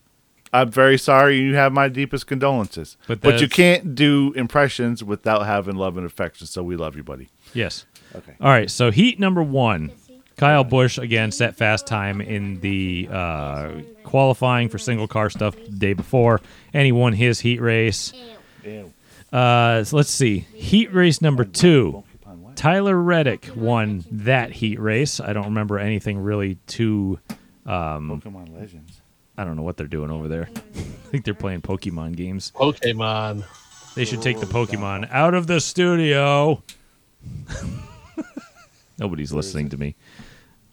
I'm 0.52 0.72
very 0.72 0.98
sorry. 0.98 1.38
You 1.40 1.56
have 1.56 1.72
my 1.72 1.88
deepest 1.90 2.26
condolences. 2.28 2.98
But 3.08 3.22
But, 3.22 3.40
you 3.42 3.48
can't 3.48 3.94
do 3.96 4.34
impressions 4.36 5.04
without 5.04 5.46
having 5.46 5.76
love 5.76 5.98
and 5.98 6.06
affection. 6.06 6.48
So 6.48 6.64
we 6.64 6.76
love 6.76 6.96
you, 6.96 7.04
buddy. 7.04 7.30
yes. 7.54 7.86
Okay. 8.16 8.34
All 8.42 8.50
right. 8.50 8.72
So 8.72 8.90
heat 8.90 9.20
number 9.20 9.44
one, 9.44 9.92
Kyle 10.38 10.64
Busch 10.64 10.98
again 10.98 11.32
set 11.32 11.56
fast 11.56 11.86
time 11.86 12.22
in 12.22 12.60
the 12.62 13.08
uh, 13.12 13.72
qualifying 14.04 14.68
for 14.70 14.80
single 14.80 15.08
car 15.08 15.30
stuff 15.30 15.56
the 15.56 15.72
day 15.72 15.94
before, 15.94 16.42
and 16.74 16.86
he 16.86 16.92
won 16.92 17.14
his 17.14 17.40
heat 17.42 17.62
race. 17.62 18.12
Uh, 19.32 19.84
so 19.84 19.96
let's 19.96 20.10
see, 20.10 20.40
heat 20.56 20.92
race 20.94 21.22
number 21.22 21.44
two. 21.44 22.04
Tyler 22.56 22.96
Reddick 22.98 23.50
won 23.56 24.04
that 24.12 24.52
heat 24.52 24.80
race. 24.80 25.20
I 25.20 25.32
don't 25.34 25.46
remember 25.46 25.78
anything 25.80 26.18
really 26.18 26.56
too. 26.68 27.20
Um, 27.66 28.20
Pokemon 28.22 28.58
Legends. 28.60 28.99
I 29.40 29.46
don't 29.46 29.56
know 29.56 29.64
what 29.64 29.78
they're 29.78 29.88
doing 29.88 30.12
over 30.12 30.28
there. 30.28 30.50
I 30.76 30.80
think 31.12 31.24
they're 31.24 31.34
playing 31.34 31.62
Pokemon 31.62 32.18
games. 32.18 32.52
Pokemon. 32.56 33.46
They 33.96 34.04
should 34.04 34.22
take 34.22 34.40
the 34.42 34.46
Pokemon 34.46 35.10
out 35.12 35.34
of 35.34 35.48
the 35.48 35.62
studio. 35.62 36.62
Nobody's 39.00 39.32
listening 39.32 39.70
to 39.70 39.78
me. 39.78 39.96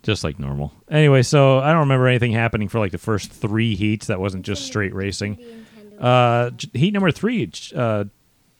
Just 0.02 0.24
like 0.24 0.40
normal. 0.40 0.72
Anyway, 0.90 1.22
so 1.22 1.60
I 1.60 1.70
don't 1.70 1.80
remember 1.80 2.08
anything 2.08 2.32
happening 2.32 2.68
for 2.68 2.80
like 2.80 2.90
the 2.90 2.98
first 2.98 3.30
three 3.30 3.76
heats. 3.76 4.08
That 4.08 4.18
wasn't 4.20 4.44
just 4.44 4.66
straight 4.66 4.94
racing. 4.94 5.38
Uh, 6.00 6.50
heat 6.74 6.92
number 6.92 7.12
three, 7.12 7.50
uh, 7.74 8.04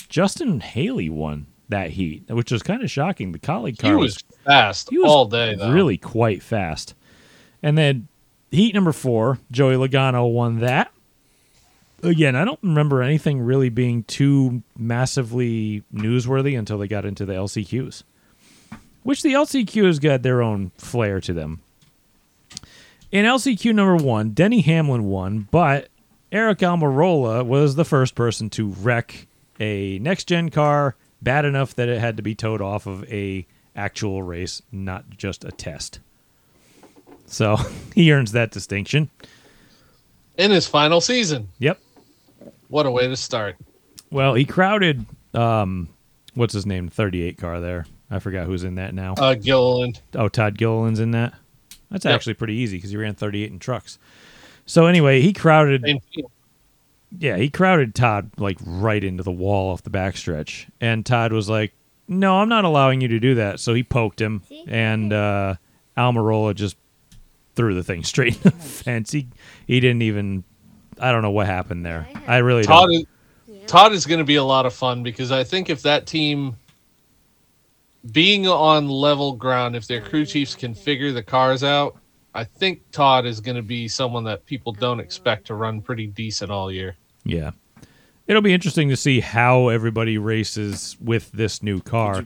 Justin 0.08 0.60
Haley 0.60 1.10
won 1.10 1.46
that 1.68 1.90
heat, 1.90 2.30
which 2.30 2.52
was 2.52 2.62
kind 2.62 2.82
of 2.82 2.90
shocking. 2.90 3.32
The 3.32 3.40
Kaulig 3.40 3.70
He 3.82 3.88
car 3.88 3.98
was 3.98 4.22
fast 4.44 4.90
he 4.90 4.98
was 4.98 5.10
all 5.10 5.26
day. 5.26 5.56
Though. 5.56 5.72
really 5.72 5.98
quite 5.98 6.42
fast. 6.44 6.94
And 7.62 7.76
then 7.76 8.08
heat 8.56 8.74
number 8.74 8.92
four, 8.92 9.38
Joey 9.50 9.74
Logano 9.74 10.32
won 10.32 10.60
that. 10.60 10.90
Again, 12.02 12.34
I 12.34 12.44
don't 12.44 12.62
remember 12.62 13.02
anything 13.02 13.40
really 13.40 13.68
being 13.68 14.02
too 14.04 14.62
massively 14.76 15.82
newsworthy 15.92 16.58
until 16.58 16.78
they 16.78 16.88
got 16.88 17.04
into 17.04 17.24
the 17.24 17.34
LCQs, 17.34 18.02
which 19.02 19.22
the 19.22 19.32
LCQs 19.32 20.00
got 20.00 20.22
their 20.22 20.42
own 20.42 20.72
flair 20.76 21.20
to 21.20 21.32
them. 21.32 21.60
In 23.12 23.24
LCQ 23.24 23.74
number 23.74 24.02
one, 24.02 24.30
Denny 24.30 24.62
Hamlin 24.62 25.04
won, 25.04 25.48
but 25.50 25.88
Aric 26.32 26.58
Almirola 26.58 27.44
was 27.44 27.76
the 27.76 27.84
first 27.84 28.14
person 28.14 28.50
to 28.50 28.68
wreck 28.68 29.26
a 29.60 29.98
next 29.98 30.24
gen 30.28 30.50
car 30.50 30.96
bad 31.22 31.44
enough 31.44 31.74
that 31.74 31.88
it 31.88 31.98
had 31.98 32.16
to 32.16 32.22
be 32.22 32.34
towed 32.34 32.60
off 32.60 32.86
of 32.86 33.04
a 33.10 33.46
actual 33.74 34.22
race, 34.22 34.62
not 34.72 35.10
just 35.10 35.44
a 35.44 35.50
test. 35.50 36.00
So 37.26 37.56
he 37.94 38.12
earns 38.12 38.32
that 38.32 38.50
distinction. 38.50 39.10
in 40.36 40.50
his 40.50 40.66
final 40.66 41.00
season. 41.00 41.48
Yep. 41.58 41.78
What 42.68 42.86
a 42.86 42.90
way 42.90 43.06
to 43.08 43.16
start. 43.16 43.56
Well, 44.10 44.34
he 44.34 44.44
crowded 44.44 45.04
um 45.34 45.88
what's 46.34 46.54
his 46.54 46.66
name, 46.66 46.88
38 46.88 47.38
car 47.38 47.60
there. 47.60 47.86
I 48.10 48.18
forgot 48.20 48.46
who's 48.46 48.62
in 48.64 48.76
that 48.76 48.94
now. 48.94 49.14
Uh, 49.14 49.34
Gilliland. 49.34 50.00
Oh, 50.14 50.28
Todd 50.28 50.56
Gilliland's 50.58 51.00
in 51.00 51.10
that. 51.12 51.34
That's 51.90 52.04
Yep. 52.04 52.14
actually 52.14 52.34
pretty 52.34 52.54
easy 52.54 52.76
because 52.76 52.90
he 52.90 52.96
ran 52.96 53.14
38 53.14 53.50
in 53.50 53.58
trucks. 53.58 53.98
So 54.66 54.86
anyway, 54.86 55.20
he 55.22 55.32
crowded. 55.32 55.84
Yeah, 57.18 57.36
he 57.36 57.48
crowded 57.48 57.94
Todd 57.94 58.30
like 58.36 58.58
right 58.64 59.02
into 59.02 59.22
the 59.22 59.30
wall 59.32 59.72
off 59.72 59.82
the 59.82 59.90
backstretch, 59.90 60.66
and 60.80 61.06
Todd 61.06 61.32
was 61.32 61.48
like, 61.48 61.72
"No, 62.08 62.40
I'm 62.40 62.48
not 62.48 62.64
allowing 62.64 63.00
you 63.00 63.08
to 63.08 63.20
do 63.20 63.36
that." 63.36 63.60
So 63.60 63.74
he 63.74 63.82
poked 63.84 64.20
him, 64.20 64.42
and 64.66 65.12
uh, 65.12 65.54
Almirola 65.96 66.54
just 66.54 66.76
threw 67.56 67.74
the 67.74 67.82
thing 67.82 68.04
straight 68.04 68.36
in 68.36 68.42
the 68.42 68.50
fence. 68.52 69.12
He 69.12 69.28
he 69.66 69.80
didn't 69.80 70.02
even. 70.02 70.44
I 70.98 71.12
don't 71.12 71.22
know 71.22 71.30
what 71.30 71.46
happened 71.46 71.84
there. 71.84 72.08
I 72.26 72.38
really 72.38 72.62
Todd 72.62 72.88
don't. 72.90 73.06
is, 73.48 73.66
Todd 73.66 73.92
is 73.92 74.06
going 74.06 74.18
to 74.18 74.24
be 74.24 74.36
a 74.36 74.44
lot 74.44 74.64
of 74.64 74.72
fun 74.72 75.02
because 75.02 75.30
I 75.30 75.44
think 75.44 75.68
if 75.68 75.82
that 75.82 76.06
team 76.06 76.56
being 78.12 78.46
on 78.46 78.88
level 78.88 79.32
ground, 79.32 79.76
if 79.76 79.86
their 79.86 80.00
crew 80.00 80.24
chiefs 80.24 80.54
can 80.54 80.74
figure 80.74 81.12
the 81.12 81.22
cars 81.22 81.62
out, 81.64 81.98
I 82.34 82.44
think 82.44 82.82
Todd 82.92 83.26
is 83.26 83.40
going 83.40 83.56
to 83.56 83.62
be 83.62 83.88
someone 83.88 84.24
that 84.24 84.46
people 84.46 84.72
don't 84.72 85.00
expect 85.00 85.46
to 85.48 85.54
run 85.54 85.80
pretty 85.80 86.06
decent 86.06 86.50
all 86.50 86.70
year. 86.70 86.96
Yeah. 87.24 87.50
It'll 88.26 88.42
be 88.42 88.52
interesting 88.52 88.88
to 88.88 88.96
see 88.96 89.20
how 89.20 89.68
everybody 89.68 90.18
races 90.18 90.96
with 91.00 91.30
this 91.30 91.62
new 91.62 91.80
car. 91.80 92.24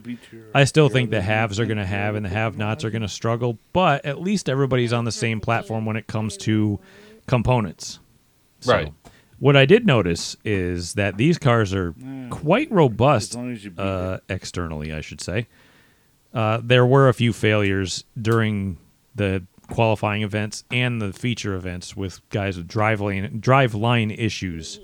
I 0.53 0.63
still 0.63 0.89
think 0.89 1.11
the 1.11 1.21
haves 1.21 1.59
are 1.59 1.65
going 1.65 1.77
to 1.77 1.85
have 1.85 2.15
and 2.15 2.25
the 2.25 2.29
have 2.29 2.57
nots 2.57 2.83
are 2.83 2.89
going 2.89 3.03
to 3.03 3.07
struggle, 3.07 3.59
but 3.71 4.03
at 4.03 4.19
least 4.19 4.49
everybody's 4.49 4.93
on 4.93 5.05
the 5.05 5.11
same 5.11 5.39
platform 5.39 5.85
when 5.85 5.95
it 5.95 6.07
comes 6.07 6.37
to 6.37 6.79
components. 7.27 7.99
So, 8.61 8.73
Right. 8.73 8.93
What 9.37 9.55
I 9.55 9.65
did 9.65 9.87
notice 9.87 10.37
is 10.45 10.93
that 10.93 11.17
these 11.17 11.39
cars 11.39 11.73
are 11.73 11.95
quite 12.29 12.71
robust 12.71 13.31
As 13.31 13.35
long 13.37 13.51
as 13.51 13.63
you 13.63 13.71
beat 13.71 13.81
uh, 13.81 14.19
externally, 14.29 14.93
I 14.93 15.01
should 15.01 15.19
say. 15.19 15.47
Uh, 16.31 16.61
there 16.63 16.85
were 16.85 17.09
a 17.09 17.13
few 17.13 17.33
failures 17.33 18.05
during 18.19 18.77
the 19.15 19.43
qualifying 19.67 20.21
events 20.21 20.63
and 20.69 21.01
the 21.01 21.11
feature 21.11 21.55
events 21.55 21.95
with 21.95 22.21
guys 22.29 22.57
with 22.57 22.67
drive 22.67 23.01
lane 23.01 23.39
drive 23.39 23.73
line 23.73 24.11
issues. 24.11 24.79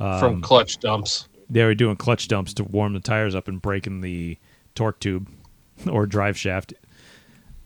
Um, 0.00 0.20
from 0.20 0.40
clutch 0.42 0.78
dumps. 0.80 1.28
They 1.48 1.64
were 1.64 1.74
doing 1.74 1.96
clutch 1.96 2.28
dumps 2.28 2.54
to 2.54 2.64
warm 2.64 2.94
the 2.94 3.00
tires 3.00 3.34
up 3.34 3.48
and 3.48 3.60
breaking 3.60 4.00
the 4.00 4.38
torque 4.74 5.00
tube 5.00 5.28
or 5.90 6.06
drive 6.06 6.38
shaft. 6.38 6.74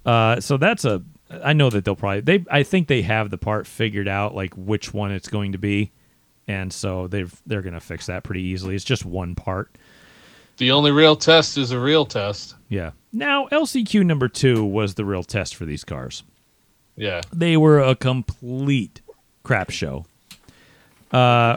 Uh, 0.05 0.41
so 0.41 0.57
that's 0.57 0.85
a. 0.85 1.03
I 1.43 1.53
know 1.53 1.71
that 1.71 1.85
they'll 1.85 1.97
probably 1.97 2.21
they. 2.21 2.45
I 2.51 2.63
think 2.63 2.89
they 2.89 3.03
have 3.03 3.31
the 3.31 3.39
part 3.39 3.67
figured 3.67 4.09
out, 4.09 4.35
like 4.35 4.55
which 4.55 4.93
one 4.93 5.11
it's 5.13 5.29
going 5.29 5.53
to 5.53 5.59
be, 5.59 5.93
and 6.47 6.73
so 6.73 7.09
they've 7.09 7.35
they're 7.47 7.63
going 7.63 7.75
to 7.75 7.81
fix 7.81 8.07
that 8.07 8.25
pretty 8.25 8.43
easily. 8.43 8.75
It's 8.75 8.85
just 8.85 9.05
one 9.05 9.35
part. 9.35 9.77
The 10.57 10.71
only 10.71 10.93
real 10.93 11.17
test 11.17 11.59
is 11.59 11.73
a 11.73 11.81
real 11.81 12.07
test. 12.07 12.55
Yeah. 12.69 12.93
Now 13.13 13.49
LCQ 13.49 14.05
number 14.05 14.29
two 14.29 14.65
was 14.65 14.95
the 14.95 15.05
real 15.05 15.25
test 15.25 15.57
for 15.57 15.65
these 15.65 15.85
cars. 15.85 16.23
Yeah. 16.97 17.23
They 17.33 17.57
were 17.57 17.81
a 17.81 17.97
complete 17.97 19.01
crap 19.43 19.71
show. 19.71 20.07
Uh, 21.15 21.57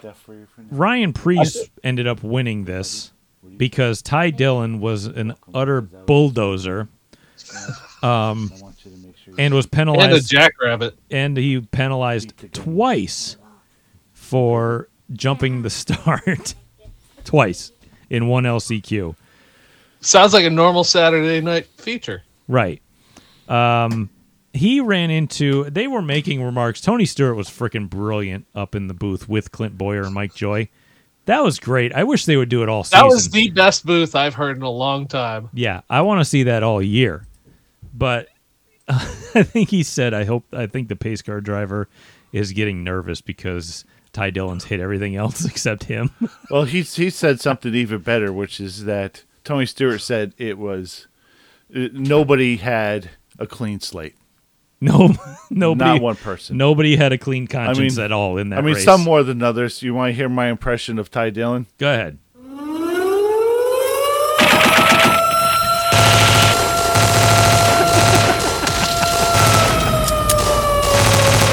Ryan 0.69 1.13
Preece 1.13 1.69
ended 1.83 2.05
up 2.05 2.21
winning 2.21 2.65
this 2.65 3.11
because 3.57 4.03
Ty 4.03 4.29
Dillon 4.29 4.79
was 4.79 5.05
an 5.05 5.33
utter 5.51 5.81
bulldozer, 5.81 6.87
um, 8.03 8.51
and 9.39 9.53
was 9.55 9.65
penalized. 9.65 10.03
And 10.03 10.13
a 10.13 10.15
penalized. 10.15 10.29
jackrabbit. 10.29 10.97
and 11.09 11.35
he 11.37 11.59
penalized 11.59 12.33
twice 12.53 13.37
for 14.13 14.89
jumping 15.13 15.63
the 15.63 15.71
start, 15.71 16.53
twice 17.23 17.71
in 18.11 18.27
one 18.27 18.43
LCQ. 18.43 19.15
Sounds 20.01 20.33
like 20.33 20.45
a 20.45 20.51
normal 20.51 20.83
Saturday 20.83 21.41
night 21.41 21.65
feature. 21.77 22.21
Right. 22.47 22.81
Um, 23.49 24.09
he 24.57 24.79
ran 24.81 25.09
into. 25.09 25.69
They 25.69 25.87
were 25.87 26.01
making 26.01 26.43
remarks. 26.43 26.81
Tony 26.81 27.05
Stewart 27.05 27.35
was 27.35 27.49
freaking 27.49 27.89
brilliant 27.89 28.45
up 28.55 28.75
in 28.75 28.87
the 28.87 28.93
booth 28.93 29.27
with 29.29 29.51
Clint 29.51 29.77
Bowyer 29.77 30.03
and 30.03 30.13
Mike 30.13 30.33
Joy. 30.35 30.69
That 31.25 31.43
was 31.43 31.59
great. 31.59 31.93
I 31.93 32.03
wish 32.05 32.25
they 32.25 32.37
would 32.37 32.47
do 32.49 32.63
it 32.63 32.69
all 32.69 32.83
season. 32.85 32.99
That 32.99 33.13
was 33.13 33.29
the 33.29 33.49
best 33.49 33.85
booth 33.85 34.15
I've 34.15 34.35
heard 34.35 34.55
in 34.55 34.63
a 34.63 34.69
long 34.69 35.07
time. 35.07 35.49
yeah, 35.53 35.81
I 35.89 36.01
want 36.01 36.21
to 36.21 36.25
see 36.25 36.43
that 36.43 36.63
all 36.63 36.81
year. 36.81 37.25
But 37.93 38.29
I 38.87 39.43
think 39.43 39.69
he 39.69 39.83
said, 39.83 40.13
"I 40.13 40.23
hope." 40.23 40.45
I 40.53 40.67
think 40.67 40.87
the 40.87 40.95
pace 40.95 41.21
car 41.21 41.41
driver 41.41 41.89
is 42.31 42.53
getting 42.53 42.83
nervous 42.83 43.19
because 43.21 43.83
Ty 44.13 44.29
Dillon's 44.29 44.65
hit 44.65 44.79
everything 44.79 45.15
else 45.15 45.45
except 45.49 45.85
him. 45.85 46.11
Well, 46.49 46.63
he 46.63 46.81
he 46.83 47.09
said 47.09 47.41
something 47.41 47.75
even 47.75 47.99
better, 48.01 48.31
which 48.31 48.61
is 48.61 48.85
that 48.85 49.23
Tony 49.43 49.65
Stewart 49.65 49.99
said 49.99 50.33
it 50.37 50.57
was 50.57 51.07
uh, 51.75 51.89
nobody 51.91 52.55
had 52.57 53.09
a 53.37 53.45
clean 53.45 53.81
slate. 53.81 54.15
No, 54.79 55.09
nobody, 55.49 55.91
Not 55.91 56.01
one 56.01 56.15
person. 56.15 56.57
Nobody 56.57 56.95
had 56.95 57.11
a 57.11 57.17
clean 57.17 57.47
conscience 57.47 57.97
at 57.97 58.11
all 58.11 58.37
in 58.37 58.49
that. 58.49 58.59
I 58.59 58.61
mean, 58.61 58.75
race. 58.75 58.83
some 58.83 59.01
more 59.01 59.23
than 59.23 59.41
others. 59.41 59.81
You 59.81 59.93
want 59.93 60.11
to 60.11 60.15
hear 60.15 60.29
my 60.29 60.49
impression 60.49 60.99
of 60.99 61.09
Ty 61.09 61.31
Dillon? 61.31 61.65
Go 61.77 61.91
ahead. 61.91 62.19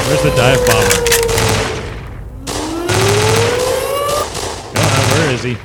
Where's 0.07 0.21
the 0.21 0.29
dive 0.37 0.59
bomber? 0.67 1.01
On, 4.77 5.17
where 5.17 5.33
is 5.33 5.43
he? 5.43 5.57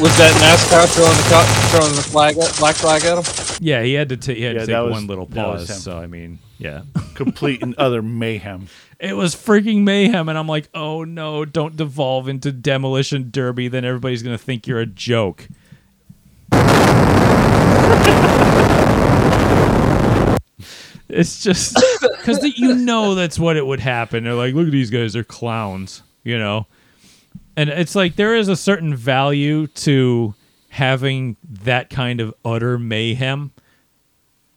Was 0.00 0.16
that 0.16 0.30
NASCAR 0.40 0.86
throwing 0.94 1.16
the 1.16 1.22
co- 1.28 1.76
throwing 1.76 1.96
the 1.96 2.02
flag 2.02 2.38
at, 2.38 2.56
black 2.58 2.76
flag 2.76 3.02
at 3.04 3.18
him? 3.18 3.24
Yeah, 3.60 3.82
he 3.82 3.94
had 3.94 4.08
to, 4.10 4.16
ta- 4.16 4.32
he 4.32 4.42
had 4.42 4.54
Yeah, 4.54 4.60
to 4.60 4.66
take 4.66 4.76
was- 4.84 4.92
one 4.92 5.06
little 5.08 5.26
pause. 5.26 5.82
So 5.82 5.98
I 5.98 6.06
mean, 6.06 6.38
yeah, 6.58 6.82
Complete 7.14 7.62
and 7.62 7.74
utter 7.78 8.00
mayhem. 8.00 8.68
it 9.00 9.14
was 9.16 9.34
freaking 9.34 9.82
mayhem, 9.82 10.28
and 10.28 10.38
I'm 10.38 10.46
like, 10.46 10.68
oh 10.72 11.02
no, 11.02 11.44
don't 11.44 11.74
devolve 11.76 12.28
into 12.28 12.52
demolition 12.52 13.30
derby. 13.32 13.66
Then 13.66 13.84
everybody's 13.84 14.22
gonna 14.22 14.38
think 14.38 14.68
you're 14.68 14.78
a 14.80 14.86
joke. 14.86 15.48
It's 21.10 21.42
just 21.42 21.74
because 22.20 22.44
you 22.58 22.74
know 22.74 23.14
that's 23.14 23.38
what 23.38 23.56
it 23.56 23.64
would 23.66 23.80
happen. 23.80 24.24
They're 24.24 24.34
like, 24.34 24.54
look 24.54 24.66
at 24.66 24.72
these 24.72 24.90
guys, 24.90 25.14
they're 25.14 25.24
clowns, 25.24 26.02
you 26.22 26.38
know. 26.38 26.66
And 27.58 27.70
it's 27.70 27.96
like 27.96 28.14
there 28.14 28.36
is 28.36 28.46
a 28.46 28.54
certain 28.54 28.94
value 28.94 29.66
to 29.66 30.32
having 30.68 31.36
that 31.64 31.90
kind 31.90 32.20
of 32.20 32.32
utter 32.44 32.78
mayhem, 32.78 33.50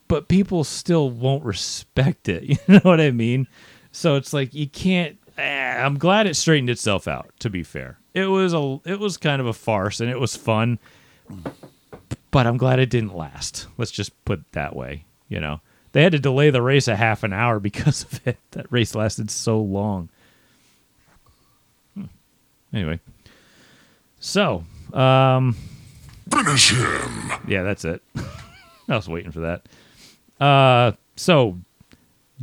but 0.08 0.28
people 0.28 0.64
still 0.64 1.10
won't 1.10 1.44
respect 1.44 2.30
it. 2.30 2.44
You 2.48 2.58
know 2.68 2.80
what 2.84 3.02
I 3.02 3.10
mean? 3.10 3.48
So 3.92 4.18
it's 4.18 4.34
like 4.34 4.54
you 4.54 4.68
can't. 4.68 5.18
eh, 5.40 5.84
I'm 5.84 5.98
glad 5.98 6.28
it 6.28 6.36
straightened 6.36 6.70
itself 6.70 7.08
out. 7.08 7.32
To 7.40 7.50
be 7.50 7.64
fair, 7.64 7.98
it 8.14 8.28
was 8.28 8.54
a 8.54 8.80
it 8.86 9.00
was 9.00 9.18
kind 9.18 9.42
of 9.42 9.48
a 9.48 9.54
farce 9.54 10.00
and 10.00 10.10
it 10.12 10.20
was 10.20 10.36
fun, 10.36 10.78
but 12.30 12.46
I'm 12.46 12.58
glad 12.58 12.78
it 12.78 12.92
didn't 12.92 13.16
last. 13.16 13.66
Let's 13.80 13.90
just 13.92 14.12
put 14.26 14.40
it 14.42 14.52
that 14.52 14.76
way. 14.76 15.06
You 15.28 15.40
know, 15.40 15.62
they 15.94 16.04
had 16.04 16.12
to 16.12 16.20
delay 16.20 16.52
the 16.52 16.62
race 16.62 16.88
a 16.88 16.96
half 16.96 17.24
an 17.24 17.34
hour 17.34 17.60
because 17.60 18.04
of 18.12 18.28
it. 18.28 18.38
That 18.52 18.72
race 18.72 18.94
lasted 18.94 19.32
so 19.32 19.60
long. 19.60 20.10
Anyway, 22.74 23.00
so 24.20 24.64
um, 24.94 25.56
Finish 26.32 26.72
him. 26.72 27.32
yeah, 27.48 27.64
that's 27.64 27.86
it. 27.86 28.02
I 28.90 28.96
was 28.96 29.08
waiting 29.10 29.32
for 29.32 29.42
that. 29.42 30.44
Uh, 30.44 30.94
so 31.16 31.58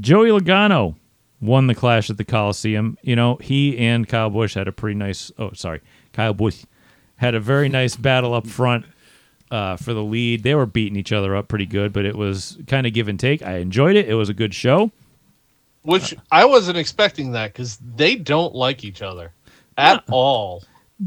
Joey 0.00 0.30
Logano 0.30 0.94
won 1.40 1.66
the 1.66 1.74
Clash 1.74 2.10
at 2.10 2.16
the 2.16 2.24
Coliseum. 2.24 2.98
You 3.02 3.16
know, 3.16 3.36
he 3.36 3.78
and 3.78 4.08
Kyle 4.08 4.30
Busch 4.30 4.54
had 4.54 4.68
a 4.68 4.72
pretty 4.72 4.94
nice. 4.96 5.32
Oh, 5.38 5.52
sorry, 5.52 5.80
Kyle 6.12 6.34
Busch 6.34 6.64
had 7.16 7.34
a 7.34 7.40
very 7.40 7.68
nice 7.68 7.96
battle 7.96 8.34
up 8.34 8.46
front 8.46 8.84
uh, 9.50 9.76
for 9.76 9.92
the 9.94 10.02
lead. 10.02 10.42
They 10.42 10.54
were 10.54 10.66
beating 10.66 10.96
each 10.96 11.12
other 11.12 11.34
up 11.34 11.48
pretty 11.48 11.66
good, 11.66 11.92
but 11.92 12.04
it 12.04 12.16
was 12.16 12.58
kind 12.66 12.86
of 12.86 12.92
give 12.92 13.08
and 13.08 13.18
take. 13.18 13.42
I 13.42 13.56
enjoyed 13.58 13.96
it. 13.96 14.08
It 14.08 14.14
was 14.14 14.28
a 14.28 14.34
good 14.34 14.54
show. 14.54 14.90
Which 15.82 16.14
I 16.30 16.44
wasn't 16.44 16.76
expecting 16.76 17.32
that 17.32 17.52
because 17.52 17.78
they 17.96 18.14
don't 18.14 18.54
like 18.54 18.84
each 18.84 19.00
other 19.00 19.32
at 19.78 20.04
all. 20.10 20.64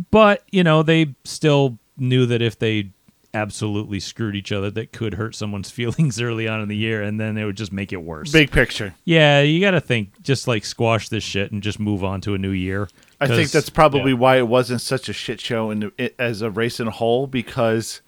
But 0.10 0.44
you 0.52 0.64
know, 0.64 0.82
they 0.84 1.16
still 1.24 1.78
knew 1.98 2.26
that 2.26 2.42
if 2.42 2.58
they 2.58 2.92
absolutely 3.34 4.00
screwed 4.00 4.36
each 4.36 4.52
other, 4.52 4.70
that 4.72 4.92
could 4.92 5.14
hurt 5.16 5.36
someone's 5.36 5.70
feelings 5.72 6.20
early 6.22 6.48
on 6.48 6.62
in 6.62 6.70
the 6.70 6.76
year, 6.76 7.02
and 7.02 7.20
then 7.20 7.38
it 7.38 7.46
would 7.46 7.58
just 7.58 7.72
make 7.72 7.94
it 7.94 7.98
worse. 7.98 8.32
Big 8.32 8.52
picture. 8.52 8.96
Yeah, 9.06 9.42
you 9.42 9.60
got 9.62 9.72
to 9.72 9.82
think 9.82 10.22
just 10.22 10.48
like 10.48 10.66
squash 10.66 11.10
this 11.10 11.24
shit 11.24 11.52
and 11.52 11.62
just 11.62 11.80
move 11.80 12.04
on 12.04 12.22
to 12.22 12.34
a 12.34 12.38
new 12.38 12.52
year. 12.52 12.90
I 13.20 13.28
think 13.28 13.52
that's 13.52 13.70
probably 13.70 14.12
yeah. 14.14 14.18
why 14.18 14.38
it 14.38 14.48
wasn't 14.48 14.82
such 14.82 15.08
a 15.08 15.14
shit 15.14 15.40
show 15.40 15.70
in 15.70 15.80
the, 15.82 15.94
it, 15.98 16.16
as 16.18 16.42
a 16.42 16.50
race 16.50 16.80
in 16.80 16.88
a 16.88 16.92
whole 16.92 17.28
because 17.28 18.02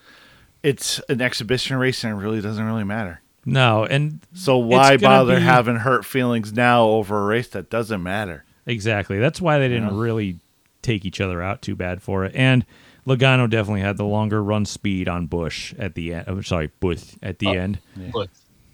it's 0.63 0.99
an 1.07 1.21
exhibition 1.21 1.77
race 1.77 2.03
and 2.03 2.13
it 2.13 2.15
really 2.15 2.41
doesn't 2.41 2.65
really 2.65 2.83
matter. 2.83 3.21
no, 3.45 3.83
and 3.83 4.21
So 4.33 4.57
why 4.57 4.97
bother 4.97 5.35
be- 5.35 5.41
having 5.43 5.75
hurt 5.75 6.03
feelings 6.03 6.51
now 6.53 6.85
over 6.85 7.21
a 7.21 7.25
race 7.25 7.49
that 7.49 7.69
doesn't 7.69 8.01
matter? 8.01 8.45
exactly 8.65 9.19
that's 9.19 9.41
why 9.41 9.59
they 9.59 9.67
didn't 9.67 9.93
really 9.93 10.39
take 10.83 11.05
each 11.05 11.21
other 11.21 11.41
out 11.41 11.61
too 11.61 11.75
bad 11.75 12.01
for 12.01 12.25
it. 12.25 12.33
And 12.35 12.65
Logano 13.07 13.49
definitely 13.49 13.81
had 13.81 13.97
the 13.97 14.05
longer 14.05 14.43
run 14.43 14.65
speed 14.65 15.07
on 15.07 15.27
Busch 15.27 15.73
at 15.77 15.95
the 15.95 16.13
end. 16.13 16.25
Oh, 16.27 16.41
sorry, 16.41 16.71
Busch 16.79 17.15
at 17.21 17.39
the 17.39 17.47
end. 17.49 17.79
But 18.13 18.29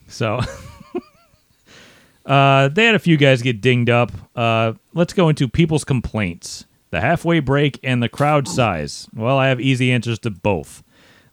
So 0.08 0.42
uh, 2.26 2.68
they 2.70 2.86
had 2.86 2.96
a 2.96 3.00
few 3.00 3.18
guys 3.18 3.42
get 3.42 3.62
dinged 3.62 3.90
up. 3.90 4.12
Uh, 4.36 4.74
let's 4.94 5.14
go 5.14 5.30
into 5.30 5.48
people's 5.48 5.84
complaints, 5.84 6.66
the 6.92 7.02
halfway 7.02 7.40
break, 7.40 7.80
and 7.84 8.04
the 8.04 8.10
crowd 8.10 8.48
size. 8.48 9.08
Well, 9.16 9.38
I 9.38 9.48
have 9.48 9.60
easy 9.60 9.92
answers 9.92 10.20
to 10.20 10.30
both. 10.30 10.84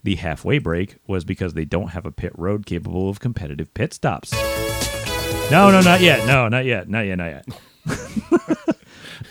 The 0.03 0.14
halfway 0.16 0.59
break 0.59 0.97
was 1.07 1.24
because 1.24 1.55
they 1.55 1.64
don't 1.64 1.89
have 1.89 2.07
a 2.07 2.12
pit 2.12 2.33
road 2.37 2.64
capable 2.64 3.09
of 3.11 3.18
competitive 3.18 3.74
pit 3.74 3.93
stops. 3.93 4.33
No, 5.51 5.70
no, 5.70 5.81
not 5.81 6.01
yet. 6.01 6.27
No, 6.27 6.49
not 6.49 6.64
yet. 6.64 6.89
Not 6.89 7.01
yet. 7.07 7.18
Not 7.18 7.27
yet. 7.27 7.47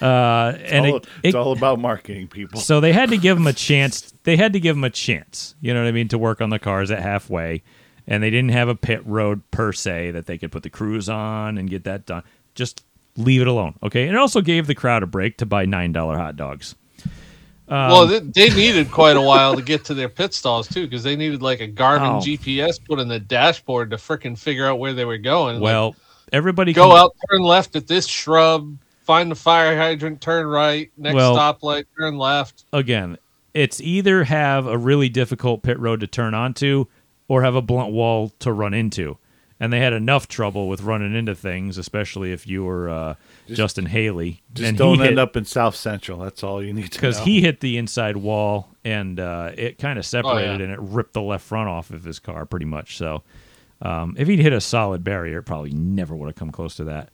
uh, 0.02 0.58
and 0.66 0.86
all, 0.86 0.96
it, 0.98 1.08
it's 1.24 1.34
it- 1.34 1.36
all 1.36 1.52
about 1.52 1.80
marketing, 1.80 2.28
people. 2.28 2.60
so 2.60 2.80
they 2.80 2.94
had 2.94 3.10
to 3.10 3.18
give 3.18 3.38
him 3.38 3.48
a 3.48 3.54
chance. 3.54 4.14
They 4.24 4.38
had 4.38 4.54
to 4.54 4.60
give 4.60 4.76
him 4.76 4.84
a 4.84 4.90
chance. 4.90 5.56
You 5.62 5.74
know 5.74 5.82
what 5.84 5.88
I 5.88 5.92
mean 5.92 6.08
to 6.10 6.18
work 6.18 6.42
on 6.42 6.50
the 6.50 6.60
cars 6.60 6.92
at 6.92 7.02
halfway, 7.02 7.64
and 8.08 8.22
they 8.24 8.30
didn't 8.30 8.52
have 8.52 8.68
a 8.70 8.76
pit 8.76 9.02
road 9.06 9.42
per 9.52 9.72
se 9.74 10.12
that 10.12 10.26
they 10.26 10.38
could 10.38 10.52
put 10.52 10.64
the 10.64 10.70
crews 10.70 11.10
on 11.10 11.58
and 11.58 11.70
get 11.70 11.84
that 11.86 12.06
done. 12.06 12.24
Just 12.56 12.84
leave 13.18 13.42
it 13.42 13.48
alone, 13.48 13.76
okay? 13.84 14.04
And 14.08 14.12
it 14.16 14.20
also 14.20 14.42
gave 14.42 14.68
the 14.68 14.76
crowd 14.76 15.04
a 15.04 15.08
break 15.08 15.38
to 15.38 15.46
buy 15.46 15.66
nine 15.66 15.92
dollar 15.92 16.18
hot 16.18 16.36
dogs. 16.36 16.76
Um, 17.68 17.90
well, 17.90 18.06
they, 18.08 18.20
they 18.20 18.50
needed 18.54 18.92
quite 18.92 19.18
a 19.18 19.22
while 19.22 19.56
to 19.56 19.62
get 19.64 19.86
to 19.86 19.96
their 19.96 20.10
pit 20.10 20.34
stalls 20.36 20.68
too, 20.68 20.86
because 20.86 21.02
they 21.04 21.16
needed 21.16 21.42
like 21.42 21.62
a 21.62 21.68
Garmin 21.68 22.18
Oh. 22.18 22.20
GPS 22.20 22.84
put 22.84 23.00
in 23.00 23.08
the 23.08 23.20
dashboard 23.20 23.90
to 23.90 23.96
freaking 23.98 24.38
figure 24.38 24.68
out 24.68 24.78
where 24.78 24.94
they 24.94 25.04
were 25.06 25.18
going. 25.18 25.56
Like, 25.56 25.64
Well, 25.64 25.96
everybody 26.32 26.74
go 26.74 26.90
can- 26.90 26.98
out, 26.98 27.16
turn 27.32 27.42
left 27.42 27.76
at 27.76 27.88
this 27.88 28.06
shrub, 28.06 28.78
find 29.06 29.32
the 29.32 29.36
fire 29.36 29.78
hydrant, 29.78 30.20
turn 30.20 30.48
right, 30.48 30.92
next 30.98 31.16
Well- 31.16 31.36
stoplight, 31.38 31.86
turn 31.98 32.18
left. 32.18 32.66
again. 32.74 33.18
It's 33.54 33.80
either 33.80 34.26
have 34.26 34.68
a 34.68 34.78
really 34.78 35.08
difficult 35.08 35.64
pit 35.64 35.80
road 35.80 36.02
to 36.02 36.08
turn 36.08 36.34
onto, 36.34 36.86
or 37.30 37.44
have 37.44 37.56
a 37.56 37.62
blunt 37.62 37.94
wall 37.94 38.34
to 38.40 38.52
run 38.52 38.74
into. 38.74 39.18
And 39.58 39.72
they 39.72 39.80
had 39.80 39.94
enough 39.94 40.28
trouble 40.28 40.68
with 40.68 40.82
running 40.82 41.16
into 41.16 41.34
things, 41.34 41.78
especially 41.78 42.34
if 42.34 42.46
you 42.46 42.66
were 42.66 42.90
uh, 42.90 43.16
Justin 43.48 43.86
Haley. 43.86 44.42
Just 44.54 44.68
and 44.68 44.78
don't 44.78 44.96
he 44.96 45.02
hit- 45.04 45.12
end 45.12 45.20
up 45.20 45.38
in 45.38 45.46
South 45.46 45.78
Central. 45.78 46.20
That's 46.20 46.44
all 46.44 46.62
you 46.62 46.74
need 46.74 46.92
to 46.92 46.98
know. 46.98 47.10
because 47.10 47.20
he 47.20 47.40
hit 47.40 47.62
the 47.62 47.78
inside 47.78 48.18
wall 48.18 48.68
and 48.84 49.18
uh, 49.18 49.52
it 49.56 49.78
kind 49.78 49.98
of 49.98 50.06
separated 50.06 50.60
yeah. 50.60 50.66
and 50.66 50.74
it 50.74 50.80
ripped 50.82 51.14
the 51.14 51.22
left 51.22 51.46
front 51.46 51.70
off 51.70 51.92
of 51.92 52.04
his 52.04 52.20
car 52.20 52.46
pretty 52.46 52.66
much. 52.66 52.98
So 52.98 53.24
um, 53.82 54.16
if 54.18 54.28
he'd 54.28 54.40
hit 54.40 54.52
a 54.52 54.60
solid 54.60 55.06
barrier, 55.06 55.40
it 55.40 55.44
probably 55.44 55.72
never 55.72 56.14
would 56.18 56.28
have 56.28 56.36
come 56.36 56.52
close 56.52 56.76
to 56.76 56.84
that. 56.84 57.12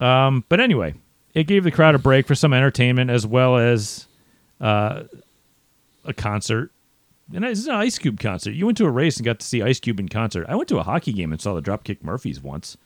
Um, 0.00 0.44
but 0.50 0.60
anyway, 0.60 0.94
it 1.34 1.44
gave 1.44 1.64
the 1.64 1.70
crowd 1.70 1.94
a 1.94 1.98
break 1.98 2.26
for 2.26 2.34
some 2.34 2.52
entertainment 2.52 3.10
as 3.10 3.26
well 3.26 3.56
as 3.56 4.06
uh, 4.60 5.02
a 6.04 6.12
concert. 6.12 6.70
And 7.34 7.44
it's 7.44 7.66
an 7.66 7.74
Ice 7.74 7.98
Cube 7.98 8.20
concert. 8.20 8.52
You 8.52 8.66
went 8.66 8.78
to 8.78 8.84
a 8.84 8.90
race 8.90 9.16
and 9.16 9.24
got 9.24 9.40
to 9.40 9.46
see 9.46 9.62
Ice 9.62 9.80
Cube 9.80 9.98
in 9.98 10.08
concert. 10.08 10.46
I 10.48 10.54
went 10.56 10.68
to 10.68 10.78
a 10.78 10.82
hockey 10.82 11.12
game 11.12 11.32
and 11.32 11.40
saw 11.40 11.54
the 11.54 11.62
Dropkick 11.62 12.02
Murphys 12.02 12.40
once. 12.40 12.76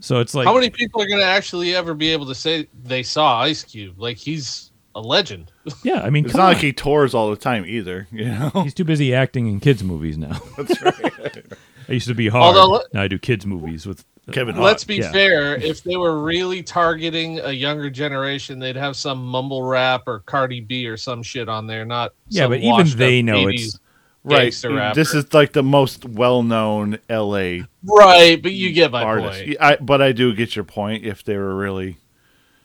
So 0.00 0.20
it's 0.20 0.34
like 0.34 0.46
How 0.46 0.54
many 0.54 0.70
people 0.70 1.02
are 1.02 1.06
going 1.06 1.20
to 1.20 1.26
actually 1.26 1.74
ever 1.74 1.94
be 1.94 2.10
able 2.10 2.26
to 2.26 2.34
say 2.34 2.68
they 2.84 3.02
saw 3.02 3.40
Ice 3.40 3.64
Cube? 3.64 3.98
Like 4.00 4.16
he's 4.16 4.70
a 4.94 5.00
legend. 5.00 5.50
yeah, 5.82 6.00
I 6.02 6.10
mean, 6.10 6.24
it's 6.24 6.34
not 6.34 6.46
on. 6.46 6.52
like 6.54 6.62
he 6.62 6.72
tours 6.72 7.14
all 7.14 7.30
the 7.30 7.36
time 7.36 7.64
either. 7.66 8.06
You 8.12 8.26
know, 8.26 8.50
he's 8.62 8.74
too 8.74 8.84
busy 8.84 9.14
acting 9.14 9.46
in 9.48 9.60
kids 9.60 9.82
movies 9.82 10.16
now. 10.16 10.40
that's 10.56 10.80
right. 10.82 11.44
I 11.88 11.92
used 11.92 12.08
to 12.08 12.14
be 12.14 12.28
hard. 12.28 12.56
Although- 12.56 12.84
now 12.92 13.02
I 13.02 13.08
do 13.08 13.18
kids 13.18 13.44
movies 13.44 13.86
with 13.86 14.04
Kevin 14.32 14.56
Let's 14.56 14.84
be 14.84 14.96
yeah. 14.96 15.12
fair. 15.12 15.56
If 15.56 15.82
they 15.82 15.96
were 15.96 16.22
really 16.22 16.62
targeting 16.62 17.40
a 17.40 17.52
younger 17.52 17.90
generation, 17.90 18.58
they'd 18.58 18.76
have 18.76 18.96
some 18.96 19.24
mumble 19.24 19.62
rap 19.62 20.04
or 20.06 20.20
Cardi 20.20 20.60
B 20.60 20.86
or 20.86 20.96
some 20.96 21.22
shit 21.22 21.48
on 21.48 21.66
there. 21.66 21.84
Not 21.84 22.12
Yeah, 22.28 22.48
but 22.48 22.60
even 22.60 22.88
they 22.96 23.20
know 23.22 23.48
it's- 23.48 23.78
right. 24.24 24.64
rapper. 24.64 24.94
This 24.94 25.14
is 25.14 25.32
like 25.34 25.52
the 25.52 25.62
most 25.62 26.04
well-known 26.06 26.98
L.A. 27.08 27.64
right, 27.82 28.42
but 28.42 28.52
you 28.52 28.72
get 28.72 28.90
my 28.90 29.02
artist. 29.02 29.44
point. 29.44 29.56
I, 29.60 29.76
but 29.76 30.00
I 30.00 30.12
do 30.12 30.34
get 30.34 30.56
your 30.56 30.64
point. 30.64 31.04
If 31.04 31.24
they 31.24 31.36
were 31.36 31.54
really 31.54 31.98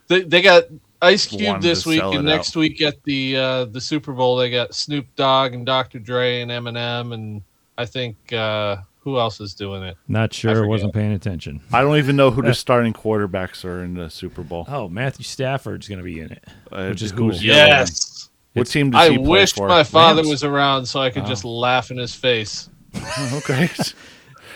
They, 0.08 0.22
they 0.22 0.42
got 0.42 0.64
Ice 1.02 1.26
Cube 1.26 1.62
this 1.62 1.86
week, 1.86 2.02
and 2.02 2.26
next 2.26 2.56
week 2.56 2.82
at 2.82 3.04
the 3.04 3.36
uh, 3.38 3.66
the 3.66 3.82
Super 3.82 4.14
Bowl, 4.14 4.38
they 4.38 4.50
got 4.50 4.74
Snoop 4.74 5.06
Dogg 5.16 5.54
and 5.54 5.66
Dr. 5.66 6.00
Dre 6.00 6.42
and 6.42 6.52
Eminem, 6.52 7.14
and 7.14 7.42
I 7.78 7.86
think 7.86 8.32
uh, 8.34 8.78
who 9.00 9.18
else 9.20 9.40
is 9.40 9.54
doing 9.54 9.84
it? 9.84 9.98
Not 10.08 10.34
sure, 10.34 10.56
forget. 10.56 10.70
wasn't 10.70 10.94
paying 10.94 11.14
attention. 11.14 11.62
I 11.72 11.82
don't 11.82 11.98
even 11.98 12.16
know 12.16 12.32
who 12.32 12.42
the 12.42 12.54
starting 12.66 12.94
quarterbacks 12.94 13.64
are 13.66 13.84
in 13.84 13.94
the 13.96 14.10
Super 14.10 14.44
Bowl. 14.44 14.66
Oh, 14.68 14.88
Matthew 14.90 15.24
Stafford's 15.24 15.88
going 15.88 16.00
to 16.00 16.04
be 16.04 16.20
in 16.20 16.32
it, 16.32 16.44
Uh, 16.72 16.88
which 16.88 17.02
is 17.02 17.12
who's 17.12 17.38
cool. 17.38 17.46
Yes, 17.46 18.30
What 18.54 18.62
It's- 18.62 18.74
team 18.74 18.92
does 18.92 19.02
I 19.02 19.12
he 19.12 19.18
play 19.18 19.28
wish 19.28 19.54
for? 19.54 19.68
my 19.68 19.84
father 19.84 20.18
Rams. 20.22 20.30
was 20.30 20.44
around 20.44 20.86
so 20.86 21.00
I 21.00 21.10
could 21.10 21.26
just 21.26 21.46
laugh 21.46 21.92
in 21.92 21.98
his 21.98 22.14
face. 22.16 22.70
Oh, 22.96 23.34
okay. 23.44 23.70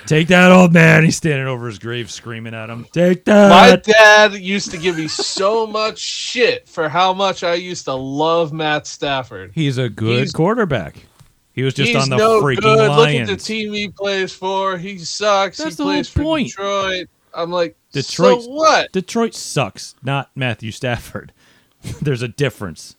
Take 0.06 0.28
that, 0.28 0.52
old 0.52 0.74
man. 0.74 1.06
He's 1.06 1.16
standing 1.16 1.48
over 1.48 1.66
his 1.68 1.80
grave 1.80 2.12
screaming 2.12 2.54
at 2.54 2.70
him. 2.70 2.86
Take 2.92 3.24
that. 3.24 3.50
My 3.50 3.78
dad 3.78 4.34
used 4.34 4.70
to 4.72 4.78
give 4.78 4.98
me 4.98 5.08
so 5.08 5.66
much 5.66 5.98
shit 5.98 6.68
for 6.68 6.90
how 6.90 7.14
much 7.14 7.42
I 7.42 7.54
used 7.54 7.86
to 7.86 7.94
love 7.94 8.52
Matt 8.52 8.86
Stafford. 8.86 9.52
He's 9.56 9.78
a 9.78 9.88
good 9.88 10.18
He's- 10.18 10.32
quarterback. 10.34 11.06
He 11.54 11.62
was 11.64 11.74
just 11.74 11.90
He's 11.92 12.02
on 12.02 12.10
the 12.10 12.18
no 12.18 12.42
freaking 12.42 12.62
good. 12.62 12.92
Look 12.98 13.10
at 13.10 13.28
the 13.28 13.36
team 13.36 13.74
he 13.74 13.88
plays 13.90 14.34
for. 14.34 14.78
He 14.78 14.98
sucks. 14.98 15.58
That's 15.58 15.72
he 15.72 15.76
the 15.76 15.84
whole 15.84 15.94
plays 15.94 16.10
for 16.10 16.22
point. 16.24 16.48
Detroit. 16.50 17.08
I'm 17.34 17.52
like, 17.52 17.76
Detroit- 17.92 18.42
So 18.44 18.50
what? 18.50 18.92
Detroit 18.92 19.34
sucks, 19.36 19.96
not 20.04 20.32
Matthew 20.36 20.72
Stafford. 20.72 21.32
There's 22.02 22.22
a 22.22 22.28
difference. 22.28 22.96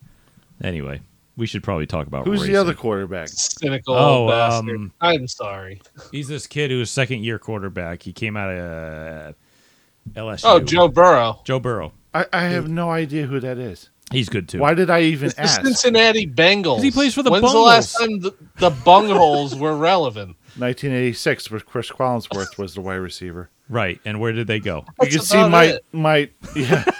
Anyway, 0.63 1.01
we 1.37 1.47
should 1.47 1.63
probably 1.63 1.85
talk 1.85 2.07
about 2.07 2.25
Who's 2.25 2.43
the 2.43 2.55
other 2.55 2.73
quarterback? 2.73 3.27
Cynical 3.29 3.93
Oh, 3.93 4.27
bastard. 4.29 4.75
um, 4.75 4.93
I'm 5.01 5.27
sorry. 5.27 5.81
He's 6.11 6.27
this 6.27 6.47
kid 6.47 6.69
who's 6.71 6.89
second 6.89 7.23
year 7.23 7.39
quarterback. 7.39 8.03
He 8.03 8.13
came 8.13 8.37
out 8.37 8.49
of 8.51 8.59
uh, 8.59 10.19
LSU. 10.19 10.41
Oh, 10.45 10.59
Joe 10.59 10.87
Burrow. 10.87 11.41
Joe 11.43 11.59
Burrow. 11.59 11.91
I, 12.13 12.25
I 12.31 12.41
have 12.43 12.69
no 12.69 12.89
idea 12.91 13.25
who 13.25 13.39
that 13.41 13.57
is. 13.57 13.89
He's 14.11 14.29
good 14.29 14.47
too. 14.47 14.59
Why 14.59 14.73
did 14.75 14.89
I 14.89 15.01
even 15.01 15.27
It's 15.27 15.35
the 15.35 15.41
ask? 15.41 15.61
Cincinnati 15.63 16.27
Bengals. 16.27 16.83
he 16.83 16.91
plays 16.91 17.13
for 17.15 17.23
the 17.23 17.31
When's 17.31 17.51
the 17.51 17.57
last 17.59 17.97
Bungles. 17.97 18.23
time 18.23 18.33
the, 18.59 18.69
the 18.69 18.75
Bungholes 18.75 19.59
were 19.59 19.75
relevant? 19.75 20.37
1986, 20.57 21.51
where 21.51 21.59
Cris 21.59 21.89
Collinsworth 21.89 22.57
was 22.57 22.75
the 22.75 22.81
wide 22.81 22.95
receiver. 22.95 23.49
Right. 23.67 23.99
And 24.05 24.19
where 24.19 24.31
did 24.31 24.47
they 24.47 24.59
go? 24.59 24.85
You 25.01 25.09
can 25.09 25.19
see 25.21 25.49
my 25.49 25.63
it. 25.65 25.85
my 25.91 26.29
yeah. 26.55 26.85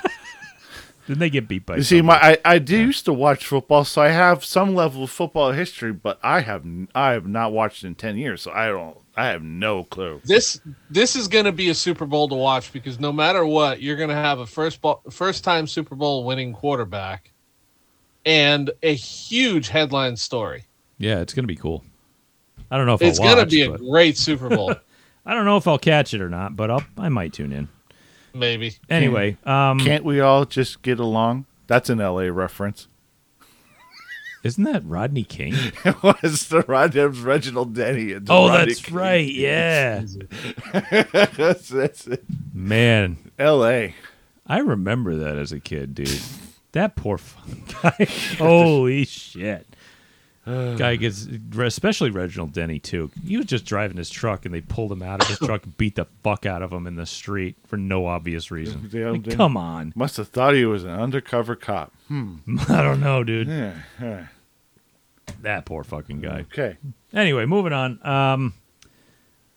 Then 1.07 1.19
they 1.19 1.29
get 1.29 1.47
beat 1.47 1.67
by. 1.67 1.75
You 1.77 1.83
see, 1.83 1.99
someone. 1.99 2.17
my 2.19 2.31
I, 2.45 2.55
I 2.55 2.57
do 2.57 2.77
used 2.79 3.05
to 3.05 3.13
watch 3.13 3.45
football, 3.45 3.85
so 3.85 4.01
I 4.01 4.07
have 4.07 4.43
some 4.43 4.73
level 4.73 5.03
of 5.03 5.11
football 5.11 5.51
history, 5.51 5.93
but 5.93 6.17
I 6.23 6.39
have 6.41 6.65
I 6.95 7.11
have 7.11 7.27
not 7.27 7.51
watched 7.51 7.83
in 7.83 7.93
ten 7.93 8.17
years, 8.17 8.41
so 8.41 8.51
I 8.51 8.69
don't 8.69 8.97
I 9.17 9.27
have 9.27 9.43
no 9.43 9.83
clue. 9.83 10.19
This 10.25 10.59
this 10.89 11.15
is 11.15 11.27
going 11.27 11.45
to 11.45 11.51
be 11.51 11.69
a 11.69 11.73
Super 11.73 12.05
Bowl 12.05 12.27
to 12.27 12.35
watch 12.35 12.73
because 12.73 12.99
no 12.99 13.13
matter 13.13 13.45
what, 13.45 13.81
you're 13.81 13.95
going 13.95 14.09
to 14.09 14.15
have 14.15 14.39
a 14.39 14.45
first 14.45 14.81
ball, 14.81 15.01
first 15.09 15.43
time 15.43 15.67
Super 15.67 15.95
Bowl 15.95 16.25
winning 16.25 16.53
quarterback, 16.53 17.31
and 18.25 18.71
a 18.83 18.93
huge 18.93 19.69
headline 19.69 20.17
story. 20.17 20.65
yeah, 20.97 21.19
it's 21.21 21.33
gonna 21.33 21.47
be 21.47 21.55
cool. 21.55 21.83
I 22.69 22.77
don't 22.77 22.87
know 22.87 22.95
if 22.95 23.01
It's 23.01 23.19
going 23.19 23.35
to 23.35 23.43
watch, 23.43 23.49
be 23.51 23.61
a 23.61 23.77
great 23.77 24.17
Super 24.17 24.49
Bowl. 24.49 24.73
I 25.25 25.33
don't 25.33 25.45
know 25.45 25.57
if 25.57 25.67
I'll 25.67 25.77
catch 25.77 26.13
it 26.13 26.21
or 26.21 26.29
not, 26.29 26.55
but 26.55 26.69
I'll 26.69 26.83
I 26.97 27.09
might 27.09 27.31
tune 27.31 27.53
in. 27.53 27.69
Maybe. 28.33 28.75
Anyway, 28.89 29.37
um, 29.45 29.79
Can't 29.79 30.03
we 30.03 30.19
all 30.19 30.45
just 30.45 30.81
get 30.81 30.99
along? 30.99 31.45
That's 31.67 31.89
an 31.89 32.01
L.A. 32.01 32.31
reference. 32.31 32.87
Isn't 34.45 34.63
that 34.63 34.85
Rodney 34.85 35.23
King? 35.23 35.53
it 35.85 36.03
was 36.03 36.47
the 36.49 36.61
Rod 36.61 36.95
it 36.95 37.07
was 37.07 37.19
Reginald 37.19 37.73
Denny. 37.73 38.13
and 38.13 38.29
oh, 38.29 38.47
Rodney 38.47 38.73
that's 38.73 38.81
King. 38.81 38.95
right. 38.95 39.27
Yeah, 39.33 40.03
that's, 40.91 41.69
that's 41.69 42.07
it. 42.07 42.23
man, 42.53 43.17
L.A. 43.39 43.95
I 44.45 44.59
remember 44.59 45.15
that 45.15 45.37
as 45.37 45.51
a 45.51 45.59
kid, 45.59 45.95
dude. 45.95 46.09
That 46.73 46.97
poor 46.97 47.21
guy. 47.81 48.05
Holy 48.37 49.05
shit. 49.05 49.65
Guy 50.45 50.97
gets, 50.97 51.25
especially 51.57 52.11
Reginald 52.11 52.51
Denny 52.53 52.77
too. 52.79 53.09
He 53.25 53.37
was 53.37 53.45
just 53.47 53.65
driving 53.65 53.97
his 53.97 54.09
truck, 54.11 54.45
and 54.45 54.53
they 54.53 54.59
pulled 54.61 54.91
him 54.91 55.01
out 55.01 55.21
of 55.21 55.27
his 55.29 55.39
truck 55.39 55.63
and 55.63 55.75
beat 55.77 55.95
the 55.95 56.05
fuck 56.21 56.45
out 56.45 56.61
of 56.61 56.71
him 56.71 56.85
in 56.85 56.97
the 56.97 57.05
street 57.05 57.55
for 57.65 57.77
no 57.77 58.05
obvious 58.05 58.51
reason. 58.51 58.89
Like, 58.93 59.35
come 59.37 59.57
on, 59.57 59.93
Must 59.95 60.17
have 60.17 60.27
thought 60.27 60.53
he 60.53 60.65
was 60.65 60.83
an 60.83 60.91
undercover 60.91 61.55
cop. 61.55 61.93
Hmm. 62.09 62.35
I 62.67 62.83
don't 62.83 62.99
know, 62.99 63.23
dude. 63.23 63.47
Yeah, 63.47 63.73
yeah. 63.99 64.27
That 65.41 65.65
poor 65.65 65.83
fucking 65.83 66.21
guy. 66.21 66.45
Okay. 66.51 66.77
Anyway, 67.13 67.45
moving 67.45 67.73
on. 67.73 67.99
Um, 68.05 68.53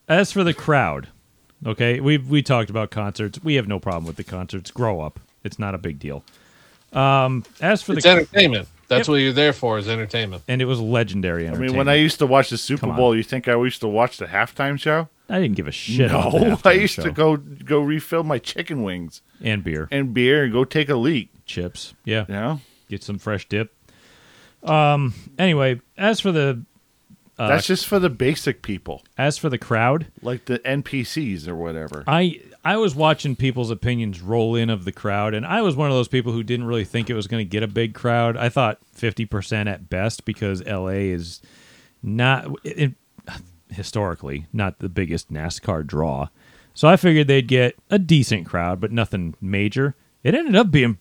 as 0.09 0.33
for 0.33 0.45
the 0.45 0.55
crowd, 0.55 1.09
okay, 1.67 2.01
we 2.01 2.19
we 2.19 2.43
talked 2.43 2.71
about 2.71 2.91
concerts. 2.91 3.43
We 3.43 3.55
have 3.55 3.67
no 3.69 3.79
problem 3.79 4.05
with 4.07 4.17
the 4.17 4.25
concerts. 4.25 4.71
Grow 4.71 5.01
up. 5.01 5.21
It's 5.45 5.59
not 5.59 5.75
a 5.75 5.79
big 5.79 5.99
deal. 5.99 6.25
Um, 6.93 7.45
as 7.61 7.83
for 7.83 7.93
It's 7.93 8.05
the 8.05 8.11
entertainment. 8.11 8.69
That's 8.89 9.07
Yep. 9.07 9.13
what 9.13 9.17
you're 9.17 9.33
there 9.35 9.53
for 9.53 9.77
is 9.77 9.87
entertainment. 9.87 10.43
and 10.49 10.63
it 10.63 10.65
was 10.65 10.81
legendary 10.81 11.47
I 11.47 11.53
mean, 11.55 11.77
when 11.77 11.89
I 11.89 11.97
used 11.97 12.19
to 12.21 12.27
watch 12.27 12.49
the 12.49 12.57
Super 12.57 12.81
Come 12.81 12.91
on. 12.93 12.97
Bowl, 12.97 13.15
you 13.15 13.23
think 13.23 13.47
I 13.47 13.53
used 13.53 13.83
to 13.83 13.89
watch 13.89 14.17
the 14.17 14.25
halftime 14.25 14.81
show? 14.81 15.09
I 15.29 15.41
didn't 15.41 15.57
give 15.57 15.69
a 15.69 15.73
shit. 15.73 16.11
no, 16.11 16.59
I 16.65 16.73
used 16.73 16.95
show. 16.95 17.03
to 17.03 17.11
go 17.11 17.37
go 17.37 17.81
refill 17.81 18.23
my 18.25 18.39
chicken 18.39 18.83
wings 18.83 19.21
and 19.43 19.63
beer, 19.63 19.89
and 19.91 20.15
beer 20.15 20.45
and 20.45 20.53
go 20.53 20.65
take 20.65 20.89
a 20.89 20.97
leak. 20.97 21.29
chips. 21.45 21.93
Yeah, 22.07 22.25
yeah. 22.31 22.59
get 22.89 23.03
some 23.03 23.19
fresh 23.19 23.47
dip. 23.47 23.75
Um. 24.63 25.15
Anyway, 25.39 25.81
as 25.97 26.21
for 26.21 26.33
the 26.33 26.63
uh, 27.39 27.49
that's 27.49 27.67
just 27.69 27.87
for 27.87 28.01
the 28.01 28.11
basic 28.11 28.63
people, 28.63 29.05
as 29.17 29.39
for 29.39 29.49
the 29.49 29.59
crowd, 29.59 30.07
like 30.23 30.47
the 30.47 30.59
NPCs 30.61 31.47
or 31.47 31.55
whatever. 31.55 32.03
I 32.07 32.41
I 32.65 32.77
was 32.79 32.97
watching 32.97 33.37
people's 33.37 33.71
opinions 33.71 34.21
roll 34.21 34.57
in 34.57 34.69
of 34.71 34.85
the 34.85 34.91
crowd, 34.91 35.35
and 35.35 35.47
I 35.47 35.63
was 35.63 35.77
one 35.77 35.89
of 35.89 35.97
those 35.97 36.09
people 36.09 36.33
who 36.33 36.43
didn't 36.43 36.67
really 36.67 36.85
think 36.85 37.09
it 37.09 37.15
was 37.15 37.29
going 37.29 37.47
to 37.47 37.49
get 37.49 37.63
a 37.63 37.69
big 37.69 37.95
crowd. 37.95 38.37
I 38.37 38.49
thought 38.49 38.79
fifty 38.93 39.25
percent 39.25 39.69
at 39.69 39.89
best 39.89 40.25
because 40.25 40.63
L.A. 40.67 41.11
is 41.11 41.41
not 42.03 42.51
it, 42.65 42.95
historically 43.71 44.47
not 44.53 44.81
the 44.81 44.89
biggest 44.89 45.33
NASCAR 45.33 45.87
draw, 45.87 46.29
so 46.75 46.89
I 46.89 46.97
figured 46.97 47.29
they'd 47.29 47.47
get 47.47 47.77
a 47.89 48.01
decent 48.01 48.47
crowd, 48.47 48.81
but 48.81 48.91
nothing 48.91 49.35
major. 49.41 49.95
It 50.25 50.35
ended 50.35 50.57
up 50.57 50.73
being 50.73 50.99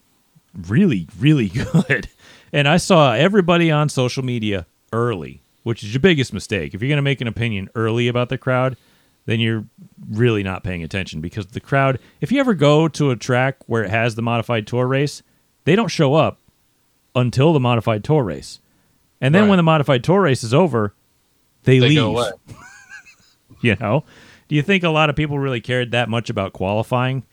really 0.67 1.07
really 1.17 1.49
good, 1.73 2.09
and 2.53 2.67
I 2.67 2.77
saw 2.77 3.13
everybody 3.13 3.71
on 3.71 3.89
social 3.89 4.23
media 4.23 4.65
early, 4.93 5.41
which 5.63 5.83
is 5.83 5.93
your 5.93 6.01
biggest 6.01 6.33
mistake. 6.33 6.73
If 6.73 6.81
you're 6.81 6.89
going 6.89 6.97
to 6.97 7.01
make 7.01 7.21
an 7.21 7.27
opinion 7.27 7.69
early 7.75 8.07
about 8.07 8.29
the 8.29 8.37
crowd, 8.37 8.77
then 9.25 9.39
you're 9.39 9.65
really 10.09 10.43
not 10.43 10.63
paying 10.63 10.83
attention 10.83 11.19
because 11.21 11.47
the 11.47 11.59
crowd, 11.59 11.99
if 12.21 12.31
you 12.31 12.39
ever 12.39 12.53
go 12.53 12.87
to 12.87 13.11
a 13.11 13.15
track 13.15 13.57
where 13.67 13.83
it 13.83 13.89
has 13.89 14.15
the 14.15 14.21
modified 14.21 14.65
tour 14.67 14.87
race, 14.87 15.21
they 15.65 15.75
don't 15.75 15.89
show 15.89 16.15
up 16.15 16.39
until 17.15 17.51
the 17.51 17.59
modified 17.59 18.03
tour 18.03 18.23
race. 18.23 18.59
And 19.19 19.33
then 19.35 19.43
Right. 19.43 19.49
when 19.49 19.57
the 19.57 19.63
modified 19.63 20.03
tour 20.03 20.21
race 20.21 20.43
is 20.43 20.53
over, 20.53 20.93
they, 21.63 21.79
They 21.79 21.89
leave. 21.89 22.17
You 23.61 23.75
know? 23.79 24.03
Do 24.47 24.55
you 24.55 24.61
think 24.61 24.83
a 24.83 24.89
lot 24.89 25.09
of 25.09 25.15
people 25.15 25.39
really 25.39 25.59
cared 25.61 25.91
that 25.91 26.09
much 26.09 26.29
about 26.29 26.53
qualifying? 26.53 27.23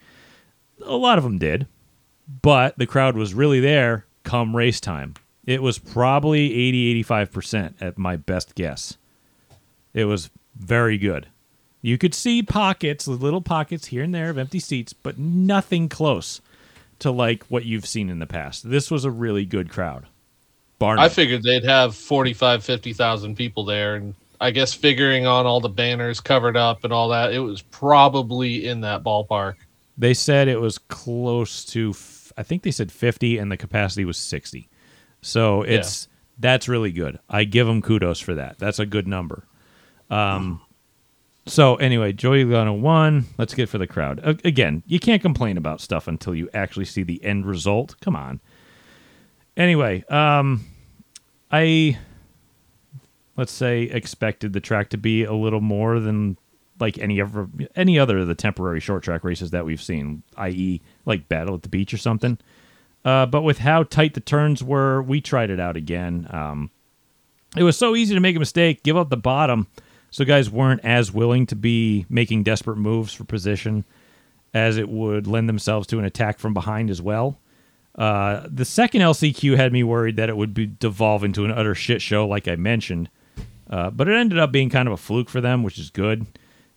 A 0.83 0.95
lot 0.95 1.17
of 1.19 1.23
them 1.23 1.37
did. 1.37 1.67
But 2.41 2.77
the 2.79 2.87
crowd 2.87 3.15
was 3.15 3.33
really 3.35 3.59
there 3.59 4.04
come 4.25 4.55
race 4.55 4.81
time. 4.81 5.13
It 5.45 5.61
was 5.61 5.77
probably 5.77 6.53
80 6.53 7.03
85% 7.03 7.75
at 7.79 7.97
my 7.97 8.17
best 8.17 8.55
guess. 8.55 8.97
It 9.93 10.05
was 10.05 10.29
very 10.55 10.97
good. 10.97 11.27
You 11.81 11.97
could 11.97 12.15
see 12.15 12.41
pockets, 12.41 13.07
little 13.07 13.41
pockets 13.41 13.85
here 13.87 14.03
and 14.03 14.13
there 14.13 14.31
of 14.31 14.37
empty 14.39 14.59
seats, 14.59 14.91
but 14.91 15.19
nothing 15.19 15.87
close 15.87 16.41
to 16.99 17.11
like 17.11 17.43
what 17.45 17.65
you've 17.65 17.85
seen 17.85 18.09
in 18.09 18.19
the 18.19 18.25
past. 18.25 18.69
This 18.69 18.89
was 18.89 19.05
a 19.05 19.11
really 19.11 19.45
good 19.45 19.69
crowd. 19.69 20.07
Bar 20.79 20.97
I 20.97 21.09
figured 21.09 21.43
they'd 21.43 21.63
have 21.63 21.95
45, 21.95 22.63
50,000 22.63 23.35
people 23.35 23.65
there. 23.65 23.95
And 23.95 24.15
I 24.41 24.51
guess 24.51 24.73
figuring 24.73 25.25
on 25.25 25.45
all 25.45 25.59
the 25.59 25.69
banners 25.69 26.19
covered 26.19 26.57
up 26.57 26.83
and 26.83 26.91
all 26.91 27.09
that, 27.09 27.31
it 27.33 27.39
was 27.39 27.61
probably 27.61 28.65
in 28.67 28.81
that 28.81 29.03
ballpark. 29.03 29.55
They 29.97 30.13
said 30.13 30.47
it 30.47 30.59
was 30.59 30.77
close 30.77 31.63
to, 31.65 31.93
I 32.37 32.43
think 32.43 32.63
they 32.63 32.71
said 32.71 32.91
50 32.91 33.37
and 33.37 33.51
the 33.51 33.57
capacity 33.57 34.05
was 34.05 34.17
60. 34.17 34.69
So 35.21 35.61
it's, 35.63 36.07
that's 36.37 36.67
really 36.67 36.91
good. 36.91 37.19
I 37.29 37.43
give 37.45 37.65
them 37.67 37.81
kudos 37.81 38.19
for 38.19 38.35
that. 38.35 38.57
That's 38.59 38.79
a 38.79 38.85
good 38.85 39.07
number. 39.07 39.47
Um, 40.09 40.61
so 41.47 41.75
anyway, 41.75 42.11
Joey 42.13 42.43
Logano 42.43 42.79
won. 42.79 43.25
Let's 43.37 43.53
get 43.53 43.69
for 43.69 43.77
the 43.77 43.87
crowd. 43.87 44.19
A- 44.19 44.47
again, 44.47 44.83
you 44.85 44.99
can't 44.99 45.21
complain 45.21 45.57
about 45.57 45.79
stuff 45.81 46.07
until 46.07 46.35
you 46.35 46.49
actually 46.53 46.85
see 46.85 47.03
the 47.03 47.23
end 47.23 47.45
result. 47.45 47.95
Come 48.01 48.15
on. 48.15 48.39
Anyway, 49.57 50.03
um, 50.09 50.65
I 51.51 51.97
let's 53.37 53.51
say 53.51 53.83
expected 53.83 54.53
the 54.53 54.59
track 54.59 54.89
to 54.89 54.97
be 54.97 55.23
a 55.23 55.33
little 55.33 55.61
more 55.61 55.99
than 55.99 56.37
like 56.79 56.97
any 56.97 57.21
ever 57.21 57.47
any 57.75 57.97
other 57.97 58.19
of 58.19 58.27
the 58.27 58.35
temporary 58.35 58.79
short 58.79 59.03
track 59.03 59.23
races 59.23 59.51
that 59.51 59.65
we've 59.65 59.81
seen, 59.81 60.23
i.e., 60.37 60.81
like 61.05 61.29
Battle 61.29 61.55
at 61.55 61.63
the 61.63 61.69
Beach 61.69 61.93
or 61.93 61.97
something. 61.97 62.37
Uh, 63.03 63.25
but 63.25 63.43
with 63.43 63.59
how 63.59 63.83
tight 63.83 64.15
the 64.15 64.19
turns 64.19 64.63
were, 64.63 65.01
we 65.01 65.21
tried 65.21 65.49
it 65.49 65.59
out 65.59 65.77
again. 65.77 66.27
Um, 66.31 66.71
it 67.55 67.63
was 67.63 67.77
so 67.77 67.95
easy 67.95 68.15
to 68.15 68.19
make 68.19 68.35
a 68.35 68.39
mistake, 68.39 68.83
give 68.83 68.97
up 68.97 69.09
the 69.09 69.17
bottom, 69.17 69.67
so 70.09 70.25
guys 70.25 70.49
weren't 70.49 70.83
as 70.83 71.11
willing 71.11 71.45
to 71.47 71.55
be 71.55 72.05
making 72.09 72.43
desperate 72.43 72.77
moves 72.77 73.13
for 73.13 73.23
position 73.23 73.85
as 74.53 74.77
it 74.77 74.89
would 74.89 75.27
lend 75.27 75.47
themselves 75.47 75.85
to 75.87 75.99
an 75.99 76.05
attack 76.05 76.39
from 76.39 76.53
behind 76.53 76.89
as 76.89 77.01
well. 77.01 77.37
Uh, 77.93 78.45
the 78.49 78.65
second 78.65 79.01
LCQ 79.01 79.55
had 79.55 79.71
me 79.71 79.83
worried 79.83 80.15
that 80.15 80.29
it 80.29 80.35
would 80.35 80.53
be 80.53 80.65
devolve 80.65 81.23
into 81.23 81.45
an 81.45 81.51
utter 81.51 81.75
shit 81.75 82.01
show, 82.01 82.27
like 82.27 82.47
I 82.47 82.55
mentioned. 82.55 83.09
Uh, 83.69 83.89
but 83.89 84.07
it 84.07 84.15
ended 84.15 84.39
up 84.39 84.51
being 84.51 84.69
kind 84.69 84.87
of 84.87 84.93
a 84.93 84.97
fluke 84.97 85.29
for 85.29 85.41
them, 85.41 85.63
which 85.63 85.77
is 85.77 85.89
good. 85.89 86.25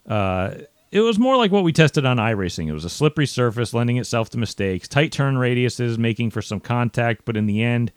Uh, 0.08 0.54
it 0.90 1.00
was 1.00 1.18
more 1.18 1.36
like 1.36 1.52
what 1.52 1.64
we 1.64 1.72
tested 1.72 2.06
on 2.06 2.16
iRacing. 2.16 2.66
It 2.68 2.72
was 2.72 2.84
a 2.84 2.90
slippery 2.90 3.26
surface, 3.26 3.74
lending 3.74 3.98
itself 3.98 4.30
to 4.30 4.38
mistakes, 4.38 4.88
tight 4.88 5.12
turn 5.12 5.34
radiuses, 5.34 5.98
making 5.98 6.30
for 6.30 6.40
some 6.40 6.60
contact. 6.60 7.22
But 7.24 7.36
in 7.36 7.46
the 7.46 7.62
end, 7.62 7.92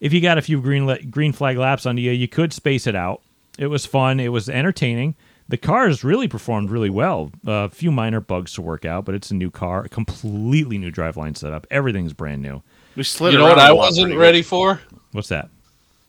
if 0.00 0.12
you 0.12 0.20
got 0.20 0.38
a 0.38 0.42
few 0.42 0.60
green 0.60 0.86
la- 0.86 0.98
green 1.10 1.32
flag 1.32 1.56
laps 1.56 1.84
under 1.84 2.00
you, 2.00 2.12
you 2.12 2.28
could 2.28 2.52
space 2.52 2.86
it 2.86 2.94
out. 2.94 3.22
It 3.58 3.66
was 3.66 3.84
fun. 3.84 4.20
It 4.20 4.28
was 4.28 4.48
entertaining. 4.48 5.16
The 5.48 5.56
cars 5.56 6.04
really 6.04 6.28
performed 6.28 6.70
really 6.70 6.90
well. 6.90 7.32
a 7.46 7.70
few 7.70 7.90
minor 7.90 8.20
bugs 8.20 8.52
to 8.52 8.62
work 8.62 8.84
out, 8.84 9.04
but 9.04 9.14
it's 9.14 9.30
a 9.30 9.34
new 9.34 9.50
car, 9.50 9.84
a 9.84 9.88
completely 9.88 10.78
new 10.78 10.92
driveline 10.92 11.36
setup. 11.36 11.66
Everything's 11.70 12.12
brand 12.12 12.42
new. 12.42 12.62
We 12.94 13.02
slid 13.02 13.32
you 13.32 13.38
know 13.38 13.46
what 13.46 13.58
I 13.58 13.72
wasn't 13.72 14.06
pretty 14.06 14.16
good. 14.16 14.20
ready 14.20 14.42
for? 14.42 14.80
What's 15.12 15.28
that? 15.28 15.48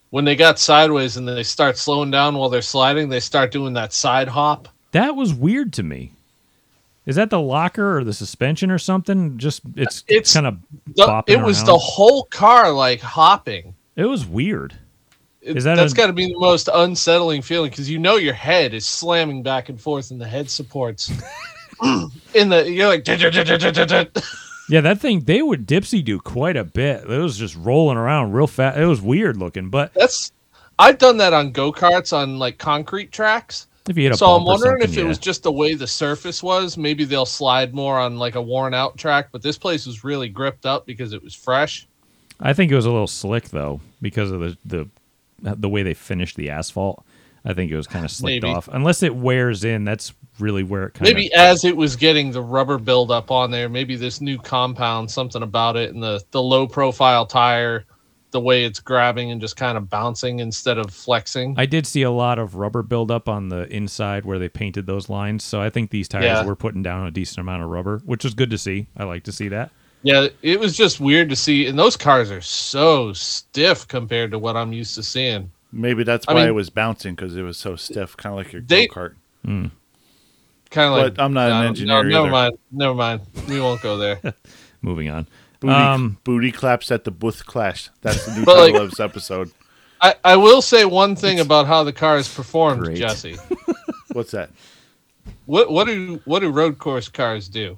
When 0.09 0.25
they 0.25 0.35
got 0.35 0.59
sideways 0.59 1.17
and 1.17 1.27
they 1.27 1.43
start 1.43 1.77
slowing 1.77 2.11
down 2.11 2.35
while 2.35 2.49
they're 2.49 2.61
sliding, 2.61 3.09
they 3.09 3.19
start 3.19 3.51
doing 3.51 3.73
that 3.73 3.93
side 3.93 4.27
hop. 4.27 4.67
That 4.91 5.15
was 5.15 5.33
weird 5.33 5.73
to 5.73 5.83
me. 5.83 6.11
Is 7.05 7.15
that 7.15 7.29
the 7.29 7.39
locker 7.41 7.97
or 7.97 8.03
the 8.03 8.13
suspension 8.13 8.69
or 8.69 8.77
something? 8.77 9.37
Just 9.37 9.61
it's 9.75 10.03
It's 10.07 10.33
kind 10.33 10.47
of 10.47 10.57
The- 10.95 11.23
it 11.27 11.41
was 11.41 11.59
around. 11.59 11.67
the 11.67 11.77
whole 11.77 12.23
car 12.25 12.71
like 12.71 13.01
hopping. 13.01 13.73
It 13.95 14.05
was 14.05 14.25
weird. 14.25 14.75
It, 15.41 15.57
Is 15.57 15.63
that 15.63 15.75
that's 15.75 15.93
a- 15.93 15.95
got 15.95 16.07
to 16.07 16.13
be 16.13 16.27
the 16.27 16.37
most 16.37 16.69
unsettling 16.71 17.41
feeling 17.41 17.69
because 17.69 17.89
you 17.89 17.97
know 17.97 18.17
your 18.17 18.33
head 18.33 18.73
is 18.73 18.85
slamming 18.85 19.41
back 19.41 19.69
and 19.69 19.79
forth 19.79 20.11
in 20.11 20.17
the 20.19 20.27
head 20.27 20.49
supports. 20.49 21.09
in 22.33 22.49
the 22.49 22.69
you're 22.69 22.87
like 22.89 23.07
Yeah, 24.69 24.81
that 24.81 24.99
thing 24.99 25.21
they 25.21 25.41
would 25.41 25.65
dipsy 25.67 26.03
do 26.03 26.19
quite 26.19 26.57
a 26.57 26.63
bit. 26.63 27.03
It 27.09 27.17
was 27.17 27.37
just 27.37 27.55
rolling 27.55 27.97
around 27.97 28.33
real 28.33 28.47
fast. 28.47 28.77
It 28.77 28.85
was 28.85 29.01
weird 29.01 29.37
looking, 29.37 29.69
but 29.69 29.93
that's 29.93 30.31
I've 30.77 30.97
done 30.97 31.17
that 31.17 31.33
on 31.33 31.51
go 31.51 31.71
karts 31.71 32.15
on 32.15 32.37
like 32.37 32.57
concrete 32.57 33.11
tracks, 33.11 33.67
If 33.89 33.97
you 33.97 34.03
hit 34.03 34.13
a 34.13 34.17
So 34.17 34.27
I'm 34.27 34.45
wondering 34.45 34.83
if 34.83 34.95
it 34.95 35.03
was 35.03 35.17
just 35.17 35.41
the 35.41 35.51
way 35.51 35.73
the 35.73 35.87
surface 35.87 36.43
was. 36.43 36.77
Maybe 36.77 37.05
they'll 37.05 37.25
slide 37.25 37.73
more 37.73 37.97
on 37.97 38.17
like 38.17 38.35
a 38.35 38.41
worn 38.41 38.75
out 38.75 38.97
track, 38.97 39.29
but 39.31 39.41
this 39.41 39.57
place 39.57 39.87
was 39.87 40.03
really 40.03 40.29
gripped 40.29 40.67
up 40.67 40.85
because 40.85 41.11
it 41.11 41.23
was 41.23 41.33
fresh. 41.33 41.87
I 42.39 42.53
think 42.53 42.71
it 42.71 42.75
was 42.75 42.85
a 42.85 42.91
little 42.91 43.07
slick 43.07 43.49
though 43.49 43.81
because 43.99 44.29
of 44.31 44.41
the 44.41 44.57
the 44.63 44.87
the 45.41 45.67
way 45.67 45.81
they 45.81 45.95
finished 45.95 46.37
the 46.37 46.51
asphalt. 46.51 47.03
I 47.43 47.53
think 47.53 47.71
it 47.71 47.75
was 47.77 47.87
kind 47.87 48.05
of 48.05 48.11
slicked 48.11 48.43
Maybe. 48.43 48.53
off. 48.53 48.67
Unless 48.71 49.01
it 49.01 49.15
wears 49.15 49.63
in, 49.63 49.85
that's 49.85 50.13
really 50.37 50.61
where 50.61 50.87
it 50.87 50.93
kind 50.93 51.07
of 51.07 51.15
Maybe 51.15 51.33
as 51.33 51.65
it 51.65 51.75
was 51.75 51.95
getting 51.95 52.31
the 52.31 52.43
rubber 52.43 52.77
buildup 52.77 53.31
on 53.31 53.49
there, 53.49 53.69
maybe 53.69 53.95
this 53.95 54.21
new 54.21 54.37
compound, 54.37 55.09
something 55.09 55.41
about 55.41 55.77
it, 55.77 55.95
and 55.95 56.03
the 56.03 56.21
the 56.29 56.43
low 56.43 56.67
profile 56.67 57.25
tire, 57.25 57.85
the 58.31 58.39
way 58.39 58.63
it's 58.63 58.79
grabbing 58.79 59.31
and 59.31 59.41
just 59.41 59.55
kind 59.57 59.77
of 59.77 59.89
bouncing 59.89 60.39
instead 60.39 60.77
of 60.77 60.91
flexing. 60.91 61.55
I 61.57 61.65
did 61.65 61.87
see 61.87 62.03
a 62.03 62.11
lot 62.11 62.37
of 62.39 62.55
rubber 62.55 62.83
buildup 62.83 63.27
on 63.27 63.49
the 63.49 63.67
inside 63.73 64.23
where 64.25 64.37
they 64.37 64.49
painted 64.49 64.85
those 64.85 65.09
lines. 65.09 65.43
So 65.43 65.61
I 65.61 65.69
think 65.69 65.89
these 65.89 66.07
tires 66.07 66.25
Yeah. 66.25 66.45
were 66.45 66.55
putting 66.55 66.83
down 66.83 67.07
a 67.07 67.11
decent 67.11 67.39
amount 67.39 67.63
of 67.63 67.69
rubber, 67.69 67.99
which 68.05 68.23
was 68.23 68.33
good 68.33 68.49
to 68.51 68.57
see. 68.57 68.87
I 68.97 69.03
like 69.05 69.23
to 69.23 69.31
see 69.31 69.47
that. 69.49 69.71
Yeah, 70.03 70.27
it 70.41 70.59
was 70.59 70.77
just 70.77 70.99
weird 70.99 71.29
to 71.29 71.35
see, 71.35 71.65
and 71.67 71.77
those 71.77 71.97
cars 71.97 72.31
are 72.31 72.39
so 72.41 73.11
stiff 73.13 73.87
compared 73.87 74.31
to 74.31 74.39
what 74.39 74.55
I'm 74.55 74.71
used 74.71 74.95
to 74.95 75.03
seeing. 75.03 75.51
Maybe 75.73 76.03
that's 76.03 76.25
I 76.27 76.33
why 76.33 76.39
mean- 76.41 76.49
it 76.49 76.53
was 76.53 76.69
bouncing 76.69 77.15
because 77.15 77.35
it 77.35 77.41
was 77.41 77.57
so 77.57 77.75
stiff, 77.75 78.15
kind 78.15 78.31
of 78.33 78.37
like 78.37 78.53
your 78.53 78.61
They- 78.61 78.87
go 78.87 78.93
kart. 78.95 79.15
Hmm. 79.43 79.65
Kind 80.69 80.93
of 80.93 80.99
like. 80.99 81.15
But 81.15 81.23
I'm 81.23 81.33
not 81.33 81.51
an 81.51 81.65
engineer 81.65 82.03
No, 82.03 82.09
never 82.09 82.21
either. 82.21 82.31
mind. 82.31 82.57
Never 82.71 82.93
mind. 82.93 83.21
We 83.47 83.59
won't 83.59 83.81
go 83.81 83.97
there. 83.97 84.19
Moving 84.83 85.09
on. 85.09 85.27
Booty, 85.59 85.73
Um, 85.73 86.17
booty 86.23 86.51
claps 86.51 86.91
at 86.91 87.03
the 87.03 87.11
booth 87.11 87.45
clash. 87.45 87.89
That's 88.01 88.25
the 88.25 88.35
new 88.35 88.45
title 88.45 88.61
like- 88.73 88.75
of 88.75 88.89
this 88.91 88.99
episode. 88.99 89.51
I, 90.01 90.15
I 90.23 90.35
will 90.37 90.61
say 90.61 90.85
one 90.85 91.17
thing 91.17 91.41
about 91.41 91.67
how 91.67 91.83
the 91.83 91.91
car 91.91 92.15
cars 92.15 92.33
performed, 92.33 92.83
Great. 92.83 92.97
Jesse. 92.97 93.35
What's 94.13 94.31
that? 94.31 94.49
What 95.45 95.69
what 95.71 95.87
do 95.87 96.21
what 96.23 96.39
do 96.39 96.49
road 96.49 96.77
course 96.79 97.09
cars 97.09 97.49
do? 97.49 97.77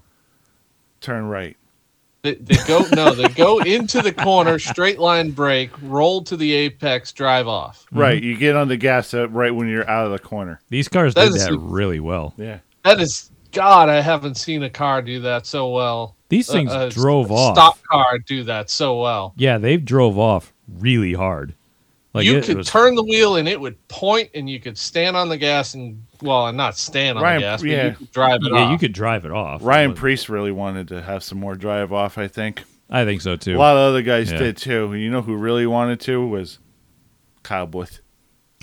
Turn 0.99 1.25
right. 1.25 1.57
They, 2.21 2.35
they 2.35 2.57
go 2.67 2.85
no, 2.93 3.15
they 3.15 3.27
go 3.29 3.57
into 3.59 4.03
the 4.03 4.13
corner, 4.13 4.59
straight 4.59 4.99
line 4.99 5.31
brake, 5.31 5.71
roll 5.81 6.21
to 6.25 6.37
the 6.37 6.53
apex, 6.53 7.11
drive 7.11 7.47
off. 7.47 7.87
Right. 7.91 8.21
You 8.21 8.37
get 8.37 8.55
on 8.55 8.67
the 8.67 8.77
gas 8.77 9.15
uh, 9.15 9.27
right 9.29 9.49
when 9.53 9.67
you're 9.67 9.89
out 9.89 10.05
of 10.05 10.11
the 10.11 10.19
corner. 10.19 10.61
these 10.69 10.87
cars 10.87 11.15
That 11.15 11.25
did 11.25 11.35
is- 11.37 11.47
that 11.47 11.57
really 11.57 11.99
well. 11.99 12.35
Yeah. 12.37 12.59
That 12.83 13.01
is 13.01 13.30
God, 13.51 13.89
I 13.89 14.01
haven't 14.01 14.35
seen 14.35 14.63
a 14.63 14.69
car 14.69 15.01
do 15.01 15.19
that 15.21 15.45
so 15.45 15.69
well. 15.69 16.15
These 16.29 16.49
uh, 16.49 16.53
things 16.53 16.71
uh, 16.71 16.79
a 16.79 16.89
drove 16.89 17.31
off. 17.31 17.55
Stock 17.55 17.79
car 17.89 18.17
do 18.19 18.43
that 18.45 18.69
so 18.69 19.01
well. 19.01 19.33
Yeah, 19.37 19.57
they 19.57 19.77
drove 19.77 20.17
off 20.17 20.53
really 20.79 21.13
hard. 21.13 21.53
Like 22.13 22.25
you 22.25 22.37
it 22.37 22.43
could 22.45 22.57
was- 22.57 22.67
turn 22.67 22.95
the 22.95 23.03
wheel 23.03 23.37
and 23.37 23.47
it 23.47 23.59
would 23.59 23.85
point, 23.87 24.29
and 24.33 24.49
you 24.49 24.59
could 24.59 24.77
stand 24.77 25.15
on 25.15 25.29
the 25.29 25.37
gas 25.37 25.73
and 25.75 26.03
well, 26.21 26.47
and 26.47 26.57
not 26.57 26.77
stand 26.77 27.17
on 27.17 27.23
Ryan- 27.23 27.41
the 27.41 27.45
gas, 27.47 27.61
but 27.61 27.69
yeah. 27.69 27.85
you 27.87 27.95
could 27.95 28.11
drive 28.11 28.39
it 28.43 28.51
Yeah, 28.51 28.59
off. 28.59 28.71
you 28.71 28.77
could 28.77 28.93
drive 28.93 29.25
it 29.25 29.31
off. 29.31 29.63
Ryan 29.63 29.91
But 29.91 29.97
Preece 29.99 30.29
really 30.29 30.51
wanted 30.51 30.87
to 30.89 31.01
have 31.01 31.23
some 31.23 31.39
more 31.39 31.55
drive 31.55 31.91
off, 31.93 32.17
I 32.17 32.27
think. 32.27 32.63
I 32.89 33.05
think 33.05 33.21
so 33.21 33.37
too. 33.37 33.55
A 33.55 33.57
lot 33.57 33.77
of 33.77 33.89
other 33.89 34.01
guys 34.01 34.29
Yeah. 34.31 34.37
did 34.39 34.57
too. 34.57 34.93
You 34.93 35.09
know 35.09 35.21
who 35.21 35.35
really 35.35 35.65
wanted 35.65 35.99
to 36.01 36.25
was 36.27 36.59
Kyle 37.43 37.65
Busch. 37.65 37.99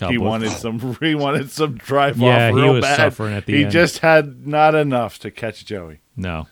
He 0.08 0.18
wanted 0.18 0.50
some 0.50 0.96
he 1.00 1.14
wanted 1.14 1.50
some 1.50 1.74
drive 1.76 2.18
Yeah, 2.18 2.48
off 2.50 2.54
he 2.56 2.60
real 2.62 2.74
was 2.74 2.82
bad. 2.82 2.96
suffering 2.96 3.34
at 3.34 3.46
the 3.46 3.54
he 3.56 3.62
end. 3.64 3.72
just 3.72 3.98
had 3.98 4.46
not 4.46 4.74
enough 4.74 5.18
to 5.20 5.30
catch 5.30 5.64
Joey. 5.64 6.00
No. 6.16 6.46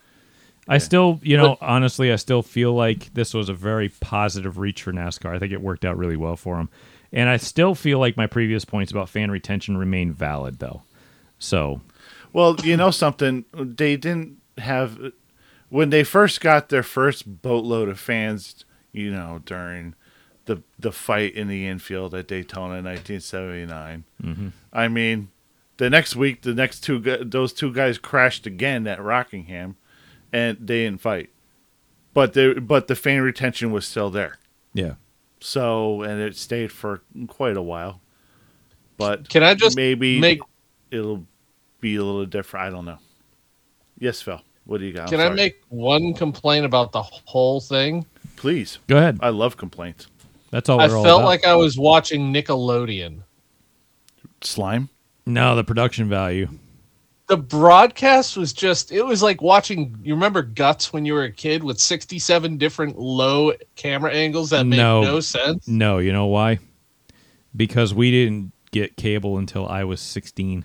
I 0.68 0.78
still, 0.78 1.20
you 1.22 1.36
know, 1.36 1.56
honestly, 1.60 2.10
I 2.12 2.16
still 2.16 2.42
feel 2.42 2.74
like 2.74 3.14
this 3.14 3.32
was 3.32 3.48
a 3.48 3.54
very 3.54 3.88
positive 3.88 4.58
reach 4.58 4.82
for 4.82 4.92
NASCAR. 4.92 5.34
I 5.34 5.38
think 5.38 5.52
it 5.52 5.60
worked 5.60 5.84
out 5.84 5.96
really 5.96 6.16
well 6.16 6.34
for 6.36 6.58
him. 6.58 6.68
And 7.12 7.28
I 7.28 7.36
still 7.36 7.76
feel 7.76 8.00
like 8.00 8.16
my 8.16 8.26
previous 8.26 8.64
points 8.64 8.90
about 8.90 9.08
fan 9.08 9.30
retention 9.30 9.76
remain 9.76 10.12
valid, 10.12 10.58
though. 10.58 10.82
So, 11.38 11.82
Well, 12.32 12.56
you 12.64 12.76
know 12.76 12.90
something? 12.90 13.44
They 13.54 13.96
didn't 13.96 14.38
have 14.58 14.98
when 15.68 15.90
they 15.90 16.02
first 16.02 16.40
got 16.40 16.68
their 16.68 16.82
first 16.82 17.42
boatload 17.42 17.88
of 17.88 18.00
fans. 18.00 18.64
You 18.92 19.12
know, 19.12 19.42
during 19.44 19.94
the 20.46 20.62
the 20.78 20.92
fight 20.92 21.34
in 21.34 21.48
the 21.48 21.66
infield 21.66 22.14
at 22.14 22.28
Daytona 22.28 22.76
in 22.76 22.84
1979. 22.84 24.04
Mm-hmm. 24.22 24.48
I 24.72 24.88
mean, 24.88 25.28
the 25.76 25.90
next 25.90 26.16
week, 26.16 26.42
the 26.42 26.54
next 26.54 26.80
two 26.80 26.98
those 27.00 27.52
two 27.52 27.72
guys 27.72 27.98
crashed 27.98 28.46
again 28.46 28.86
at 28.86 29.02
Rockingham, 29.02 29.76
and 30.32 30.56
they 30.58 30.84
didn't 30.84 31.00
fight. 31.00 31.30
But 32.14 32.32
they 32.32 32.54
but 32.54 32.86
the 32.86 32.96
fan 32.96 33.20
retention 33.22 33.70
was 33.72 33.86
still 33.86 34.10
there. 34.10 34.38
yeah. 34.72 34.94
So 35.38 36.02
and 36.02 36.20
it 36.20 36.34
stayed 36.34 36.72
for 36.72 37.02
quite 37.28 37.56
a 37.56 37.62
while. 37.62 38.00
But 38.96 39.28
Can 39.28 39.42
I 39.42 39.54
just 39.54 39.76
maybe 39.76 40.18
make 40.18 40.40
it'll 40.90 41.26
be 41.80 41.96
a 41.96 42.02
little 42.02 42.24
different. 42.24 42.66
I 42.66 42.70
don't 42.70 42.86
know. 42.86 42.98
Yes, 43.98 44.22
Phil. 44.22 44.40
What 44.64 44.80
do 44.80 44.86
you 44.86 44.92
got? 44.92 45.08
Can 45.08 45.20
I 45.20 45.28
make 45.28 45.62
one 45.68 46.14
complaint 46.14 46.64
about 46.64 46.92
the 46.92 47.02
whole 47.02 47.60
thing? 47.60 48.06
Please. 48.36 48.78
Go 48.88 48.96
ahead. 48.96 49.18
I 49.20 49.28
love 49.28 49.56
complaints. 49.56 50.08
That's 50.56 50.70
all 50.70 50.80
I 50.80 50.88
we're 50.88 50.96
all 50.96 51.04
felt 51.04 51.20
about. 51.20 51.26
like 51.28 51.44
I 51.44 51.54
was 51.54 51.78
watching 51.78 52.32
Nickelodeon. 52.32 53.20
Slime. 54.40 54.88
no, 55.26 55.54
the 55.54 55.62
production 55.62 56.08
value. 56.08 56.48
The 57.26 57.36
broadcast 57.36 58.38
was 58.38 58.54
just 58.54 58.90
it 58.90 59.02
was 59.02 59.22
like 59.22 59.42
watching 59.42 59.98
you 60.02 60.14
remember 60.14 60.40
Guts 60.40 60.94
when 60.94 61.04
you 61.04 61.12
were 61.12 61.24
a 61.24 61.30
kid 61.30 61.62
with 61.62 61.78
67 61.78 62.56
different 62.56 62.98
low 62.98 63.52
camera 63.74 64.14
angles 64.14 64.48
that 64.48 64.64
made 64.64 64.78
No. 64.78 65.02
no, 65.02 65.20
sense. 65.20 65.68
No, 65.68 65.98
you 65.98 66.10
know 66.10 66.24
why? 66.26 66.58
Because 67.54 67.92
we 67.92 68.10
didn't 68.10 68.52
get 68.70 68.96
cable 68.96 69.36
until 69.36 69.68
I 69.68 69.84
was 69.84 70.00
16. 70.00 70.64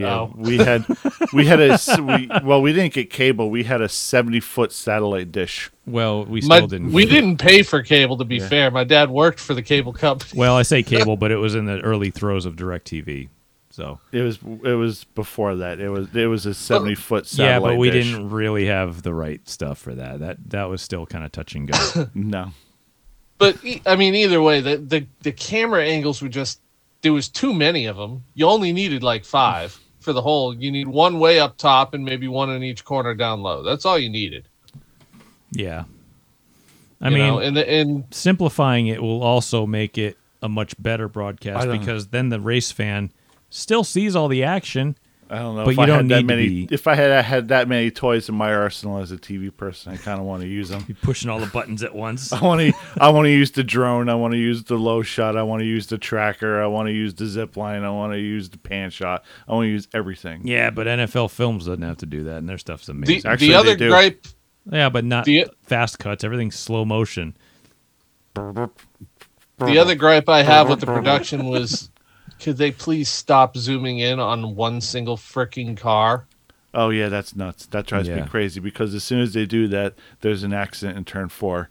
Yeah, 0.00 0.14
Oh. 0.20 0.32
we 0.36 0.56
had 0.58 0.84
we 1.32 1.46
had 1.46 1.60
a 1.60 1.72
s- 1.72 1.98
we, 2.00 2.28
well, 2.42 2.60
we 2.62 2.72
didn't 2.72 2.92
get 2.94 3.10
cable. 3.10 3.50
We 3.50 3.64
had 3.64 3.80
a 3.80 3.88
seventy 3.88 4.40
foot 4.40 4.72
satellite 4.72 5.30
dish. 5.32 5.70
Well, 5.86 6.24
we 6.24 6.40
My- 6.42 6.56
still 6.58 6.66
didn't. 6.68 6.92
we 6.92 7.04
didn't 7.06 7.38
pay 7.38 7.62
for 7.62 7.82
cable 7.82 8.16
to 8.18 8.24
be 8.24 8.40
fair. 8.40 8.70
My 8.70 8.84
dad 8.84 9.10
worked 9.10 9.40
for 9.40 9.54
the 9.54 9.62
cable 9.62 9.92
company. 9.92 10.38
Well, 10.38 10.56
I 10.56 10.62
say 10.62 10.82
cable, 10.94 11.16
but 11.16 11.30
it 11.30 11.36
was 11.36 11.54
in 11.54 11.66
the 11.66 11.80
early 11.80 12.10
throes 12.10 12.46
of 12.46 12.56
DirecTV. 12.56 13.28
So, 13.72 14.00
It 14.10 14.22
was 14.22 14.38
it 14.64 14.74
was 14.74 15.04
before 15.04 15.54
that. 15.56 15.78
It 15.80 15.88
was 15.90 16.08
it 16.14 16.26
was 16.26 16.44
a 16.44 16.54
seventy 16.54 16.96
foot 16.96 17.26
satellite. 17.26 17.50
yeah, 17.52 17.60
but 17.74 17.78
we 17.78 17.90
dish. 17.90 18.06
didn't 18.10 18.30
really 18.30 18.66
have 18.66 19.02
the 19.02 19.14
right 19.14 19.46
stuff 19.48 19.78
for 19.78 19.94
that. 19.94 20.18
That 20.20 20.38
that 20.50 20.68
was 20.68 20.82
still 20.82 21.06
kind 21.06 21.24
of 21.24 21.30
touch 21.32 21.54
and 21.54 21.70
go. 21.70 21.78
No. 22.14 22.52
But 23.38 23.56
I 23.86 23.96
mean 23.96 24.14
either 24.14 24.42
way 24.42 24.60
the, 24.60 24.76
the 24.76 25.06
the 25.22 25.32
camera 25.32 25.84
angles 25.84 26.20
were 26.20 26.28
just 26.28 26.60
there 27.02 27.12
was 27.12 27.28
too 27.28 27.54
many 27.54 27.86
of 27.86 27.96
them. 27.96 28.24
You 28.34 28.46
only 28.46 28.72
needed 28.72 29.02
like 29.02 29.24
5 29.24 29.78
for 30.00 30.12
the 30.12 30.22
whole. 30.22 30.54
You 30.54 30.70
need 30.70 30.88
one 30.88 31.18
way 31.18 31.38
up 31.38 31.56
top 31.56 31.94
and 31.94 32.04
maybe 32.04 32.26
one 32.28 32.50
in 32.50 32.62
each 32.62 32.84
corner 32.84 33.14
down 33.14 33.42
low. 33.42 33.62
That's 33.62 33.84
all 33.84 33.98
you 33.98 34.10
needed. 34.10 34.48
yeah. 35.52 35.84
I 37.02 37.08
you 37.08 37.14
mean, 37.16 37.26
know? 37.26 37.38
and 37.38 37.56
the, 37.56 37.66
and 37.70 38.04
simplifying 38.10 38.86
it 38.86 39.00
will 39.00 39.22
also 39.22 39.64
make 39.66 39.96
it 39.96 40.18
a 40.42 40.48
much 40.50 40.74
better 40.82 41.08
broadcast 41.08 41.66
don't- 41.66 41.78
because 41.78 42.08
then 42.08 42.28
the 42.28 42.40
race 42.40 42.70
fan 42.72 43.10
still 43.48 43.84
sees 43.84 44.14
all 44.14 44.28
the 44.28 44.44
action. 44.44 44.96
I 45.32 45.38
don't 45.38 45.54
know 45.54 45.64
But 45.64 45.70
if 45.70 45.76
you 45.76 45.82
I 45.84 45.86
don't 45.86 45.96
had 45.96 46.08
that 46.08 46.14
need 46.16 46.20
to 46.22 46.26
many. 46.26 46.48
be- 46.66 46.74
If 46.74 46.86
I 46.88 46.96
had 46.96 47.24
had 47.24 47.48
that 47.48 47.68
many 47.68 47.90
toys 47.92 48.28
in 48.28 48.34
my 48.34 48.52
arsenal 48.52 48.98
as 48.98 49.12
a 49.12 49.16
TV 49.16 49.56
person, 49.56 49.92
I 49.92 49.96
kind 49.96 50.18
of 50.18 50.26
want 50.26 50.42
to 50.42 50.48
use 50.48 50.70
them. 50.70 50.84
You're 50.88 50.96
pushing 51.02 51.30
all 51.30 51.38
the 51.38 51.46
buttons 51.46 51.84
at 51.84 51.94
once. 51.94 52.32
I 52.34 52.42
want 52.42 52.60
to. 52.60 52.72
I 53.00 53.10
want 53.10 53.26
to 53.26 53.30
use 53.30 53.52
the 53.52 53.62
drone. 53.62 54.08
I 54.08 54.16
want 54.16 54.32
to 54.32 54.38
use 54.38 54.64
the 54.64 54.74
low 54.76 55.02
shot. 55.02 55.36
I 55.36 55.44
want 55.44 55.60
to 55.60 55.66
use 55.66 55.86
the 55.86 55.98
tracker. 55.98 56.60
I 56.60 56.66
want 56.66 56.88
to 56.88 56.92
use 56.92 57.14
the 57.14 57.26
zip 57.26 57.56
line. 57.56 57.84
I 57.84 57.90
want 57.90 58.12
to 58.12 58.18
use 58.18 58.50
the 58.50 58.58
pan 58.58 58.90
shot. 58.90 59.24
I 59.48 59.52
want 59.52 59.66
to 59.66 59.70
use 59.70 59.86
everything. 59.94 60.46
Yeah, 60.46 60.70
but 60.70 60.88
NFL 60.88 61.30
Films 61.30 61.66
doesn't 61.66 61.80
have 61.82 61.98
to 61.98 62.06
do 62.06 62.24
that, 62.24 62.38
and 62.38 62.48
their 62.48 62.58
stuff's 62.58 62.88
amazing. 62.88 63.20
the, 63.22 63.28
Actually, 63.28 63.46
the 63.48 63.52
they 63.52 63.58
other 63.58 63.76
do. 63.76 63.88
gripe 63.88 64.26
yeah, 64.70 64.88
but 64.88 65.04
not 65.04 65.26
the- 65.26 65.46
fast 65.62 65.98
cuts. 66.00 66.24
Everything's 66.24 66.58
slow 66.58 66.84
motion. 66.84 67.36
The 68.34 69.78
other 69.78 69.94
gripe 69.94 70.28
I 70.28 70.42
have 70.42 70.68
with 70.68 70.80
the 70.80 70.86
production 70.86 71.44
was 71.46 71.89
could 72.40 72.56
they 72.56 72.70
please 72.72 73.08
stop 73.08 73.56
zooming 73.56 73.98
in 73.98 74.18
on 74.20 74.56
one 74.56 74.80
single 74.80 75.16
freaking 75.16 75.76
car? 75.76 76.26
Oh 76.72 76.90
yeah, 76.90 77.08
that's 77.08 77.34
nuts. 77.34 77.66
That 77.66 77.86
drives 77.86 78.08
Yeah. 78.08 78.22
me 78.22 78.28
crazy 78.28 78.60
because 78.60 78.94
as 78.94 79.02
soon 79.04 79.20
as 79.20 79.32
they 79.32 79.44
do 79.46 79.68
that, 79.68 79.94
there's 80.20 80.42
an 80.44 80.52
accident 80.52 80.96
in 80.98 81.04
turn 81.04 81.28
four, 81.28 81.68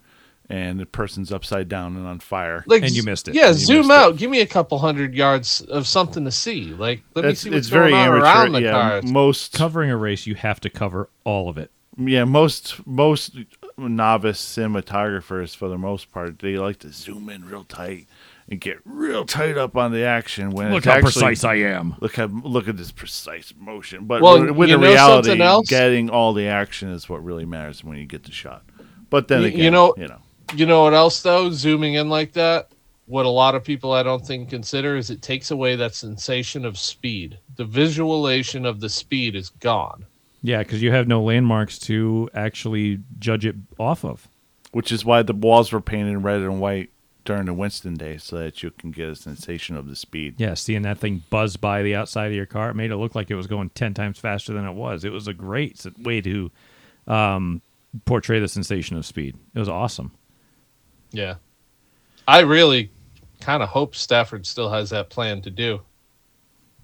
and 0.48 0.78
the 0.78 0.84
person's 0.86 1.32
upside 1.32 1.68
down 1.68 1.96
and 1.96 2.06
on 2.06 2.20
fire. 2.20 2.64
Like 2.66 2.82
And 2.82 2.90
you 2.92 3.02
missed 3.02 3.26
it. 3.28 3.34
Yeah, 3.34 3.52
zoom 3.54 3.86
missed 3.88 3.90
it. 3.90 3.94
out. 3.94 4.16
Give 4.18 4.30
me 4.30 4.40
a 4.40 4.46
couple 4.46 4.78
hundred 4.78 5.14
yards 5.14 5.62
of 5.62 5.86
something 5.86 6.24
to 6.24 6.30
see. 6.30 6.66
Like 6.74 7.02
let 7.14 7.24
me 7.24 7.30
It's, 7.30 7.40
see 7.40 7.50
what's 7.50 7.66
it's 7.66 7.70
going 7.70 7.90
very 7.90 7.94
on 7.94 8.08
amateur. 8.08 8.22
around 8.24 8.52
the 8.52 8.62
yeah, 8.62 8.72
cars. 8.72 9.04
most 9.10 9.52
Covering 9.54 9.90
a 9.90 9.96
race, 9.96 10.26
you 10.26 10.34
have 10.34 10.60
to 10.60 10.68
cover 10.70 11.08
all 11.24 11.48
of 11.48 11.56
it. 11.56 11.70
yeah 11.96 12.24
most 12.24 12.86
most 12.86 13.36
novice 13.78 14.40
cinematographers 14.42 15.56
for 15.56 15.68
the 15.68 15.78
most 15.78 16.12
part 16.12 16.38
they 16.40 16.56
like 16.58 16.78
to 16.80 16.92
zoom 16.92 17.30
in 17.30 17.44
real 17.46 17.64
tight 17.64 18.06
and 18.50 18.60
get 18.60 18.78
real 18.84 19.24
tight 19.24 19.56
up 19.56 19.76
on 19.76 19.92
the 19.92 20.04
action 20.04 20.50
when 20.50 20.70
Look 20.72 20.78
it's 20.78 20.86
how 20.86 20.92
actually, 20.94 21.12
precise 21.22 21.44
I 21.44 21.54
am. 21.56 21.94
Look 22.00 22.18
at 22.18 22.32
look 22.32 22.68
at 22.68 22.76
this 22.76 22.90
precise 22.90 23.54
motion. 23.58 24.06
But 24.06 24.22
Well, 24.22 24.40
with- 24.40 24.50
with 24.56 24.68
the 24.70 24.78
reality, 24.78 25.38
getting 25.68 26.10
all 26.10 26.32
the 26.32 26.46
action 26.48 26.88
is 26.90 27.08
what 27.08 27.24
really 27.24 27.44
matters 27.44 27.84
when 27.84 27.96
you 27.98 28.06
get 28.06 28.24
the 28.24 28.32
shot. 28.32 28.64
But 29.08 29.28
then 29.28 29.42
You- 29.42 29.48
again, 29.48 29.60
you 29.64 29.70
know- 29.70 29.94
you 29.96 30.08
know, 30.08 30.18
You 30.54 30.66
know 30.66 30.82
what 30.82 30.94
else 30.94 31.22
though? 31.22 31.50
Zooming 31.52 31.94
in 31.94 32.08
like 32.08 32.32
that, 32.32 32.72
what 33.06 33.24
a 33.24 33.28
lot 33.28 33.54
of 33.54 33.62
people 33.62 33.92
I 33.92 34.02
don't 34.02 34.26
think 34.26 34.50
consider 34.50 34.96
is 34.96 35.08
it 35.10 35.22
takes 35.22 35.52
away 35.52 35.76
that 35.76 35.94
sensation 35.94 36.64
of 36.64 36.76
speed. 36.76 37.38
The 37.54 37.64
visualization 37.64 38.66
of 38.66 38.80
the 38.80 38.88
speed 38.88 39.36
is 39.36 39.50
gone. 39.50 40.06
Yeah, 40.42 40.58
because 40.58 40.82
you 40.82 40.90
have 40.90 41.06
no 41.06 41.22
landmarks 41.22 41.78
to 41.80 42.28
actually 42.34 42.98
judge 43.20 43.44
it 43.46 43.54
off 43.78 44.04
of. 44.04 44.26
Which 44.72 44.90
is 44.90 45.04
why 45.04 45.22
the 45.22 45.34
walls 45.34 45.70
were 45.72 45.80
painted 45.80 46.18
red 46.18 46.40
and 46.40 46.60
white 46.60 46.90
during 47.24 47.46
the 47.46 47.54
Winston 47.54 47.94
days, 47.94 48.24
so 48.24 48.38
that 48.38 48.62
you 48.62 48.70
can 48.70 48.90
get 48.90 49.08
a 49.08 49.14
sensation 49.16 49.76
of 49.76 49.88
the 49.88 49.96
speed. 49.96 50.34
Yeah, 50.38 50.54
seeing 50.54 50.82
that 50.82 50.98
thing 50.98 51.22
buzz 51.30 51.56
by 51.56 51.82
the 51.82 51.94
outside 51.94 52.26
of 52.26 52.32
your 52.32 52.46
car, 52.46 52.70
it 52.70 52.74
made 52.74 52.90
it 52.90 52.96
look 52.96 53.14
like 53.14 53.30
it 53.30 53.34
was 53.34 53.46
going 53.46 53.70
10 53.70 53.94
times 53.94 54.18
faster 54.18 54.52
than 54.52 54.64
it 54.66 54.72
was. 54.72 55.04
It 55.04 55.12
was 55.12 55.28
a 55.28 55.34
great 55.34 55.84
way 55.98 56.20
to 56.22 56.50
um, 57.06 57.62
portray 58.04 58.38
the 58.40 58.48
sensation 58.48 58.96
of 58.96 59.04
speed. 59.06 59.36
It 59.54 59.58
was 59.58 59.68
awesome. 59.68 60.12
Yeah. 61.12 61.36
I 62.28 62.40
really 62.40 62.90
kind 63.40 63.62
of 63.62 63.68
hope 63.68 63.94
Stafford 63.96 64.46
still 64.46 64.70
has 64.70 64.90
that 64.90 65.10
plan 65.10 65.42
to 65.42 65.50
do. 65.50 65.80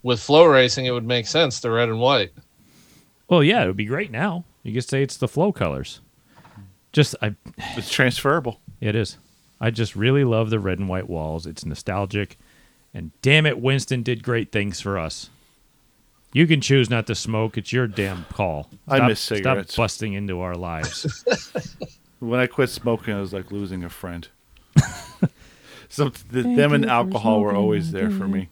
With 0.02 0.20
FloRacing, 0.20 0.84
it 0.84 0.92
would 0.92 1.06
make 1.06 1.26
sense, 1.26 1.60
the 1.60 1.70
red 1.70 1.88
and 1.88 2.00
white. 2.00 2.32
Well, 3.28 3.42
yeah, 3.42 3.64
it 3.64 3.66
would 3.66 3.76
be 3.76 3.84
great 3.86 4.10
now. 4.10 4.44
You 4.62 4.72
could 4.72 4.88
say 4.88 5.02
it's 5.02 5.16
the 5.16 5.28
flow 5.28 5.52
colors. 5.52 6.00
Just, 6.92 7.14
I, 7.20 7.34
It's 7.76 7.90
transferable. 7.90 8.60
it 8.80 8.94
is. 8.94 9.18
I 9.60 9.70
just 9.70 9.96
really 9.96 10.24
love 10.24 10.50
the 10.50 10.60
red 10.60 10.78
and 10.78 10.88
white 10.88 11.08
walls. 11.08 11.46
It's 11.46 11.64
nostalgic. 11.64 12.38
And 12.92 13.10
damn 13.22 13.46
it, 13.46 13.60
Winston 13.60 14.02
did 14.02 14.22
great 14.22 14.52
things 14.52 14.80
for 14.80 14.98
us. 14.98 15.30
You 16.32 16.46
can 16.46 16.60
choose 16.60 16.90
not 16.90 17.06
to 17.06 17.14
smoke. 17.14 17.56
It's 17.56 17.72
your 17.72 17.86
damn 17.86 18.24
call. 18.32 18.68
I 18.86 19.06
miss 19.06 19.20
cigarettes. 19.20 19.72
Stop 19.72 19.84
busting 19.84 20.12
into 20.12 20.40
our 20.40 20.54
lives. 20.54 21.24
When 22.18 22.40
I 22.40 22.46
quit 22.46 22.70
smoking, 22.70 23.16
it 23.16 23.20
was 23.20 23.32
like 23.32 23.52
losing 23.52 23.84
a 23.84 23.90
friend. 23.90 24.26
so 25.88 26.08
the, 26.08 26.42
them 26.42 26.72
and 26.72 26.86
alcohol 26.86 27.40
were 27.40 27.54
always 27.54 27.92
there 27.92 28.10
for 28.10 28.26
me. 28.26 28.48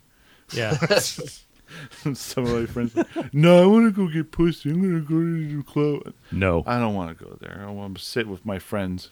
yeah. 0.53 0.77
Some 2.13 2.45
of 2.45 2.53
my 2.53 2.67
friends, 2.67 2.95
no, 3.33 3.63
I 3.63 3.67
want 3.67 3.93
to 3.93 4.07
go 4.07 4.13
get 4.13 4.31
pussy. 4.31 4.71
I'm 4.71 4.81
gonna 4.83 5.01
go 5.01 5.19
to 5.19 5.57
the 5.57 5.63
club. 5.63 6.15
No. 6.31 6.63
I 6.67 6.79
don't 6.79 6.95
want 6.95 7.17
to 7.17 7.25
go 7.25 7.37
there. 7.41 7.65
I 7.67 7.71
want 7.71 7.97
to 7.97 8.05
sit 8.05 8.29
with 8.29 8.45
my 8.45 8.59
friends, 8.59 9.11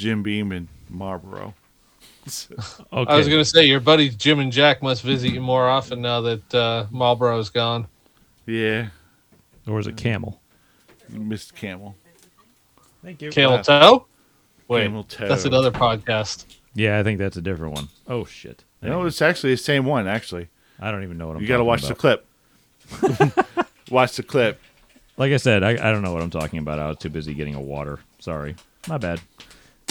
Jim 0.00 0.22
Beam 0.22 0.50
and 0.50 0.68
Marlboro. 0.88 1.54
Okay. 2.92 3.12
I 3.12 3.16
was 3.16 3.26
going 3.26 3.40
to 3.40 3.44
say, 3.44 3.64
your 3.64 3.80
buddies 3.80 4.14
Jim 4.14 4.40
and 4.40 4.52
Jack 4.52 4.82
must 4.82 5.02
visit 5.02 5.32
you 5.32 5.40
more 5.40 5.68
often 5.68 6.02
now 6.02 6.20
that 6.20 6.54
uh, 6.54 6.86
Marlboro's 6.90 7.48
gone. 7.48 7.88
Yeah, 8.46 8.88
or 9.66 9.80
is 9.80 9.86
it 9.86 9.96
camel? 9.96 10.40
Missed 11.08 11.56
Camel. 11.56 11.96
Thank 13.02 13.22
you. 13.22 13.30
Camel 13.30 13.62
Toe? 13.62 14.06
Wait, 14.68 14.84
Camel 14.84 15.04
Toe. 15.04 15.28
that's 15.28 15.44
another 15.44 15.70
podcast. 15.72 16.44
Yeah, 16.74 16.98
I 17.00 17.02
think 17.02 17.18
that's 17.18 17.36
a 17.36 17.42
different 17.42 17.74
one. 17.74 17.88
Oh 18.06 18.24
shit. 18.24 18.64
No, 18.82 19.04
it's 19.06 19.22
actually 19.22 19.54
the 19.54 19.58
same 19.58 19.84
one. 19.84 20.06
Actually, 20.06 20.48
I 20.78 20.90
don't 20.92 21.02
even 21.02 21.18
know 21.18 21.26
what 21.28 21.36
I'm. 21.36 21.42
you 21.42 21.48
got 21.48 21.56
to 21.56 21.64
talking 21.64 21.66
watch 21.66 21.84
about. 21.90 22.24
the 22.90 23.32
clip. 23.32 23.66
watch 23.90 24.16
the 24.16 24.22
clip. 24.22 24.60
Like 25.16 25.32
I 25.32 25.36
said, 25.38 25.62
I, 25.62 25.70
I 25.70 25.90
don't 25.90 26.02
know 26.02 26.12
what 26.12 26.22
I'm 26.22 26.30
talking 26.30 26.58
about. 26.58 26.78
I 26.78 26.88
was 26.88 26.98
too 26.98 27.10
busy 27.10 27.34
getting 27.34 27.54
a 27.54 27.60
water. 27.60 27.98
Sorry, 28.20 28.54
my 28.88 28.98
bad. 28.98 29.20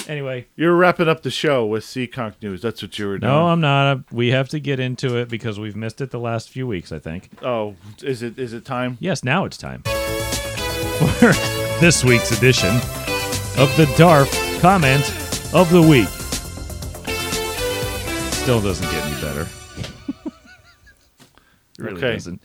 Anyway, 0.10 0.48
You're 0.56 0.76
wrapping 0.76 1.08
up 1.08 1.22
the 1.22 1.30
show 1.30 1.64
with 1.68 1.84
Seekonk 1.84 2.42
news. 2.42 2.64
That's 2.64 2.82
what 2.82 2.98
you 2.98 3.06
were 3.08 3.20
doing. 3.20 3.32
no, 3.32 3.48
I'm 3.50 3.62
not. 3.62 4.12
We 4.12 4.30
have 4.30 4.50
to 4.50 4.60
get 4.60 4.80
into 4.80 5.16
it 5.18 5.30
because 5.30 5.60
we've 5.60 5.76
missed 5.76 6.02
it 6.02 6.10
the 6.10 6.20
last 6.20 6.50
few 6.50 6.66
weeks. 6.66 6.92
I 6.92 6.98
think. 6.98 7.30
Oh, 7.44 7.76
is 8.02 8.24
it 8.24 8.40
is 8.40 8.54
it 8.54 8.66
time? 8.66 8.98
Yes, 9.00 9.24
now 9.24 9.46
it's 9.46 9.56
time 9.56 9.84
for 9.84 11.32
this 11.80 12.04
week's 12.04 12.32
edition 12.36 12.76
of 13.58 13.72
the 13.78 13.86
DARF 13.98 14.60
comment 14.62 15.04
of 15.54 15.70
the 15.70 15.82
week. 15.82 16.10
Still 18.34 18.62
doesn't 18.62 18.90
get 18.90 19.06
any 19.06 19.22
better. 19.22 19.48
really 21.78 21.98
Okay. 21.98 22.14
doesn't. 22.14 22.42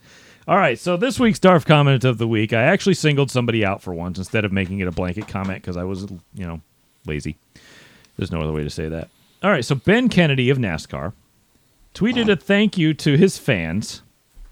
All 0.47 0.57
right, 0.57 0.77
so 0.77 0.95
this 0.97 1.19
week's 1.19 1.39
DARF 1.39 1.65
comment 1.65 2.03
of 2.03 2.19
the 2.19 2.27
week, 2.27 2.53
I 2.53 2.61
actually 2.61 2.93
singled 2.93 3.31
somebody 3.31 3.65
out 3.65 3.81
for 3.81 3.91
once 3.91 4.19
instead 4.19 4.45
of 4.45 4.51
making 4.51 4.81
it 4.81 4.87
a 4.87 4.91
blanket 4.91 5.27
comment 5.27 5.63
because 5.63 5.75
I 5.77 5.83
was, 5.83 6.03
you 6.35 6.45
know, 6.45 6.61
lazy. 7.07 7.37
There's 8.17 8.31
no 8.31 8.41
other 8.41 8.53
way 8.53 8.63
to 8.63 8.69
say 8.69 8.87
that. 8.89 9.09
All 9.43 9.51
right, 9.51 9.65
so 9.65 9.75
Ben 9.75 10.09
Kennedy 10.09 10.49
of 10.49 10.57
NASCAR 10.57 11.13
tweeted 11.93 12.29
a 12.29 12.35
thank 12.35 12.77
you 12.77 12.93
to 12.93 13.17
his 13.17 13.37
fans, 13.37 14.01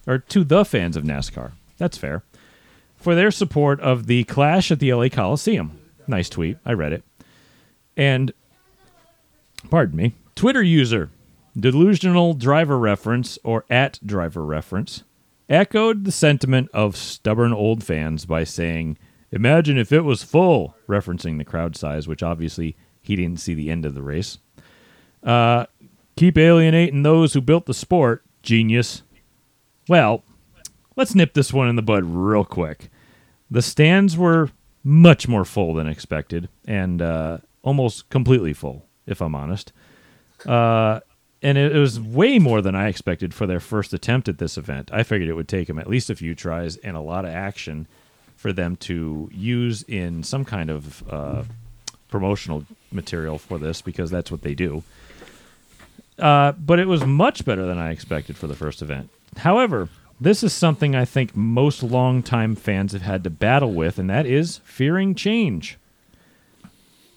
or 0.08 0.18
to 0.18 0.44
the 0.44 0.64
fans 0.64 0.96
of 0.96 1.04
NASCAR. 1.04 1.52
That's 1.78 1.98
fair. 1.98 2.24
For 2.96 3.16
their 3.16 3.32
support 3.32 3.80
of 3.82 4.08
the 4.08 4.24
clash 4.26 4.72
at 4.72 4.80
the 4.80 4.94
LA 4.94 5.10
Coliseum. 5.10 5.78
Nice 6.08 6.30
tweet. 6.30 6.58
I 6.66 6.74
read 6.74 6.94
it. 6.94 7.04
And, 7.98 8.34
pardon 9.70 9.98
me, 9.98 10.14
Twitter 10.36 10.64
user, 10.64 11.10
delusional 11.58 12.34
driver 12.34 12.78
reference, 12.78 13.38
or 13.44 13.66
at 13.70 14.00
driver 14.06 14.46
reference, 14.46 15.04
echoed 15.50 16.06
the 16.06 16.12
sentiment 16.12 16.70
of 16.74 16.96
stubborn 16.96 17.54
old 17.54 17.84
fans 17.84 18.26
by 18.26 18.44
saying, 18.44 18.98
Imagine 19.34 19.80
if 19.80 19.92
it 19.92 20.02
was 20.02 20.22
full, 20.22 20.76
referencing 20.88 21.40
the 21.40 21.44
crowd 21.44 21.76
size, 21.76 22.08
which 22.08 22.22
obviously 22.22 22.76
he 23.02 23.16
didn't 23.16 23.40
see 23.40 23.56
the 23.56 23.72
end 23.72 23.84
of 23.84 23.96
the 23.96 24.04
race. 24.04 24.38
Uh, 25.24 25.66
keep 26.16 26.38
alienating 26.38 27.02
those 27.02 27.34
who 27.34 27.42
built 27.42 27.66
the 27.66 27.74
sport, 27.74 28.24
genius. 28.44 29.02
Well, 29.90 30.24
let's 30.96 31.16
nip 31.16 31.34
this 31.34 31.52
one 31.52 31.68
in 31.68 31.76
the 31.76 31.82
bud 31.82 32.06
real 32.06 32.46
quick. 32.46 32.92
The 33.50 33.64
stands 33.64 34.16
were 34.16 34.52
much 34.84 35.28
more 35.28 35.46
full 35.46 35.74
than 35.74 35.88
expected, 35.88 36.48
and 36.66 37.02
uh, 37.02 37.40
almost 37.64 38.10
completely 38.10 38.54
full, 38.54 38.86
if 39.08 39.20
I'm 39.20 39.34
honest. 39.34 39.74
Uh, 40.46 41.00
and 41.42 41.58
it, 41.58 41.74
was 41.74 42.00
way 42.00 42.38
more 42.38 42.62
than 42.62 42.76
I 42.76 42.88
expected 42.88 43.34
for 43.34 43.48
their 43.48 43.60
first 43.60 43.94
attempt 43.94 44.30
at 44.30 44.38
this 44.38 44.60
event. 44.60 44.92
I 44.94 45.02
figured 45.02 45.28
it 45.28 45.34
would 45.34 45.48
take 45.48 45.68
them 45.68 45.80
at 45.80 45.90
least 45.90 46.12
a 46.12 46.16
few 46.16 46.36
tries 46.36 46.78
and 46.78 46.96
a 46.96 47.02
lot 47.02 47.26
of 47.26 47.32
action 47.32 47.88
for 48.44 48.52
them 48.52 48.76
to 48.76 49.30
use 49.34 49.84
in 49.84 50.22
some 50.22 50.44
kind 50.44 50.70
of 50.70 51.10
uh, 51.10 51.44
promotional 52.10 52.66
material 52.92 53.38
for 53.38 53.58
this 53.58 53.82
because 53.82 54.12
that's 54.12 54.30
what 54.30 54.42
they 54.42 54.54
do. 54.54 54.84
Uh, 56.20 56.52
but 56.52 56.78
it 56.78 56.90
was 56.90 57.06
much 57.06 57.46
better 57.46 57.66
than 57.66 57.78
I 57.78 57.92
expected 57.92 58.36
for 58.36 58.48
the 58.48 58.54
first 58.54 58.82
event. 58.82 59.10
However, 59.38 59.88
this 60.20 60.44
is 60.44 60.52
something 60.52 60.94
I 60.94 61.06
think 61.06 61.38
most 61.38 61.84
longtime 61.84 62.56
fans 62.58 62.92
have 62.92 63.04
had 63.04 63.24
to 63.24 63.30
battle 63.30 63.72
with, 63.72 63.98
and 63.98 64.10
that 64.10 64.26
is 64.26 64.58
fearing 64.66 65.16
change. 65.16 65.78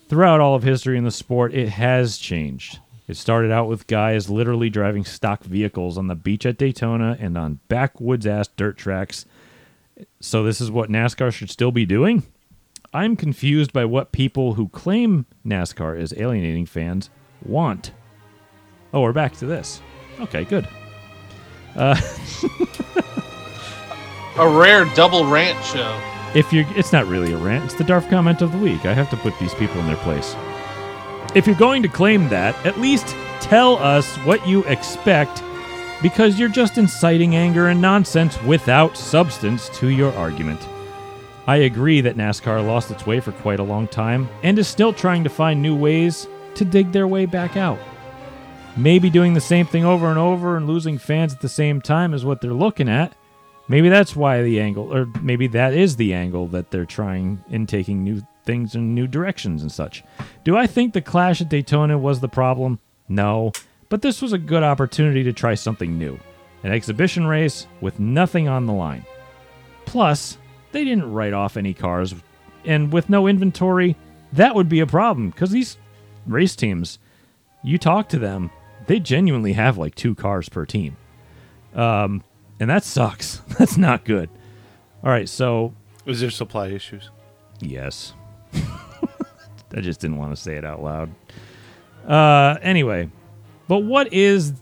Throughout 0.08 0.38
all 0.38 0.54
of 0.54 0.62
history 0.62 0.96
in 0.96 1.02
the 1.02 1.10
sport, 1.10 1.52
it 1.52 1.70
has 1.70 2.18
changed. 2.18 2.78
It 3.08 3.16
started 3.16 3.50
out 3.50 3.66
with 3.66 3.88
guys 3.88 4.30
literally 4.30 4.70
driving 4.70 5.04
stock 5.04 5.42
vehicles 5.42 5.98
on 5.98 6.06
the 6.06 6.14
beach 6.14 6.46
at 6.46 6.56
Daytona 6.56 7.16
and 7.18 7.36
on 7.36 7.58
backwoods 7.66 8.28
ass 8.28 8.46
dirt 8.56 8.76
tracks. 8.76 9.26
So, 10.20 10.42
this 10.42 10.60
is 10.60 10.70
what 10.70 10.90
NASCAR 10.90 11.32
should 11.32 11.50
still 11.50 11.72
be 11.72 11.86
doing? 11.86 12.24
I'm 12.92 13.16
confused 13.16 13.72
by 13.72 13.84
what 13.84 14.12
people 14.12 14.54
who 14.54 14.68
claim 14.68 15.26
NASCAR 15.44 15.98
is 15.98 16.14
alienating 16.16 16.66
fans 16.66 17.10
want. 17.44 17.92
Oh, 18.92 19.02
we're 19.02 19.12
back 19.12 19.36
to 19.38 19.46
this. 19.46 19.80
Okay, 20.20 20.44
good. 20.44 20.66
Uh, 21.74 22.00
A 24.38 24.46
rare 24.46 24.84
double 24.94 25.24
rant 25.24 25.62
show. 25.64 25.98
If 26.34 26.52
you're, 26.52 26.66
it's 26.76 26.92
not 26.92 27.06
really 27.06 27.32
a 27.32 27.38
rant. 27.38 27.64
It's 27.64 27.74
the 27.74 27.84
Darf 27.84 28.06
comment 28.10 28.42
of 28.42 28.52
the 28.52 28.58
week. 28.58 28.84
I 28.84 28.92
have 28.92 29.08
to 29.10 29.16
put 29.16 29.38
these 29.38 29.54
people 29.54 29.80
in 29.80 29.86
their 29.86 29.96
place. 29.96 30.36
If 31.34 31.46
you're 31.46 31.56
going 31.56 31.82
to 31.82 31.88
claim 31.88 32.28
that, 32.28 32.54
at 32.66 32.78
least 32.78 33.06
tell 33.40 33.76
us 33.78 34.14
what 34.18 34.46
you 34.46 34.62
expect, 34.64 35.42
because 36.02 36.38
you're 36.38 36.48
just 36.48 36.78
inciting 36.78 37.36
anger 37.36 37.68
and 37.68 37.80
nonsense 37.80 38.40
without 38.42 38.96
substance 38.96 39.68
to 39.70 39.88
your 39.88 40.12
argument. 40.14 40.60
I 41.46 41.56
agree 41.56 42.00
that 42.00 42.16
NASCAR 42.16 42.66
lost 42.66 42.90
its 42.90 43.06
way 43.06 43.20
for 43.20 43.32
quite 43.32 43.60
a 43.60 43.64
long 43.64 43.86
time 43.88 44.28
and 44.42 44.58
is 44.58 44.66
still 44.66 44.92
trying 44.92 45.22
to 45.24 45.30
find 45.30 45.62
new 45.62 45.76
ways 45.76 46.26
to 46.56 46.64
dig 46.64 46.92
their 46.92 47.06
way 47.06 47.24
back 47.24 47.56
out. 47.56 47.78
Maybe 48.76 49.08
doing 49.08 49.32
the 49.32 49.40
same 49.40 49.64
thing 49.64 49.84
over 49.84 50.10
and 50.10 50.18
over 50.18 50.56
and 50.56 50.66
losing 50.66 50.98
fans 50.98 51.32
at 51.32 51.40
the 51.40 51.48
same 51.48 51.80
time 51.80 52.12
is 52.12 52.24
what 52.24 52.40
they're 52.40 52.52
looking 52.52 52.88
at. 52.88 53.16
Maybe 53.68 53.88
that's 53.88 54.14
why 54.14 54.42
the 54.42 54.60
angle, 54.60 54.92
or 54.92 55.06
maybe 55.22 55.46
that 55.48 55.72
is 55.72 55.96
the 55.96 56.14
angle 56.14 56.46
that 56.48 56.70
they're 56.70 56.84
trying 56.84 57.42
in 57.48 57.66
taking 57.66 58.04
new 58.04 58.22
things 58.44 58.74
in 58.74 58.94
new 58.94 59.06
directions 59.06 59.62
and 59.62 59.72
such. 59.72 60.04
Do 60.44 60.56
I 60.56 60.66
think 60.66 60.92
the 60.92 61.00
clash 61.00 61.40
at 61.40 61.48
Daytona 61.48 61.98
was 61.98 62.20
the 62.20 62.28
problem? 62.28 62.78
No. 63.08 63.52
But 63.88 64.02
this 64.02 64.20
was 64.20 64.32
a 64.32 64.38
good 64.38 64.62
opportunity 64.62 65.22
to 65.24 65.32
try 65.32 65.54
something 65.54 65.98
new 65.98 66.18
an 66.62 66.72
exhibition 66.72 67.26
race 67.26 67.66
with 67.80 68.00
nothing 68.00 68.48
on 68.48 68.66
the 68.66 68.72
line. 68.72 69.04
Plus, 69.84 70.36
they 70.72 70.82
didn't 70.84 71.12
write 71.12 71.32
off 71.32 71.56
any 71.56 71.72
cars, 71.72 72.14
and 72.64 72.92
with 72.92 73.08
no 73.08 73.28
inventory, 73.28 73.94
that 74.32 74.54
would 74.54 74.68
be 74.68 74.80
a 74.80 74.86
problem 74.86 75.30
because 75.30 75.50
these 75.50 75.78
race 76.26 76.56
teams, 76.56 76.98
you 77.62 77.78
talk 77.78 78.08
to 78.08 78.18
them, 78.18 78.50
they 78.86 78.98
genuinely 78.98 79.52
have 79.52 79.78
like 79.78 79.94
two 79.94 80.14
cars 80.14 80.48
per 80.48 80.66
team. 80.66 80.96
Um, 81.74 82.24
and 82.58 82.68
that 82.70 82.82
sucks. 82.84 83.36
That's 83.58 83.76
not 83.76 84.04
good. 84.04 84.28
All 85.04 85.10
right, 85.10 85.28
so 85.28 85.72
Is 86.04 86.20
there 86.20 86.30
supply 86.30 86.68
issues? 86.68 87.10
Yes. 87.60 88.12
I 88.54 89.80
just 89.80 90.00
didn't 90.00 90.18
want 90.18 90.34
to 90.34 90.40
say 90.40 90.56
it 90.56 90.64
out 90.64 90.82
loud. 90.82 91.14
Uh, 92.06 92.58
anyway, 92.62 93.10
But 93.68 93.80
what 93.80 94.12
is 94.12 94.52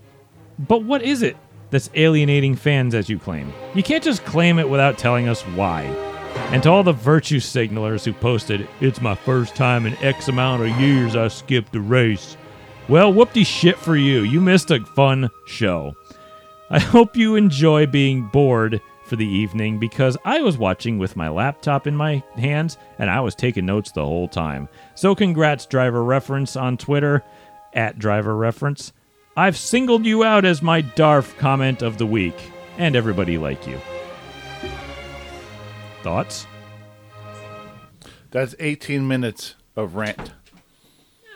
but 0.59 0.85
what 0.85 1.03
is 1.03 1.23
it 1.23 1.37
that's 1.71 1.91
alienating 1.95 2.55
fans 2.55 2.95
as 2.95 3.09
you 3.09 3.19
claim? 3.19 3.53
You 3.75 3.83
can't 3.83 4.05
just 4.05 4.25
claim 4.25 4.59
it 4.59 4.69
without 4.69 4.99
telling 4.99 5.29
us 5.29 5.43
why. 5.43 5.83
And 6.51 6.63
to 6.63 6.71
all 6.71 6.83
the 6.83 6.93
virtue 6.93 7.41
signalers 7.41 8.05
who 8.05 8.13
posted, 8.13 8.69
it's 8.81 9.01
my 9.01 9.15
first 9.15 9.57
time 9.57 9.87
in 9.87 9.95
X 9.97 10.29
amount 10.29 10.63
of 10.63 10.81
years 10.81 11.17
I 11.17 11.29
skipped 11.29 11.75
a 11.75 11.81
race. 11.81 12.37
Well, 12.89 13.13
whoop-de 13.13 13.45
shit 13.45 13.79
for 13.79 13.97
you. 13.97 14.21
You 14.21 14.41
missed 14.41 14.71
a 14.71 14.85
fun 14.85 15.31
show. 15.47 15.97
I 16.71 16.79
hope 16.79 17.17
you 17.17 17.37
enjoy 17.37 17.87
being 17.87 18.29
bored 18.29 18.81
for 19.05 19.17
the 19.17 19.27
evening 19.27 19.79
because 19.79 20.17
I 20.25 20.41
was 20.41 20.59
watching 20.59 20.99
with 20.99 21.17
my 21.17 21.29
laptop 21.29 21.87
in 21.87 21.95
my 21.95 22.23
hands 22.35 22.79
and 22.99 23.11
I 23.11 23.21
was 23.21 23.35
taking 23.35 23.67
notes 23.67 23.93
the 23.93 24.05
whole 24.05 24.29
time. 24.29 24.69
So 24.95 25.15
congrats, 25.15 25.67
Driver 25.67 26.03
Reference 26.03 26.57
on 26.57 26.77
Twitter 26.77 27.23
at 27.75 27.99
Driver 27.99 28.37
Reference. 28.37 28.93
I've 29.37 29.57
singled 29.57 30.07
you 30.07 30.23
out 30.25 30.45
as 30.45 30.63
my 30.63 30.81
DARF 30.83 31.37
comment 31.39 31.83
of 31.83 31.99
the 31.99 32.07
week, 32.07 32.37
and 32.79 32.95
everybody 32.95 33.37
like 33.37 33.67
you. 33.67 33.81
Thoughts? 36.03 36.47
That's 38.31 38.55
18 38.59 39.07
minutes 39.07 39.55
of 39.77 39.97
rant. 39.97 40.33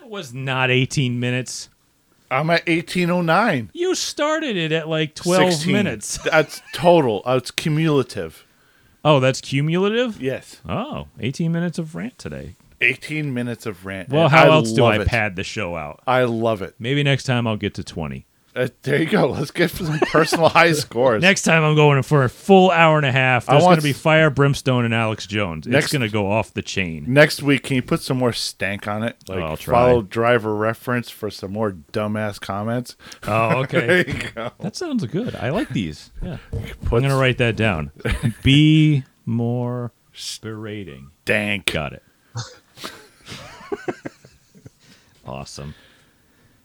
It 0.03 0.09
was 0.09 0.33
not 0.33 0.71
18 0.71 1.19
minutes. 1.19 1.69
I'm 2.31 2.51
at 2.51 2.67
1809. 2.67 3.71
You 3.73 3.95
started 3.95 4.57
it 4.57 4.73
at 4.73 4.89
like 4.89 5.15
12 5.15 5.53
16. 5.53 5.73
minutes. 5.73 6.19
That's 6.25 6.61
total. 6.73 7.23
Uh, 7.25 7.37
it's 7.37 7.51
cumulative. 7.51 8.45
Oh, 9.05 9.21
that's 9.21 9.41
cumulative? 9.41 10.21
Yes. 10.21 10.61
Oh, 10.69 11.07
18 11.21 11.53
minutes 11.53 11.79
of 11.79 11.95
rant 11.95 12.19
today. 12.19 12.57
18 12.81 13.33
minutes 13.35 13.67
of 13.67 13.85
rant. 13.87 14.09
Well, 14.11 14.29
how 14.29 14.45
I 14.45 14.55
else 14.55 14.73
do 14.73 14.85
I 14.85 14.97
it. 15.01 15.07
pad 15.09 15.37
the 15.37 15.45
show 15.45 15.77
out? 15.77 16.01
I 16.07 16.25
love 16.25 16.63
it. 16.63 16.75
Maybe 16.79 17.03
next 17.03 17.25
time 17.25 17.47
I'll 17.47 17.57
get 17.57 17.75
to 17.75 17.85
20. 17.85 18.25
Uh, 18.57 18.67
there 18.83 19.01
you 19.01 19.07
go. 19.09 19.27
Let's 19.27 19.53
get 19.53 19.71
some 19.71 20.01
personal 20.11 20.49
high 20.49 20.73
scores. 20.73 21.23
Next 21.23 21.43
time 21.43 21.63
I'm 21.63 21.77
going 21.77 22.03
for 22.03 22.25
a 22.25 22.29
full 22.29 22.73
hour 22.73 22.97
and 22.97 23.07
a 23.07 23.13
half. 23.13 23.47
There's 23.47 23.63
going 23.63 23.77
to 23.77 23.83
be 23.83 23.93
Fire, 23.93 24.31
Brimstone, 24.31 24.85
and 24.85 24.93
Alex 24.93 25.27
Jones. 25.29 25.65
It's 25.67 25.73
Next- 25.73 25.93
going 25.93 26.03
to 26.03 26.09
go 26.09 26.29
off 26.29 26.53
the 26.55 26.63
chain. 26.63 27.05
Next 27.07 27.41
week, 27.41 27.63
can 27.65 27.77
you 27.77 27.83
put 27.83 28.01
some 28.01 28.17
more 28.19 28.33
stank 28.33 28.89
on 28.89 29.05
it? 29.05 29.17
Like 29.29 29.39
I'll 29.45 29.57
try. 29.57 29.75
follow 29.75 30.03
driver 30.03 30.57
reference 30.57 31.09
for 31.09 31.31
some 31.31 31.53
more 31.53 31.71
dumbass 31.93 32.41
comments. 32.41 32.97
Oh, 33.25 33.65
there 33.71 34.01
okay. 34.01 34.13
you 34.13 34.31
go. 34.35 34.51
that 34.59 34.75
sounds 34.75 35.05
good. 35.07 35.37
I 35.37 35.51
like 35.51 35.69
these. 35.69 36.11
Yeah. 36.21 36.39
I'm 36.53 36.89
going 36.89 37.03
to 37.05 37.15
write 37.17 37.39
that 37.39 37.55
down. 37.55 37.93
Be 38.43 39.05
more 39.25 39.93
berating. 40.43 41.11
stank. 41.23 41.67
Got 41.71 41.93
it. 41.93 42.03
awesome. 45.27 45.75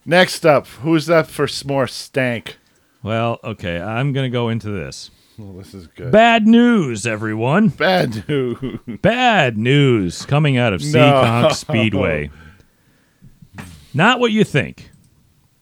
Next 0.05 0.45
up, 0.45 0.67
who's 0.67 1.09
up 1.09 1.27
for 1.27 1.47
some 1.47 1.69
more 1.69 1.87
stank? 1.87 2.57
Well, 3.01 3.39
okay. 3.43 3.79
I'm 3.79 4.13
going 4.13 4.29
to 4.29 4.33
go 4.33 4.49
into 4.49 4.69
this. 4.69 5.11
Well, 5.37 5.53
this 5.53 5.73
is 5.73 5.87
good. 5.87 6.11
Bad 6.11 6.45
news, 6.47 7.07
everyone. 7.07 7.69
Bad 7.69 8.27
news. 8.27 8.79
Bad 9.01 9.57
news 9.57 10.25
coming 10.25 10.57
out 10.57 10.73
of 10.73 10.83
No. 10.83 11.49
Speedway. 11.53 12.29
Not 13.93 14.19
what 14.19 14.31
you 14.31 14.43
think. 14.43 14.91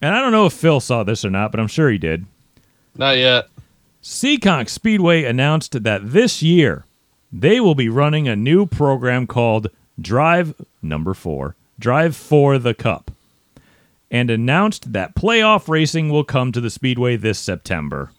And 0.02 0.16
I 0.16 0.20
don't 0.20 0.32
know 0.32 0.46
if 0.46 0.54
Phil 0.54 0.80
saw 0.80 1.04
this 1.04 1.24
or 1.24 1.30
not, 1.30 1.52
but 1.52 1.60
I'm 1.60 1.68
sure 1.68 1.90
he 1.92 1.98
did. 2.00 2.26
Not 2.96 3.18
yet. 3.18 3.48
Seekonk 4.02 4.68
Speedway 4.68 5.24
announced 5.26 5.84
that 5.84 6.12
this 6.12 6.42
year 6.42 6.86
they 7.32 7.60
will 7.60 7.76
be 7.76 7.88
running 7.88 8.28
a 8.28 8.36
new 8.36 8.66
program 8.66 9.28
called 9.28 9.68
Drive 10.00 10.56
Number 10.82 11.14
4, 11.14 11.56
Drive 11.80 12.16
for 12.16 12.58
the 12.58 12.74
Cup, 12.74 13.12
and 14.10 14.30
announced 14.30 14.94
that 14.94 15.16
playoff 15.16 15.68
racing 15.68 16.10
will 16.10 16.24
come 16.24 16.52
to 16.52 16.62
the 16.62 16.70
Speedway 16.70 17.16
this 17.16 17.40
September. 17.40 18.12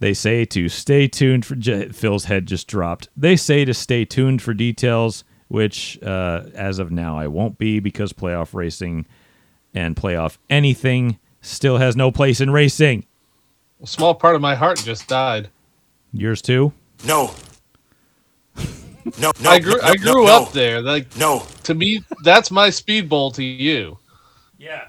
They 0.00 0.14
say 0.14 0.44
to 0.46 0.68
stay 0.68 1.08
tuned 1.08 1.44
for 1.44 1.54
J- 1.56 1.88
Phil's 1.88 2.24
head 2.24 2.46
just 2.46 2.68
dropped. 2.68 3.08
They 3.16 3.36
say 3.36 3.64
to 3.64 3.74
stay 3.74 4.04
tuned 4.04 4.40
for 4.42 4.54
details, 4.54 5.24
which 5.48 6.00
uh, 6.02 6.44
as 6.54 6.78
of 6.78 6.90
now 6.90 7.18
I 7.18 7.26
won't 7.26 7.58
be 7.58 7.80
because 7.80 8.12
playoff 8.12 8.54
racing 8.54 9.06
and 9.74 9.96
playoff 9.96 10.38
anything 10.48 11.18
still 11.40 11.78
has 11.78 11.96
no 11.96 12.10
place 12.10 12.40
in 12.40 12.50
racing. 12.50 13.06
A 13.82 13.86
small 13.86 14.14
part 14.14 14.34
of 14.36 14.40
my 14.40 14.54
heart 14.54 14.78
just 14.78 15.08
died. 15.08 15.50
Yours 16.12 16.42
too? 16.42 16.72
No. 17.04 17.32
No, 19.18 19.30
no. 19.40 19.50
I 19.50 19.60
grew 19.60 19.74
no, 19.74 19.80
I 19.82 19.96
grew 19.96 20.26
no, 20.26 20.42
up 20.42 20.52
there. 20.52 20.80
Like 20.82 21.16
No. 21.16 21.46
to 21.64 21.74
me, 21.74 22.02
that's 22.24 22.50
my 22.50 22.70
speed 22.70 23.08
bowl 23.08 23.30
to 23.32 23.44
you. 23.44 23.98
Yeah. 24.58 24.88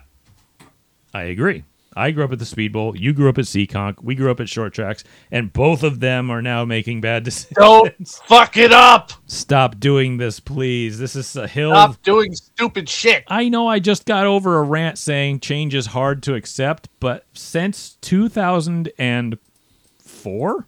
I 1.13 1.23
agree. 1.23 1.63
I 1.95 2.11
grew 2.11 2.23
up 2.23 2.31
at 2.31 2.37
the 2.39 2.45
Speed 2.45 2.71
Bowl. 2.71 2.95
You 2.95 3.11
grew 3.13 3.29
up 3.29 3.37
at 3.39 3.45
Seekonk. 3.45 3.95
We 4.01 4.15
grew 4.15 4.31
up 4.31 4.39
at 4.39 4.47
Short 4.47 4.73
Tracks, 4.73 5.03
and 5.31 5.51
both 5.51 5.83
of 5.83 5.99
them 5.99 6.29
are 6.29 6.41
now 6.41 6.63
making 6.63 7.01
bad 7.01 7.23
decisions. 7.25 7.55
Don't 7.57 8.07
fuck 8.07 8.55
it 8.57 8.71
up. 8.71 9.11
Stop 9.25 9.79
doing 9.79 10.15
this, 10.17 10.39
please. 10.39 10.97
This 10.99 11.15
is 11.15 11.35
a 11.35 11.47
hill. 11.47 11.71
Stop 11.71 12.01
doing 12.03 12.33
stupid 12.35 12.87
shit. 12.87 13.23
I 13.27 13.49
know 13.49 13.67
I 13.67 13.79
just 13.79 14.05
got 14.05 14.25
over 14.27 14.59
a 14.59 14.63
rant 14.63 14.97
saying 14.97 15.41
change 15.41 15.75
is 15.75 15.87
hard 15.87 16.23
to 16.23 16.35
accept, 16.35 16.87
but 16.99 17.25
since 17.33 17.97
2004, 18.01 20.67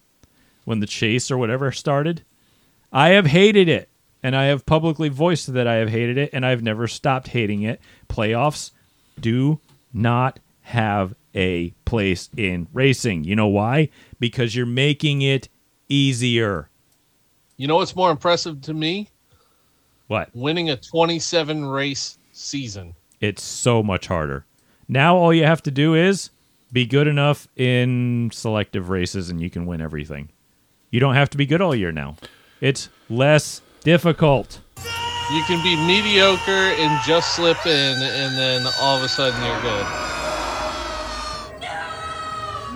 when 0.65 0.79
the 0.79 0.87
chase 0.87 1.31
or 1.31 1.37
whatever 1.37 1.71
started, 1.71 2.23
I 2.91 3.09
have 3.09 3.27
hated 3.27 3.69
it. 3.69 3.89
And 4.23 4.35
I 4.35 4.45
have 4.45 4.67
publicly 4.67 5.09
voiced 5.09 5.51
that 5.53 5.65
I 5.65 5.75
have 5.75 5.89
hated 5.89 6.15
it, 6.17 6.29
and 6.31 6.45
I've 6.45 6.61
never 6.61 6.87
stopped 6.87 7.29
hating 7.29 7.63
it. 7.63 7.81
Playoffs 8.07 8.69
do 9.19 9.59
not 9.93 10.39
have 10.61 11.15
a 11.33 11.71
place 11.85 12.29
in 12.37 12.67
racing. 12.71 13.23
You 13.23 13.35
know 13.35 13.47
why? 13.47 13.89
Because 14.19 14.55
you're 14.55 14.67
making 14.67 15.23
it 15.23 15.49
easier. 15.89 16.69
You 17.57 17.67
know 17.67 17.77
what's 17.77 17.95
more 17.95 18.11
impressive 18.11 18.61
to 18.61 18.73
me? 18.73 19.09
What? 20.07 20.29
Winning 20.33 20.69
a 20.69 20.77
27 20.77 21.65
race 21.65 22.17
season. 22.31 22.93
It's 23.19 23.43
so 23.43 23.81
much 23.81 24.07
harder. 24.07 24.45
Now 24.87 25.15
all 25.15 25.33
you 25.33 25.45
have 25.45 25.63
to 25.63 25.71
do 25.71 25.95
is 25.95 26.29
be 26.71 26.85
good 26.85 27.07
enough 27.07 27.47
in 27.55 28.29
selective 28.33 28.89
races 28.89 29.29
and 29.29 29.41
you 29.41 29.49
can 29.49 29.65
win 29.65 29.81
everything. 29.81 30.29
You 30.89 30.99
don't 30.99 31.15
have 31.15 31.29
to 31.31 31.37
be 31.37 31.45
good 31.45 31.61
all 31.61 31.75
year 31.75 31.91
now. 31.91 32.17
It's 32.61 32.89
less 33.09 33.61
difficult. 33.83 34.59
You 34.77 35.43
can 35.47 35.63
be 35.63 35.75
mediocre 35.75 36.51
and 36.51 37.01
just 37.03 37.35
slip 37.35 37.65
in, 37.65 37.97
and 38.01 38.37
then 38.37 38.71
all 38.79 38.97
of 38.97 39.03
a 39.03 39.09
sudden 39.09 39.41
you're 39.43 39.61
good. 39.61 39.85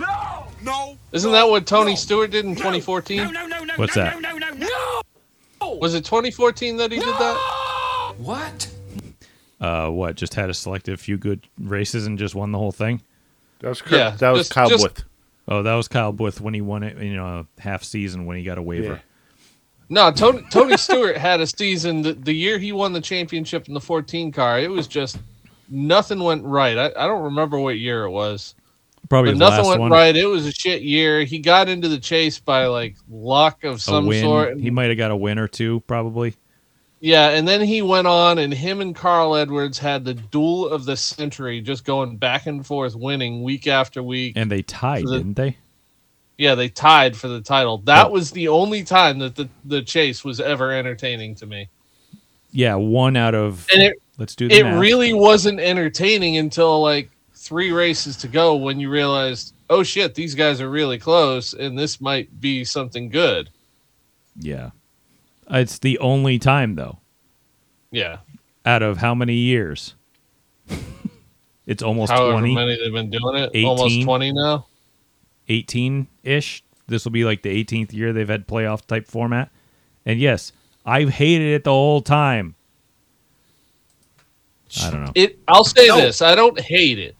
No. 0.00 0.46
No. 0.62 0.98
Isn't 1.12 1.32
that 1.32 1.48
what 1.48 1.66
Tony 1.66 1.96
Stewart 1.96 2.30
did 2.30 2.44
in 2.44 2.56
2014? 2.56 3.18
No, 3.18 3.30
no, 3.30 3.46
no, 3.46 3.64
no. 3.64 3.74
What's 3.76 3.96
no, 3.96 4.02
that? 4.04 4.20
No, 4.20 4.36
no, 4.36 4.48
no, 4.48 4.66
no. 5.60 5.74
Was 5.76 5.94
it 5.94 6.04
2014 6.04 6.76
that 6.78 6.92
he 6.92 6.98
did 6.98 7.06
that? 7.06 8.14
What? 8.18 8.70
Uh 9.60 9.88
what, 9.88 10.16
just 10.16 10.34
had 10.34 10.50
a 10.50 10.54
selective 10.54 11.00
few 11.00 11.16
good 11.16 11.40
races 11.58 12.06
and 12.06 12.18
just 12.18 12.34
won 12.34 12.52
the 12.52 12.58
whole 12.58 12.72
thing? 12.72 13.02
That 13.60 13.68
was 13.68 13.80
Kurt, 13.82 13.92
Yeah, 13.98 14.10
that 14.10 14.30
was 14.30 14.40
just- 14.40 14.52
Kyle 14.52 14.68
just- 14.68 14.94
Busch. 14.94 15.04
Oh, 15.48 15.62
that 15.62 15.74
was 15.74 15.86
Kyle 15.88 16.12
Busch 16.12 16.40
when 16.40 16.54
he 16.54 16.60
won 16.60 16.82
it, 16.82 16.98
you 16.98 17.14
know, 17.14 17.46
half 17.58 17.84
season 17.84 18.26
when 18.26 18.36
he 18.36 18.42
got 18.42 18.58
a 18.58 18.62
waiver. 18.62 19.00
No, 19.88 20.10
Tony, 20.10 20.42
Tony 20.50 20.76
Stewart 20.76 21.16
had 21.16 21.40
a 21.40 21.46
season 21.46 22.02
the, 22.02 22.12
the 22.14 22.32
year 22.32 22.58
he 22.58 22.72
won 22.72 22.92
the 22.92 23.00
championship 23.00 23.68
in 23.68 23.74
the 23.74 23.80
14 23.80 24.32
car. 24.32 24.58
It 24.58 24.70
was 24.70 24.86
just 24.88 25.18
nothing 25.68 26.18
went 26.20 26.44
right. 26.44 26.76
I, 26.76 26.86
I 26.86 27.06
don't 27.06 27.22
remember 27.22 27.58
what 27.58 27.78
year 27.78 28.04
it 28.04 28.10
was, 28.10 28.54
Probably 29.08 29.34
nothing 29.34 29.66
went 29.66 29.80
one. 29.80 29.92
right. 29.92 30.16
It 30.16 30.26
was 30.26 30.46
a 30.46 30.52
shit 30.52 30.82
year. 30.82 31.22
He 31.24 31.38
got 31.38 31.68
into 31.68 31.88
the 31.88 31.98
chase 31.98 32.40
by 32.40 32.66
like 32.66 32.96
luck 33.08 33.62
of 33.64 33.80
some 33.80 34.06
sort. 34.20 34.58
He 34.58 34.70
might 34.70 34.88
have 34.88 34.98
got 34.98 35.12
a 35.12 35.16
win 35.16 35.38
or 35.38 35.46
two, 35.46 35.80
probably. 35.86 36.34
Yeah, 36.98 37.28
and 37.28 37.46
then 37.46 37.60
he 37.60 37.82
went 37.82 38.06
on, 38.06 38.38
and 38.38 38.52
him 38.52 38.80
and 38.80 38.96
Carl 38.96 39.36
Edwards 39.36 39.78
had 39.78 40.04
the 40.04 40.14
duel 40.14 40.68
of 40.68 40.86
the 40.86 40.96
century, 40.96 41.60
just 41.60 41.84
going 41.84 42.16
back 42.16 42.46
and 42.46 42.66
forth, 42.66 42.96
winning 42.96 43.42
week 43.42 43.66
after 43.66 44.02
week. 44.02 44.32
And 44.34 44.50
they 44.50 44.62
tied, 44.62 45.04
the- 45.04 45.18
didn't 45.18 45.34
they? 45.34 45.56
Yeah, 46.38 46.54
they 46.54 46.68
tied 46.68 47.16
for 47.16 47.28
the 47.28 47.40
title. 47.40 47.78
That 47.78 48.10
was 48.10 48.30
the 48.30 48.48
only 48.48 48.84
time 48.84 49.18
that 49.20 49.34
the, 49.36 49.48
the 49.64 49.80
chase 49.80 50.22
was 50.24 50.38
ever 50.38 50.70
entertaining 50.72 51.34
to 51.36 51.46
me. 51.46 51.68
Yeah, 52.52 52.74
one 52.74 53.16
out 53.16 53.34
of 53.34 53.66
And 53.72 53.82
it 53.82 53.94
let's 54.18 54.34
do 54.34 54.48
the 54.48 54.58
it 54.58 54.64
math. 54.64 54.80
really 54.80 55.14
wasn't 55.14 55.60
entertaining 55.60 56.36
until 56.36 56.80
like 56.82 57.10
three 57.34 57.72
races 57.72 58.16
to 58.18 58.28
go 58.28 58.56
when 58.56 58.78
you 58.80 58.90
realized, 58.90 59.54
oh 59.70 59.82
shit, 59.82 60.14
these 60.14 60.34
guys 60.34 60.60
are 60.60 60.68
really 60.70 60.98
close, 60.98 61.54
and 61.54 61.78
this 61.78 62.00
might 62.00 62.40
be 62.40 62.64
something 62.64 63.08
good. 63.08 63.50
Yeah. 64.38 64.70
It's 65.50 65.78
the 65.78 65.98
only 66.00 66.38
time 66.38 66.74
though. 66.74 66.98
Yeah, 67.92 68.18
Out 68.66 68.82
of 68.82 68.98
how 68.98 69.14
many 69.14 69.34
years? 69.34 69.94
it's 71.66 71.82
almost 71.82 72.12
however 72.12 72.32
20, 72.40 72.54
many 72.54 72.76
they've 72.76 72.92
been 72.92 73.10
doing 73.10 73.36
it, 73.36 73.64
almost 73.64 74.02
twenty 74.02 74.32
now. 74.32 74.66
18 75.48 76.06
ish. 76.22 76.62
This 76.86 77.04
will 77.04 77.12
be 77.12 77.24
like 77.24 77.42
the 77.42 77.64
18th 77.64 77.92
year 77.92 78.12
they've 78.12 78.28
had 78.28 78.46
playoff 78.46 78.86
type 78.86 79.06
format. 79.08 79.50
And 80.04 80.20
yes, 80.20 80.52
I've 80.84 81.10
hated 81.10 81.48
it 81.54 81.64
the 81.64 81.72
whole 81.72 82.00
time. 82.00 82.54
I 84.82 84.90
don't 84.90 85.04
know. 85.04 85.12
It. 85.14 85.38
I'll 85.48 85.64
say 85.64 85.88
No. 85.88 85.96
this: 85.96 86.22
I 86.22 86.34
don't 86.34 86.58
hate 86.60 86.98
it. 86.98 87.16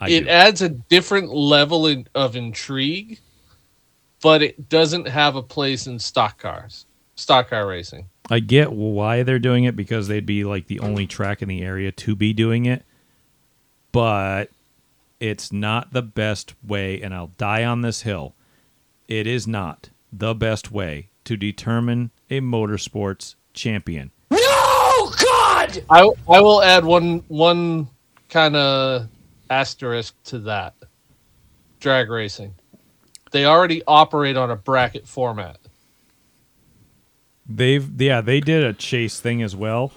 I 0.00 0.10
it 0.10 0.24
do. 0.24 0.28
adds 0.28 0.62
a 0.62 0.68
different 0.68 1.32
level 1.32 1.86
in, 1.86 2.06
of 2.14 2.36
intrigue, 2.36 3.18
but 4.22 4.42
it 4.42 4.68
doesn't 4.68 5.08
have 5.08 5.36
a 5.36 5.42
place 5.42 5.86
in 5.86 5.98
stock 5.98 6.38
cars, 6.38 6.84
stock 7.14 7.48
car 7.50 7.66
racing. 7.66 8.06
I 8.28 8.40
get 8.40 8.72
why 8.72 9.22
they're 9.22 9.38
doing 9.38 9.64
it 9.64 9.76
because 9.76 10.08
they'd 10.08 10.26
be 10.26 10.44
like 10.44 10.66
the 10.66 10.80
only 10.80 11.06
track 11.06 11.42
in 11.42 11.48
the 11.48 11.62
area 11.62 11.92
to 11.92 12.16
be 12.16 12.32
doing 12.32 12.66
it, 12.66 12.84
but 13.92 14.50
it's 15.20 15.52
not 15.52 15.92
the 15.92 16.02
best 16.02 16.54
way, 16.66 17.00
and 17.00 17.14
I'll 17.14 17.32
die 17.38 17.64
on 17.64 17.80
this 17.82 18.02
hill. 18.02 18.34
It 19.08 19.26
is 19.26 19.46
not 19.46 19.90
the 20.12 20.34
best 20.34 20.70
way 20.70 21.08
to 21.24 21.36
determine 21.36 22.10
a 22.30 22.40
motorsports 22.40 23.34
champion. 23.54 24.10
No, 24.30 24.38
God! 25.22 25.82
I 25.90 26.10
I 26.28 26.40
will 26.40 26.62
add 26.62 26.84
one 26.84 27.22
one 27.28 27.88
kind 28.28 28.56
of 28.56 29.08
asterisk 29.50 30.14
to 30.24 30.38
that. 30.40 30.74
Drag 31.80 32.10
racing. 32.10 32.54
They 33.32 33.44
already 33.44 33.82
operate 33.86 34.36
on 34.36 34.50
a 34.50 34.56
bracket 34.56 35.06
format. 35.06 35.58
They've 37.48 37.88
yeah, 38.00 38.20
they 38.20 38.40
did 38.40 38.64
a 38.64 38.72
chase 38.72 39.20
thing 39.20 39.42
as 39.42 39.54
well, 39.54 39.92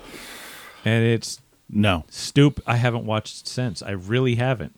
and 0.86 1.04
it's 1.04 1.42
No. 1.68 2.06
stoop. 2.10 2.62
I 2.68 2.76
haven't 2.76 3.06
watched 3.06 3.48
since. 3.48 3.82
I 3.82 3.92
really 3.92 4.36
haven't. 4.36 4.76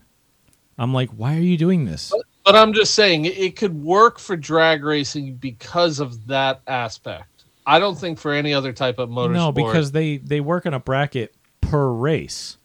I'm 0.82 0.95
like, 0.95 1.12
why 1.12 1.38
are 1.38 1.41
you 1.41 1.58
doing 1.60 1.86
this? 1.86 2.12
But 2.44 2.56
I'm 2.56 2.74
just 2.74 2.95
saying 2.95 3.26
it- 3.26 3.56
could 3.56 3.84
work 3.84 4.18
for 4.18 4.36
drag 4.36 4.84
racing 4.84 5.36
because 5.36 5.99
of 5.99 6.26
that 6.26 6.62
aspect. 6.66 7.45
I 7.68 7.78
don't 7.78 7.95
think 7.95 8.18
for 8.18 8.34
any 8.34 8.52
other 8.52 8.74
type 8.74 8.98
of 8.98 9.08
motorsport. 9.08 9.34
No, 9.34 9.52
because 9.52 9.91
they 9.91 10.18
they 10.18 10.41
work 10.41 10.66
on 10.66 10.74
a 10.74 10.80
bracket 10.80 11.36
per 11.62 11.91
race. 11.91 12.58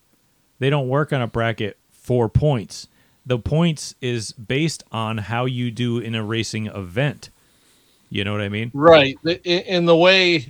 They 0.59 0.71
don't 0.71 0.89
work 0.89 1.13
on 1.13 1.21
a 1.21 1.27
bracket 1.27 1.77
for 1.93 2.31
points. 2.31 2.89
The 3.27 3.39
points 3.39 3.95
is 4.01 4.33
based 4.33 4.83
on 4.91 5.19
how 5.19 5.45
you 5.45 5.71
do 5.71 5.99
in 5.99 6.15
a 6.15 6.25
racing 6.25 6.69
event. 6.69 7.29
You 8.09 8.25
know 8.25 8.33
what 8.33 8.41
I 8.41 8.49
mean? 8.49 8.71
Right. 8.73 9.19
In 9.45 9.85
the 9.85 9.97
way, 9.97 10.47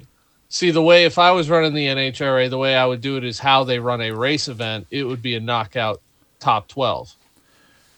see, 0.48 0.70
the 0.70 0.82
way 0.82 1.04
if 1.04 1.18
I 1.18 1.32
was 1.32 1.50
running 1.50 1.74
the 1.74 1.86
NHRA, 1.86 2.48
the 2.48 2.58
way 2.58 2.76
I 2.76 2.86
would 2.86 3.00
do 3.00 3.16
it 3.16 3.24
is 3.24 3.40
how 3.40 3.64
they 3.64 3.80
run 3.80 4.00
a 4.02 4.12
race 4.12 4.46
event. 4.46 4.86
It 4.92 5.02
would 5.02 5.20
be 5.20 5.34
a 5.34 5.40
knockout 5.40 6.00
top 6.38 6.68
12. 6.68 7.12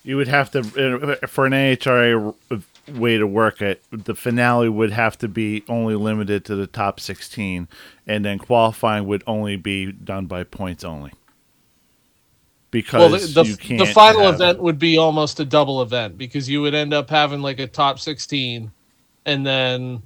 You 0.09 0.16
would 0.16 0.28
have 0.28 0.51
to 0.52 0.62
for 0.62 1.44
an 1.44 1.52
NHRA 1.52 2.35
way 2.94 3.18
to 3.18 3.26
work 3.26 3.60
it. 3.60 3.82
The 3.93 4.14
finale 4.14 4.70
would 4.70 4.90
have 4.90 5.18
to 5.18 5.28
be 5.28 5.64
only 5.68 5.97
limited 5.97 6.47
to 6.47 6.56
the 6.56 6.66
top 6.66 6.98
sixteen, 6.98 7.68
and 8.06 8.24
then 8.24 8.39
qualifying 8.39 9.05
would 9.05 9.22
only 9.26 9.56
be 9.56 9.93
done 9.93 10.24
by 10.24 10.44
points 10.44 10.82
only. 10.82 11.12
Because 12.70 13.01
Well, 13.01 13.10
the, 13.10 13.48
you 13.51 13.56
the, 13.56 13.62
can't 13.62 13.78
the 13.80 13.93
final 13.93 14.22
have- 14.22 14.36
event 14.36 14.60
would 14.62 14.78
be 14.78 14.97
almost 14.97 15.40
a 15.40 15.44
double 15.44 15.82
event 15.82 16.16
because 16.16 16.48
you 16.48 16.62
would 16.62 16.72
end 16.74 16.94
up 16.94 17.10
having 17.10 17.43
like 17.43 17.59
a 17.60 17.66
top 17.66 18.01
16 18.01 18.72
and 19.26 19.47
then 19.47 20.02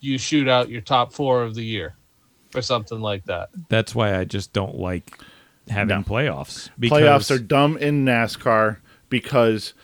you 0.00 0.16
shoot 0.16 0.48
out 0.48 0.70
your 0.70 0.80
top 0.80 1.12
four 1.12 1.42
of 1.42 1.54
the 1.54 1.62
year 1.62 1.94
or 2.54 2.62
something 2.62 3.00
like 3.02 3.26
that. 3.26 3.50
That's 3.68 3.94
why 3.94 4.18
I 4.18 4.24
just 4.24 4.54
don't 4.54 4.76
like 4.76 5.18
having 5.68 5.88
No. 5.98 6.02
playoffs. 6.04 6.70
playoffs 6.80 7.30
are 7.30 7.38
dumb 7.38 7.76
in 7.76 8.06
NASCAR 8.06 8.78
because 9.10 9.74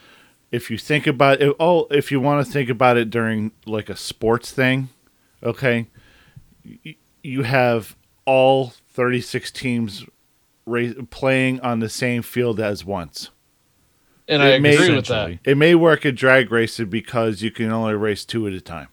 if 0.51 0.71
you 0.71 0.77
think 0.77 1.05
about 1.05 1.41
it, 1.41 1.55
oh, 1.59 1.85
if 1.91 2.11
you 2.11 2.19
want 2.19 2.45
to 2.45 2.51
think 2.51 2.69
about 2.69 2.97
it 2.97 3.09
during 3.09 3.51
like 3.65 3.89
a 3.89 3.95
sports 3.95 4.51
thing, 4.51 4.89
okay, 5.43 5.87
y- 6.85 6.95
you 7.21 7.43
have 7.43 7.95
all 8.25 8.73
36 8.89 9.51
teams 9.51 10.05
ra- 10.65 10.91
playing 11.09 11.59
on 11.61 11.79
the 11.79 11.89
same 11.89 12.21
field 12.23 12.59
as 12.59 12.83
once. 12.83 13.29
And 14.29 14.41
I 14.41 14.59
may- 14.59 14.73
agree 14.75 14.95
with 14.95 15.05
that. 15.07 15.39
It 15.45 15.57
may 15.57 15.75
work 15.75 16.05
at 16.05 16.15
drag 16.15 16.51
racing 16.51 16.89
because 16.89 17.41
you 17.41 17.51
can 17.51 17.71
only 17.71 17.93
race 17.93 18.25
two 18.25 18.47
at 18.47 18.53
a 18.53 18.59
time 18.61 18.87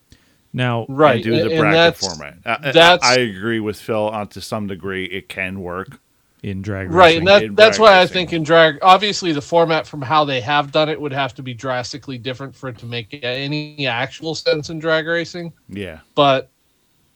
now. 0.53 0.87
Right. 0.89 1.17
and 1.17 1.25
do 1.25 1.31
the 1.31 1.43
and- 1.43 1.51
and 1.51 1.59
bracket 1.61 1.75
that's- 1.75 2.07
format. 2.17 2.39
I- 2.45 2.69
I- 2.69 2.73
that's- 2.73 3.01
I 3.03 3.17
agree 3.21 3.59
with 3.61 3.81
Phil 3.81 4.09
on 4.09 4.29
to 4.29 4.41
some 4.41 4.67
degree. 4.69 5.05
It 5.07 5.29
can 5.29 5.61
work. 5.61 5.99
In 6.45 6.61
drag 6.61 6.91
Right, 6.93 7.21
racing. 7.23 7.29
and 7.29 7.29
that, 7.29 7.57
that's 7.57 7.79
why 7.79 8.01
I 8.01 8.07
think 8.07 8.33
in 8.35 8.43
drag, 8.43 8.79
obviously 8.83 9.33
the 9.33 9.41
format 9.41 9.87
from 9.87 10.03
how 10.03 10.25
they 10.27 10.41
have 10.43 10.71
done 10.73 10.89
it 10.91 11.01
would 11.01 11.13
have 11.13 11.35
to 11.37 11.43
be 11.43 11.55
drastically 11.55 12.19
different 12.19 12.55
for 12.55 12.69
it 12.69 12.77
to 12.79 12.87
make 12.87 13.19
any 13.23 13.87
actual 13.87 14.35
sense 14.35 14.69
in 14.69 14.79
drag 14.79 15.07
racing. 15.07 15.53
Yeah. 15.69 16.01
But 16.15 16.51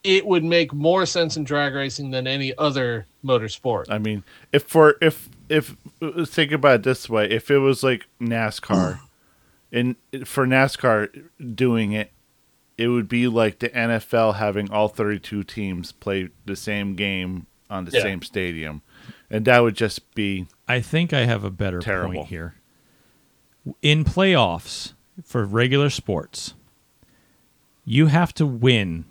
it 0.02 0.24
would 0.24 0.44
make 0.44 0.72
more 0.72 1.04
sense 1.04 1.36
in 1.36 1.44
drag 1.44 1.74
racing 1.74 2.10
than 2.10 2.26
any 2.26 2.56
other 2.56 3.06
motorsport. 3.22 3.84
I 3.90 3.98
mean, 3.98 4.24
if 4.52 4.62
for 4.62 4.94
if 5.02 5.28
if 5.50 5.76
think 6.26 6.52
about 6.52 6.76
it 6.76 6.82
this 6.84 7.08
way, 7.10 7.28
if 7.28 7.50
it 7.50 7.58
was 7.58 7.82
like 7.82 8.06
NASCAR, 8.20 9.00
and 9.72 9.96
for 10.24 10.46
NASCAR 10.46 11.24
doing 11.54 11.92
it, 11.92 12.12
it 12.78 12.88
would 12.88 13.08
be 13.08 13.28
like 13.28 13.58
the 13.58 13.68
NFL 13.68 14.36
having 14.36 14.70
all 14.70 14.88
thirty-two 14.88 15.44
teams 15.44 15.92
play 15.92 16.30
the 16.46 16.56
same 16.56 16.94
game 16.94 17.46
on 17.68 17.84
the 17.84 17.90
Yeah. 17.90 18.00
same 18.02 18.22
stadium, 18.22 18.80
and 19.30 19.44
that 19.44 19.60
would 19.60 19.74
just 19.74 20.14
be 20.14 20.46
I 20.66 20.80
think 20.80 21.12
I 21.12 21.24
have 21.24 21.44
a 21.44 21.50
better 21.50 21.80
Terrible. 21.80 22.14
point 22.14 22.28
here. 22.28 22.54
In 23.82 24.04
playoffs 24.04 24.94
for 25.24 25.44
regular 25.44 25.90
sports, 25.90 26.54
you 27.84 28.06
have 28.06 28.32
to 28.34 28.46
win 28.46 29.04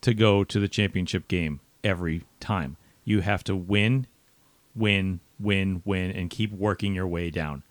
to 0.00 0.14
go 0.14 0.44
to 0.44 0.58
the 0.60 0.68
championship 0.68 1.28
game 1.28 1.60
every 1.84 2.24
time. 2.40 2.76
You 3.04 3.20
have 3.20 3.44
to 3.44 3.56
win, 3.56 4.06
win, 4.74 5.20
win, 5.38 5.82
win, 5.84 6.10
and 6.12 6.30
keep 6.30 6.52
working 6.52 6.94
your 6.94 7.06
way 7.06 7.30
down. 7.30 7.62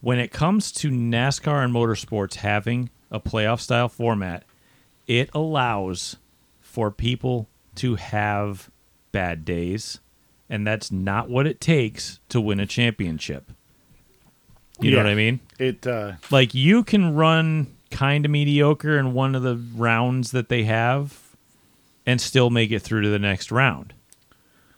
When 0.00 0.18
it 0.18 0.30
comes 0.30 0.70
to 0.72 0.90
NASCAR 0.90 1.64
and 1.64 1.74
motorsports 1.74 2.36
having 2.36 2.90
a 3.10 3.18
playoff 3.18 3.60
style 3.60 3.88
format, 3.88 4.44
it 5.06 5.30
allows 5.34 6.16
for 6.60 6.90
people 6.90 7.48
to 7.76 7.96
have 7.96 8.70
bad 9.10 9.44
days, 9.44 10.00
and 10.50 10.66
that's 10.66 10.90
not 10.90 11.28
what 11.28 11.46
it 11.46 11.60
takes 11.60 12.20
to 12.30 12.40
win 12.40 12.60
a 12.60 12.66
championship. 12.66 13.50
You 14.80 14.92
know 14.92 14.98
what 14.98 15.06
I 15.06 15.14
mean? 15.14 15.40
it. 15.58 15.86
Uh, 15.86 16.12
Like 16.30 16.54
you 16.54 16.84
can 16.84 17.14
run 17.14 17.66
kind 17.90 18.24
of 18.24 18.30
mediocre 18.30 18.96
in 18.98 19.12
one 19.12 19.34
of 19.34 19.42
the 19.42 19.56
rounds 19.74 20.30
that 20.30 20.48
they 20.48 20.64
have 20.64 21.18
and 22.06 22.20
still 22.20 22.48
make 22.50 22.70
it 22.70 22.80
through 22.80 23.02
to 23.02 23.08
the 23.08 23.18
next 23.18 23.50
round. 23.50 23.92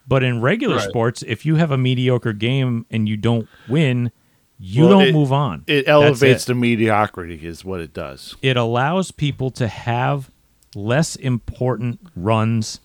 But 0.09 0.23
in 0.25 0.41
regular 0.41 0.77
Right. 0.77 0.89
sports, 0.89 1.23
if 1.27 1.45
you 1.45 1.57
have 1.57 1.71
a 1.71 1.77
mediocre 1.79 2.33
game 2.33 2.87
and 2.91 3.09
you 3.09 3.17
don't 3.17 3.47
win, 3.69 4.11
you 4.59 4.83
Well, 4.85 4.91
don't 5.01 5.09
it- 5.09 5.13
move 5.13 5.33
on. 5.33 5.65
it 5.67 5.87
elevates 5.87 6.45
it. 6.45 6.47
the 6.47 6.55
mediocrity, 6.55 7.47
is 7.47 7.65
what 7.65 7.81
it 7.81 7.93
does. 7.93 8.35
it 8.43 8.57
allows 8.57 9.11
people 9.11 9.51
to 9.53 9.69
have 9.69 10.31
less 10.75 11.15
important 11.17 12.01
runs 12.17 12.81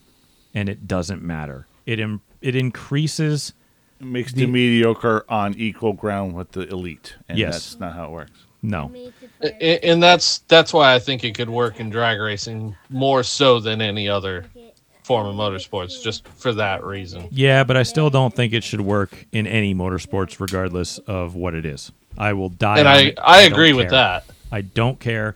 and 0.53 0.68
it 0.70 0.88
doesn't 0.88 1.22
matter. 1.24 1.66
It 1.86 1.99
Im- 1.99 2.22
it 2.45 2.55
increases 2.55 3.53
It 3.99 4.05
makes 4.07 4.34
The- 4.34 4.41
the 4.45 4.51
mediocre 4.51 5.26
on 5.30 5.55
equal 5.57 5.93
ground 5.93 6.34
with 6.34 6.51
the 6.51 6.67
elite, 6.67 7.15
and 7.30 7.38
Yes. 7.38 7.53
that's 7.53 7.80
not 7.80 7.93
how 7.93 8.05
it 8.05 8.11
works. 8.11 8.31
no. 8.61 8.91
And 9.61 10.01
that's 10.03 10.39
that's 10.47 10.73
why 10.73 10.93
I 10.95 10.99
think 10.99 11.23
it 11.23 11.34
could 11.35 11.49
work 11.49 11.80
in 11.80 11.89
drag 11.89 12.19
racing 12.19 12.76
more 12.89 13.23
so 13.23 13.59
than 13.59 13.81
any 13.81 14.09
other 14.09 14.45
form 15.03 15.27
of 15.27 15.35
motorsports, 15.35 16.01
just 16.03 16.27
for 16.27 16.51
that 16.53 16.84
reason. 16.84 17.27
Yeah, 17.31 17.63
but 17.63 17.77
I 17.77 17.84
still 17.84 18.09
don't 18.09 18.34
think 18.35 18.53
it 18.53 18.63
should 18.63 18.81
work 18.81 19.26
in 19.31 19.45
any 19.47 19.73
motorsports 19.76 20.39
regardless 20.39 20.97
of 20.99 21.35
what 21.35 21.53
it 21.53 21.65
is. 21.65 21.91
I 22.17 22.34
will 22.34 22.49
die 22.49 22.80
And 22.80 22.88
on 22.88 22.95
I 22.95 22.99
it. 23.01 23.19
I 23.22 23.43
don't 23.43 23.51
agree 23.53 23.73
with 23.73 23.85
care. 23.89 23.91
that. 23.91 24.23
I 24.51 24.61
don't 24.61 24.99
care. 24.99 25.35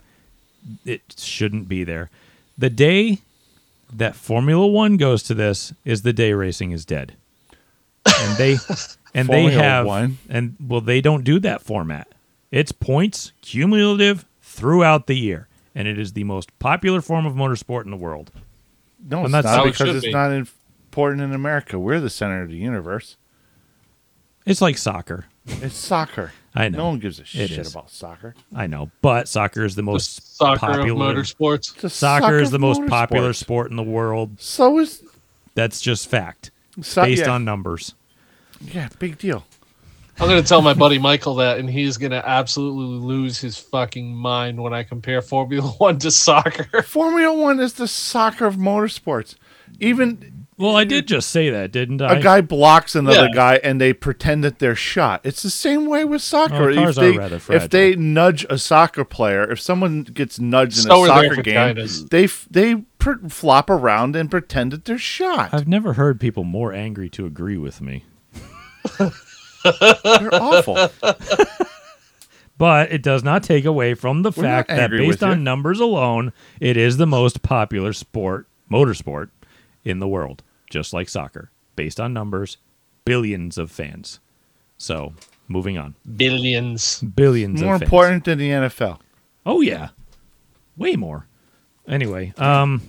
It 0.84 1.02
shouldn't 1.16 1.68
be 1.68 1.84
there. 1.84 2.10
The 2.58 2.68
day 2.70 3.18
that 3.92 4.14
Formula 4.16 4.66
One 4.66 4.96
goes 4.96 5.22
to 5.24 5.34
this 5.34 5.72
is 5.84 6.02
the 6.02 6.12
day 6.12 6.32
racing 6.32 6.72
is 6.72 6.84
dead. 6.84 7.14
And 8.06 8.36
they 8.38 8.56
and 9.14 9.28
they 9.28 9.50
have 9.50 9.86
One? 9.86 10.18
and 10.28 10.56
well 10.60 10.80
they 10.80 11.00
don't 11.00 11.24
do 11.24 11.38
that 11.40 11.62
format. 11.62 12.08
It's 12.50 12.72
points 12.72 13.32
cumulative 13.42 14.24
throughout 14.42 15.06
the 15.06 15.14
year. 15.16 15.48
And 15.74 15.86
it 15.86 15.98
is 15.98 16.14
the 16.14 16.24
most 16.24 16.56
popular 16.58 17.00
form 17.00 17.26
of 17.26 17.34
motorsport 17.34 17.84
in 17.84 17.90
the 17.90 17.96
world. 17.96 18.32
No, 19.08 19.18
And 19.18 19.26
it's 19.26 19.32
that's- 19.32 19.56
not 19.56 19.66
it 19.66 19.72
because 19.72 19.96
it's 19.96 20.06
be. 20.06 20.12
not 20.12 20.32
important 20.32 21.22
in 21.22 21.32
America. 21.32 21.78
We're 21.78 22.00
the 22.00 22.10
center 22.10 22.42
of 22.42 22.48
the 22.48 22.56
universe. 22.56 23.16
It's 24.46 24.60
like 24.60 24.76
soccer. 24.78 25.26
It's 25.46 25.76
soccer. 25.76 26.32
I 26.54 26.68
know. 26.68 26.78
No 26.78 26.88
one 26.88 26.98
gives 26.98 27.20
a 27.20 27.24
shit 27.24 27.50
is. 27.52 27.70
about 27.72 27.90
soccer. 27.90 28.34
I 28.54 28.66
know, 28.66 28.90
but 29.02 29.28
soccer 29.28 29.64
is 29.64 29.76
the 29.76 29.82
most 29.82 30.36
Soccer 30.36 30.58
popular. 30.58 31.10
of 31.10 31.16
motorsports. 31.16 31.74
It's 31.76 31.84
a 31.84 31.90
Soccer 31.90 32.38
is 32.38 32.50
the 32.50 32.58
most 32.58 32.84
popular 32.86 33.32
sport 33.32 33.70
in 33.70 33.76
the 33.76 33.82
world. 33.84 34.40
So 34.40 34.78
is 34.78 35.02
That's 35.54 35.80
just 35.80 36.08
fact, 36.08 36.50
so, 36.80 37.02
based 37.02 37.22
yeah, 37.22 37.30
on 37.30 37.44
numbers. 37.44 37.94
yeah, 38.60 38.88
big 38.98 39.18
deal. 39.18 39.44
I'm 40.18 40.28
gonna 40.28 40.42
tell 40.42 40.60
my 40.60 40.74
buddy 40.74 40.98
Michael 40.98 41.36
that, 41.36 41.58
and 41.58 41.70
he's 41.70 41.96
gonna 41.96 42.22
absolutely 42.26 42.98
lose 42.98 43.38
his 43.38 43.56
fucking 43.56 44.12
mind 44.14 44.60
when 44.62 44.74
I 44.74 44.82
compare 44.82 45.22
Formula 45.22 45.68
One 45.78 45.98
to 46.00 46.10
soccer. 46.10 46.82
Formula 46.82 47.34
One 47.34 47.58
is 47.60 47.74
the 47.74 47.88
soccer 47.88 48.44
of 48.46 48.56
motorsports. 48.56 49.36
even 49.78 50.29
Well, 50.60 50.76
I 50.76 50.84
did 50.84 51.08
just 51.08 51.30
say 51.30 51.48
that, 51.50 51.72
didn't 51.72 52.02
I? 52.02 52.16
a 52.16 52.22
guy 52.22 52.42
blocks 52.42 52.94
another 52.94 53.28
Yeah. 53.28 53.34
guy 53.34 53.54
and 53.64 53.80
they 53.80 53.92
pretend 53.94 54.44
that 54.44 54.58
they're 54.58 54.74
shot. 54.76 55.22
It's 55.24 55.42
the 55.42 55.48
same 55.50 55.86
way 55.86 56.04
with 56.04 56.20
soccer. 56.20 56.68
Oh, 56.70 56.74
cars 56.74 56.98
if 56.98 56.98
are 56.98 57.00
they, 57.12 57.16
rather 57.18 57.40
if 57.48 57.70
they 57.70 57.96
nudge 57.96 58.44
a 58.50 58.58
soccer 58.58 59.04
player, 59.04 59.50
if 59.50 59.58
someone 59.60 60.02
gets 60.02 60.38
nudged 60.38 60.76
in 60.76 60.82
So 60.82 61.04
a 61.04 61.06
soccer 61.06 61.42
game, 61.42 61.76
they 62.10 62.28
they 62.50 62.74
pr- 62.98 63.26
flop 63.28 63.70
around 63.70 64.14
and 64.16 64.30
pretend 64.30 64.72
that 64.72 64.84
they're 64.84 64.98
shot. 64.98 65.48
I've 65.54 65.66
never 65.66 65.94
heard 65.94 66.20
people 66.20 66.44
more 66.44 66.72
angry 66.74 67.08
to 67.10 67.24
agree 67.24 67.56
with 67.56 67.80
me. 67.80 68.04
They're 68.98 70.34
awful. 70.34 70.90
But 72.58 72.92
it 72.92 73.02
does 73.02 73.24
not 73.24 73.42
take 73.42 73.64
away 73.64 73.94
from 73.94 74.20
the 74.20 74.30
We're 74.36 74.42
fact 74.42 74.68
that 74.68 74.90
based 74.90 75.06
with 75.08 75.22
you. 75.22 75.28
on 75.28 75.42
numbers 75.42 75.80
alone, 75.80 76.34
it 76.60 76.76
is 76.76 76.98
the 76.98 77.06
most 77.06 77.40
popular 77.40 77.94
sport, 77.94 78.48
motorsport, 78.70 79.30
in 79.82 79.98
the 79.98 80.06
world, 80.06 80.42
just 80.70 80.92
like 80.94 81.08
soccer. 81.08 81.50
Based 81.76 82.00
on 82.00 82.12
numbers, 82.12 82.56
billions 83.04 83.58
of 83.58 83.70
fans. 83.70 84.20
So, 84.78 85.14
moving 85.48 85.76
on. 85.78 85.94
Billions. 86.16 87.00
Billions 87.02 87.62
More 87.62 87.74
of 87.74 87.80
fans. 87.80 87.88
important 87.88 88.24
than 88.24 88.38
the 88.38 88.48
NFL. 88.50 88.98
Oh 89.44 89.60
yeah. 89.60 89.88
Way 90.76 90.96
more. 90.96 91.26
Anyway, 91.88 92.32
um 92.38 92.80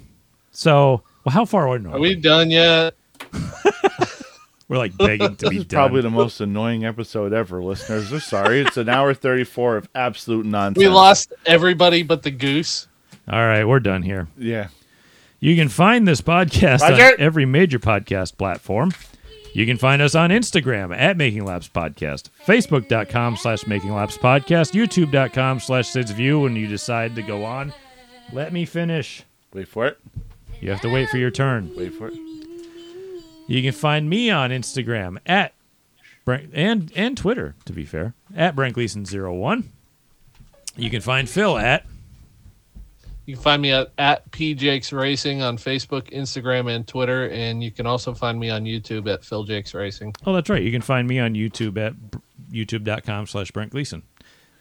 so 0.52 1.02
well 1.26 1.34
how 1.34 1.46
far 1.46 1.68
are 1.68 1.78
we? 1.80 1.86
Are 1.90 2.00
we 2.00 2.16
done 2.16 2.50
yet? 2.52 2.94
We're 4.68 4.78
like 4.78 4.98
begging 4.98 5.36
to 5.38 5.46
This 5.46 5.50
be 5.50 5.58
is 5.58 5.66
done. 5.66 5.78
probably 5.78 6.02
the 6.02 6.10
most 6.10 6.40
annoying 6.40 6.86
episode 6.86 7.34
ever, 7.34 7.62
listeners. 7.62 8.10
We're 8.12 8.20
sorry. 8.22 8.62
It's 8.62 8.78
an 8.78 8.88
hour 8.90 9.14
34 9.14 9.78
of 9.78 9.90
absolute 9.96 10.46
nonsense. 10.46 10.78
We 10.78 10.88
lost 10.88 11.34
everybody 11.46 12.04
but 12.04 12.24
the 12.24 12.32
goose. 12.32 12.88
All 13.30 13.40
right, 13.46 13.66
we're 13.66 13.80
done 13.82 14.02
here. 14.02 14.28
Yeah. 14.38 14.68
You 15.44 15.56
can 15.56 15.70
find 15.70 16.08
this 16.08 16.22
podcast 16.22 16.82
on 16.84 17.16
every 17.20 17.46
major 17.46 17.80
podcast 17.80 18.38
platform. 18.38 18.92
You 19.54 19.66
can 19.66 19.78
find 19.78 20.00
us 20.00 20.14
on 20.14 20.30
Instagram 20.30 20.96
at 20.96 21.18
Making 21.18 21.46
Laps 21.46 21.68
Podcast, 21.68 22.30
Facebook.com 22.46 23.36
slash 23.38 23.66
Making 23.66 23.94
Laps 23.96 24.20
Podcast, 24.20 24.74
YouTube.com 24.74 25.60
slash 25.60 25.90
Sid's 25.90 26.12
View 26.12 26.42
when 26.42 26.56
you 26.56 26.68
decide 26.68 27.16
to 27.16 27.24
go 27.24 27.44
on. 27.44 27.74
Let 28.32 28.54
me 28.54 28.66
finish. 28.66 29.24
Wait 29.52 29.68
for 29.68 29.88
it. 29.88 29.98
You 30.62 30.70
have 30.70 30.82
to 30.82 30.90
wait 30.90 31.10
for 31.10 31.18
your 31.18 31.32
turn. 31.32 31.76
Wait 31.76 31.96
for 31.96 32.10
it. 32.10 32.14
You 33.48 33.64
can 33.64 33.74
find 33.74 34.08
me 34.08 34.30
on 34.30 34.52
Instagram 34.52 35.18
at 35.26 35.54
and 36.54 36.92
and 36.96 37.18
Twitter, 37.18 37.56
to 37.66 37.74
be 37.74 37.84
fair, 37.84 38.14
at 38.38 38.56
Brent 38.56 38.76
Gleason01. 38.76 39.64
You 40.78 40.90
can 40.92 41.02
find 41.02 41.28
Phil 41.28 41.58
at 41.58 41.88
You 43.26 43.36
can 43.36 43.44
find 43.44 43.62
me 43.62 43.72
at, 43.72 43.92
at 43.98 44.30
PJakes 44.32 44.98
Racing 44.98 45.42
on 45.42 45.58
Facebook, 45.58 46.10
Instagram, 46.12 46.74
and 46.74 46.88
Twitter. 46.88 47.30
And 47.30 47.64
you 47.64 47.72
can 47.72 47.86
also 47.86 48.14
find 48.14 48.40
me 48.40 48.50
on 48.50 48.64
YouTube 48.66 49.12
at 49.12 49.24
Phil 49.24 49.44
Jakes 49.44 49.74
Racing. 49.74 50.14
oh 50.26 50.34
that's 50.34 50.50
right. 50.50 50.62
You 50.62 50.72
can 50.72 50.82
find 50.82 51.08
me 51.08 51.20
on 51.20 51.34
YouTube 51.34 51.78
at 51.78 51.96
br- 52.12 52.18
youtube.com 52.52 53.28
slash 53.28 53.52
Brent 53.52 53.72
Gleason. 53.72 54.04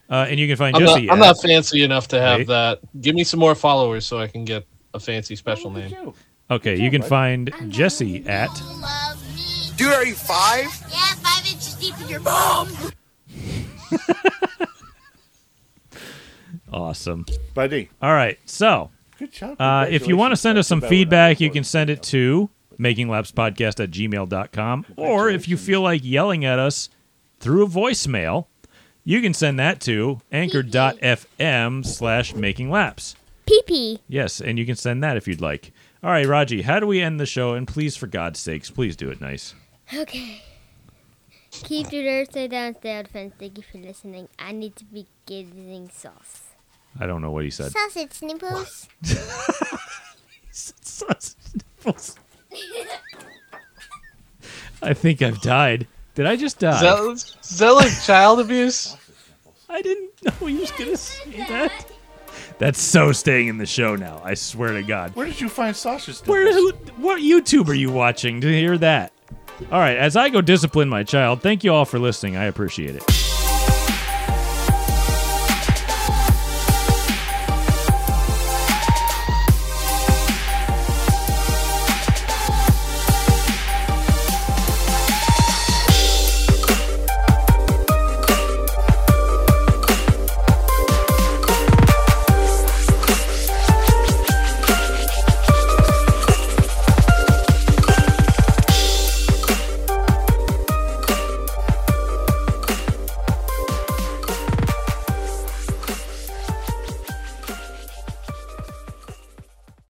Uh, 0.08 0.26
and 0.28 0.40
you 0.40 0.46
can 0.48 0.56
find 0.56 0.76
I'm 0.76 0.84
not, 0.84 0.96
Jesse 0.96 1.10
I'm 1.10 1.22
at, 1.22 1.26
not 1.26 1.42
fancy 1.42 1.82
enough 1.84 2.08
to 2.08 2.20
have 2.20 2.38
Wait. 2.38 2.46
that. 2.48 2.80
Give 3.00 3.14
me 3.14 3.24
some 3.24 3.40
more 3.40 3.54
followers 3.54 4.04
so 4.06 4.18
I 4.18 4.26
can 4.26 4.44
get 4.44 4.66
a 4.92 5.00
fancy 5.00 5.36
special 5.36 5.70
name. 5.70 6.12
Okay, 6.50 6.76
you 6.80 6.90
can 6.90 7.02
find 7.02 7.52
Jesse 7.68 8.26
at 8.26 8.50
Dude, 9.76 9.92
are 9.92 10.04
you 10.04 10.14
five? 10.14 10.66
Yeah, 10.90 11.14
five 11.22 11.46
inches 11.46 11.74
deep 11.74 11.94
in 12.00 12.08
your 12.08 12.20
bum. 12.20 12.68
awesome. 16.72 17.26
Buddy. 17.54 17.90
All 18.00 18.12
right, 18.12 18.38
so 18.44 18.90
Good 19.18 19.32
job. 19.32 19.60
Uh, 19.60 19.86
if 19.90 20.08
you 20.08 20.16
want 20.16 20.32
to 20.32 20.36
send 20.36 20.56
us 20.56 20.66
some 20.66 20.80
That's 20.80 20.90
about 20.90 20.96
what 20.96 20.96
I 20.96 21.00
feedback, 21.00 21.40
you 21.40 21.50
can 21.50 21.62
send 21.62 21.90
it 21.90 22.02
to 22.04 22.48
makinglapspodcast 22.78 23.84
at 23.84 23.90
gmail.com. 23.90 24.86
Or 24.96 25.28
if 25.28 25.46
you 25.46 25.58
feel 25.58 25.82
like 25.82 26.02
yelling 26.02 26.46
at 26.46 26.58
us 26.58 26.88
through 27.38 27.64
a 27.64 27.68
voicemail, 27.68 28.46
you 29.04 29.20
can 29.20 29.34
send 29.34 29.58
that 29.58 29.80
to 29.82 30.20
anchor.fm 30.32 31.84
slash 31.84 32.32
makinglaps. 32.32 33.14
Pee 33.44 33.62
pee. 33.66 34.00
Yes, 34.08 34.40
and 34.40 34.58
you 34.58 34.64
can 34.64 34.76
send 34.76 35.02
that 35.04 35.18
if 35.18 35.28
you'd 35.28 35.40
like. 35.42 35.72
All 36.02 36.10
right, 36.10 36.26
Raji, 36.26 36.62
how 36.62 36.80
do 36.80 36.86
we 36.86 37.02
end 37.02 37.20
the 37.20 37.26
show? 37.26 37.52
And 37.52 37.68
please, 37.68 37.96
for 37.96 38.06
God's 38.06 38.38
sakes, 38.38 38.70
please 38.70 38.96
do 38.96 39.10
it 39.10 39.20
nice. 39.20 39.54
Okay. 39.94 40.42
Keep 41.50 41.92
your 41.92 42.04
nerves 42.04 42.30
stay 42.30 42.48
down, 42.48 42.76
stay 42.76 42.96
out 42.96 43.06
of 43.06 43.10
fence. 43.10 43.34
Thank 43.38 43.58
you 43.58 43.64
for 43.70 43.78
listening. 43.78 44.28
I 44.38 44.52
need 44.52 44.76
to 44.76 44.84
be 44.84 45.06
getting 45.26 45.90
sauce. 45.90 46.49
I 46.98 47.06
don't 47.06 47.22
know 47.22 47.30
what 47.30 47.44
he 47.44 47.50
said. 47.50 47.72
Sausage 47.72 48.12
snipples. 48.12 48.88
I 54.82 54.94
think 54.94 55.22
I've 55.22 55.40
died. 55.40 55.86
Did 56.14 56.26
I 56.26 56.36
just 56.36 56.58
die? 56.58 56.74
Is 56.74 56.80
that, 56.80 57.36
is 57.42 57.58
that 57.58 57.70
like 57.70 58.02
child 58.02 58.40
abuse? 58.40 58.96
I 59.68 59.82
didn't 59.82 60.10
know 60.22 60.46
he 60.46 60.56
was 60.56 60.70
going 60.72 60.90
to 60.90 60.96
say 60.96 61.44
that. 61.48 61.86
That's 62.58 62.80
so 62.80 63.12
staying 63.12 63.48
in 63.48 63.58
the 63.58 63.66
show 63.66 63.96
now. 63.96 64.20
I 64.24 64.34
swear 64.34 64.72
to 64.72 64.82
God. 64.82 65.14
Where 65.14 65.26
did 65.26 65.40
you 65.40 65.48
find 65.48 65.74
sausage? 65.74 66.18
Where, 66.26 66.52
who, 66.52 66.70
what 66.96 67.22
YouTube 67.22 67.68
are 67.68 67.74
you 67.74 67.90
watching 67.90 68.40
to 68.40 68.48
hear 68.48 68.76
that? 68.78 69.12
All 69.70 69.78
right, 69.78 69.96
as 69.96 70.16
I 70.16 70.28
go 70.28 70.40
discipline 70.40 70.88
my 70.88 71.04
child, 71.04 71.42
thank 71.42 71.64
you 71.64 71.72
all 71.72 71.84
for 71.84 71.98
listening. 71.98 72.36
I 72.36 72.44
appreciate 72.44 72.96
it. 72.96 73.29